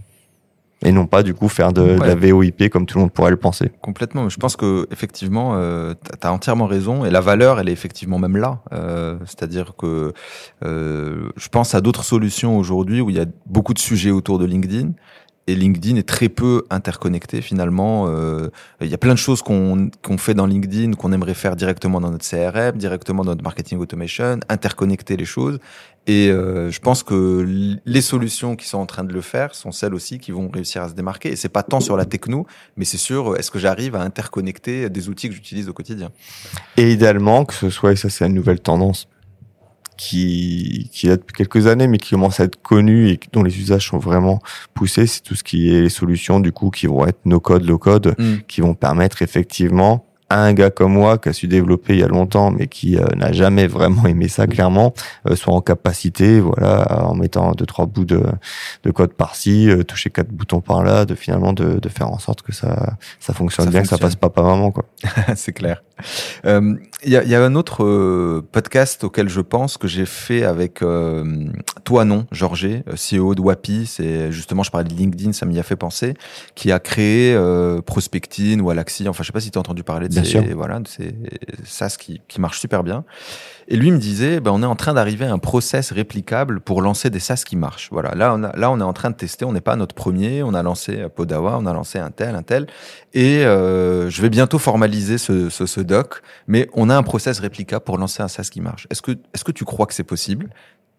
et 0.83 0.93
non 0.93 1.07
pas 1.07 1.23
du 1.23 1.35
coup 1.35 1.49
faire 1.49 1.73
de, 1.73 1.83
la 1.83 2.15
VOIP 2.15 2.71
comme 2.71 2.87
tout 2.87 2.97
le 2.97 3.03
monde 3.03 3.13
pourrait 3.13 3.31
le 3.31 3.37
penser. 3.37 3.71
Complètement. 3.83 4.29
Je 4.29 4.39
pense 4.39 4.57
que 4.57 4.87
effectivement, 4.91 5.53
euh, 5.55 5.95
tu 6.21 6.27
as 6.27 6.33
entièrement 6.33 6.67
raison 6.67 7.05
et 7.05 7.11
la 7.11 7.21
valeur, 7.21 7.61
elle 7.61 7.69
est 7.69 7.73
effectivement 7.73 8.19
même 8.19 8.37
là. 8.37 8.61
Euh, 8.73 9.19
C'est-à-dire 9.27 9.75
que 9.77 10.15
euh, 10.65 11.31
je 11.37 11.49
pense 11.49 11.75
à 11.75 11.81
d'autres 11.81 12.05
solutions 12.05 12.57
aujourd'hui 12.57 13.01
où 13.01 13.11
il 13.11 13.17
y 13.17 13.21
a 13.21 13.27
beaucoup 13.47 13.75
de 13.75 13.79
sujets 13.79 14.11
autour 14.11 14.39
de 14.39 14.47
LinkedIn 14.47 14.93
et 15.51 15.57
LinkedIn 15.57 15.97
est 15.97 16.09
très 16.09 16.29
peu 16.29 16.65
interconnecté 16.71 17.43
finalement. 17.43 18.07
Euh, 18.09 18.49
il 18.81 18.87
y 18.87 18.95
a 18.95 18.99
plein 18.99 19.15
de 19.15 19.19
choses 19.19 19.43
qu'on 19.43 19.91
fait 20.19 20.35
dans 20.35 20.47
LinkedIn 20.47 20.93
qu'on 20.93 21.13
aimerait 21.13 21.35
faire 21.35 21.57
directement 21.57 22.01
dans 22.01 22.11
notre 22.11 22.29
CRM, 22.29 22.77
directement 22.77 23.25
dans 23.25 23.33
notre 23.33 23.43
marketing 23.43 23.79
automation, 23.79 24.39
interconnecter 24.49 25.17
les 25.17 25.25
choses. 25.25 25.59
Et 26.07 26.29
euh, 26.31 26.71
je 26.71 26.81
pense 26.81 27.03
que 27.03 27.79
les 27.85 28.01
solutions 28.01 28.57
qui 28.57 28.67
sont 28.67 28.79
en 28.79 28.87
train 28.87 29.05
de 29.05 29.13
le 29.13 29.21
faire 29.21 29.55
sont 29.55 29.73
celles 29.73 29.95
aussi 29.95 30.19
qui 30.19 30.31
vont 30.31 30.49
réussir 30.49 30.83
à 30.83 30.89
se 30.89 30.95
démarquer. 30.95 31.33
Et 31.33 31.37
c'est 31.37 31.49
pas 31.49 31.63
tant 31.63 31.81
sur 31.81 31.97
la 31.97 32.05
techno, 32.05 32.47
mais 32.77 32.85
c'est 32.85 32.97
sur 32.97 33.37
est-ce 33.37 33.51
que 33.51 33.59
j'arrive 33.59 33.97
à 33.97 34.03
interconnecter 34.03 34.89
des 34.89 35.09
outils 35.09 35.29
que 35.29 35.35
j'utilise 35.35 35.69
au 35.69 35.73
quotidien. 35.73 36.11
Et 36.77 36.93
idéalement 36.93 37.45
que 37.45 37.55
ce 37.55 37.71
soit, 37.71 37.93
et 37.93 37.97
ça 37.97 38.09
c'est 38.09 38.27
une 38.27 38.35
nouvelle 38.35 38.61
tendance, 38.61 39.09
qui, 40.01 40.89
qui 40.93 41.11
a 41.11 41.17
depuis 41.17 41.35
quelques 41.35 41.67
années, 41.67 41.87
mais 41.87 41.99
qui 41.99 42.11
commence 42.11 42.41
à 42.41 42.45
être 42.45 42.61
connu 42.63 43.11
et 43.11 43.21
dont 43.35 43.43
les 43.43 43.59
usages 43.59 43.89
sont 43.89 43.99
vraiment 43.99 44.39
poussés, 44.73 45.07
c'est 45.07 45.21
tout 45.21 45.35
ce 45.35 45.45
qui 45.45 45.69
est 45.69 45.83
les 45.83 45.89
solutions 45.91 46.41
du 46.41 46.53
coup 46.53 46.71
qui 46.71 46.87
vont 46.87 47.07
être 47.07 47.21
no 47.27 47.39
code, 47.39 47.67
low 47.67 47.77
code, 47.77 48.15
mm. 48.19 48.37
qui 48.49 48.63
vont 48.63 48.73
permettre 48.73 49.21
effectivement 49.21 50.07
un 50.31 50.53
gars 50.55 50.71
comme 50.71 50.93
moi 50.93 51.19
qui 51.19 51.29
a 51.29 51.33
su 51.33 51.49
développer 51.49 51.95
il 51.95 52.01
y 52.01 52.05
a 52.05 52.09
longtemps 52.09 52.53
mais 52.53 52.69
qui 52.69 52.97
euh, 52.97 53.05
n'a 53.17 53.33
jamais 53.33 53.67
vraiment 53.67 54.07
aimé 54.07 54.29
ça 54.29 54.47
clairement 54.47 54.95
euh, 55.29 55.35
soit 55.35 55.53
en 55.53 55.61
capacité 55.61 56.41
voilà 56.41 57.05
en 57.05 57.15
mettant 57.15 57.51
deux 57.53 57.67
trois 57.67 57.87
bouts 57.87 58.05
de, 58.05 58.23
de 58.85 58.91
code 58.93 59.13
par-ci 59.13 59.69
euh, 59.69 59.83
toucher 59.83 60.09
quatre 60.09 60.31
boutons 60.31 60.61
par-là 60.61 61.05
de 61.05 61.17
finalement 61.17 61.53
de, 61.53 61.81
de, 61.81 61.89
faire 61.89 62.09
en 62.09 62.21
sorte 62.21 62.43
que 62.43 62.53
ça 62.53 62.95
ça 63.19 63.35
fonctionne 63.35 63.71
bien 63.71 63.83
que 63.83 63.89
ça 63.89 63.99
passe 63.99 64.15
pas 64.15 64.31
pas 64.31 64.43
vraiment 64.43 64.71
quoi. 64.71 64.85
C'est 65.35 65.53
clair 65.53 65.83
il 66.45 67.11
y, 67.11 67.17
a, 67.17 67.25
y, 67.25 67.35
a, 67.35 67.43
un 67.43 67.55
autre 67.55 68.41
podcast 68.53 69.05
auquel 69.05 69.29
je 69.29 69.41
pense 69.41 69.77
que 69.77 69.89
j'ai 69.89 70.07
fait 70.07 70.45
avec 70.45 70.83
toi 71.85 72.05
non 72.05 72.27
Georges 72.33 72.83
CEO 72.95 73.35
de 73.35 73.41
Wapi. 73.41 73.87
C'est 73.87 74.33
justement 74.33 74.63
je 74.63 74.71
parlais 74.71 74.89
de 74.89 74.95
LinkedIn 74.95 75.33
ça 75.33 75.47
m'y 75.47 75.59
a 75.59 75.63
fait 75.63 75.77
penser 75.77 76.15
qui 76.55 76.73
a 76.73 76.79
créé 76.79 77.37
Prospectine 77.87 78.61
ou 78.61 78.71
Alaxi. 78.71 79.09
Enfin 79.09 79.23
je 79.23 79.29
sais 79.29 79.33
pas 79.33 79.41
si 79.41 79.51
tu 79.51 79.59
as 79.59 79.61
entendu 79.61 79.83
parler 79.83 80.09
de 80.09 80.21
et 80.21 80.55
voilà, 80.55 80.81
c'est 80.87 81.15
SaaS 81.65 81.97
qui, 81.99 82.21
qui 82.29 82.41
marche 82.41 82.61
super 82.61 82.83
bien. 82.83 83.05
Et 83.73 83.77
lui 83.77 83.93
me 83.93 83.99
disait, 83.99 84.41
ben, 84.41 84.51
on 84.51 84.65
est 84.65 84.67
en 84.67 84.75
train 84.75 84.95
d'arriver 84.95 85.27
à 85.27 85.33
un 85.33 85.39
process 85.39 85.93
réplicable 85.93 86.61
pour 86.61 86.83
lancer 86.83 87.09
des 87.09 87.21
SaaS 87.21 87.45
qui 87.47 87.55
marchent. 87.55 87.89
Voilà, 87.93 88.17
là 88.17 88.35
on, 88.35 88.81
est 88.81 88.83
en 88.83 88.93
train 88.93 89.11
de 89.11 89.15
tester, 89.15 89.45
on 89.45 89.53
n'est 89.53 89.61
pas 89.61 89.77
notre 89.77 89.95
premier, 89.95 90.43
on 90.43 90.55
a 90.55 90.63
lancé 90.65 91.07
Podawa, 91.15 91.57
on 91.57 91.67
a 91.67 91.73
lancé 91.73 92.01
un 92.01 92.11
tel, 92.11 92.35
un 92.35 92.43
tel, 92.43 92.67
et 93.15 93.47
euh, 93.47 94.11
je 94.11 94.23
vais 94.23 94.29
bientôt 94.29 94.59
formaliser 94.59 95.19
ce, 95.19 95.81
doc, 95.81 96.21
mais 96.49 96.69
on 96.75 96.91
a 96.91 96.97
un 96.97 97.05
process 97.05 97.39
réplicable 97.39 97.85
pour 97.85 97.97
lancer 97.97 98.25
un 98.25 98.29
SaaS 98.29 98.49
qui 98.51 98.61
marche. 98.61 98.89
Est-ce 98.91 99.03
que, 99.03 99.13
est-ce 99.13 99.45
que 99.45 99.53
tu 99.53 99.65
crois 99.65 99.87
que 99.87 99.95
c'est 99.95 100.03
possible? 100.03 100.51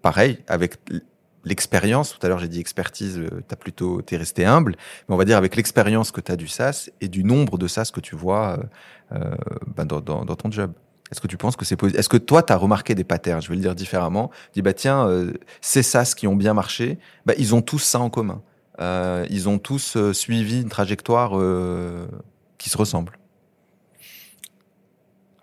Pareil, 0.01 0.39
avec 0.47 0.78
l'expérience, 1.43 2.17
tout 2.17 2.26
à 2.26 2.30
l'heure 2.30 2.39
j'ai 2.39 2.47
dit 2.47 2.61
expertise, 2.61 3.17
euh, 3.19 3.41
t'as 3.49 3.57
plutôt 3.57 4.01
t'es 4.01 4.15
resté 4.15 4.45
humble, 4.45 4.78
mais 5.09 5.15
on 5.15 5.17
va 5.17 5.26
dire 5.26 5.36
avec 5.36 5.57
l'expérience 5.57 6.11
que 6.11 6.22
tu 6.22 6.32
as 6.32 6.38
du 6.38 6.47
SaaS 6.47 6.89
et 7.01 7.09
du 7.09 7.26
nombre 7.26 7.57
de 7.57 7.67
SaaS 7.67 7.91
que 7.93 7.99
tu 7.99 8.15
vois 8.15 8.59
euh, 9.11 9.17
euh 9.17 9.36
dans, 9.76 9.99
dans, 9.99 10.36
ton 10.36 10.49
job. 10.49 10.72
Est-ce 11.12 11.22
que 11.22 11.28
tu 11.28 11.38
penses 11.38 11.55
que 11.55 11.66
c'est 11.66 11.82
Est-ce 11.84 12.09
que 12.09 12.18
toi 12.18 12.43
tu 12.43 12.53
as 12.53 12.57
remarqué 12.57 12.95
des 12.95 13.03
patterns? 13.03 13.41
Je 13.41 13.49
vais 13.49 13.55
le 13.55 13.62
dire 13.62 13.76
différemment. 13.76 14.32
Dis 14.53 14.62
bah 14.62 14.74
tiens, 14.74 15.07
euh, 15.07 15.34
ces 15.59 15.84
SaaS 15.84 16.14
qui 16.16 16.28
ont 16.28 16.36
bien 16.36 16.53
marché, 16.53 16.99
bah 17.26 17.34
ils 17.38 17.53
ont 17.53 17.62
tous 17.62 17.80
ça 17.80 17.99
en 17.99 18.09
commun. 18.09 18.41
Euh, 18.80 19.26
ils 19.30 19.49
ont 19.49 19.59
tous 19.59 19.97
suivi 20.14 20.62
une 20.62 20.70
trajectoire 20.70 21.32
qui 22.57 22.70
se 22.70 22.78
ressemble. 22.78 23.20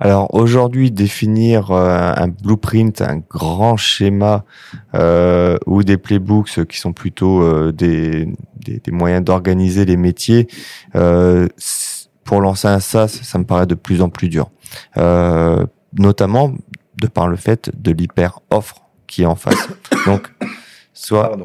Alors 0.01 0.33
aujourd'hui, 0.33 0.93
définir 0.93 1.73
euh, 1.73 2.13
un 2.17 2.29
blueprint, 2.29 3.03
un 3.03 3.17
grand 3.17 3.77
schéma 3.77 4.45
euh, 4.95 5.59
ou 5.67 5.83
des 5.83 5.97
playbooks 5.97 6.67
qui 6.67 6.79
sont 6.79 6.93
plutôt 6.93 7.43
euh, 7.43 7.73
des, 7.73 8.29
des, 8.65 8.93
moyens 8.93 9.25
d'organiser 9.25 9.85
les 9.85 9.97
métiers, 9.97 10.47
euh, 10.95 11.49
pour 12.29 12.43
lancer 12.43 12.69
un 12.69 12.79
SaaS, 12.79 13.09
ça 13.09 13.39
me 13.39 13.45
paraît 13.45 13.67
de 13.67 13.75
plus 13.75 14.03
en 14.03 14.11
plus 14.11 14.29
dur. 14.29 14.51
notamment 15.95 16.53
de 17.01 17.07
par 17.07 17.27
le 17.27 17.37
fait 17.37 17.71
de 17.75 17.91
l'hyper 17.91 18.41
offre 18.51 18.83
qui 19.07 19.23
est 19.23 19.27
en 19.27 19.35
face. 19.35 19.69
Donc, 20.07 20.31
soit, 20.93 21.39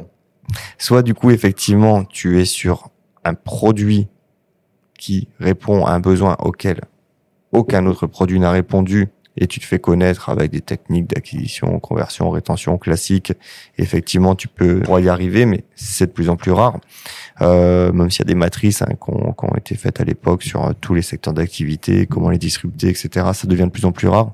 soit 0.76 1.02
du 1.02 1.14
coup 1.14 1.30
effectivement, 1.30 2.04
tu 2.04 2.38
es 2.38 2.44
sur 2.44 2.90
un 3.24 3.32
produit 3.32 4.08
qui 4.98 5.28
répond 5.40 5.86
à 5.86 5.92
un 5.92 6.00
besoin 6.00 6.36
auquel 6.38 6.82
aucun 7.50 7.86
autre 7.86 8.06
produit 8.06 8.38
n'a 8.38 8.50
répondu 8.50 9.08
et 9.36 9.46
tu 9.46 9.60
te 9.60 9.64
fais 9.64 9.78
connaître 9.78 10.28
avec 10.28 10.50
des 10.50 10.60
techniques 10.60 11.06
d'acquisition, 11.06 11.80
conversion, 11.80 12.30
rétention 12.30 12.78
classiques. 12.78 13.32
Effectivement, 13.78 14.34
tu 14.34 14.48
peux 14.48 14.82
y 15.00 15.08
arriver, 15.08 15.46
mais 15.46 15.64
c'est 15.74 16.06
de 16.06 16.12
plus 16.12 16.28
en 16.28 16.36
plus 16.36 16.52
rare. 16.52 16.78
Euh, 17.42 17.92
même 17.92 18.10
s'il 18.10 18.20
y 18.20 18.22
a 18.22 18.26
des 18.26 18.34
matrices 18.34 18.82
hein, 18.82 18.88
qui, 18.90 19.10
ont, 19.10 19.56
été 19.56 19.74
faites 19.74 20.00
à 20.00 20.04
l'époque 20.04 20.42
sur 20.42 20.64
euh, 20.64 20.72
tous 20.80 20.94
les 20.94 21.02
secteurs 21.02 21.34
d'activité, 21.34 22.06
comment 22.06 22.30
les 22.30 22.38
disrupter, 22.38 22.88
etc., 22.88 23.08
ça 23.32 23.46
devient 23.46 23.64
de 23.64 23.70
plus 23.70 23.84
en 23.84 23.92
plus 23.92 24.08
rare. 24.08 24.32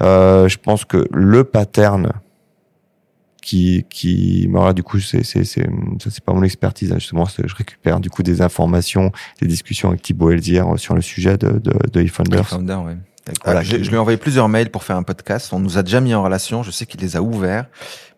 Euh, 0.00 0.48
je 0.48 0.58
pense 0.58 0.84
que 0.84 1.06
le 1.12 1.44
pattern 1.44 2.12
qui 3.40 3.84
qui 3.90 4.46
voilà, 4.46 4.72
du 4.72 4.84
coup 4.84 5.00
c'est 5.00 5.24
c'est 5.24 5.44
c'est 5.44 5.68
ça 6.00 6.10
c'est 6.10 6.22
pas 6.22 6.32
mon 6.32 6.44
expertise 6.44 6.92
hein, 6.92 6.98
justement 7.00 7.24
je 7.24 7.54
récupère 7.56 7.98
du 7.98 8.08
coup 8.08 8.22
des 8.22 8.40
informations 8.40 9.10
des 9.40 9.48
discussions 9.48 9.88
avec 9.88 10.00
Thibaut 10.00 10.30
Elzière 10.30 10.78
sur 10.78 10.94
le 10.94 11.00
sujet 11.00 11.36
de 11.38 11.58
de, 11.58 11.74
de 11.92 12.00
eFounders. 12.02 12.52
ouais. 12.84 12.96
Voilà, 13.44 13.62
je, 13.62 13.82
je, 13.82 13.88
lui 13.88 13.94
ai 13.94 13.98
envoyé 13.98 14.18
plusieurs 14.18 14.48
mails 14.48 14.70
pour 14.70 14.82
faire 14.82 14.96
un 14.96 15.04
podcast. 15.04 15.52
On 15.52 15.60
nous 15.60 15.78
a 15.78 15.82
déjà 15.82 16.00
mis 16.00 16.12
en 16.12 16.24
relation. 16.24 16.62
Je 16.62 16.72
sais 16.72 16.86
qu'il 16.86 17.00
les 17.00 17.16
a 17.16 17.22
ouverts, 17.22 17.66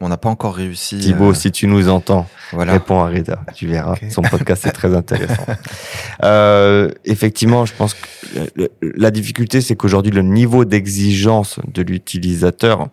mais 0.00 0.06
on 0.06 0.08
n'a 0.08 0.16
pas 0.16 0.30
encore 0.30 0.54
réussi. 0.54 0.98
Thibaut, 0.98 1.32
euh... 1.32 1.34
si 1.34 1.52
tu 1.52 1.66
nous 1.66 1.90
entends, 1.90 2.26
voilà. 2.52 2.72
réponds 2.72 3.02
à 3.02 3.08
Reda. 3.08 3.40
Tu 3.54 3.66
verras. 3.66 3.96
Son 4.10 4.22
podcast 4.22 4.66
est 4.66 4.72
très 4.72 4.94
intéressant. 4.94 5.44
euh, 6.24 6.90
effectivement, 7.04 7.66
je 7.66 7.74
pense 7.74 7.94
que 7.94 8.70
la 8.80 9.10
difficulté, 9.10 9.60
c'est 9.60 9.76
qu'aujourd'hui, 9.76 10.12
le 10.12 10.22
niveau 10.22 10.64
d'exigence 10.64 11.60
de 11.66 11.82
l'utilisateur 11.82 12.88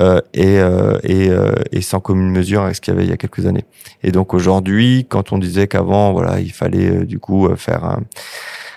euh, 0.00 0.20
est, 0.32 0.58
euh, 0.58 0.98
est, 1.02 1.28
euh, 1.28 1.54
est, 1.72 1.80
sans 1.80 1.98
commune 1.98 2.30
mesure 2.30 2.62
avec 2.62 2.76
ce 2.76 2.80
qu'il 2.80 2.94
y 2.94 2.96
avait 2.96 3.04
il 3.04 3.10
y 3.10 3.12
a 3.12 3.16
quelques 3.16 3.46
années. 3.46 3.64
Et 4.04 4.12
donc 4.12 4.32
aujourd'hui, 4.32 5.06
quand 5.08 5.32
on 5.32 5.38
disait 5.38 5.66
qu'avant, 5.66 6.12
voilà, 6.12 6.38
il 6.38 6.52
fallait 6.52 7.04
du 7.04 7.18
coup 7.18 7.48
faire 7.56 7.84
un 7.84 8.02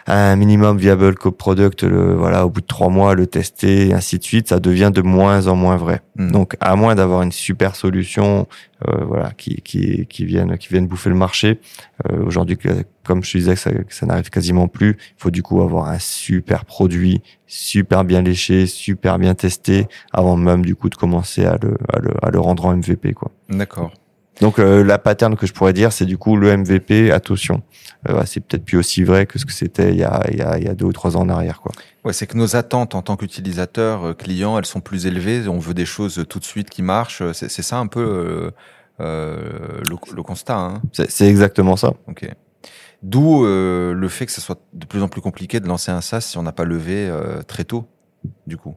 un 0.07 0.35
minimum 0.35 0.77
viable 0.77 1.15
co-product, 1.15 1.83
le, 1.83 2.13
voilà, 2.15 2.45
au 2.45 2.49
bout 2.49 2.61
de 2.61 2.65
trois 2.65 2.89
mois, 2.89 3.15
le 3.15 3.27
tester, 3.27 3.87
et 3.87 3.93
ainsi 3.93 4.17
de 4.17 4.23
suite, 4.23 4.49
ça 4.49 4.59
devient 4.59 4.91
de 4.93 5.01
moins 5.01 5.47
en 5.47 5.55
moins 5.55 5.77
vrai. 5.77 6.01
Hmm. 6.15 6.31
Donc, 6.31 6.57
à 6.59 6.75
moins 6.75 6.95
d'avoir 6.95 7.21
une 7.21 7.31
super 7.31 7.75
solution, 7.75 8.47
euh, 8.87 9.03
voilà, 9.05 9.31
qui, 9.31 9.61
qui, 9.61 10.05
qui 10.07 10.25
viennent, 10.25 10.57
qui 10.57 10.69
viennent 10.69 10.87
bouffer 10.87 11.09
le 11.09 11.15
marché. 11.15 11.59
Euh, 12.09 12.25
Aujourd'hui, 12.25 12.57
comme 13.03 13.23
je 13.23 13.37
disais, 13.37 13.55
ça, 13.55 13.71
ça 13.89 14.05
n'arrive 14.05 14.29
quasiment 14.29 14.67
plus. 14.67 14.97
Il 14.99 15.21
faut 15.21 15.31
du 15.31 15.43
coup 15.43 15.61
avoir 15.61 15.87
un 15.87 15.99
super 15.99 16.65
produit, 16.65 17.21
super 17.47 18.03
bien 18.03 18.21
léché, 18.21 18.65
super 18.65 19.19
bien 19.19 19.35
testé, 19.35 19.87
avant 20.11 20.35
même 20.35 20.65
du 20.65 20.75
coup 20.75 20.89
de 20.89 20.95
commencer 20.95 21.45
à 21.45 21.57
le, 21.61 21.77
à 21.93 21.99
le, 21.99 22.11
à 22.21 22.31
le 22.31 22.39
rendre 22.39 22.65
en 22.65 22.75
MVP, 22.75 23.13
quoi. 23.13 23.31
D'accord. 23.49 23.91
Donc 24.41 24.57
la 24.57 24.97
pattern 24.97 25.35
que 25.37 25.47
je 25.47 25.53
pourrais 25.53 25.71
dire, 25.71 25.93
c'est 25.93 26.05
du 26.05 26.17
coup 26.17 26.35
le 26.35 26.57
MVP, 26.57 27.11
attention. 27.11 27.61
c'est 28.25 28.41
peut-être 28.41 28.65
plus 28.65 28.77
aussi 28.77 29.03
vrai 29.03 29.25
que 29.25 29.39
ce 29.39 29.45
que 29.45 29.53
c'était 29.53 29.91
il 29.91 29.99
y 29.99 30.03
a, 30.03 30.21
il 30.29 30.37
y, 30.37 30.41
a, 30.41 30.57
il 30.57 30.65
y 30.65 30.67
a 30.67 30.73
deux 30.73 30.85
ou 30.85 30.93
trois 30.93 31.15
ans 31.15 31.21
en 31.21 31.29
arrière. 31.29 31.61
Quoi. 31.61 31.71
Ouais, 32.03 32.11
c'est 32.11 32.27
que 32.27 32.35
nos 32.35 32.55
attentes 32.55 32.95
en 32.95 33.01
tant 33.01 33.15
qu'utilisateur, 33.15 34.17
client, 34.17 34.57
elles 34.57 34.65
sont 34.65 34.81
plus 34.81 35.05
élevées. 35.05 35.47
On 35.47 35.59
veut 35.59 35.75
des 35.75 35.85
choses 35.85 36.25
tout 36.27 36.39
de 36.39 36.43
suite 36.43 36.69
qui 36.69 36.81
marchent. 36.81 37.23
C'est 37.31 37.61
ça 37.61 37.77
un 37.77 37.87
peu 37.87 38.51
le, 38.99 39.45
le, 39.87 40.23
constat. 40.23 40.57
Hein. 40.57 40.81
C'est 40.91 41.27
exactement 41.27 41.77
ça. 41.77 41.93
Ok. 42.07 42.27
D'où 43.01 43.45
euh, 43.45 43.93
le 43.93 44.07
fait 44.09 44.25
que 44.27 44.31
ce 44.31 44.41
soit 44.41 44.59
de 44.73 44.85
plus 44.85 45.01
en 45.01 45.07
plus 45.07 45.21
compliqué 45.21 45.59
de 45.59 45.67
lancer 45.67 45.91
un 45.91 46.01
SaaS 46.01 46.21
si 46.21 46.37
on 46.37 46.43
n'a 46.43 46.51
pas 46.51 46.65
levé 46.65 47.07
euh, 47.09 47.41
très 47.41 47.63
tôt, 47.63 47.87
du 48.45 48.57
coup. 48.57 48.75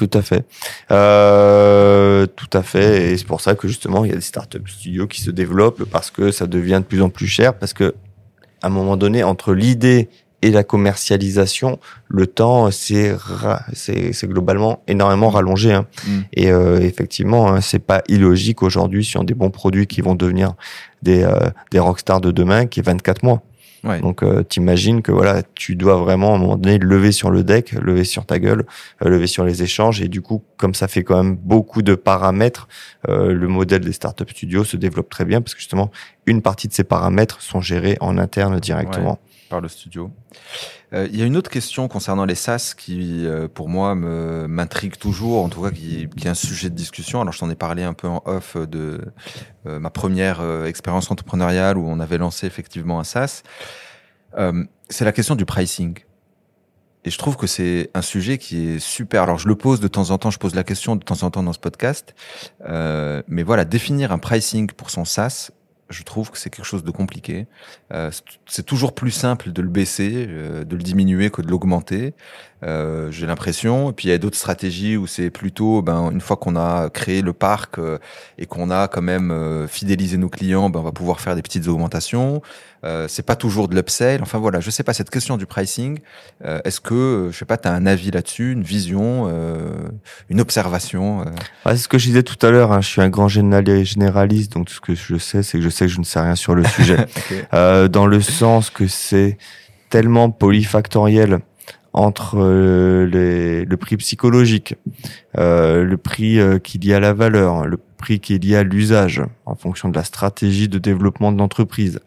Tout 0.00 0.18
à 0.18 0.22
fait. 0.22 0.46
Euh, 0.90 2.24
tout 2.24 2.48
à 2.54 2.62
fait. 2.62 3.12
Et 3.12 3.18
c'est 3.18 3.26
pour 3.26 3.42
ça 3.42 3.54
que 3.54 3.68
justement, 3.68 4.02
il 4.06 4.08
y 4.08 4.12
a 4.14 4.16
des 4.16 4.22
startups 4.22 4.66
studios 4.66 5.06
qui 5.06 5.20
se 5.20 5.30
développent 5.30 5.84
parce 5.84 6.10
que 6.10 6.30
ça 6.30 6.46
devient 6.46 6.78
de 6.80 6.86
plus 6.86 7.02
en 7.02 7.10
plus 7.10 7.26
cher. 7.26 7.52
Parce 7.52 7.74
que, 7.74 7.94
à 8.62 8.68
un 8.68 8.70
moment 8.70 8.96
donné, 8.96 9.22
entre 9.24 9.52
l'idée 9.52 10.08
et 10.40 10.52
la 10.52 10.64
commercialisation, 10.64 11.78
le 12.08 12.26
temps 12.26 12.70
c'est 12.70 13.14
c'est 13.74 14.26
globalement 14.26 14.82
énormément 14.88 15.28
rallongé. 15.28 15.74
Hein. 15.74 15.86
Mm. 16.06 16.20
Et 16.32 16.50
euh, 16.50 16.80
effectivement, 16.80 17.52
hein, 17.52 17.60
c'est 17.60 17.78
pas 17.78 18.02
illogique 18.08 18.62
aujourd'hui 18.62 19.04
sur 19.04 19.22
des 19.22 19.34
bons 19.34 19.50
produits 19.50 19.86
qui 19.86 20.00
vont 20.00 20.14
devenir 20.14 20.54
des 21.02 21.24
euh, 21.24 21.50
des 21.72 21.78
rockstars 21.78 22.22
de 22.22 22.30
demain, 22.30 22.64
qui 22.64 22.80
est 22.80 22.84
24 22.84 23.22
mois. 23.22 23.42
Donc 23.82 24.22
euh, 24.22 24.42
t'imagines 24.42 25.02
que 25.02 25.12
voilà, 25.12 25.42
tu 25.54 25.74
dois 25.74 25.96
vraiment 25.96 26.32
à 26.32 26.36
un 26.36 26.38
moment 26.38 26.56
donné 26.56 26.78
lever 26.78 27.12
sur 27.12 27.30
le 27.30 27.42
deck, 27.42 27.72
lever 27.72 28.04
sur 28.04 28.26
ta 28.26 28.38
gueule, 28.38 28.66
euh, 29.02 29.08
lever 29.08 29.26
sur 29.26 29.44
les 29.44 29.62
échanges. 29.62 30.00
Et 30.02 30.08
du 30.08 30.20
coup 30.20 30.42
comme 30.56 30.74
ça 30.74 30.88
fait 30.88 31.02
quand 31.02 31.22
même 31.22 31.36
beaucoup 31.36 31.82
de 31.82 31.94
paramètres, 31.94 32.68
euh, 33.08 33.32
le 33.32 33.48
modèle 33.48 33.80
des 33.80 33.92
startup 33.92 34.28
studios 34.30 34.64
se 34.64 34.76
développe 34.76 35.08
très 35.08 35.24
bien 35.24 35.40
parce 35.40 35.54
que 35.54 35.60
justement 35.60 35.90
une 36.26 36.42
partie 36.42 36.68
de 36.68 36.72
ces 36.72 36.84
paramètres 36.84 37.40
sont 37.40 37.60
gérés 37.60 37.96
en 38.00 38.18
interne 38.18 38.60
directement 38.60 39.18
par 39.50 39.60
le 39.60 39.68
studio. 39.68 40.10
Euh, 40.94 41.06
il 41.12 41.18
y 41.18 41.22
a 41.22 41.26
une 41.26 41.36
autre 41.36 41.50
question 41.50 41.88
concernant 41.88 42.24
les 42.24 42.34
SaaS 42.34 42.72
qui, 42.74 43.26
euh, 43.26 43.48
pour 43.48 43.68
moi, 43.68 43.94
m'intrigue 43.94 44.96
toujours, 44.96 45.44
en 45.44 45.50
tout 45.50 45.60
cas 45.60 45.70
qui, 45.70 46.08
est 46.24 46.28
un 46.28 46.34
sujet 46.34 46.70
de 46.70 46.74
discussion. 46.74 47.20
Alors, 47.20 47.34
je 47.34 47.40
t'en 47.40 47.50
ai 47.50 47.54
parlé 47.54 47.82
un 47.82 47.92
peu 47.92 48.08
en 48.08 48.22
off 48.24 48.56
de 48.56 49.00
euh, 49.66 49.78
ma 49.78 49.90
première 49.90 50.40
expérience 50.64 51.10
entrepreneuriale 51.10 51.76
où 51.76 51.86
on 51.86 52.00
avait 52.00 52.16
lancé 52.16 52.46
effectivement 52.46 52.98
un 52.98 53.04
SaaS. 53.04 53.42
c'est 54.88 55.04
la 55.04 55.12
question 55.12 55.34
du 55.34 55.44
pricing. 55.44 55.98
Et 57.02 57.10
je 57.10 57.16
trouve 57.16 57.38
que 57.38 57.46
c'est 57.46 57.90
un 57.94 58.02
sujet 58.02 58.36
qui 58.36 58.68
est 58.68 58.78
super. 58.78 59.22
Alors, 59.22 59.38
je 59.38 59.48
le 59.48 59.54
pose 59.56 59.80
de 59.80 59.88
temps 59.88 60.10
en 60.10 60.18
temps, 60.18 60.30
je 60.30 60.38
pose 60.38 60.54
la 60.54 60.64
question 60.64 60.96
de 60.96 61.02
temps 61.02 61.22
en 61.22 61.30
temps 61.30 61.42
dans 61.42 61.52
ce 61.52 61.58
podcast. 61.58 62.14
mais 62.66 63.42
voilà, 63.42 63.64
définir 63.64 64.12
un 64.12 64.18
pricing 64.18 64.70
pour 64.70 64.90
son 64.90 65.04
SaaS, 65.04 65.50
je 65.90 66.02
trouve 66.04 66.30
que 66.30 66.38
c'est 66.38 66.50
quelque 66.50 66.64
chose 66.64 66.84
de 66.84 66.90
compliqué. 66.90 67.46
Euh, 67.92 68.10
c'est 68.46 68.64
toujours 68.64 68.94
plus 68.94 69.10
simple 69.10 69.52
de 69.52 69.60
le 69.60 69.68
baisser, 69.68 70.26
euh, 70.28 70.64
de 70.64 70.76
le 70.76 70.82
diminuer 70.82 71.30
que 71.30 71.42
de 71.42 71.48
l'augmenter. 71.48 72.14
Euh, 72.62 73.10
J'ai 73.10 73.26
l'impression. 73.26 73.90
Et 73.90 73.92
puis 73.92 74.08
il 74.08 74.10
y 74.10 74.14
a 74.14 74.18
d'autres 74.18 74.36
stratégies 74.36 74.96
où 74.96 75.06
c'est 75.06 75.30
plutôt, 75.30 75.82
ben, 75.82 76.10
une 76.10 76.20
fois 76.20 76.36
qu'on 76.36 76.56
a 76.56 76.90
créé 76.90 77.22
le 77.22 77.32
parc 77.32 77.78
euh, 77.78 77.98
et 78.38 78.46
qu'on 78.46 78.70
a 78.70 78.88
quand 78.88 79.02
même 79.02 79.30
euh, 79.30 79.66
fidélisé 79.66 80.16
nos 80.16 80.28
clients, 80.28 80.70
ben, 80.70 80.80
on 80.80 80.84
va 80.84 80.92
pouvoir 80.92 81.20
faire 81.20 81.36
des 81.36 81.42
petites 81.42 81.68
augmentations. 81.68 82.42
Euh, 82.82 83.06
c'est 83.08 83.22
pas 83.22 83.36
toujours 83.36 83.68
de 83.68 83.74
l'upsell. 83.74 84.22
Enfin 84.22 84.38
voilà, 84.38 84.60
je 84.60 84.70
sais 84.70 84.82
pas 84.82 84.94
cette 84.94 85.10
question 85.10 85.36
du 85.36 85.46
pricing. 85.46 85.98
Euh, 86.44 86.60
est-ce 86.64 86.80
que 86.80 87.28
je 87.30 87.36
sais 87.36 87.44
pas, 87.44 87.58
tu 87.58 87.68
as 87.68 87.72
un 87.72 87.84
avis 87.86 88.10
là-dessus, 88.10 88.52
une 88.52 88.62
vision, 88.62 89.28
euh, 89.30 89.74
une 90.30 90.40
observation 90.40 91.24
C'est 91.66 91.76
ce 91.76 91.88
que 91.88 91.98
je 91.98 92.06
disais 92.06 92.22
tout 92.22 92.44
à 92.44 92.50
l'heure. 92.50 92.72
Hein, 92.72 92.80
je 92.80 92.88
suis 92.88 93.02
un 93.02 93.10
grand 93.10 93.28
généraliste, 93.28 94.52
donc 94.52 94.66
tout 94.68 94.74
ce 94.74 94.80
que 94.80 94.94
je 94.94 95.16
sais, 95.16 95.42
c'est 95.42 95.58
que 95.58 95.64
je 95.64 95.68
sais 95.68 95.86
que 95.86 95.92
je 95.92 95.98
ne 95.98 96.04
sais 96.04 96.20
rien 96.20 96.36
sur 96.36 96.54
le 96.54 96.64
sujet, 96.64 97.06
dans 97.52 98.06
le 98.06 98.20
sens 98.20 98.70
que 98.70 98.86
c'est 98.86 99.36
tellement 99.90 100.30
polyfactoriel 100.30 101.40
entre 101.92 102.38
les, 103.10 103.64
le 103.64 103.76
prix 103.76 103.96
psychologique, 103.96 104.76
euh, 105.38 105.84
le 105.84 105.96
prix 105.96 106.38
qu'il 106.62 106.84
y 106.84 106.92
a 106.92 106.96
à 106.96 107.00
la 107.00 107.12
valeur, 107.12 107.66
le 107.66 107.78
prix 107.96 108.20
qui 108.20 108.34
est 108.34 108.38
lié 108.38 108.56
à 108.56 108.62
l'usage, 108.62 109.22
en 109.46 109.54
fonction 109.54 109.88
de 109.88 109.96
la 109.96 110.04
stratégie 110.04 110.68
de 110.68 110.78
développement 110.78 111.32
de 111.32 111.38
l'entreprise, 111.38 112.00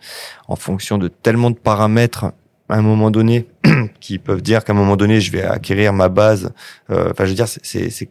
en 0.47 0.55
fonction 0.55 0.97
de 0.97 1.07
tellement 1.07 1.51
de 1.51 1.57
paramètres 1.57 2.31
à 2.69 2.77
un 2.77 2.81
moment 2.81 3.11
donné 3.11 3.47
qui 3.99 4.19
peuvent 4.19 4.41
dire 4.41 4.63
qu'à 4.63 4.73
un 4.73 4.75
moment 4.75 4.95
donné 4.95 5.21
je 5.21 5.31
vais 5.31 5.43
acquérir 5.43 5.93
ma 5.93 6.09
base. 6.09 6.51
Euh, 6.89 7.11
enfin, 7.11 7.25
je 7.25 7.29
veux 7.29 7.35
dire, 7.35 7.47
c'est 7.47 8.07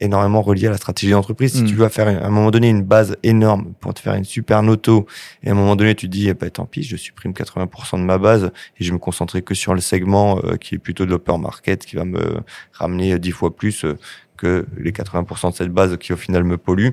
énormément 0.00 0.42
relié 0.42 0.68
à 0.68 0.70
la 0.70 0.76
stratégie 0.76 1.12
d'entreprise. 1.12 1.54
Si 1.54 1.62
mm. 1.62 1.66
tu 1.66 1.74
veux 1.74 1.88
faire 1.88 2.08
à 2.08 2.26
un 2.26 2.30
moment 2.30 2.50
donné 2.50 2.68
une 2.68 2.82
base 2.82 3.16
énorme 3.22 3.72
pour 3.80 3.94
te 3.94 4.00
faire 4.00 4.14
une 4.14 4.24
super 4.24 4.62
noto, 4.62 5.06
et 5.42 5.48
à 5.48 5.52
un 5.52 5.54
moment 5.54 5.76
donné 5.76 5.94
tu 5.94 6.06
te 6.06 6.12
dis, 6.12 6.28
eh 6.28 6.34
ben, 6.34 6.50
tant 6.50 6.66
pis, 6.66 6.82
je 6.82 6.96
supprime 6.96 7.32
80% 7.32 7.98
de 7.98 8.04
ma 8.04 8.18
base 8.18 8.50
et 8.78 8.84
je 8.84 8.92
me 8.92 8.98
concentrer 8.98 9.42
que 9.42 9.54
sur 9.54 9.74
le 9.74 9.80
segment 9.80 10.40
euh, 10.44 10.56
qui 10.56 10.76
est 10.76 10.78
plutôt 10.78 11.04
de 11.04 11.10
l'upper 11.10 11.36
market, 11.38 11.84
qui 11.84 11.96
va 11.96 12.04
me 12.04 12.40
ramener 12.72 13.18
10 13.18 13.30
fois 13.32 13.54
plus 13.54 13.84
euh, 13.84 13.96
que 14.36 14.66
les 14.78 14.92
80% 14.92 15.50
de 15.50 15.56
cette 15.56 15.70
base 15.70 15.96
qui 15.98 16.12
au 16.12 16.16
final 16.16 16.44
me 16.44 16.56
pollue. 16.56 16.90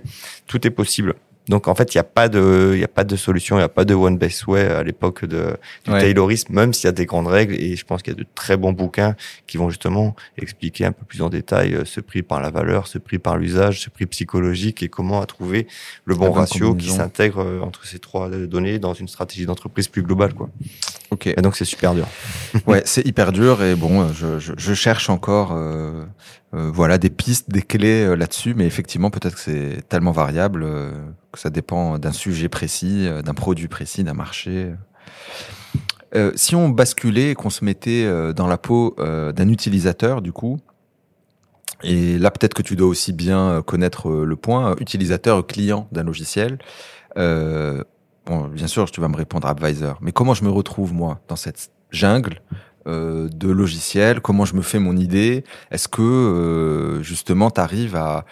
Tout 0.47 0.65
est 0.65 0.71
possible. 0.71 1.13
Donc 1.47 1.67
en 1.67 1.75
fait, 1.75 1.93
il 1.93 1.97
n'y 1.97 2.01
a 2.01 2.05
pas 2.05 2.27
de, 2.27 2.71
il 2.73 2.79
y 2.79 2.83
a 2.83 2.87
pas 2.87 3.03
de 3.03 3.15
solution, 3.15 3.57
il 3.57 3.59
n'y 3.59 3.65
a 3.65 3.69
pas 3.69 3.85
de 3.85 3.93
one 3.93 4.17
best 4.17 4.47
way 4.47 4.65
à 4.65 4.83
l'époque 4.83 5.25
de 5.25 5.57
du 5.85 5.91
Taylorisme, 5.91 6.53
même 6.53 6.73
s'il 6.73 6.85
y 6.85 6.89
a 6.89 6.91
des 6.91 7.05
grandes 7.05 7.27
règles. 7.27 7.55
Et 7.55 7.75
je 7.75 7.85
pense 7.85 8.01
qu'il 8.01 8.13
y 8.13 8.15
a 8.15 8.19
de 8.19 8.25
très 8.35 8.57
bons 8.57 8.73
bouquins 8.73 9.15
qui 9.47 9.57
vont 9.57 9.69
justement 9.69 10.15
expliquer 10.37 10.85
un 10.85 10.91
peu 10.91 11.05
plus 11.05 11.21
en 11.21 11.29
détail 11.29 11.75
euh, 11.75 11.85
ce 11.85 12.01
prix 12.01 12.23
par 12.23 12.41
la 12.41 12.49
valeur, 12.49 12.87
ce 12.87 12.97
prix 12.97 13.19
par 13.19 13.37
l'usage, 13.37 13.81
ce 13.81 13.89
prix 13.89 14.05
psychologique 14.07 14.81
et 14.81 14.89
comment 14.89 15.21
à 15.21 15.25
trouver 15.25 15.67
le 16.05 16.15
bon 16.15 16.31
ratio 16.31 16.73
qui 16.75 16.89
s'intègre 16.89 17.41
euh, 17.41 17.61
entre 17.61 17.85
ces 17.85 17.99
trois 17.99 18.29
données 18.29 18.79
dans 18.79 18.93
une 18.93 19.07
stratégie 19.07 19.45
d'entreprise 19.45 19.87
plus 19.87 20.01
globale, 20.01 20.33
quoi. 20.33 20.49
Ok. 21.11 21.27
Et 21.27 21.41
donc 21.41 21.55
c'est 21.55 21.65
super 21.65 21.93
dur. 21.93 22.07
ouais, 22.67 22.81
c'est 22.85 23.05
hyper 23.05 23.31
dur 23.31 23.63
et 23.63 23.75
bon, 23.75 24.11
je, 24.13 24.39
je, 24.39 24.53
je 24.57 24.73
cherche 24.73 25.09
encore. 25.09 25.51
Euh 25.53 25.85
euh, 25.85 26.05
voilà 26.73 26.97
des 26.97 27.09
pistes, 27.09 27.49
des 27.49 27.61
clés 27.61 28.05
euh, 28.05 28.15
là-dessus, 28.15 28.53
mais 28.55 28.65
effectivement 28.65 29.09
peut-être 29.09 29.35
que 29.35 29.41
c'est 29.41 29.87
tellement 29.89 30.11
variable 30.11 30.63
euh, 30.63 30.91
que 31.31 31.39
ça 31.39 31.49
dépend 31.49 31.99
d'un 31.99 32.11
sujet 32.11 32.49
précis, 32.49 33.07
d'un 33.23 33.33
produit 33.33 33.67
précis, 33.67 34.03
d'un 34.03 34.13
marché. 34.13 34.73
si 36.35 36.55
on 36.55 36.69
basculait 36.69 37.31
et 37.31 37.35
qu'on 37.35 37.49
se 37.49 37.65
mettait 37.65 38.09
dans 38.33 38.47
la 38.47 38.57
peau 38.57 38.95
d'un 38.97 39.49
utilisateur, 39.49 40.21
du 40.21 40.31
coup, 40.31 40.59
et 41.83 42.17
là 42.17 42.31
peut-être 42.31 42.53
que 42.53 42.61
tu 42.61 42.77
dois 42.77 42.87
aussi 42.87 43.11
bien 43.11 43.61
connaître 43.63 44.09
le 44.09 44.35
point, 44.37 44.77
utilisateur, 44.79 45.45
client 45.45 45.89
d'un 45.91 46.03
logiciel. 46.03 46.57
bon, 47.17 48.47
bien 48.47 48.67
sûr, 48.67 48.89
tu 48.89 49.01
vas 49.01 49.09
me 49.09 49.17
répondre 49.17 49.45
advisor, 49.45 49.97
mais 49.99 50.13
comment 50.13 50.33
je 50.33 50.45
me 50.45 50.49
retrouve 50.49 50.93
moi 50.93 51.19
dans 51.27 51.35
cette 51.35 51.69
jungle 51.91 52.41
euh, 52.87 53.27
de 53.29 53.49
logiciels, 53.49 54.21
comment 54.21 54.45
je 54.45 54.55
me 54.55 54.61
fais 54.61 54.77
mon 54.77 54.95
idée, 54.95 55.43
est-ce 55.71 55.87
que 55.87 56.03
euh, 56.03 57.01
justement 57.01 57.49
tu 57.49 57.59
arrives 57.59 57.95
à, 57.95 58.25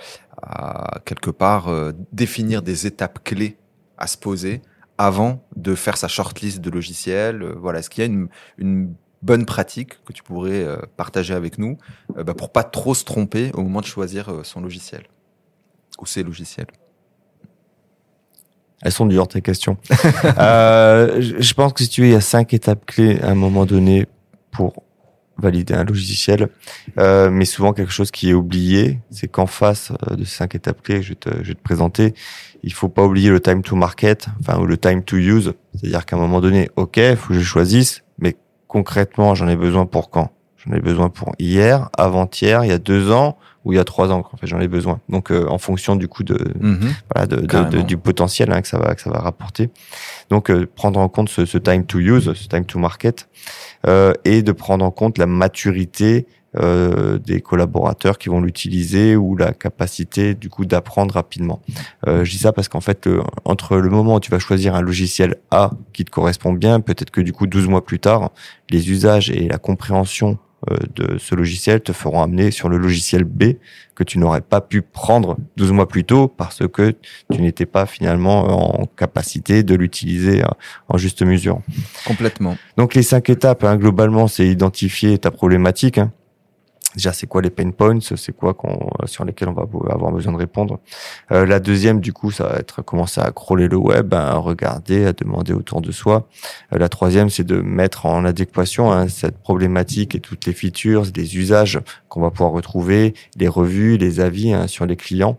quelque 1.05 1.31
part 1.31 1.69
euh, 1.69 1.91
définir 2.11 2.61
des 2.61 2.85
étapes 2.85 3.23
clés 3.23 3.57
à 3.97 4.05
se 4.05 4.15
poser 4.15 4.61
avant 4.99 5.43
de 5.55 5.73
faire 5.73 5.97
sa 5.97 6.07
shortlist 6.07 6.59
de 6.59 6.69
logiciels 6.69 7.43
Voilà, 7.57 7.79
est-ce 7.79 7.89
qu'il 7.89 8.03
y 8.03 8.07
a 8.07 8.27
une, 8.59 8.93
bonne 9.23 9.45
pratique 9.45 10.03
que 10.03 10.11
tu 10.11 10.21
pourrais 10.21 10.67
partager 10.97 11.33
avec 11.33 11.57
nous 11.57 11.77
bah, 12.13 12.33
pour 12.33 12.51
pas 12.51 12.63
trop 12.63 12.93
se 12.93 13.05
tromper 13.05 13.51
au 13.53 13.61
moment 13.61 13.79
de 13.79 13.85
choisir 13.85 14.41
son 14.43 14.59
logiciel 14.59 15.03
ou 15.97 16.05
ses 16.05 16.23
logiciels? 16.23 16.67
Elles 18.81 18.91
sont 18.91 19.05
dures 19.05 19.29
tes 19.29 19.41
questions. 19.41 19.77
je 19.89 21.53
pense 21.53 21.71
que 21.71 21.83
si 21.83 21.89
tu 21.89 22.01
veux, 22.01 22.07
il 22.07 22.13
y 22.13 22.15
a 22.15 22.21
cinq 22.21 22.53
étapes 22.53 22.85
clés 22.85 23.21
à 23.21 23.29
un 23.29 23.35
moment 23.35 23.65
donné 23.65 24.07
pour 24.53 24.83
valider 25.37 25.73
un 25.73 25.83
logiciel, 25.83 26.49
euh, 26.99 27.29
mais 27.31 27.45
souvent 27.45 27.73
quelque 27.73 27.91
chose 27.91 28.11
qui 28.11 28.29
est 28.29 28.33
oublié, 28.33 28.99
c'est 29.09 29.27
qu'en 29.27 29.47
face 29.47 29.91
euh, 30.09 30.15
de 30.15 30.23
ces 30.23 30.37
cinq 30.37 30.53
étapes 30.53 30.83
clés 30.83 31.01
je 31.01 31.15
te, 31.15 31.29
je 31.41 31.49
vais 31.49 31.55
te 31.55 31.61
présenter, 31.61 32.13
il 32.61 32.71
faut 32.71 32.87
pas 32.87 33.03
oublier 33.03 33.29
le 33.29 33.39
time 33.39 33.63
to 33.63 33.75
market, 33.75 34.27
enfin 34.39 34.59
ou 34.59 34.65
le 34.65 34.77
time 34.77 35.03
to 35.03 35.17
use, 35.17 35.53
c'est-à-dire 35.75 36.05
qu'à 36.05 36.15
un 36.15 36.19
moment 36.19 36.39
donné, 36.39 36.69
ok, 36.75 36.99
faut 37.15 37.29
que 37.29 37.39
je 37.39 37.43
choisisse, 37.43 38.03
mais 38.19 38.37
concrètement, 38.67 39.33
j'en 39.35 39.47
ai 39.47 39.55
besoin 39.55 39.85
pour 39.85 40.09
quand? 40.09 40.31
J'en 40.57 40.73
ai 40.75 40.79
besoin 40.79 41.09
pour 41.09 41.33
hier, 41.39 41.89
avant-hier, 41.97 42.63
il 42.63 42.69
y 42.69 42.73
a 42.73 42.77
deux 42.77 43.11
ans 43.11 43.37
ou 43.65 43.73
il 43.73 43.77
y 43.77 43.79
a 43.79 43.83
trois 43.83 44.11
ans. 44.11 44.23
En 44.31 44.37
fait, 44.37 44.47
j'en 44.47 44.59
ai 44.59 44.67
besoin. 44.67 44.99
Donc, 45.09 45.31
euh, 45.31 45.45
en 45.47 45.57
fonction 45.57 45.95
du 45.95 46.07
coup 46.07 46.23
de, 46.23 46.37
mhm. 46.59 46.93
voilà, 47.13 47.27
de, 47.27 47.77
de, 47.77 47.81
du 47.81 47.97
potentiel 47.97 48.51
hein, 48.51 48.61
que 48.61 48.67
ça 48.67 48.77
va 48.77 48.95
que 48.95 49.01
ça 49.01 49.09
va 49.09 49.19
rapporter. 49.19 49.69
Donc, 50.29 50.49
euh, 50.49 50.67
prendre 50.75 50.99
en 50.99 51.09
compte 51.09 51.29
ce, 51.29 51.45
ce, 51.45 51.57
time 51.57 51.85
to 51.85 51.99
use, 51.99 52.33
ce 52.33 52.47
time 52.47 52.65
to 52.65 52.79
market, 52.79 53.27
euh, 53.87 54.13
et 54.25 54.41
de 54.41 54.51
prendre 54.51 54.83
en 54.83 54.91
compte 54.91 55.17
la 55.17 55.25
maturité 55.25 56.27
euh, 56.55 57.17
des 57.17 57.41
collaborateurs 57.41 58.19
qui 58.19 58.29
vont 58.29 58.39
l'utiliser 58.39 59.15
ou 59.15 59.35
la 59.35 59.53
capacité 59.53 60.35
du 60.35 60.49
coup 60.49 60.65
d'apprendre 60.65 61.15
rapidement. 61.15 61.61
Euh, 62.07 62.23
je 62.23 62.31
dis 62.31 62.37
ça 62.37 62.53
parce 62.53 62.67
qu'en 62.69 62.81
fait, 62.81 63.09
entre 63.43 63.77
le 63.77 63.89
moment 63.89 64.15
où 64.15 64.19
tu 64.19 64.29
vas 64.29 64.39
choisir 64.39 64.75
un 64.75 64.81
logiciel 64.81 65.37
A 65.49 65.71
qui 65.93 66.05
te 66.05 66.11
correspond 66.11 66.53
bien, 66.53 66.79
peut-être 66.79 67.09
que 67.09 67.21
du 67.21 67.33
coup 67.33 67.47
12 67.47 67.67
mois 67.67 67.83
plus 67.83 67.99
tard, 67.99 68.31
les 68.69 68.91
usages 68.91 69.31
et 69.31 69.47
la 69.47 69.57
compréhension 69.57 70.37
de 70.95 71.17
ce 71.17 71.35
logiciel 71.35 71.81
te 71.81 71.91
feront 71.91 72.21
amener 72.21 72.51
sur 72.51 72.69
le 72.69 72.77
logiciel 72.77 73.23
B 73.23 73.55
que 73.95 74.03
tu 74.03 74.17
n'aurais 74.17 74.41
pas 74.41 74.61
pu 74.61 74.81
prendre 74.81 75.37
12 75.57 75.71
mois 75.71 75.87
plus 75.87 76.03
tôt 76.03 76.27
parce 76.27 76.67
que 76.67 76.95
tu 77.31 77.41
n'étais 77.41 77.65
pas 77.65 77.85
finalement 77.85 78.81
en 78.81 78.85
capacité 78.85 79.63
de 79.63 79.75
l'utiliser 79.75 80.41
en 80.89 80.97
juste 80.97 81.21
mesure. 81.21 81.61
Complètement. 82.05 82.57
Donc 82.77 82.95
les 82.95 83.03
cinq 83.03 83.29
étapes, 83.29 83.63
hein, 83.63 83.77
globalement, 83.77 84.27
c'est 84.27 84.47
identifier 84.47 85.17
ta 85.17 85.31
problématique. 85.31 85.97
Hein 85.97 86.11
déjà 86.95 87.13
c'est 87.13 87.27
quoi 87.27 87.41
les 87.41 87.49
pain 87.49 87.71
points, 87.71 87.99
c'est 88.01 88.35
quoi 88.35 88.53
qu'on, 88.53 88.89
sur 89.05 89.25
lesquels 89.25 89.49
on 89.49 89.53
va 89.53 89.65
avoir 89.91 90.11
besoin 90.11 90.33
de 90.33 90.37
répondre? 90.37 90.79
Euh, 91.31 91.45
la 91.45 91.59
deuxième, 91.59 91.99
du 91.99 92.13
coup, 92.13 92.31
ça 92.31 92.47
va 92.47 92.55
être 92.57 92.81
commencer 92.81 93.21
à 93.21 93.31
crawler 93.31 93.67
le 93.67 93.77
web, 93.77 94.13
à 94.13 94.35
regarder, 94.35 95.05
à 95.05 95.13
demander 95.13 95.53
autour 95.53 95.81
de 95.81 95.91
soi. 95.91 96.27
Euh, 96.73 96.77
la 96.77 96.89
troisième, 96.89 97.29
c'est 97.29 97.43
de 97.43 97.61
mettre 97.61 98.05
en 98.05 98.25
adéquation 98.25 98.91
hein, 98.91 99.07
cette 99.07 99.37
problématique 99.37 100.15
et 100.15 100.19
toutes 100.19 100.45
les 100.45 100.53
features, 100.53 101.05
les 101.15 101.37
usages 101.37 101.79
qu'on 102.09 102.21
va 102.21 102.31
pouvoir 102.31 102.51
retrouver, 102.51 103.13
les 103.37 103.47
revues, 103.47 103.97
les 103.97 104.19
avis 104.19 104.53
hein, 104.53 104.67
sur 104.67 104.85
les 104.85 104.95
clients. 104.95 105.37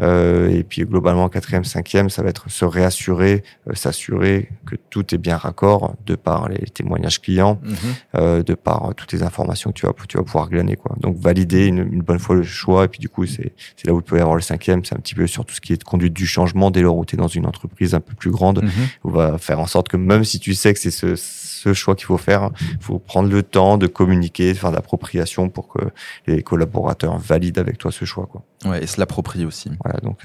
Euh, 0.00 0.48
et 0.48 0.62
puis 0.62 0.82
globalement, 0.82 1.28
quatrième, 1.28 1.64
cinquième, 1.64 2.10
ça 2.10 2.22
va 2.22 2.30
être 2.30 2.50
se 2.50 2.64
réassurer, 2.64 3.44
euh, 3.68 3.74
s'assurer 3.74 4.48
que 4.66 4.76
tout 4.90 5.14
est 5.14 5.18
bien 5.18 5.36
raccord 5.36 5.94
de 6.06 6.14
par 6.14 6.48
les 6.48 6.66
témoignages 6.66 7.20
clients, 7.20 7.60
mhm. 7.62 7.76
euh, 8.16 8.42
de 8.42 8.54
par 8.54 8.94
toutes 8.96 9.12
les 9.12 9.22
informations 9.22 9.70
que 9.70 9.78
tu 9.78 9.86
vas, 9.86 9.92
tu 10.08 10.16
vas 10.16 10.24
pouvoir 10.24 10.48
glaner. 10.48 10.76
Quoi. 10.76 10.96
Donc 11.00 11.16
valider 11.16 11.66
une, 11.66 11.78
une 11.78 12.02
bonne 12.02 12.18
fois 12.18 12.36
le 12.36 12.42
choix. 12.42 12.84
Et 12.86 12.88
puis 12.88 13.00
du 13.00 13.08
coup, 13.08 13.26
c'est 13.26 13.52
là 13.84 13.92
où 13.92 13.98
il 13.98 14.02
peut 14.02 14.18
y 14.18 14.20
avoir 14.20 14.36
le 14.36 14.42
cinquième, 14.42 14.84
c'est 14.84 14.94
un 14.94 15.00
petit 15.00 15.14
peu 15.14 15.26
sur 15.26 15.44
tout 15.44 15.54
ce 15.54 15.60
qui 15.60 15.72
est 15.72 15.82
conduite 15.82 16.14
du 16.14 16.26
changement 16.26 16.70
dès 16.70 16.82
lors 16.82 16.96
où 16.96 17.04
tu 17.04 17.16
es 17.16 17.18
dans 17.18 17.28
une 17.28 17.46
entreprise 17.46 17.94
un 17.94 18.00
peu 18.00 18.14
plus 18.14 18.30
grande, 18.30 18.62
mhm. 18.62 18.70
on 19.04 19.10
va 19.10 19.38
faire 19.38 19.60
en 19.60 19.66
sorte 19.66 19.88
que 19.88 19.96
même 19.96 20.24
si 20.24 20.40
tu 20.40 20.54
sais 20.54 20.72
que 20.72 20.80
c'est 20.80 20.90
ce 20.90 21.16
ce 21.62 21.74
choix 21.74 21.94
qu'il 21.94 22.06
faut 22.06 22.18
faire. 22.18 22.50
Il 22.72 22.82
faut 22.82 22.98
prendre 22.98 23.28
le 23.28 23.42
temps 23.42 23.78
de 23.78 23.86
communiquer, 23.86 24.52
de 24.52 24.58
faire 24.58 24.72
l'appropriation 24.72 25.48
pour 25.48 25.68
que 25.68 25.80
les 26.26 26.42
collaborateurs 26.42 27.18
valident 27.18 27.58
avec 27.58 27.78
toi 27.78 27.92
ce 27.92 28.04
choix. 28.04 28.26
Quoi. 28.26 28.42
Ouais, 28.64 28.82
et 28.82 28.86
se 28.86 28.98
l'approprient 28.98 29.44
aussi. 29.44 29.70
Voilà, 29.84 30.00
donc 30.00 30.20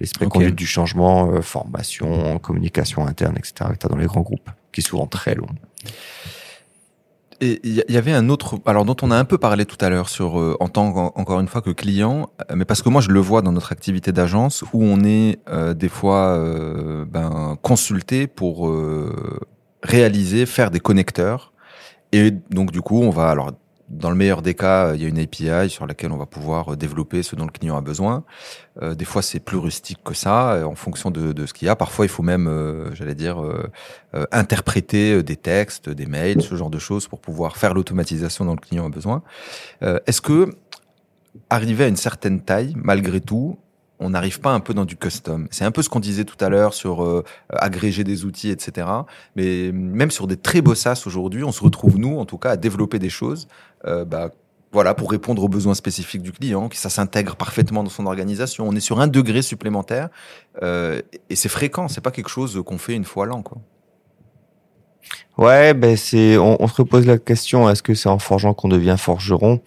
l'esprit 0.00 0.28
conduite 0.28 0.56
du 0.56 0.66
changement, 0.66 1.30
euh, 1.30 1.42
formation, 1.42 2.38
communication 2.38 3.06
interne, 3.06 3.36
etc. 3.36 3.70
que 3.72 3.78
tu 3.78 3.86
as 3.86 3.88
dans 3.88 3.96
les 3.96 4.06
grands 4.06 4.22
groupes, 4.22 4.50
qui 4.72 4.80
est 4.80 4.84
souvent 4.84 5.06
très 5.06 5.34
long. 5.34 5.46
Et 7.40 7.60
il 7.64 7.74
y, 7.74 7.96
avait 7.96 8.12
un 8.12 8.28
autre, 8.28 8.60
alors 8.64 8.84
dont 8.84 8.96
on 9.02 9.10
a 9.10 9.16
un 9.16 9.24
peu 9.24 9.38
parlé 9.38 9.66
tout 9.66 9.76
à 9.84 9.90
l'heure 9.90 10.08
sur 10.08 10.38
euh, 10.38 10.56
en 10.60 10.68
tant 10.68 11.12
encore 11.16 11.40
une 11.40 11.48
fois 11.48 11.62
que 11.62 11.70
client, 11.70 12.30
euh, 12.40 12.54
mais 12.56 12.64
parce 12.64 12.80
que 12.80 12.88
moi 12.88 13.00
je 13.00 13.10
le 13.10 13.18
vois 13.18 13.42
dans 13.42 13.50
notre 13.50 13.72
activité 13.72 14.12
d'agence 14.12 14.62
où 14.72 14.84
on 14.84 15.04
est 15.04 15.40
des 15.74 15.88
fois 15.88 16.38
ben, 17.08 17.58
consulté 17.60 18.28
pour 18.28 18.72
réaliser, 19.84 20.46
faire 20.46 20.70
des 20.70 20.80
connecteurs. 20.80 21.52
Et 22.12 22.30
donc, 22.30 22.72
du 22.72 22.80
coup, 22.80 23.00
on 23.00 23.10
va, 23.10 23.28
alors, 23.30 23.52
dans 23.88 24.08
le 24.08 24.16
meilleur 24.16 24.40
des 24.40 24.54
cas, 24.54 24.94
il 24.94 25.02
y 25.02 25.04
a 25.04 25.08
une 25.08 25.18
API 25.18 25.68
sur 25.68 25.86
laquelle 25.86 26.10
on 26.10 26.16
va 26.16 26.26
pouvoir 26.26 26.72
euh, 26.72 26.76
développer 26.76 27.22
ce 27.22 27.36
dont 27.36 27.44
le 27.44 27.50
client 27.50 27.76
a 27.76 27.82
besoin. 27.82 28.24
Euh, 28.82 28.94
des 28.94 29.04
fois, 29.04 29.20
c'est 29.20 29.40
plus 29.40 29.58
rustique 29.58 29.98
que 30.02 30.14
ça, 30.14 30.52
euh, 30.52 30.64
en 30.64 30.74
fonction 30.74 31.10
de, 31.10 31.32
de 31.32 31.46
ce 31.46 31.52
qu'il 31.52 31.66
y 31.66 31.68
a. 31.68 31.76
Parfois, 31.76 32.06
il 32.06 32.08
faut 32.08 32.22
même, 32.22 32.90
j'allais 32.94 33.14
dire, 33.14 33.42
interpréter 34.32 35.22
des 35.22 35.36
textes, 35.36 35.88
des 35.90 36.06
mails, 36.06 36.42
ce 36.42 36.54
genre 36.56 36.70
de 36.70 36.78
choses 36.78 37.08
pour 37.08 37.20
pouvoir 37.20 37.56
faire 37.56 37.74
l'automatisation 37.74 38.44
dont 38.44 38.54
le 38.54 38.60
client 38.60 38.86
a 38.86 38.90
besoin. 38.90 39.22
Est-ce 39.82 40.20
que, 40.20 40.50
arriver 41.50 41.84
à 41.84 41.88
une 41.88 41.96
certaine 41.96 42.40
taille, 42.40 42.72
malgré 42.76 43.20
tout, 43.20 43.58
on 44.00 44.10
n'arrive 44.10 44.40
pas 44.40 44.52
un 44.52 44.60
peu 44.60 44.74
dans 44.74 44.84
du 44.84 44.96
custom. 44.96 45.46
C'est 45.50 45.64
un 45.64 45.70
peu 45.70 45.82
ce 45.82 45.88
qu'on 45.88 46.00
disait 46.00 46.24
tout 46.24 46.42
à 46.44 46.48
l'heure 46.48 46.74
sur 46.74 47.04
euh, 47.04 47.24
agréger 47.48 48.04
des 48.04 48.24
outils, 48.24 48.50
etc. 48.50 48.86
Mais 49.36 49.70
même 49.72 50.10
sur 50.10 50.26
des 50.26 50.36
très 50.36 50.60
beaux 50.60 50.74
SaaS 50.74 51.04
aujourd'hui, 51.06 51.44
on 51.44 51.52
se 51.52 51.62
retrouve, 51.62 51.98
nous, 51.98 52.18
en 52.18 52.24
tout 52.24 52.38
cas, 52.38 52.50
à 52.50 52.56
développer 52.56 52.98
des 52.98 53.08
choses 53.08 53.48
euh, 53.86 54.04
bah, 54.04 54.30
voilà, 54.72 54.92
pour 54.94 55.10
répondre 55.10 55.42
aux 55.42 55.48
besoins 55.48 55.74
spécifiques 55.74 56.22
du 56.22 56.32
client, 56.32 56.68
que 56.68 56.76
ça 56.76 56.90
s'intègre 56.90 57.36
parfaitement 57.36 57.84
dans 57.84 57.90
son 57.90 58.06
organisation. 58.06 58.66
On 58.68 58.74
est 58.74 58.80
sur 58.80 59.00
un 59.00 59.06
degré 59.06 59.40
supplémentaire 59.40 60.08
euh, 60.62 61.00
et 61.30 61.36
c'est 61.36 61.48
fréquent, 61.48 61.86
c'est 61.86 62.00
pas 62.00 62.10
quelque 62.10 62.30
chose 62.30 62.60
qu'on 62.66 62.78
fait 62.78 62.94
une 62.94 63.04
fois 63.04 63.26
l'an. 63.26 63.42
Quoi. 63.42 63.58
Ouais, 65.36 65.74
ben 65.74 65.96
c'est, 65.96 66.38
on, 66.38 66.62
on, 66.62 66.68
se 66.68 66.76
repose 66.76 67.06
la 67.06 67.18
question 67.18 67.68
est-ce 67.68 67.82
que 67.82 67.94
c'est 67.94 68.08
en 68.08 68.20
forgeant 68.20 68.54
qu'on 68.54 68.68
devient 68.68 68.94
forgeron 68.96 69.60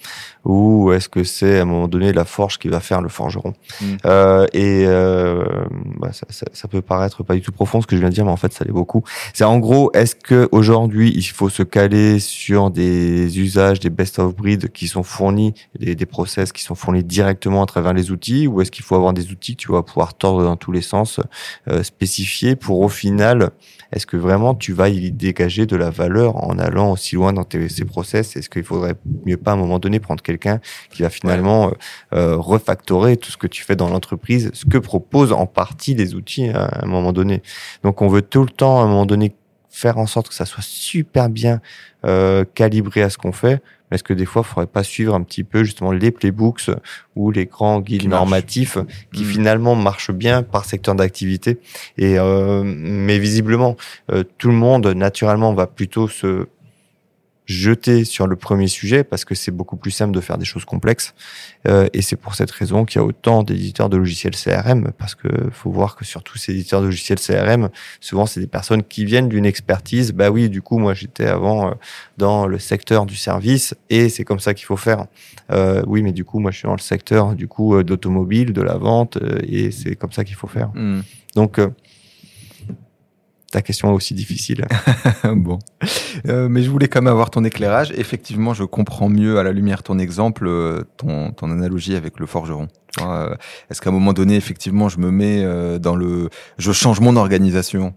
ou 0.45 0.93
est-ce 0.93 1.09
que 1.09 1.25
c'est 1.25 1.59
à 1.59 1.63
un 1.63 1.65
moment 1.65 1.89
donné 1.89 2.13
la 2.13 2.23
forge 2.23 2.57
qui 2.57 2.69
va 2.69 2.79
faire 2.79 3.01
le 3.01 3.09
forgeron? 3.09 3.53
Mm. 3.81 3.85
euh, 4.05 4.45
Et 4.53 4.85
euh, 4.87 5.43
bah, 5.99 6.13
ça, 6.13 6.25
ça, 6.29 6.45
ça, 6.53 6.69
peut 6.69 6.81
paraître 6.81 7.21
pas 7.23 7.35
du 7.35 7.41
tout 7.41 7.51
profond 7.51 7.81
ce 7.81 7.87
que 7.87 7.97
je 7.97 7.99
viens 7.99 8.07
de 8.07 8.13
dire, 8.13 8.23
mais 8.23 8.31
en 8.31 8.37
fait 8.37 8.53
ça 8.53 8.63
l'est 8.63 8.71
beaucoup. 8.71 9.03
C'est 9.33 9.43
en 9.43 9.59
gros 9.59 9.91
est-ce 9.93 10.15
que 10.15 10.47
aujourd'hui 10.53 11.11
il 11.13 11.23
faut 11.23 11.49
se 11.49 11.63
caler 11.63 12.19
sur 12.19 12.71
des 12.71 13.37
usages, 13.37 13.81
des 13.81 13.89
best 13.89 14.19
of 14.19 14.37
breed 14.37 14.71
qui 14.71 14.87
sont 14.87 15.03
fournis, 15.03 15.53
des, 15.77 15.95
des 15.95 16.05
process 16.05 16.53
qui 16.53 16.63
sont 16.63 16.75
fournis 16.75 17.03
directement 17.03 17.63
à 17.63 17.65
travers 17.65 17.91
les 17.91 18.09
outils, 18.11 18.47
ou 18.47 18.61
est-ce 18.61 18.71
qu'il 18.71 18.85
faut 18.85 18.95
avoir 18.95 19.11
des 19.11 19.31
outils 19.31 19.57
que 19.57 19.63
tu 19.63 19.71
vas 19.73 19.83
pouvoir 19.83 20.13
tordre 20.13 20.45
dans 20.45 20.55
tous 20.55 20.71
les 20.71 20.81
sens, 20.81 21.19
euh, 21.67 21.83
spécifiés 21.83 22.55
pour 22.55 22.79
au 22.79 22.89
final 22.89 23.49
est-ce 23.91 24.05
que 24.05 24.17
vraiment 24.17 24.55
tu 24.55 24.73
vas 24.73 24.89
y 24.89 25.11
dégager 25.11 25.65
de 25.65 25.75
la 25.75 25.89
valeur 25.89 26.43
en 26.43 26.57
allant 26.59 26.91
aussi 26.91 27.15
loin 27.15 27.33
dans 27.33 27.43
tes, 27.43 27.69
ces 27.69 27.85
process? 27.85 28.35
Est-ce 28.35 28.49
qu'il 28.49 28.63
faudrait 28.63 28.95
mieux 29.25 29.37
pas 29.37 29.51
à 29.51 29.53
un 29.53 29.57
moment 29.57 29.79
donné 29.79 29.99
prendre 29.99 30.21
quelqu'un 30.21 30.59
qui 30.91 31.03
va 31.03 31.09
finalement 31.09 31.67
euh, 31.67 31.71
euh, 32.13 32.35
refactorer 32.37 33.17
tout 33.17 33.31
ce 33.31 33.37
que 33.37 33.47
tu 33.47 33.63
fais 33.63 33.75
dans 33.75 33.89
l'entreprise, 33.89 34.51
ce 34.53 34.65
que 34.65 34.77
proposent 34.77 35.31
en 35.31 35.45
partie 35.45 35.95
les 35.95 36.15
outils 36.15 36.49
à 36.49 36.83
un 36.83 36.87
moment 36.87 37.13
donné? 37.13 37.41
Donc 37.83 38.01
on 38.01 38.07
veut 38.07 38.21
tout 38.21 38.43
le 38.43 38.49
temps 38.49 38.79
à 38.79 38.83
un 38.83 38.87
moment 38.87 39.05
donné 39.05 39.33
faire 39.69 39.97
en 39.97 40.07
sorte 40.07 40.29
que 40.29 40.33
ça 40.33 40.45
soit 40.45 40.63
super 40.63 41.29
bien 41.29 41.61
euh, 42.05 42.45
calibré 42.55 43.03
à 43.03 43.09
ce 43.09 43.17
qu'on 43.17 43.31
fait. 43.31 43.61
Est-ce 43.91 44.03
que 44.03 44.13
des 44.13 44.25
fois, 44.25 44.43
il 44.45 44.49
faudrait 44.49 44.67
pas 44.67 44.83
suivre 44.83 45.15
un 45.15 45.23
petit 45.23 45.43
peu 45.43 45.63
justement 45.63 45.91
les 45.91 46.11
playbooks 46.11 46.69
ou 47.15 47.31
les 47.31 47.45
grands 47.45 47.79
guides 47.79 48.07
normatifs 48.07 48.77
qui 49.13 49.23
mm. 49.23 49.27
finalement 49.27 49.75
marchent 49.75 50.11
bien 50.11 50.43
par 50.43 50.65
secteur 50.65 50.95
d'activité? 50.95 51.59
Et 51.97 52.19
euh, 52.19 52.63
mais 52.65 53.19
visiblement, 53.19 53.77
euh, 54.11 54.23
tout 54.37 54.49
le 54.49 54.55
monde 54.55 54.87
naturellement 54.87 55.53
va 55.53 55.67
plutôt 55.67 56.07
se 56.07 56.47
jeter 57.47 58.03
sur 58.03 58.27
le 58.27 58.35
premier 58.35 58.67
sujet 58.67 59.05
parce 59.05 59.23
que 59.23 59.33
c'est 59.33 59.51
beaucoup 59.51 59.77
plus 59.77 59.91
simple 59.91 60.13
de 60.13 60.19
faire 60.19 60.37
des 60.37 60.45
choses 60.45 60.65
complexes. 60.65 61.15
Euh, 61.67 61.87
et 61.93 62.01
c'est 62.01 62.17
pour 62.17 62.35
cette 62.35 62.51
raison 62.51 62.83
qu'il 62.85 62.99
y 62.99 63.03
a 63.03 63.05
autant 63.05 63.41
d'éditeurs 63.41 63.89
de 63.89 63.95
logiciels 63.95 64.35
CRM 64.35 64.91
parce 64.97 65.15
que 65.15 65.29
faut 65.51 65.71
voir 65.71 65.95
que 65.95 66.03
sur 66.03 66.23
tous 66.23 66.37
ces 66.37 66.51
éditeurs 66.51 66.81
de 66.81 66.87
logiciels 66.87 67.19
CRM, 67.19 67.69
souvent 68.01 68.25
c'est 68.25 68.41
des 68.41 68.47
personnes 68.47 68.83
qui 68.83 69.05
viennent 69.05 69.29
d'une 69.29 69.45
expertise. 69.45 70.11
Bah 70.11 70.29
oui, 70.29 70.49
du 70.49 70.61
coup 70.61 70.77
moi 70.77 70.93
j'étais 70.93 71.25
avant 71.25 71.69
euh, 71.69 71.73
dans 72.17 72.47
le 72.47 72.59
secteur 72.59 73.05
du 73.05 73.15
service 73.15 73.73
et 73.89 74.09
c'est 74.09 74.25
comme 74.25 74.39
ça 74.39 74.53
qu'il 74.53 74.65
faut 74.65 74.77
faire. 74.77 75.05
Euh, 75.51 75.81
oui, 75.87 76.03
mais 76.03 76.11
du 76.11 76.25
coup 76.25 76.39
moi 76.39 76.51
je 76.51 76.57
suis 76.57 76.67
dans 76.67 76.75
le 76.75 76.79
secteur 76.79 77.33
du 77.33 77.47
coup 77.47 77.75
euh, 77.75 77.83
d'automobile, 77.83 78.51
de 78.51 78.61
la 78.61 78.77
vente 78.77 79.17
et 79.47 79.71
c'est 79.71 79.95
comme 79.95 80.11
ça 80.11 80.25
qu'il 80.25 80.35
faut 80.35 80.47
faire. 80.47 80.69
Hmm. 80.75 81.01
Donc 81.35 81.61
ta 83.51 83.61
question 83.61 83.89
est 83.89 83.93
aussi 83.93 84.13
difficile. 84.13 84.65
bon. 85.23 85.59
Euh, 86.27 86.49
mais 86.49 86.63
je 86.63 86.69
voulais 86.69 86.87
quand 86.87 87.01
même 87.01 87.11
avoir 87.11 87.29
ton 87.29 87.43
éclairage. 87.43 87.93
Effectivement, 87.95 88.53
je 88.53 88.63
comprends 88.63 89.09
mieux 89.09 89.39
à 89.39 89.43
la 89.43 89.51
lumière 89.51 89.83
ton 89.83 89.99
exemple, 89.99 90.45
euh, 90.47 90.83
ton, 90.97 91.31
ton 91.31 91.51
analogie 91.51 91.95
avec 91.95 92.19
le 92.19 92.25
forgeron. 92.25 92.67
Euh, 93.01 93.35
est-ce 93.69 93.79
qu'à 93.79 93.89
un 93.89 93.93
moment 93.93 94.13
donné, 94.13 94.35
effectivement, 94.35 94.89
je 94.89 94.99
me 94.99 95.11
mets 95.11 95.43
euh, 95.43 95.79
dans 95.79 95.95
le... 95.95 96.29
Je 96.57 96.71
change 96.71 96.99
mon 96.99 97.15
organisation 97.15 97.93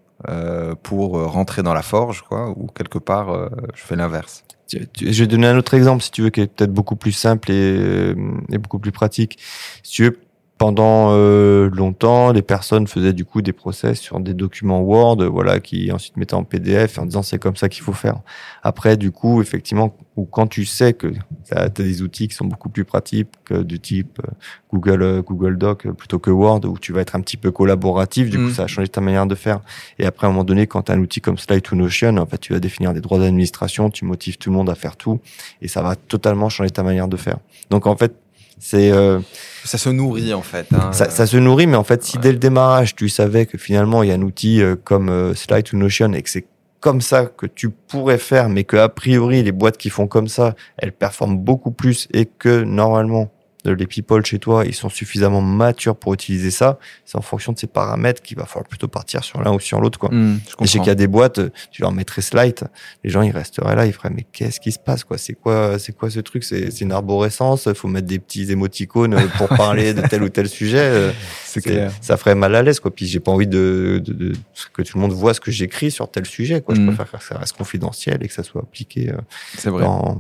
pour 0.83 1.13
rentrer 1.13 1.63
dans 1.63 1.73
la 1.73 1.81
forge, 1.81 2.21
quoi, 2.29 2.51
ou 2.51 2.67
quelque 2.67 2.99
part, 2.99 3.49
je 3.75 3.83
fais 3.83 3.97
l'inverse? 3.97 4.45
Je 4.69 5.23
vais 5.23 5.27
donner 5.27 5.47
un 5.47 5.57
autre 5.57 5.73
exemple, 5.73 6.03
si 6.03 6.11
tu 6.11 6.21
veux, 6.21 6.29
qui 6.29 6.43
est 6.43 6.47
peut-être 6.47 6.75
beaucoup 6.75 6.95
plus 6.95 7.13
simple 7.13 7.51
et, 7.51 8.15
et 8.53 8.59
beaucoup 8.59 8.79
plus 8.79 8.93
pratique. 8.93 9.39
Si 9.83 9.93
tu 9.93 10.05
veux, 10.05 10.19
pendant 10.61 11.13
euh, 11.13 11.71
longtemps, 11.71 12.33
les 12.33 12.43
personnes 12.43 12.87
faisaient 12.87 13.15
du 13.15 13.25
coup 13.25 13.41
des 13.41 13.55
process 13.55 13.99
sur 13.99 14.21
des 14.21 14.35
documents 14.35 14.83
Word, 14.83 15.25
voilà, 15.25 15.59
qui 15.59 15.91
ensuite 15.91 16.19
mettaient 16.19 16.35
en 16.35 16.45
PDF 16.45 16.99
en 16.99 17.07
disant 17.07 17.23
c'est 17.23 17.39
comme 17.39 17.57
ça 17.57 17.71
qu'il 17.71 17.83
faut 17.83 17.95
faire. 17.95 18.21
Après, 18.63 18.99
du 18.99 19.11
coup, 19.11 19.41
effectivement, 19.41 19.97
ou 20.17 20.27
quand 20.27 20.47
tu 20.47 20.67
sais 20.67 20.93
que 20.93 21.07
tu 21.07 21.55
as, 21.55 21.71
des 21.71 22.03
outils 22.03 22.29
qui 22.29 22.35
sont 22.35 22.45
beaucoup 22.45 22.69
plus 22.69 22.85
pratiques 22.85 23.31
que 23.47 23.63
du 23.63 23.81
type 23.81 24.21
euh, 24.23 24.31
Google 24.71 25.03
euh, 25.03 25.23
Google 25.23 25.57
Doc 25.57 25.89
plutôt 25.93 26.19
que 26.19 26.29
Word, 26.29 26.67
où 26.67 26.79
tu 26.79 26.93
vas 26.93 27.01
être 27.01 27.17
un 27.17 27.23
petit 27.23 27.39
peu 27.39 27.51
collaboratif, 27.51 28.29
du 28.29 28.37
coup, 28.37 28.51
mm. 28.51 28.53
ça 28.53 28.65
a 28.65 28.67
changé 28.67 28.89
ta 28.89 29.01
manière 29.01 29.25
de 29.25 29.35
faire. 29.35 29.61
Et 29.99 30.05
après, 30.05 30.27
à 30.27 30.29
un 30.29 30.33
moment 30.35 30.45
donné, 30.45 30.67
quand 30.67 30.83
tu 30.83 30.93
as 30.93 30.95
un 30.95 31.01
outil 31.01 31.23
comme 31.23 31.39
Slide 31.39 31.63
to 31.63 31.75
Notion, 31.75 32.19
en 32.19 32.27
fait, 32.27 32.37
tu 32.37 32.53
vas 32.53 32.61
définir 32.61 32.93
des 32.93 33.01
droits 33.01 33.19
d'administration, 33.19 33.89
tu 33.89 34.05
motives 34.05 34.37
tout 34.37 34.51
le 34.51 34.57
monde 34.57 34.69
à 34.69 34.75
faire 34.75 34.99
tout, 34.99 35.21
et 35.63 35.69
ça 35.69 35.81
va 35.81 35.97
totalement 35.97 36.51
changer 36.51 36.69
ta 36.69 36.83
manière 36.83 37.09
de 37.09 37.17
faire. 37.17 37.39
Donc, 37.71 37.87
en 37.87 37.97
fait, 37.97 38.15
c'est 38.61 38.93
euh, 38.93 39.19
ça 39.65 39.79
se 39.79 39.89
nourrit 39.89 40.35
en 40.35 40.43
fait. 40.43 40.67
Hein. 40.73 40.93
Ça, 40.93 41.11
ça, 41.11 41.27
se 41.27 41.37
nourrit, 41.39 41.67
mais 41.67 41.77
en 41.77 41.85
fait, 41.85 42.05
si 42.05 42.19
dès 42.19 42.31
le 42.31 42.39
démarrage 42.39 42.95
tu 42.95 43.09
savais 43.09 43.47
que 43.47 43.59
finalement 43.59 44.03
il 44.03 44.11
y 44.11 44.13
a 44.13 44.15
un 44.15 44.23
outil 44.23 44.63
euh, 44.63 44.77
comme 44.77 45.09
euh, 45.09 45.35
Slide 45.35 45.65
to 45.65 45.77
Notion 45.77 46.13
et 46.13 46.23
que 46.23 46.31
c'est 46.31 46.47
comme 46.79 47.01
ça 47.01 47.27
que 47.27 47.47
tu 47.47 47.71
pourrais 47.71 48.19
faire, 48.19 48.49
mais 48.49 48.65
que 48.65 48.77
a 48.77 48.89
priori 48.89 49.43
les 49.43 49.53
boîtes 49.53 49.77
qui 49.77 49.91
font 49.91 50.07
comme 50.07 50.29
ça, 50.29 50.55
elles 50.77 50.93
performent 50.93 51.39
beaucoup 51.39 51.73
plus 51.73 52.07
et 52.13 52.27
que 52.27 52.63
normalement 52.63 53.31
les 53.65 53.87
people 53.87 54.25
chez 54.25 54.39
toi, 54.39 54.65
ils 54.65 54.75
sont 54.75 54.89
suffisamment 54.89 55.41
matures 55.41 55.97
pour 55.97 56.15
utiliser 56.15 56.51
ça. 56.51 56.79
C'est 57.05 57.19
en 57.19 57.23
fonction 57.23 57.53
de 57.53 57.59
ces 57.59 57.67
paramètres 57.67 58.23
qu'il 58.23 58.37
va 58.39 58.47
falloir 58.47 58.67
plutôt 58.69 58.89
partir 58.89 59.23
sur 59.25 59.41
l'un 59.43 59.53
ou 59.53 59.61
sur 59.61 59.81
l'autre, 59.81 59.99
quoi. 59.99 60.09
Hmm, 60.11 60.39
je 60.61 60.67
sais 60.67 60.79
qu'il 60.79 60.87
y 60.89 60.91
a 60.91 60.95
des 60.95 61.07
boîtes, 61.07 61.41
tu 61.71 61.83
leur 61.83 61.93
mettrais 61.93 62.23
Slide, 62.23 62.69
les 63.05 63.11
gens 63.11 63.23
ils 63.23 63.31
resteraient 63.33 63.77
là, 63.77 63.87
ils 63.87 63.93
feraient 63.93 64.11
mais 64.11 64.27
qu'est-ce 64.33 64.61
qui 64.61 64.73
se 64.73 64.79
passe 64.79 65.05
quoi? 65.05 65.19
C'est 65.19 65.35
quoi 65.35 65.79
c'est 65.79 65.93
quoi 65.93 66.09
ce 66.11 66.21
truc? 66.21 66.45
C'est 66.45 66.81
une 66.81 66.93
arborescence, 66.93 67.71
faut 67.75 67.89
mettre 67.89 68.07
des 68.07 68.19
petits 68.19 68.51
émoticônes 68.51 69.17
pour 69.37 69.49
parler 69.57 69.93
de 69.95 70.03
tel 70.03 70.23
ou 70.23 70.29
tel 70.29 70.49
sujet. 70.49 70.79
euh, 70.79 71.13
C'est 71.45 71.61
c'est- 71.61 71.71
clair. 71.71 71.93
Ça 72.01 72.17
ferait 72.17 72.35
mal 72.35 72.55
à 72.55 72.63
l'aise 72.63 72.81
quoi. 72.81 72.91
Puis 72.95 73.07
j'ai 73.07 73.21
pas 73.21 73.31
envie 73.33 73.47
de, 73.47 74.01
de- 74.05 74.13
de- 74.13 74.33
que 74.73 74.83
tout 74.83 74.97
le 74.97 75.03
monde 75.03 75.13
voit 75.13 75.35
ce 75.35 75.41
que 75.41 75.51
j'écris 75.51 75.91
sur 75.91 76.11
tel 76.11 76.25
sujet 76.27 76.61
quoi. 76.61 76.75
Je 76.75 76.81
Mhm. 76.81 76.97
préfère 76.97 77.21
que 77.21 77.27
ça 77.27 77.39
reste 77.39 77.57
confidentiel 77.57 78.19
et 78.23 78.29
que 78.29 78.35
ça 78.35 78.43
soit 78.43 78.63
appliqué 78.63 79.11
euh, 79.11 79.17
C'est 79.59 79.71
vrai. 79.71 79.83
dans, 79.85 80.19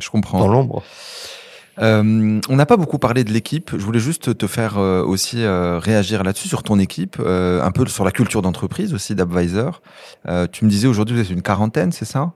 Je 0.00 0.10
comprends. 0.10 0.38
dans 0.40 0.48
l'ombre. 0.48 0.82
Euh, 1.80 2.40
on 2.48 2.56
n'a 2.56 2.66
pas 2.66 2.76
beaucoup 2.76 2.98
parlé 2.98 3.24
de 3.24 3.32
l'équipe. 3.32 3.70
Je 3.72 3.84
voulais 3.84 4.00
juste 4.00 4.36
te 4.36 4.46
faire 4.46 4.78
euh, 4.78 5.02
aussi 5.02 5.42
euh, 5.42 5.78
réagir 5.78 6.24
là-dessus, 6.24 6.48
sur 6.48 6.62
ton 6.62 6.78
équipe, 6.78 7.16
euh, 7.20 7.62
un 7.62 7.70
peu 7.70 7.86
sur 7.86 8.04
la 8.04 8.10
culture 8.10 8.42
d'entreprise 8.42 8.94
aussi 8.94 9.14
d'Advisor. 9.14 9.82
Euh, 10.26 10.46
tu 10.50 10.64
me 10.64 10.70
disais 10.70 10.88
aujourd'hui, 10.88 11.16
vous 11.16 11.22
êtes 11.22 11.30
une 11.30 11.42
quarantaine, 11.42 11.92
c'est 11.92 12.04
ça? 12.04 12.32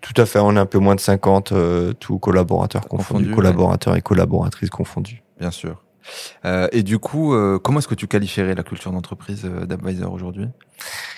Tout 0.00 0.14
à 0.20 0.26
fait, 0.26 0.38
on 0.38 0.54
est 0.54 0.58
un 0.60 0.66
peu 0.66 0.78
moins 0.78 0.94
de 0.94 1.00
50, 1.00 1.52
euh, 1.52 1.92
tous 1.92 2.18
collaborateurs 2.18 2.82
confondus, 2.82 3.24
Confondus, 3.24 3.34
collaborateurs 3.34 3.96
et 3.96 4.02
collaboratrices 4.02 4.70
confondus. 4.70 5.22
Bien 5.40 5.50
sûr. 5.50 5.82
Euh, 6.44 6.68
et 6.72 6.82
du 6.82 6.98
coup, 6.98 7.34
euh, 7.34 7.58
comment 7.58 7.78
est-ce 7.78 7.88
que 7.88 7.94
tu 7.94 8.06
qualifierais 8.06 8.54
la 8.54 8.62
culture 8.62 8.92
d'entreprise 8.92 9.42
euh, 9.44 9.66
d'Advisor 9.66 10.12
aujourd'hui? 10.12 10.46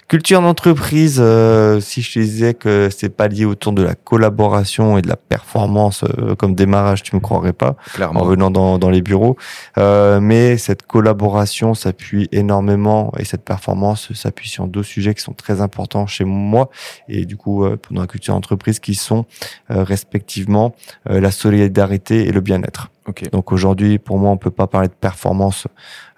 Culture 0.08 0.40
d'entreprise, 0.40 1.18
euh, 1.22 1.78
si 1.78 2.02
je 2.02 2.14
te 2.14 2.18
disais 2.18 2.54
que 2.54 2.88
c'est 2.90 3.10
pas 3.10 3.28
lié 3.28 3.44
autour 3.44 3.72
de 3.72 3.82
la 3.82 3.94
collaboration 3.94 4.98
et 4.98 5.02
de 5.02 5.08
la 5.08 5.14
performance 5.16 6.02
euh, 6.18 6.34
comme 6.34 6.54
démarrage, 6.56 7.04
tu 7.04 7.14
me 7.14 7.20
croirais 7.20 7.52
pas 7.52 7.76
en 7.90 7.92
Clairement. 7.94 8.24
venant 8.24 8.50
dans, 8.50 8.78
dans 8.78 8.90
les 8.90 9.02
bureaux. 9.02 9.36
Euh, 9.78 10.18
mais 10.18 10.56
cette 10.56 10.84
collaboration 10.84 11.74
s'appuie 11.74 12.28
énormément 12.32 13.12
et 13.18 13.24
cette 13.24 13.44
performance 13.44 14.12
s'appuie 14.14 14.48
sur 14.48 14.66
deux 14.66 14.82
sujets 14.82 15.14
qui 15.14 15.22
sont 15.22 15.34
très 15.34 15.60
importants 15.60 16.06
chez 16.08 16.24
moi 16.24 16.70
et 17.08 17.24
du 17.24 17.36
coup 17.36 17.64
euh, 17.64 17.78
dans 17.92 18.00
la 18.00 18.06
culture 18.08 18.34
d'entreprise 18.34 18.80
qui 18.80 18.96
sont 18.96 19.26
euh, 19.70 19.84
respectivement 19.84 20.74
euh, 21.08 21.20
la 21.20 21.30
solidarité 21.30 22.26
et 22.26 22.32
le 22.32 22.40
bien-être. 22.40 22.88
Donc 23.32 23.52
aujourd'hui, 23.52 23.98
pour 23.98 24.18
moi, 24.18 24.30
on 24.30 24.36
peut 24.36 24.50
pas 24.50 24.66
parler 24.66 24.88
de 24.88 24.94
performance 24.94 25.66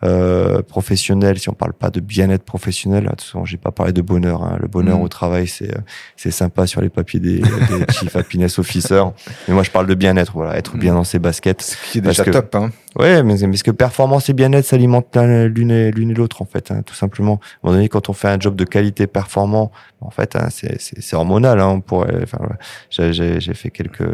euh, 0.05 0.63
professionnelle 0.63 1.39
si 1.39 1.49
on 1.49 1.53
parle 1.53 1.73
pas 1.73 1.91
de 1.91 2.01
bien-être 2.01 2.43
professionnel. 2.45 3.07
Attention, 3.09 3.45
j'ai 3.45 3.57
pas 3.57 3.71
parlé 3.71 3.93
de 3.93 4.03
bonheur. 4.03 4.43
hein. 4.43 4.59
Le 4.61 4.69
bonheur 4.69 4.99
Mhm. 4.99 5.05
au 5.05 5.09
travail, 5.09 5.47
c'est 5.47 5.71
euh, 5.75 5.81
c'est 6.17 6.31
sympa 6.31 6.67
sur 6.67 6.81
les 6.81 6.89
papiers 6.89 7.21
des, 7.21 7.39
des 7.41 7.43
chief 7.93 8.17
happiness 8.17 8.59
officers. 8.59 9.05
Mais 9.49 9.55
moi, 9.55 9.63
je 9.63 9.71
parle 9.71 9.87
de 9.87 9.95
bien-être. 9.95 10.33
Voilà, 10.35 10.57
être 10.57 10.77
bien 10.77 10.93
Mhm. 10.93 10.99
dans 10.99 11.05
ses 11.05 11.19
baskets. 11.19 11.63
Ce 11.63 11.77
qui 11.93 11.99
est 11.99 12.03
Parce 12.03 12.17
déjà 12.17 12.25
que- 12.25 12.31
top. 12.31 12.55
Hein. 12.55 12.71
Ouais, 12.99 13.23
mais, 13.23 13.37
mais 13.47 13.57
ce 13.57 13.65
que 13.65 13.71
performance 13.71 14.29
et 14.29 14.35
bien-être 14.35 14.67
s'alimentent 14.67 15.17
l'un- 15.17 15.47
l'une 15.47 15.71
et 15.71 15.91
l'une 15.91 16.11
et 16.11 16.15
l'autre 16.15 16.43
en 16.43 16.45
fait, 16.45 16.71
hein, 16.71 16.83
tout 16.85 16.95
simplement. 16.95 17.35
À 17.35 17.37
un 17.37 17.41
moment 17.65 17.77
donné, 17.77 17.89
quand 17.89 18.11
on 18.11 18.13
fait 18.13 18.29
un 18.29 18.39
job 18.39 18.55
de 18.55 18.65
qualité 18.65 19.07
performant, 19.07 19.73
en 20.03 20.11
fait, 20.11 20.37
hein, 20.37 20.49
c'est 20.51 21.15
hormonal. 21.15 21.59
Hein, 21.61 21.69
on 21.69 21.81
pourrait, 21.81 22.19
enfin, 22.23 22.37
voilà. 22.41 22.57
j'ai 22.91 23.13
j'ai 23.15 23.41
j'ai 23.41 23.55
fait 23.55 23.71
quelques 23.71 24.05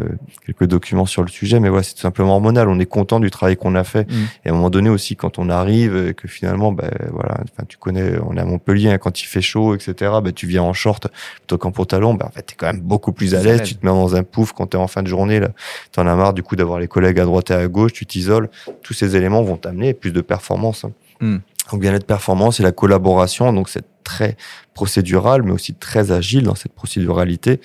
quelques 0.45 0.65
documents 0.65 1.05
sur 1.07 1.23
le 1.23 1.27
sujet, 1.29 1.59
mais 1.59 1.67
voilà, 1.69 1.83
c'est 1.83 1.95
tout 1.95 1.99
simplement 2.01 2.35
hormonal. 2.35 2.69
On 2.69 2.79
est 2.79 2.85
content 2.85 3.19
du 3.19 3.31
travail 3.31 3.57
qu'on 3.57 3.75
a 3.75 3.83
fait. 3.83 4.09
Mm. 4.09 4.15
Et 4.45 4.49
à 4.49 4.51
un 4.51 4.55
moment 4.55 4.69
donné 4.69 4.89
aussi, 4.89 5.15
quand 5.17 5.39
on 5.39 5.49
arrive, 5.49 5.78
et 5.85 6.13
que 6.13 6.27
finalement, 6.27 6.71
ben 6.71 6.89
voilà, 7.11 7.35
enfin, 7.43 7.63
tu 7.67 7.77
connais, 7.77 8.17
on 8.25 8.35
est 8.37 8.39
à 8.39 8.45
Montpellier, 8.45 8.89
hein, 8.91 8.97
quand 8.97 9.21
il 9.21 9.25
fait 9.25 9.41
chaud, 9.41 9.75
etc. 9.75 9.93
Ben 10.23 10.31
tu 10.33 10.47
viens 10.47 10.63
en 10.63 10.73
short 10.73 11.07
plutôt 11.37 11.57
qu'en 11.57 11.71
pantalon. 11.71 12.13
Ben 12.13 12.25
en 12.27 12.31
fait, 12.31 12.43
t'es 12.43 12.55
quand 12.55 12.67
même 12.67 12.81
beaucoup 12.81 13.11
plus 13.11 13.35
à 13.35 13.41
l'aise. 13.43 13.61
Tu 13.63 13.75
te 13.75 13.85
mets 13.85 13.91
dans 13.91 14.15
un 14.15 14.23
pouf 14.23 14.51
quand 14.53 14.67
t'es 14.67 14.77
en 14.77 14.87
fin 14.87 15.03
de 15.03 15.07
journée. 15.07 15.39
Là, 15.39 15.49
t'en 15.91 16.07
as 16.07 16.15
marre 16.15 16.33
du 16.33 16.43
coup 16.43 16.55
d'avoir 16.55 16.79
les 16.79 16.87
collègues 16.87 17.19
à 17.19 17.25
droite 17.25 17.51
et 17.51 17.53
à 17.55 17.67
gauche. 17.67 17.93
Tu 17.93 18.05
t'isoles. 18.05 18.49
Tous 18.81 18.93
ces 18.93 19.15
éléments 19.15 19.41
vont 19.43 19.57
t'amener 19.57 19.93
plus 19.93 20.11
de 20.11 20.21
performance. 20.21 20.85
hein. 20.85 20.91
Mm. 21.21 21.37
Donc 21.71 21.81
bien-être 21.81 22.05
performance 22.07 22.59
et 22.59 22.63
la 22.63 22.71
collaboration. 22.71 23.53
Donc 23.53 23.69
c'est 23.69 23.85
très 24.03 24.37
procédural, 24.73 25.43
mais 25.43 25.51
aussi 25.51 25.73
très 25.75 26.11
agile 26.11 26.43
dans 26.43 26.55
cette 26.55 26.73
procéduralité. 26.73 27.61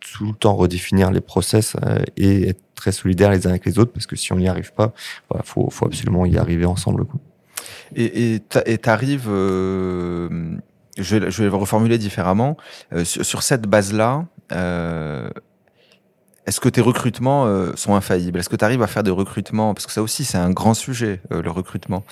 Tout 0.00 0.26
le 0.26 0.32
temps 0.34 0.54
redéfinir 0.54 1.10
les 1.10 1.20
process 1.20 1.76
euh, 1.84 1.98
et 2.16 2.48
être 2.50 2.60
très 2.76 2.92
solidaires 2.92 3.30
les 3.32 3.46
uns 3.46 3.50
avec 3.50 3.66
les 3.66 3.78
autres, 3.80 3.92
parce 3.92 4.06
que 4.06 4.14
si 4.14 4.32
on 4.32 4.36
n'y 4.36 4.48
arrive 4.48 4.72
pas, 4.72 4.92
il 5.34 5.40
faut, 5.44 5.68
faut 5.70 5.86
absolument 5.86 6.24
y 6.24 6.38
arriver 6.38 6.64
ensemble. 6.64 7.04
quoi. 7.04 7.18
Et 7.94 8.40
et 8.66 8.78
t'arrives, 8.78 9.28
euh, 9.28 10.28
je, 10.96 11.16
vais, 11.16 11.28
le 11.28 11.54
reformuler 11.56 11.98
différemment, 11.98 12.56
euh, 12.92 13.04
sur, 13.04 13.42
cette 13.42 13.62
base-là, 13.62 14.26
euh, 14.52 15.28
est-ce 16.46 16.60
que 16.60 16.68
tes 16.68 16.80
recrutements 16.80 17.46
sont 17.76 17.94
infaillibles? 17.94 18.38
Est-ce 18.38 18.48
que 18.48 18.56
tu 18.56 18.64
arrives 18.64 18.82
à 18.82 18.86
faire 18.86 19.02
des 19.02 19.10
recrutements? 19.10 19.74
Parce 19.74 19.84
que 19.84 19.92
ça 19.92 20.02
aussi, 20.02 20.24
c'est 20.24 20.38
un 20.38 20.50
grand 20.50 20.72
sujet, 20.72 21.20
le 21.28 21.50
recrutement. 21.50 22.04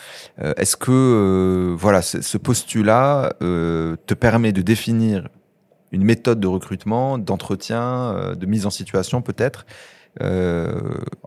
Est-ce 0.59 0.77
que 0.77 1.75
voilà, 1.79 2.03
ce, 2.03 2.37
postulat 2.37 3.33
te 3.41 4.15
permet 4.15 4.53
de 4.53 4.61
définir 4.61 5.29
une 5.91 6.05
méthode 6.05 6.39
de 6.39 6.47
recrutement, 6.47 7.17
d'entretien, 7.17 8.35
de 8.39 8.45
mise 8.45 8.67
en 8.67 8.71
situation 8.71 9.23
peut-être? 9.23 9.65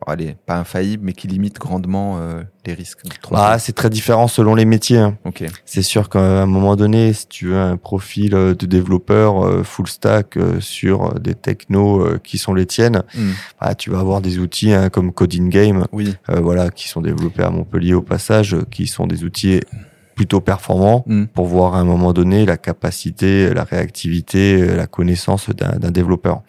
Allez, 0.06 0.36
pas 0.46 0.58
infaillible, 0.58 1.04
mais 1.06 1.14
qui 1.14 1.28
limite 1.28 1.60
grandement 1.60 2.18
euh, 2.20 2.42
les 2.66 2.74
risques. 2.74 3.00
Ah, 3.32 3.60
c'est 3.60 3.74
très 3.74 3.90
différent 3.90 4.28
selon 4.28 4.56
les 4.56 4.66
métiers. 4.66 4.98
hein. 4.98 5.18
ok. 5.26 5.44
C'est 5.66 5.82
sûr 5.82 6.10
qu'à 6.10 6.20
un 6.42 6.46
moment 6.46 6.76
donné, 6.76 7.14
si 7.14 7.28
tu 7.28 7.48
veux 7.48 7.58
un 7.60 7.78
profil 7.78 8.34
euh, 8.36 8.56
de 8.56 8.66
développeur 8.66 9.46
euh, 9.46 9.64
full 9.64 9.88
stack 9.88 10.38
euh, 10.38 10.60
sur 10.60 11.06
euh, 11.16 11.20
des 11.20 11.36
technos 11.36 12.02
euh, 12.06 12.20
qui 12.24 12.38
sont 12.38 12.54
les 12.54 12.66
tiennes, 12.66 13.04
Hmm. 13.16 13.32
bah, 13.62 13.76
tu 13.76 13.90
vas 13.90 14.00
avoir 14.00 14.22
des 14.22 14.40
outils 14.40 14.72
hein, 14.74 14.90
comme 14.90 15.12
Coding 15.14 15.50
Game, 15.50 15.86
Oui. 15.92 16.16
euh, 16.30 16.40
voilà, 16.40 16.70
qui 16.70 16.88
sont 16.88 17.02
développés 17.02 17.44
à 17.44 17.50
Montpellier 17.50 17.94
au 17.94 18.02
passage, 18.02 18.54
euh, 18.54 18.64
qui 18.70 18.88
sont 18.88 19.08
des 19.08 19.24
outils 19.24 19.62
plutôt 20.20 20.42
performants 20.42 21.06
Hmm. 21.08 21.26
pour 21.36 21.46
voir 21.46 21.76
à 21.76 21.80
un 21.80 21.86
moment 21.86 22.12
donné 22.12 22.46
la 22.46 22.58
capacité, 22.58 23.54
la 23.54 23.64
réactivité, 23.64 24.62
euh, 24.62 24.76
la 24.76 24.86
connaissance 24.86 25.50
d'un 25.50 25.92
développeur. 25.92 26.42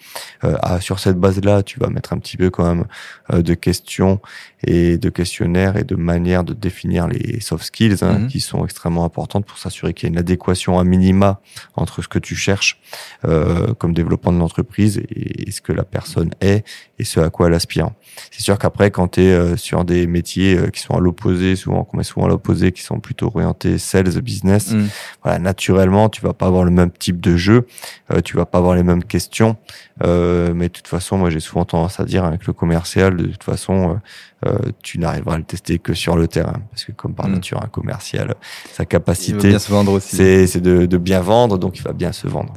Euh, 0.43 0.57
ah, 0.63 0.81
sur 0.81 0.99
cette 0.99 1.19
base-là, 1.19 1.63
tu 1.63 1.79
vas 1.79 1.89
mettre 1.89 2.13
un 2.13 2.19
petit 2.19 2.37
peu 2.37 2.51
quand 2.51 2.67
même 2.67 2.87
euh, 3.33 3.43
de 3.43 3.55
questions 3.55 4.19
et 4.67 4.99
de 4.99 5.09
questionnaires 5.09 5.77
et 5.77 5.85
de 5.85 5.95
manières 5.95 6.43
de 6.43 6.53
définir 6.53 7.07
les 7.07 7.41
soft 7.41 7.65
skills 7.65 7.99
hein, 8.03 8.19
Mhm. 8.19 8.27
qui 8.29 8.41
sont 8.41 8.65
extrêmement 8.65 9.05
importantes 9.05 9.47
pour 9.47 9.59
s'assurer 9.59 9.95
qu'il 9.95 10.09
y 10.09 10.11
a 10.11 10.13
une 10.15 10.19
adéquation 10.19 10.73
à 10.81 10.85
minima 10.85 11.41
entre 11.77 12.03
ce 12.03 12.09
que 12.09 12.19
tu 12.19 12.35
cherches 12.35 12.81
euh, 13.25 13.73
comme 13.75 13.93
développement 13.95 14.33
de 14.33 14.39
l'entreprise 14.39 14.99
et, 14.99 15.49
et 15.49 15.51
ce 15.53 15.61
que 15.61 15.73
la 15.73 15.85
personne 15.85 16.31
est 16.41 16.65
et 16.99 17.05
ce 17.05 17.21
à 17.21 17.31
quoi 17.31 17.47
elle 17.47 17.55
aspire. 17.55 17.91
C'est 18.31 18.43
sûr 18.43 18.59
qu'après, 18.59 18.91
quand 18.91 19.09
tu 19.09 19.23
es 19.23 19.57
sur 19.57 19.85
des 19.85 20.07
métiers 20.07 20.57
euh, 20.57 20.69
qui 20.69 20.81
sont 20.81 20.95
à 20.95 21.01
l'opposé, 21.01 21.57
souvent 21.57 21.85
qu'on 21.85 21.97
met 21.99 22.03
souvent 22.05 22.27
à 22.27 22.29
l'opposé, 22.29 22.73
qui 22.73 22.83
sont 22.83 23.01
plutôt 23.01 23.27
orientés 23.35 23.79
sales, 23.79 24.09
business, 24.23 24.73
Hmm. 24.73 24.87
voilà, 25.23 25.39
naturellement, 25.39 26.09
tu 26.09 26.21
vas 26.23 26.33
pas 26.33 26.47
avoir 26.47 26.65
le 26.65 26.71
même 26.71 26.91
type 26.91 27.21
de 27.21 27.37
jeu, 27.37 27.67
euh, 28.13 28.21
tu 28.21 28.37
vas 28.37 28.47
pas 28.47 28.59
avoir 28.59 28.75
les 28.75 28.83
mêmes 28.83 29.05
questions. 29.05 29.57
Euh, 30.03 30.53
mais 30.55 30.69
de 30.69 30.73
toute 30.73 30.89
façon, 30.89 31.19
moi, 31.19 31.29
j'ai 31.31 31.41
souvent 31.41 31.65
tendance 31.65 32.01
à 32.01 32.05
dire 32.05 32.25
avec 32.25 32.47
le 32.47 32.53
commercial, 32.53 33.17
de 33.17 33.27
toute 33.27 33.45
façon, 33.45 33.99
euh, 34.47 34.49
euh, 34.51 34.59
tu 34.83 34.99
n'arriveras 34.99 35.35
à 35.35 35.39
le 35.39 35.45
tester 35.45 35.79
que 35.79 35.93
sur 35.93 36.17
le 36.17 36.27
terrain, 36.29 36.61
parce 36.71 36.85
que 36.85 36.93
comme 36.93 37.15
par 37.15 37.29
Mm. 37.29 37.33
nature, 37.35 37.63
un 37.63 37.69
commercial, 37.69 38.35
sa 38.73 38.85
capacité, 38.87 39.49
bien 39.49 39.59
se 39.59 39.71
vendre 39.71 39.93
aussi. 39.93 40.17
c'est 40.17 40.47
c'est 40.47 40.61
de, 40.61 40.87
de 40.87 40.97
bien 40.97 41.21
vendre, 41.21 41.59
donc 41.59 41.77
il 41.79 41.83
va 41.83 41.93
bien 41.93 42.13
se 42.13 42.27
vendre. 42.27 42.55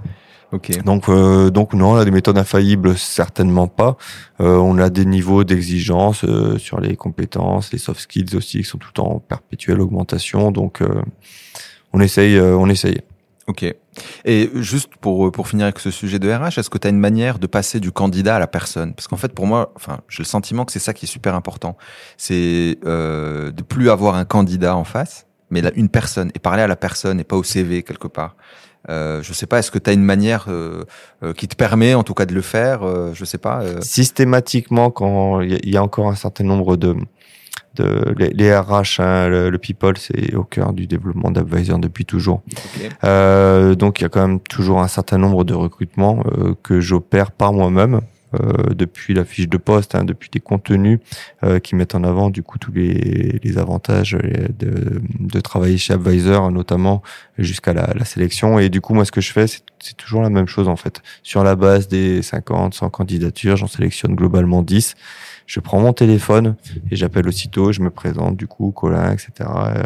Ok. 0.53 0.83
Donc, 0.83 1.09
euh, 1.09 1.49
donc 1.49 1.73
non, 1.73 1.93
on 1.93 1.95
a 1.95 2.05
des 2.05 2.11
méthodes 2.11 2.37
infaillibles, 2.37 2.95
certainement 2.95 3.67
pas. 3.67 3.97
Euh, 4.39 4.55
on 4.57 4.77
a 4.77 4.91
des 4.91 5.03
niveaux 5.05 5.43
d'exigence 5.43 6.23
euh, 6.23 6.59
sur 6.59 6.79
les 6.79 6.95
compétences, 6.95 7.71
les 7.73 7.79
soft 7.79 7.99
skills 7.99 8.35
aussi, 8.35 8.59
qui 8.59 8.63
sont 8.63 8.77
tout 8.77 8.99
en 9.01 9.19
perpétuelle 9.19 9.81
augmentation. 9.81 10.51
Donc, 10.51 10.81
euh, 10.81 11.01
on 11.91 11.99
essaye, 11.99 12.37
euh, 12.37 12.55
on 12.55 12.69
essaye. 12.69 13.01
Ok. 13.47 13.65
Et 14.25 14.49
juste 14.55 14.95
pour, 15.01 15.31
pour 15.31 15.47
finir 15.47 15.65
avec 15.65 15.79
ce 15.79 15.89
sujet 15.89 16.19
de 16.19 16.31
RH, 16.31 16.59
est-ce 16.59 16.69
que 16.69 16.77
tu 16.77 16.87
as 16.87 16.91
une 16.91 16.99
manière 16.99 17.39
de 17.39 17.47
passer 17.47 17.79
du 17.79 17.91
candidat 17.91 18.35
à 18.35 18.39
la 18.39 18.47
personne? 18.47 18.93
Parce 18.93 19.07
qu'en 19.07 19.17
fait, 19.17 19.33
pour 19.33 19.47
moi, 19.47 19.73
enfin, 19.75 20.01
j'ai 20.07 20.21
le 20.21 20.27
sentiment 20.27 20.65
que 20.65 20.71
c'est 20.71 20.79
ça 20.79 20.93
qui 20.93 21.05
est 21.05 21.09
super 21.09 21.33
important. 21.33 21.77
C'est 22.15 22.77
euh, 22.85 23.51
de 23.51 23.63
plus 23.63 23.89
avoir 23.89 24.15
un 24.15 24.25
candidat 24.25 24.75
en 24.75 24.83
face, 24.83 25.25
mais 25.49 25.61
là, 25.61 25.71
une 25.75 25.89
personne, 25.89 26.31
et 26.35 26.39
parler 26.39 26.61
à 26.61 26.67
la 26.67 26.75
personne 26.75 27.19
et 27.19 27.23
pas 27.23 27.35
au 27.35 27.43
CV 27.43 27.83
quelque 27.83 28.07
part. 28.07 28.35
Euh, 28.89 29.21
je 29.23 29.31
sais 29.33 29.45
pas, 29.47 29.59
est-ce 29.59 29.71
que 29.71 29.79
tu 29.79 29.89
as 29.89 29.93
une 29.93 30.03
manière 30.03 30.45
euh, 30.49 30.83
euh, 31.23 31.33
qui 31.33 31.47
te 31.47 31.55
permet 31.55 31.93
en 31.93 32.03
tout 32.03 32.13
cas 32.13 32.25
de 32.25 32.33
le 32.33 32.41
faire 32.41 32.83
euh, 32.83 33.11
Je 33.13 33.23
sais 33.25 33.37
pas. 33.37 33.61
euh, 33.61 33.79
Systématiquement, 33.81 34.91
quand 34.91 35.39
il 35.41 35.51
y, 35.51 35.55
a- 35.55 35.59
il 35.63 35.69
y 35.73 35.77
a 35.77 35.83
encore 35.83 36.09
un 36.09 36.15
certain 36.15 36.43
nombre 36.43 36.75
de, 36.75 36.95
de 37.75 38.13
les, 38.17 38.29
les 38.29 38.55
RH, 38.55 38.99
hein, 38.99 39.29
le, 39.29 39.49
le 39.49 39.57
people, 39.57 39.97
c'est 39.97 40.35
au 40.35 40.43
cœur 40.43 40.73
du 40.73 40.85
développement 40.85 41.31
d'Advisor 41.31 41.79
depuis 41.79 42.05
toujours. 42.05 42.41
ok. 42.51 42.89
Euh, 43.05 43.73
donc 43.75 43.99
il 43.99 44.03
y 44.03 44.05
a 44.05 44.09
quand 44.09 44.27
même 44.27 44.39
toujours 44.41 44.81
un 44.81 44.87
certain 44.89 45.17
nombre 45.17 45.43
de 45.45 45.53
recrutements 45.53 46.21
euh, 46.37 46.53
que 46.61 46.81
j'opère 46.81 47.31
par 47.31 47.53
moi-même. 47.53 48.01
Euh, 48.33 48.73
depuis 48.73 49.13
la 49.13 49.25
fiche 49.25 49.47
de 49.49 49.57
poste, 49.57 49.95
hein, 49.95 50.03
depuis 50.03 50.29
des 50.29 50.39
contenus 50.39 50.99
euh, 51.43 51.59
qui 51.59 51.75
mettent 51.75 51.95
en 51.95 52.03
avant 52.03 52.29
du 52.29 52.43
coup 52.43 52.57
tous 52.57 52.71
les, 52.71 53.39
les 53.43 53.57
avantages 53.57 54.15
euh, 54.15 54.47
de, 54.57 55.01
de 55.19 55.39
travailler 55.39 55.77
chez 55.77 55.93
Advisor, 55.93 56.51
notamment 56.51 57.01
jusqu'à 57.37 57.73
la, 57.73 57.93
la 57.93 58.05
sélection. 58.05 58.59
Et 58.59 58.69
du 58.69 58.81
coup, 58.81 58.93
moi, 58.93 59.05
ce 59.05 59.11
que 59.11 59.21
je 59.21 59.31
fais, 59.31 59.47
c'est 59.47 59.63
c'est 59.83 59.97
toujours 59.97 60.21
la 60.21 60.29
même 60.29 60.47
chose 60.47 60.67
en 60.67 60.75
fait. 60.75 61.01
Sur 61.23 61.43
la 61.43 61.55
base 61.55 61.87
des 61.87 62.21
50, 62.21 62.73
100 62.73 62.89
candidatures, 62.89 63.57
j'en 63.57 63.67
sélectionne 63.67 64.15
globalement 64.15 64.61
10 64.61 64.95
je 65.45 65.59
prends 65.59 65.79
mon 65.79 65.93
téléphone 65.93 66.55
et 66.91 66.95
j'appelle 66.95 67.27
aussitôt, 67.27 67.71
je 67.71 67.81
me 67.81 67.89
présente 67.89 68.37
du 68.37 68.47
coup, 68.47 68.71
Colin, 68.71 69.11
etc. 69.11 69.31
Euh, 69.39 69.83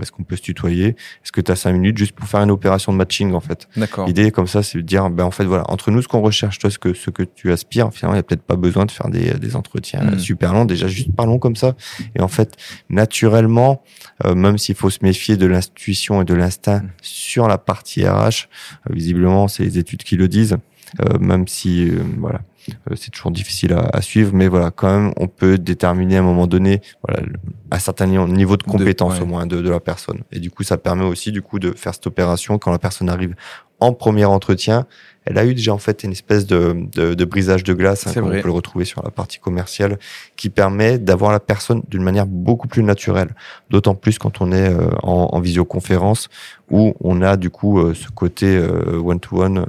Est-ce 0.00 0.12
qu'on 0.12 0.22
peut 0.22 0.36
se 0.36 0.42
tutoyer? 0.42 0.88
Est-ce 0.88 1.32
que 1.32 1.40
tu 1.40 1.50
as 1.52 1.56
cinq 1.56 1.72
minutes 1.72 1.96
juste 1.98 2.12
pour 2.12 2.28
faire 2.28 2.40
une 2.42 2.50
opération 2.50 2.92
de 2.92 2.98
matching 2.98 3.32
en 3.34 3.40
fait? 3.40 3.68
D'accord. 3.76 4.06
L'idée 4.06 4.30
comme 4.30 4.46
ça, 4.46 4.62
c'est 4.62 4.78
de 4.78 4.82
dire, 4.82 5.08
ben 5.10 5.24
en 5.24 5.30
fait 5.30 5.44
voilà, 5.44 5.64
entre 5.70 5.90
nous 5.90 6.02
ce 6.02 6.08
qu'on 6.08 6.20
recherche, 6.20 6.58
toi 6.58 6.70
ce 6.70 6.78
que 6.78 6.92
ce 6.94 7.10
que 7.10 7.22
tu 7.22 7.50
aspires, 7.52 7.90
finalement 7.92 8.14
il 8.14 8.18
y 8.18 8.20
a 8.20 8.22
peut-être 8.22 8.42
pas 8.42 8.56
besoin 8.56 8.84
de 8.86 8.90
faire 8.90 9.08
des, 9.08 9.32
des 9.34 9.56
entretiens 9.56 10.02
Mm. 10.02 10.18
super 10.18 10.52
longs. 10.52 10.64
Déjà 10.64 10.88
juste 10.88 11.14
parlons 11.14 11.38
comme 11.38 11.56
ça. 11.56 11.74
Et 12.14 12.20
en 12.20 12.28
fait, 12.28 12.56
naturellement, 13.02 13.82
euh, 14.24 14.34
même 14.34 14.58
s'il 14.58 14.74
faut 14.74 14.90
se 14.90 14.98
méfier 15.02 15.36
de 15.36 15.46
l'intuition 15.46 16.20
et 16.22 16.24
de 16.24 16.34
l'instinct 16.34 16.80
Mm. 16.80 16.90
sur 17.02 17.48
la 17.48 17.58
partie 17.58 18.06
RH, 18.06 18.48
euh, 18.88 18.92
visiblement 18.92 19.48
c'est 19.48 19.62
les 19.64 19.78
études 19.78 20.02
qui 20.02 20.16
le 20.16 20.28
disent. 20.28 20.56
Euh, 21.00 21.18
même 21.18 21.46
si 21.46 21.90
euh, 21.90 22.02
voilà 22.18 22.40
euh, 22.70 22.94
c'est 22.96 23.10
toujours 23.10 23.30
difficile 23.30 23.72
à, 23.72 23.88
à, 23.92 24.00
suivre 24.00 24.32
mais 24.34 24.48
voilà 24.48 24.70
quand 24.70 24.88
même 24.88 25.12
on 25.16 25.26
peut 25.26 25.58
déterminer 25.58 26.16
à 26.16 26.20
un 26.20 26.22
moment 26.22 26.46
donné 26.46 26.80
voilà 27.06 27.26
un 27.70 27.78
certain 27.78 28.06
niveau 28.06 28.56
de 28.56 28.62
compétence 28.62 29.14
de, 29.14 29.18
ouais. 29.18 29.24
au 29.24 29.26
moins 29.26 29.46
de, 29.46 29.60
de, 29.60 29.70
la 29.70 29.80
personne 29.80 30.22
et 30.32 30.40
du 30.40 30.50
coup 30.50 30.62
ça 30.62 30.78
permet 30.78 31.04
aussi 31.04 31.30
du 31.32 31.42
coup 31.42 31.58
de 31.58 31.72
faire 31.72 31.94
cette 31.94 32.06
opération 32.06 32.58
quand 32.58 32.70
la 32.70 32.78
personne 32.78 33.08
arrive 33.08 33.34
en 33.80 33.92
premier 33.92 34.24
entretien 34.24 34.86
elle 35.28 35.36
a 35.36 35.44
eu 35.44 35.54
déjà 35.54 35.74
en 35.74 35.78
fait 35.78 36.04
une 36.04 36.12
espèce 36.12 36.46
de, 36.46 36.74
de, 36.90 37.12
de 37.12 37.24
brisage 37.26 37.62
de 37.62 37.74
glace 37.74 38.06
hein, 38.06 38.12
comme 38.14 38.28
on 38.28 38.30
peut 38.30 38.46
le 38.46 38.50
retrouver 38.50 38.86
sur 38.86 39.02
la 39.02 39.10
partie 39.10 39.38
commerciale 39.38 39.98
qui 40.36 40.48
permet 40.48 40.98
d'avoir 40.98 41.32
la 41.32 41.40
personne 41.40 41.82
d'une 41.88 42.02
manière 42.02 42.24
beaucoup 42.24 42.66
plus 42.66 42.82
naturelle. 42.82 43.34
D'autant 43.68 43.94
plus 43.94 44.18
quand 44.18 44.40
on 44.40 44.52
est 44.52 44.70
euh, 44.70 44.88
en, 45.02 45.28
en, 45.32 45.40
visioconférence 45.40 46.30
où 46.70 46.94
on 47.00 47.20
a 47.20 47.36
du 47.36 47.50
coup 47.50 47.78
euh, 47.78 47.92
ce 47.92 48.08
côté 48.08 48.56
euh, 48.56 48.98
one 49.04 49.20
to 49.20 49.42
one 49.42 49.66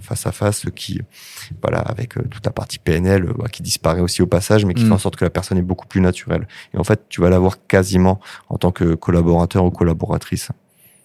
face 0.00 0.26
à 0.26 0.32
face 0.32 0.64
qui 0.74 1.02
voilà 1.60 1.80
avec 1.80 2.16
euh, 2.16 2.22
toute 2.30 2.46
la 2.46 2.52
partie 2.52 2.78
PNL 2.78 3.26
bah, 3.36 3.48
qui 3.52 3.62
disparaît 3.62 4.00
aussi 4.00 4.22
au 4.22 4.26
passage 4.26 4.64
mais 4.64 4.72
qui 4.72 4.84
mmh. 4.84 4.88
fait 4.88 4.94
en 4.94 4.98
sorte 4.98 5.16
que 5.16 5.24
la 5.26 5.30
personne 5.30 5.58
est 5.58 5.62
beaucoup 5.62 5.86
plus 5.86 6.00
naturelle. 6.00 6.48
Et 6.72 6.78
en 6.78 6.84
fait 6.84 7.02
tu 7.10 7.20
vas 7.20 7.28
l'avoir 7.28 7.66
quasiment 7.66 8.18
en 8.48 8.56
tant 8.56 8.70
que 8.72 8.94
collaborateur 8.94 9.62
ou 9.62 9.70
collaboratrice 9.70 10.48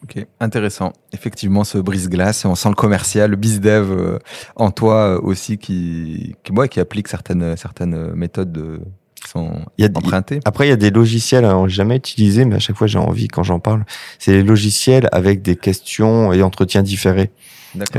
Ok, 0.03 0.25
intéressant. 0.39 0.93
Effectivement, 1.11 1.63
ce 1.63 1.77
brise-glace, 1.77 2.45
on 2.45 2.55
sent 2.55 2.69
le 2.69 2.75
commercial, 2.75 3.31
le 3.31 3.35
biz-dev 3.35 3.91
euh, 3.91 4.19
en 4.55 4.69
toi 4.71 5.15
euh, 5.15 5.19
aussi 5.21 5.57
qui, 5.57 6.35
qui, 6.43 6.51
ouais, 6.51 6.69
qui 6.69 6.79
applique 6.79 7.07
certaines, 7.07 7.57
certaines 7.57 8.13
méthodes 8.13 8.51
de, 8.51 8.79
qui 9.15 9.29
sont 9.29 9.65
il 9.77 9.85
y 9.85 9.87
a, 9.87 9.91
empruntées. 9.95 10.39
Après, 10.45 10.67
il 10.67 10.69
y 10.69 10.73
a 10.73 10.77
des 10.77 10.91
logiciels, 10.91 11.45
hein, 11.45 11.67
jamais 11.67 11.95
utilisés, 11.95 12.45
mais 12.45 12.57
à 12.57 12.59
chaque 12.59 12.75
fois 12.75 12.87
j'ai 12.87 12.99
envie 12.99 13.27
quand 13.27 13.43
j'en 13.43 13.59
parle. 13.59 13.85
C'est 14.19 14.33
les 14.33 14.43
logiciels 14.43 15.09
avec 15.11 15.41
des 15.41 15.55
questions 15.55 16.31
et 16.31 16.43
entretiens 16.43 16.83
différés 16.83 17.31
euh, 17.31 17.56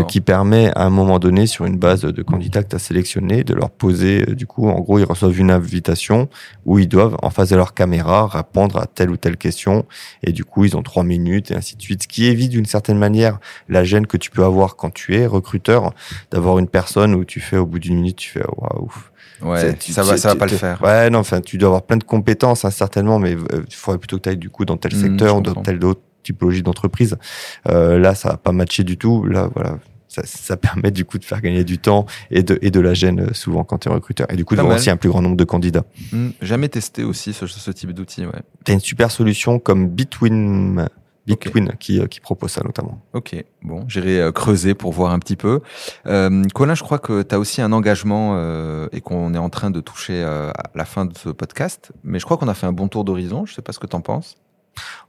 qui 0.09 0.21
permet 0.21 0.71
à 0.75 0.85
un 0.85 0.91
moment 0.91 1.19
donné 1.19 1.47
sur 1.47 1.65
une 1.65 1.77
base 1.77 2.03
de 2.03 2.23
candidats 2.23 2.63
que 2.63 2.69
tu 2.69 2.77
as 2.77 2.79
sélectionné 2.79 3.45
de 3.45 3.55
leur 3.55 3.71
poser 3.71 4.25
euh, 4.29 4.35
du 4.35 4.47
coup 4.47 4.69
en 4.69 4.81
gros 4.81 4.99
ils 4.99 5.05
reçoivent 5.05 5.39
une 5.39 5.51
invitation 5.51 6.29
où 6.65 6.79
ils 6.79 6.89
doivent 6.89 7.17
en 7.23 7.31
face 7.31 7.51
de 7.51 7.57
leur 7.57 7.75
caméra 7.75 8.27
répondre 8.27 8.79
à 8.79 8.87
telle 8.87 9.11
ou 9.11 9.17
telle 9.17 9.37
question. 9.37 9.87
Et 10.23 10.33
du 10.33 10.45
coup 10.45 10.65
ils 10.65 10.77
ont 10.77 10.83
trois 10.83 11.05
minutes 11.05 11.51
et 11.51 11.55
ainsi 11.55 11.77
de 11.77 11.83
suite. 11.83 12.03
Ce 12.03 12.09
qui 12.09 12.27
évite 12.27 12.51
d'une 12.51 12.67
certaine 12.67 12.99
manière 12.99 13.39
la 13.69 13.85
gêne 13.85 14.07
que 14.07 14.17
tu 14.17 14.31
peux 14.31 14.45
avoir 14.45 14.77
quand 14.77 14.93
tu 14.93 15.17
es 15.17 15.27
recruteur 15.27 15.93
d'avoir 16.31 16.59
une 16.59 16.69
personne 16.69 17.15
où 17.15 17.25
tu 17.25 17.41
fais 17.41 17.57
au 17.57 17.67
bout 17.67 17.79
d'une 17.79 17.97
minute 17.97 18.17
tu 18.17 18.31
fais 18.31 18.45
waouh 18.57 18.91
Ouais, 19.41 19.75
tu, 19.75 19.93
ça 19.93 20.03
va, 20.03 20.17
ça 20.17 20.31
va 20.31 20.37
pas 20.37 20.47
le 20.47 20.57
faire. 20.57 20.83
Ouais, 20.83 21.11
non, 21.11 21.21
enfin, 21.21 21.41
tu 21.41 21.59
dois 21.59 21.69
avoir 21.69 21.83
plein 21.83 21.97
de 21.97 22.03
compétences, 22.03 22.65
hein, 22.65 22.71
certainement, 22.71 23.21
mais 23.21 23.33
il 23.33 23.75
faudrait 23.75 23.99
plutôt 23.99 24.17
que 24.17 24.23
tu 24.23 24.29
ailles 24.31 24.37
du 24.37 24.51
coup 24.51 24.65
dans 24.65 24.77
tel 24.77 24.93
secteur 24.93 25.37
mmh, 25.37 25.39
ou 25.39 25.43
dans 25.43 25.63
tel 25.63 25.85
autre 25.85 26.01
typologie 26.29 26.63
d'entreprise. 26.63 27.17
Euh, 27.69 27.99
là, 27.99 28.15
ça 28.15 28.31
va 28.31 28.37
pas 28.37 28.53
matché 28.53 28.85
du 28.85 28.97
tout. 28.97 29.25
Là, 29.25 29.51
voilà. 29.55 29.79
Ça, 30.09 30.23
ça, 30.25 30.57
permet 30.57 30.91
du 30.91 31.05
coup 31.05 31.19
de 31.19 31.25
faire 31.25 31.43
gagner 31.43 31.65
du 31.65 31.79
temps 31.79 32.07
et 32.31 32.43
de, 32.43 32.59
et 32.63 32.71
de 32.71 32.81
la 32.81 32.95
gêne 32.95 33.35
souvent 33.35 33.63
quand 33.63 33.79
tu 33.79 33.89
es 33.91 33.93
recruteur. 33.93 34.27
Et 34.33 34.37
du 34.37 34.45
coup, 34.47 34.57
d'avoir 34.57 34.77
aussi 34.77 34.89
un 34.89 34.97
plus 34.97 35.11
grand 35.11 35.21
nombre 35.21 35.37
de 35.37 35.45
candidats. 35.45 35.85
Mmh, 36.13 36.29
jamais 36.41 36.71
testé 36.71 37.05
aussi 37.05 37.35
ce, 37.35 37.47
ce 37.47 37.71
type 37.71 37.93
d'outil. 37.93 38.25
Ouais. 38.25 38.41
Tu 38.65 38.73
as 38.73 38.75
une 38.75 38.81
super 38.81 39.11
solution 39.11 39.59
comme 39.59 39.89
Bitwin. 39.89 40.89
Bitwin 41.29 41.65
okay. 41.69 41.77
qui, 41.79 42.09
qui 42.09 42.21
propose 42.21 42.53
ça 42.53 42.63
notamment. 42.65 43.03
Ok, 43.13 43.37
bon, 43.63 43.85
j'irai 43.87 44.19
euh, 44.19 44.33
creuser 44.33 44.73
pour 44.75 44.93
voir 44.93 45.13
un 45.13 45.19
petit 45.19 45.37
peu. 45.37 45.61
Euh, 46.07 46.43
Colin, 46.55 46.75
je 46.75 46.83
crois 46.83 46.99
que 46.99 47.23
tu 47.23 47.35
as 47.35 47.39
aussi 47.39 47.61
un 47.61 47.73
engagement 47.73 48.33
euh, 48.37 48.89
et 48.93 49.03
qu'on 49.03 49.35
est 49.35 49.39
en 49.39 49.51
train 49.51 49.71
de 49.71 49.81
toucher 49.81 50.23
euh, 50.23 50.51
à 50.51 50.71
la 50.75 50.87
fin 50.87 51.05
de 51.05 51.17
ce 51.17 51.29
podcast, 51.29 51.93
mais 52.03 52.19
je 52.19 52.25
crois 52.25 52.39
qu'on 52.39 52.49
a 52.49 52.55
fait 52.55 52.67
un 52.67 52.73
bon 52.73 52.89
tour 52.89 53.05
d'horizon. 53.05 53.45
Je 53.45 53.53
sais 53.53 53.63
pas 53.63 53.73
ce 53.73 53.79
que 53.79 53.87
tu 53.87 53.95
en 53.95 54.01
penses. 54.01 54.37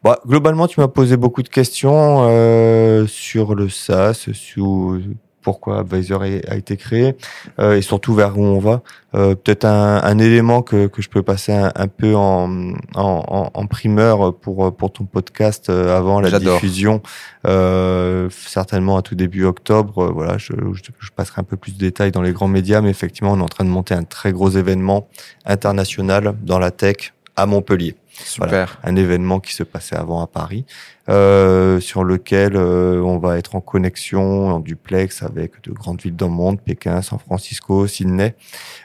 Bah, 0.04 0.20
globalement, 0.26 0.68
tu 0.68 0.80
m'as 0.80 0.88
posé 0.88 1.18
beaucoup 1.18 1.44
de 1.44 1.50
questions 1.50 2.28
euh, 2.30 3.06
sur 3.08 3.56
le 3.56 3.70
SaaS, 3.70 4.30
sur 4.34 4.98
pourquoi 5.42 5.80
Advisor 5.80 6.22
a 6.22 6.56
été 6.56 6.78
créé 6.78 7.16
euh, 7.60 7.78
et 7.78 7.82
surtout 7.82 8.14
vers 8.14 8.38
où 8.38 8.44
on 8.44 8.60
va. 8.60 8.82
Euh, 9.16 9.36
Peut-être 9.36 9.66
un, 9.66 10.02
un, 10.04 10.20
élément 10.20 10.62
que, 10.62 10.88
que 10.88 11.02
je 11.02 11.10
peux 11.10 11.24
passer 11.24 11.54
un, 11.54 11.72
un 11.76 11.88
peu 11.88 12.16
en, 12.16 12.74
en, 12.96 13.52
en, 13.54 13.66
primeur 13.66 14.36
pour 14.36 14.76
pour 14.76 14.92
ton 14.92 15.06
podcast 15.06 15.70
euh, 15.70 15.98
avant 15.98 16.20
la 16.22 16.38
diffusion, 16.40 17.02
euh, 17.48 18.30
certainement 18.30 18.98
à 18.98 19.02
tout 19.02 19.16
début 19.16 19.46
octobre. 19.46 20.04
Euh, 20.04 20.12
voilà, 20.12 20.38
je, 20.38 20.54
je, 20.74 20.84
je, 21.00 21.10
passerai 21.16 21.42
un 21.42 21.44
peu 21.44 21.58
plus 21.58 21.74
de 21.74 21.80
détails 21.80 22.12
dans 22.12 22.22
les 22.22 22.34
grands 22.34 22.48
médias, 22.48 22.82
mais 22.82 22.90
effectivement, 22.90 23.32
on 23.32 23.40
est 23.40 23.44
en 23.44 23.48
train 23.48 23.66
de 23.66 23.70
monter 23.70 23.94
un 23.94 24.04
très 24.04 24.32
gros 24.32 24.50
événement 24.50 25.08
international 25.46 26.36
dans 26.44 26.60
la 26.60 26.72
tech 26.72 27.14
à 27.36 27.46
Montpellier. 27.46 27.96
Super. 28.26 28.80
Un 28.84 28.96
événement 28.96 29.40
qui 29.40 29.54
se 29.54 29.64
passait 29.64 29.96
avant 29.96 30.22
à 30.22 30.28
Paris, 30.28 30.66
euh, 31.10 31.80
sur 31.80 32.04
lequel 32.04 32.56
euh, 32.56 33.02
on 33.02 33.18
va 33.18 33.38
être 33.38 33.56
en 33.56 33.62
connexion 33.62 34.50
en 34.50 34.60
duplex 34.60 35.24
avec 35.24 35.64
de 35.64 35.72
grandes 35.72 36.02
villes 36.02 36.16
dans 36.16 36.28
le 36.28 36.34
monde, 36.34 36.62
Pékin, 36.62 37.02
San 37.02 37.20
Francisco, 37.20 37.88
Sydney, 37.88 38.36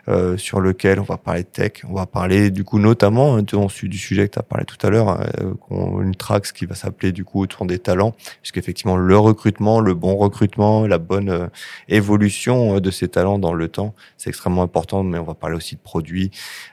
euh, 0.09 0.37
sur 0.37 0.61
lequel 0.61 1.01
on 1.01 1.05
va 1.05 1.19
parler 1.19 1.43
de 1.43 1.49
tech, 1.49 1.83
on 1.89 1.95
va 1.95 2.07
parler 2.07 2.51
du 2.51 2.65
coup 2.65 2.79
notamment 2.79 3.37
hein, 3.37 3.43
du 3.43 3.99
sujet 3.99 4.29
que 4.29 4.35
tu 4.35 4.39
as 4.39 4.43
parlé 4.43 4.65
tout 4.65 4.85
à 4.87 4.91
l'heure, 4.91 5.21
euh, 5.39 6.03
une 6.03 6.15
trax 6.15 6.53
qui 6.53 6.67
va 6.67 6.75
s'appeler 6.75 7.13
du 7.13 7.25
coup 7.25 7.43
autour 7.43 7.67
des 7.67 7.79
talents, 7.79 8.15
puisqu'effectivement 8.41 8.97
le 8.97 9.19
recrutement, 9.19 9.81
le 9.81 9.95
bon 9.95 10.17
recrutement, 10.17 10.87
la 10.87 10.99
bonne 10.99 11.29
euh, 11.29 11.47
évolution 11.89 12.77
euh, 12.77 12.81
de 12.81 12.91
ces 12.91 13.09
talents 13.09 13.39
dans 13.39 13.55
le 13.55 13.69
temps, 13.69 13.95
c'est 14.17 14.31
extrêmement 14.31 14.63
important, 14.63 15.03
mais 15.03 15.19
on 15.19 15.25
va 15.25 15.35
parler 15.35 15.57
aussi 15.57 15.77
de 15.77 15.81
produits, 15.81 16.31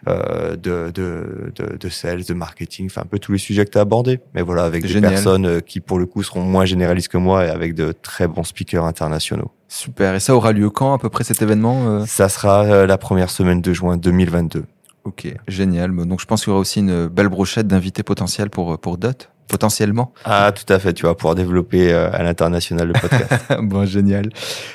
euh, 0.08 0.56
de, 0.56 0.92
de, 0.94 1.52
de, 1.56 1.78
de 1.78 1.90
sales, 1.90 2.24
de 2.24 2.34
marketing, 2.34 2.88
enfin 2.88 3.02
un 3.02 3.06
peu 3.06 3.20
tous 3.20 3.34
les 3.34 3.38
sujets 3.38 3.66
que 3.66 3.72
tu 3.72 3.78
as 3.78 3.82
abordés, 3.82 4.20
mais 4.34 4.42
voilà, 4.42 4.64
avec 4.64 4.84
des 4.84 4.90
Génial. 4.90 5.12
personnes 5.12 5.41
qui 5.66 5.80
pour 5.80 6.00
le 6.00 6.06
coup 6.06 6.24
seront 6.24 6.42
moins 6.42 6.66
généralistes 6.66 7.10
que 7.10 7.18
moi 7.18 7.46
et 7.46 7.50
avec 7.50 7.76
de 7.76 7.92
très 7.92 8.28
bons 8.28 8.44
speakers 8.44 8.86
internationaux. 8.86 9.52
Super. 9.68 10.16
Et 10.16 10.20
ça 10.20 10.36
aura 10.36 10.52
lieu 10.52 10.70
quand 10.70 10.94
à 10.94 10.98
peu 10.98 11.10
près 11.10 11.24
cet 11.24 11.42
événement 11.42 11.88
euh? 11.88 12.06
Ça 12.06 12.30
sera 12.30 12.64
euh, 12.64 12.86
la 12.86 12.98
première 12.98 13.30
semaine 13.30 13.62
de 13.62 13.74
juin 13.74 13.98
2022. 13.98 14.66
Ok, 15.04 15.34
génial. 15.48 15.96
Donc 15.96 16.20
je 16.22 16.26
pense 16.26 16.44
qu'il 16.44 16.52
y 16.52 16.52
aura 16.52 16.60
aussi 16.60 16.80
une 16.80 17.08
belle 17.08 17.30
brochette 17.30 17.68
d'invités 17.68 18.04
potentiels 18.04 18.50
pour 18.50 18.80
pour 18.80 18.98
Dot 18.98 19.30
potentiellement. 19.52 20.14
Ah, 20.24 20.52
tout 20.54 20.72
à 20.72 20.80
fait. 20.80 20.94
Tu 20.94 21.06
vas 21.06 21.14
pouvoir 21.14 21.36
développer 21.36 21.92
euh, 21.92 22.10
à 22.12 22.24
l'international 22.24 22.88
le 22.88 22.94
podcast. 22.94 23.54
bon, 23.62 23.86
génial. 23.86 24.30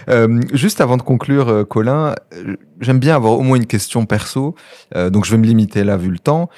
Euh, 0.09 0.41
juste 0.53 0.81
avant 0.83 0.99
de 0.99 1.03
conclure, 1.03 1.49
euh, 1.49 1.65
Colin, 1.65 2.15
j'aime 2.81 2.99
bien 2.99 3.17
avoir 3.17 3.33
au 3.33 3.41
moins 3.41 3.57
une 3.57 3.67
question 3.67 4.05
perso. 4.05 4.55
donc 4.95 5.25
je 5.25 5.31
vais 5.31 5.39
me 5.39 5.47
limiter 5.47 5.83
là 5.83 5.97
vu 5.97 6.11
le 6.11 6.19
temps. 6.19 6.51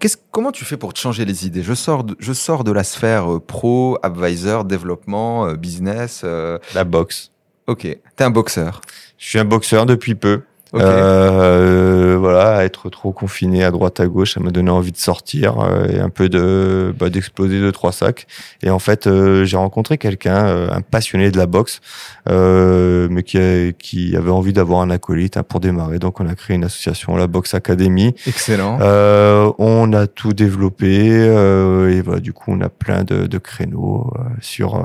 Qu'est-ce, 0.00 0.16
comment 0.30 0.50
tu 0.50 0.64
fais 0.64 0.76
pour 0.76 0.92
te 0.92 0.98
changer 0.98 1.24
les 1.24 1.46
idées? 1.46 1.62
Je 1.62 1.74
sors, 1.74 2.04
de, 2.04 2.16
je 2.18 2.32
sors 2.32 2.64
de 2.64 2.72
la 2.72 2.84
sphère 2.84 3.34
euh, 3.34 3.40
pro, 3.40 3.98
advisor, 4.02 4.64
développement, 4.64 5.46
euh, 5.46 5.54
business. 5.54 6.22
Euh... 6.24 6.58
La 6.74 6.84
boxe. 6.84 7.30
Ok. 7.68 7.82
T'es 8.16 8.24
un 8.24 8.30
boxeur? 8.30 8.80
Je 9.18 9.28
suis 9.28 9.38
un 9.38 9.44
boxeur 9.44 9.86
depuis 9.86 10.14
peu. 10.16 10.42
Okay. 10.72 10.84
Euh, 10.86 12.16
voilà, 12.18 12.64
être 12.64 12.88
trop 12.88 13.12
confiné 13.12 13.62
à 13.62 13.70
droite 13.70 14.00
à 14.00 14.06
gauche, 14.06 14.32
ça 14.32 14.40
m'a 14.40 14.50
donné 14.50 14.70
envie 14.70 14.92
de 14.92 14.96
sortir 14.96 15.60
euh, 15.60 15.86
et 15.88 16.00
un 16.00 16.08
peu 16.08 16.30
de 16.30 16.94
bah, 16.98 17.10
d'exploser 17.10 17.60
deux 17.60 17.72
trois 17.72 17.92
sacs. 17.92 18.26
Et 18.62 18.70
en 18.70 18.78
fait, 18.78 19.06
euh, 19.06 19.44
j'ai 19.44 19.58
rencontré 19.58 19.98
quelqu'un, 19.98 20.46
euh, 20.46 20.70
un 20.72 20.80
passionné 20.80 21.30
de 21.30 21.36
la 21.36 21.44
boxe, 21.44 21.82
euh, 22.30 23.06
mais 23.10 23.22
qui 23.22 23.36
a, 23.36 23.72
qui 23.72 24.16
avait 24.16 24.30
envie 24.30 24.54
d'avoir 24.54 24.80
un 24.80 24.88
acolyte 24.88 25.36
hein, 25.36 25.42
pour 25.42 25.60
démarrer. 25.60 25.98
Donc, 25.98 26.20
on 26.20 26.26
a 26.26 26.34
créé 26.34 26.56
une 26.56 26.64
association, 26.64 27.16
la 27.16 27.26
Box 27.26 27.52
Academy. 27.52 28.14
Excellent. 28.26 28.78
Euh, 28.80 29.52
on 29.58 29.92
a 29.92 30.06
tout 30.06 30.32
développé 30.32 31.04
et 31.04 32.00
voilà, 32.00 32.20
du 32.20 32.32
coup, 32.32 32.50
on 32.50 32.60
a 32.62 32.70
plein 32.70 33.04
de, 33.04 33.26
de 33.26 33.38
créneaux 33.38 34.10
sur 34.40 34.82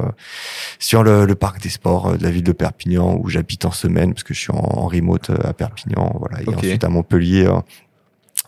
sur 0.80 1.04
le, 1.04 1.26
le, 1.26 1.36
parc 1.36 1.62
des 1.62 1.70
sports 1.70 2.18
de 2.18 2.24
la 2.24 2.30
ville 2.30 2.44
de 2.44 2.52
Perpignan 2.52 3.18
où 3.18 3.30
j'habite 3.30 3.64
en 3.64 3.72
semaine 3.72 4.14
parce 4.14 4.24
que 4.24 4.34
je 4.34 4.40
suis 4.40 4.52
en, 4.52 4.58
en 4.58 4.88
remote 4.88 5.32
à 5.44 5.54
Perpignan. 5.54 5.77
Voilà. 5.88 6.42
Et 6.42 6.48
okay. 6.48 6.56
ensuite 6.56 6.84
à 6.84 6.90
Montpellier, 6.90 7.46
euh, 7.46 7.60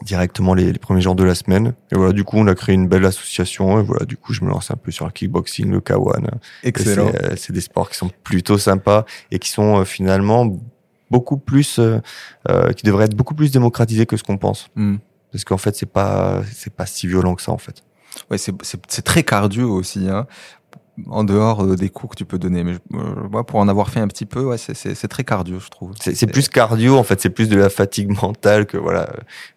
directement 0.03 0.53
les, 0.53 0.71
les, 0.71 0.79
premiers 0.79 1.01
jours 1.01 1.15
de 1.15 1.23
la 1.23 1.35
semaine. 1.35 1.73
Et 1.91 1.95
voilà, 1.95 2.13
du 2.13 2.23
coup, 2.23 2.37
on 2.37 2.47
a 2.47 2.55
créé 2.55 2.75
une 2.75 2.87
belle 2.87 3.05
association. 3.05 3.79
Et 3.79 3.83
voilà, 3.83 4.05
du 4.05 4.17
coup, 4.17 4.33
je 4.33 4.43
me 4.43 4.49
lance 4.49 4.71
un 4.71 4.75
peu 4.75 4.91
sur 4.91 5.05
le 5.05 5.11
kickboxing, 5.11 5.69
le 5.69 5.79
K1. 5.79 6.27
Excellent. 6.63 7.11
C'est 7.35 7.53
des 7.53 7.61
sports 7.61 7.89
qui 7.89 7.97
sont 7.97 8.11
plutôt 8.23 8.57
sympas 8.57 9.05
et 9.31 9.39
qui 9.39 9.49
sont 9.49 9.79
euh, 9.79 9.85
finalement 9.85 10.57
beaucoup 11.11 11.37
plus, 11.37 11.79
euh, 11.79 11.99
qui 12.73 12.85
devraient 12.85 13.05
être 13.05 13.15
beaucoup 13.15 13.35
plus 13.35 13.51
démocratisés 13.51 14.05
que 14.05 14.17
ce 14.17 14.23
qu'on 14.23 14.37
pense. 14.37 14.69
Mm. 14.75 14.97
Parce 15.31 15.43
qu'en 15.43 15.57
fait, 15.57 15.75
c'est 15.75 15.85
pas, 15.85 16.41
c'est 16.53 16.73
pas 16.73 16.85
si 16.85 17.07
violent 17.07 17.35
que 17.35 17.41
ça, 17.41 17.51
en 17.51 17.57
fait. 17.57 17.83
Ouais, 18.31 18.37
c'est 18.37 19.01
très 19.03 19.23
cardio 19.23 19.71
aussi. 19.71 20.09
Hein 20.09 20.27
en 21.07 21.23
dehors 21.23 21.63
euh, 21.63 21.75
des 21.75 21.89
cours 21.89 22.09
que 22.09 22.15
tu 22.15 22.25
peux 22.25 22.37
donner. 22.39 22.63
Mais 22.63 22.73
euh, 22.93 22.97
moi, 23.31 23.45
pour 23.45 23.59
en 23.59 23.67
avoir 23.67 23.89
fait 23.89 23.99
un 23.99 24.07
petit 24.07 24.25
peu, 24.25 24.41
ouais, 24.43 24.57
c'est- 24.57 24.73
c'est 24.73 24.95
c'est 24.95 25.07
très 25.07 25.23
cardio, 25.23 25.59
je 25.59 25.69
trouve. 25.69 25.91
C'est 25.99 26.15
c'est 26.15 26.27
plus 26.27 26.49
cardio 26.49 26.97
en 26.97 27.03
fait, 27.03 27.19
c'est 27.21 27.29
plus 27.29 27.49
de 27.49 27.57
la 27.57 27.69
fatigue 27.69 28.09
mentale 28.21 28.65
que 28.65 28.77
voilà, 28.77 29.09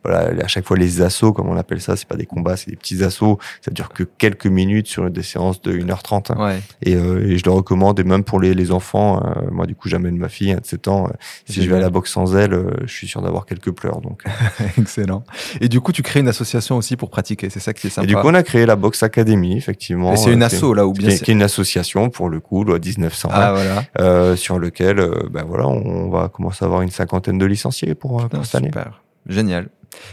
voilà. 0.05 0.31
À 0.44 0.48
chaque 0.48 0.66
fois 0.66 0.77
les 0.77 1.02
assauts, 1.02 1.32
comme 1.32 1.48
on 1.48 1.56
appelle 1.56 1.81
ça, 1.81 1.97
c'est 1.97 2.06
pas 2.09 2.16
des 2.16 2.27
combats, 2.27 2.56
c'est 2.56 2.70
des 2.70 2.77
petits 2.77 3.02
assauts. 3.05 3.39
Ça 3.60 3.70
dure 3.70 3.89
que 3.90 4.02
quelques 4.05 4.47
minutes 4.47 4.86
sur 4.89 5.10
des 5.10 5.23
séances 5.23 5.60
de 5.62 5.73
1h30. 5.73 6.32
hein. 6.32 6.36
Ouais, 6.47 6.60
Et, 6.82 6.97
euh, 6.97 7.27
et 7.27 7.39
je 7.39 7.44
le 7.44 7.51
recommande, 7.52 7.98
et 8.01 8.05
même 8.05 8.24
pour 8.24 8.40
les, 8.40 8.55
les 8.55 8.70
enfants. 8.73 9.23
euh, 9.24 9.51
moi, 9.51 9.66
du 9.66 9.74
coup, 9.74 9.89
j'amène 9.89 10.16
ma 10.16 10.28
fille 10.28 10.52
hein, 10.52 10.59
de 10.60 10.66
7 10.66 10.89
ans. 10.89 11.06
euh, 11.09 11.12
si 11.47 11.62
je 11.62 11.69
vais 11.70 11.77
à 11.77 11.81
la 11.81 11.90
boxe 11.90 12.10
sans 12.12 12.36
elle, 12.36 12.55
euh, 12.55 12.70
je 12.85 12.93
suis 12.93 13.06
sûr 13.09 13.23
d'avoir 13.23 13.47
quelques 13.47 13.70
pleurs. 13.73 14.01
Donc. 14.01 14.23
excellent. 14.78 15.24
Et 15.60 15.69
du 15.69 15.81
coup, 15.81 15.93
tu 15.93 16.02
crées 16.02 16.20
une 16.20 16.28
association 16.28 16.77
aussi 16.77 16.97
pour 16.97 17.10
pratiquer. 17.10 17.51
C'est 17.51 17.60
ça 17.60 17.73
qui 17.73 17.86
est 17.86 17.90
sympa. 17.90 18.05
Et 18.05 18.09
du 18.09 18.14
coup, 18.16 18.27
on 18.27 18.35
a 18.35 18.43
créé 18.43 18.66
la 18.66 18.77
Boxe 18.77 19.02
Academy, 19.02 19.56
effectivement. 19.56 20.12
Et 20.12 20.16
c'est 20.16 20.32
une 20.32 20.43
asso 20.43 20.73
là 20.74 20.86
ou 20.86 20.93
bien 20.93 21.09
est, 21.09 21.28
c'est- 21.32 21.36
une 21.36 21.42
association 21.42 22.10
pour 22.10 22.28
le 22.28 22.40
coup, 22.40 22.64
loi 22.64 22.78
1900, 22.78 23.28
Ah 23.32 23.52
voilà. 23.52 23.84
euh, 24.00 24.36
sur 24.36 24.59
lequel, 24.59 24.98
euh, 25.00 25.28
ben 25.30 25.44
voilà, 25.46 25.66
on 25.68 26.10
va 26.10 26.28
commencer 26.28 26.64
à 26.64 26.66
avoir 26.66 26.82
une 26.82 26.90
cinquantaine 26.90 27.38
de 27.38 27.46
licenciés 27.46 27.94
pour, 27.94 28.20
euh, 28.20 28.24
Putain, 28.24 28.36
pour 28.38 28.46
cette 28.46 28.54
année. 28.56 28.66
super. 28.68 29.02
Génial. 29.28 29.68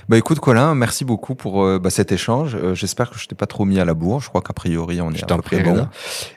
Bah 0.09 0.17
écoute 0.17 0.39
Colin, 0.41 0.75
merci 0.75 1.05
beaucoup 1.05 1.35
pour 1.35 1.63
euh, 1.63 1.79
bah, 1.79 1.89
cet 1.89 2.11
échange. 2.11 2.53
Euh, 2.61 2.75
J'espère 2.75 3.09
que 3.09 3.17
je 3.17 3.27
t'ai 3.27 3.35
pas 3.35 3.45
trop 3.47 3.63
mis 3.63 3.79
à 3.79 3.85
la 3.85 3.93
bourre. 3.93 4.19
Je 4.21 4.27
crois 4.27 4.41
qu'a 4.41 4.51
priori 4.53 4.99
on 5.01 5.09
est 5.11 5.17
Je 5.19 5.23
à 5.23 5.27
peu 5.37 5.41
près 5.41 5.61
bon. 5.63 5.87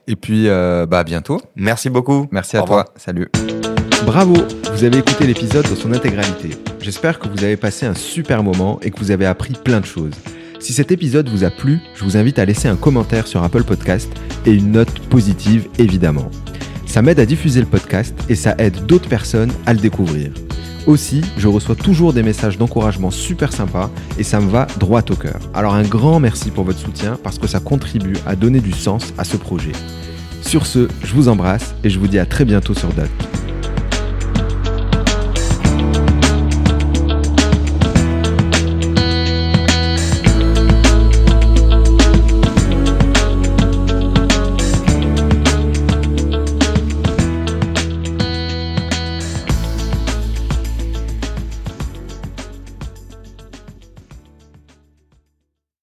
Et 0.07 0.15
puis 0.15 0.49
euh, 0.49 0.87
bah 0.87 1.01
à 1.01 1.05
bientôt. 1.05 1.41
Merci 1.57 1.91
beaucoup. 1.91 2.29
Merci 2.31 2.57
à 2.57 2.61
Au 2.61 2.63
revoir. 2.63 2.85
toi. 2.85 2.95
Salut. 2.97 3.29
Bravo, 4.07 4.35
vous 4.73 4.85
avez 4.85 4.99
écouté 4.99 5.27
l'épisode 5.27 5.69
dans 5.69 5.75
son 5.77 5.93
intégralité. 5.93 6.51
J'espère 6.81 7.19
que 7.19 7.29
vous 7.29 7.43
avez 7.45 7.57
passé 7.57 7.85
un 7.85 7.95
super 7.95 8.43
moment 8.45 8.79
et 8.83 8.91
que 8.93 8.99
vous 9.01 9.11
avez 9.11 9.27
appris 9.27 9.55
plein 9.55 9.81
de 9.81 9.87
choses. 9.87 10.15
Si 10.63 10.73
cet 10.73 10.93
épisode 10.93 11.29
vous 11.29 11.43
a 11.43 11.51
plu, 11.51 11.81
je 11.97 12.05
vous 12.05 12.17
invite 12.17 12.39
à 12.39 12.45
laisser 12.45 12.69
un 12.69 12.77
commentaire 12.77 13.27
sur 13.27 13.43
Apple 13.43 13.65
Podcast 13.65 14.09
et 14.47 14.53
une 14.53 14.71
note 14.71 15.01
positive 15.09 15.67
évidemment. 15.77 16.31
Ça 16.87 17.03
m'aide 17.03 17.19
à 17.19 17.27
diffuser 17.27 17.59
le 17.59 17.67
podcast 17.67 18.15
et 18.29 18.37
ça 18.37 18.55
aide 18.59 18.87
d'autres 18.87 19.09
personnes 19.09 19.51
à 19.67 19.73
le 19.73 19.81
découvrir. 19.81 20.31
Aussi, 20.87 21.21
je 21.37 21.49
reçois 21.49 21.75
toujours 21.75 22.13
des 22.13 22.23
messages 22.23 22.59
d'encouragement 22.59 23.11
super 23.11 23.53
sympas 23.53 23.91
et 24.19 24.23
ça 24.23 24.39
me 24.39 24.49
va 24.49 24.69
droit 24.79 25.03
au 25.11 25.17
cœur. 25.17 25.41
Alors 25.53 25.75
un 25.75 25.83
grand 25.83 26.21
merci 26.21 26.53
pour 26.53 26.63
votre 26.63 26.79
soutien 26.79 27.19
parce 27.25 27.41
que 27.41 27.49
ça 27.49 27.59
contribue 27.59 28.17
à 28.25 28.37
donner 28.37 28.61
du 28.61 28.73
sens 28.73 29.13
à 29.19 29.25
ce 29.25 29.37
projet. 29.37 29.73
Sur 30.43 30.67
ce, 30.67 30.87
je 31.03 31.13
vous 31.13 31.27
embrasse 31.27 31.75
et 31.83 31.91
je 31.91 31.99
vous 31.99 32.07
dis 32.07 32.21
à 32.21 32.27
très 32.27 32.45
bientôt 32.45 32.75
sur 32.75 32.93
Dot. 32.93 33.11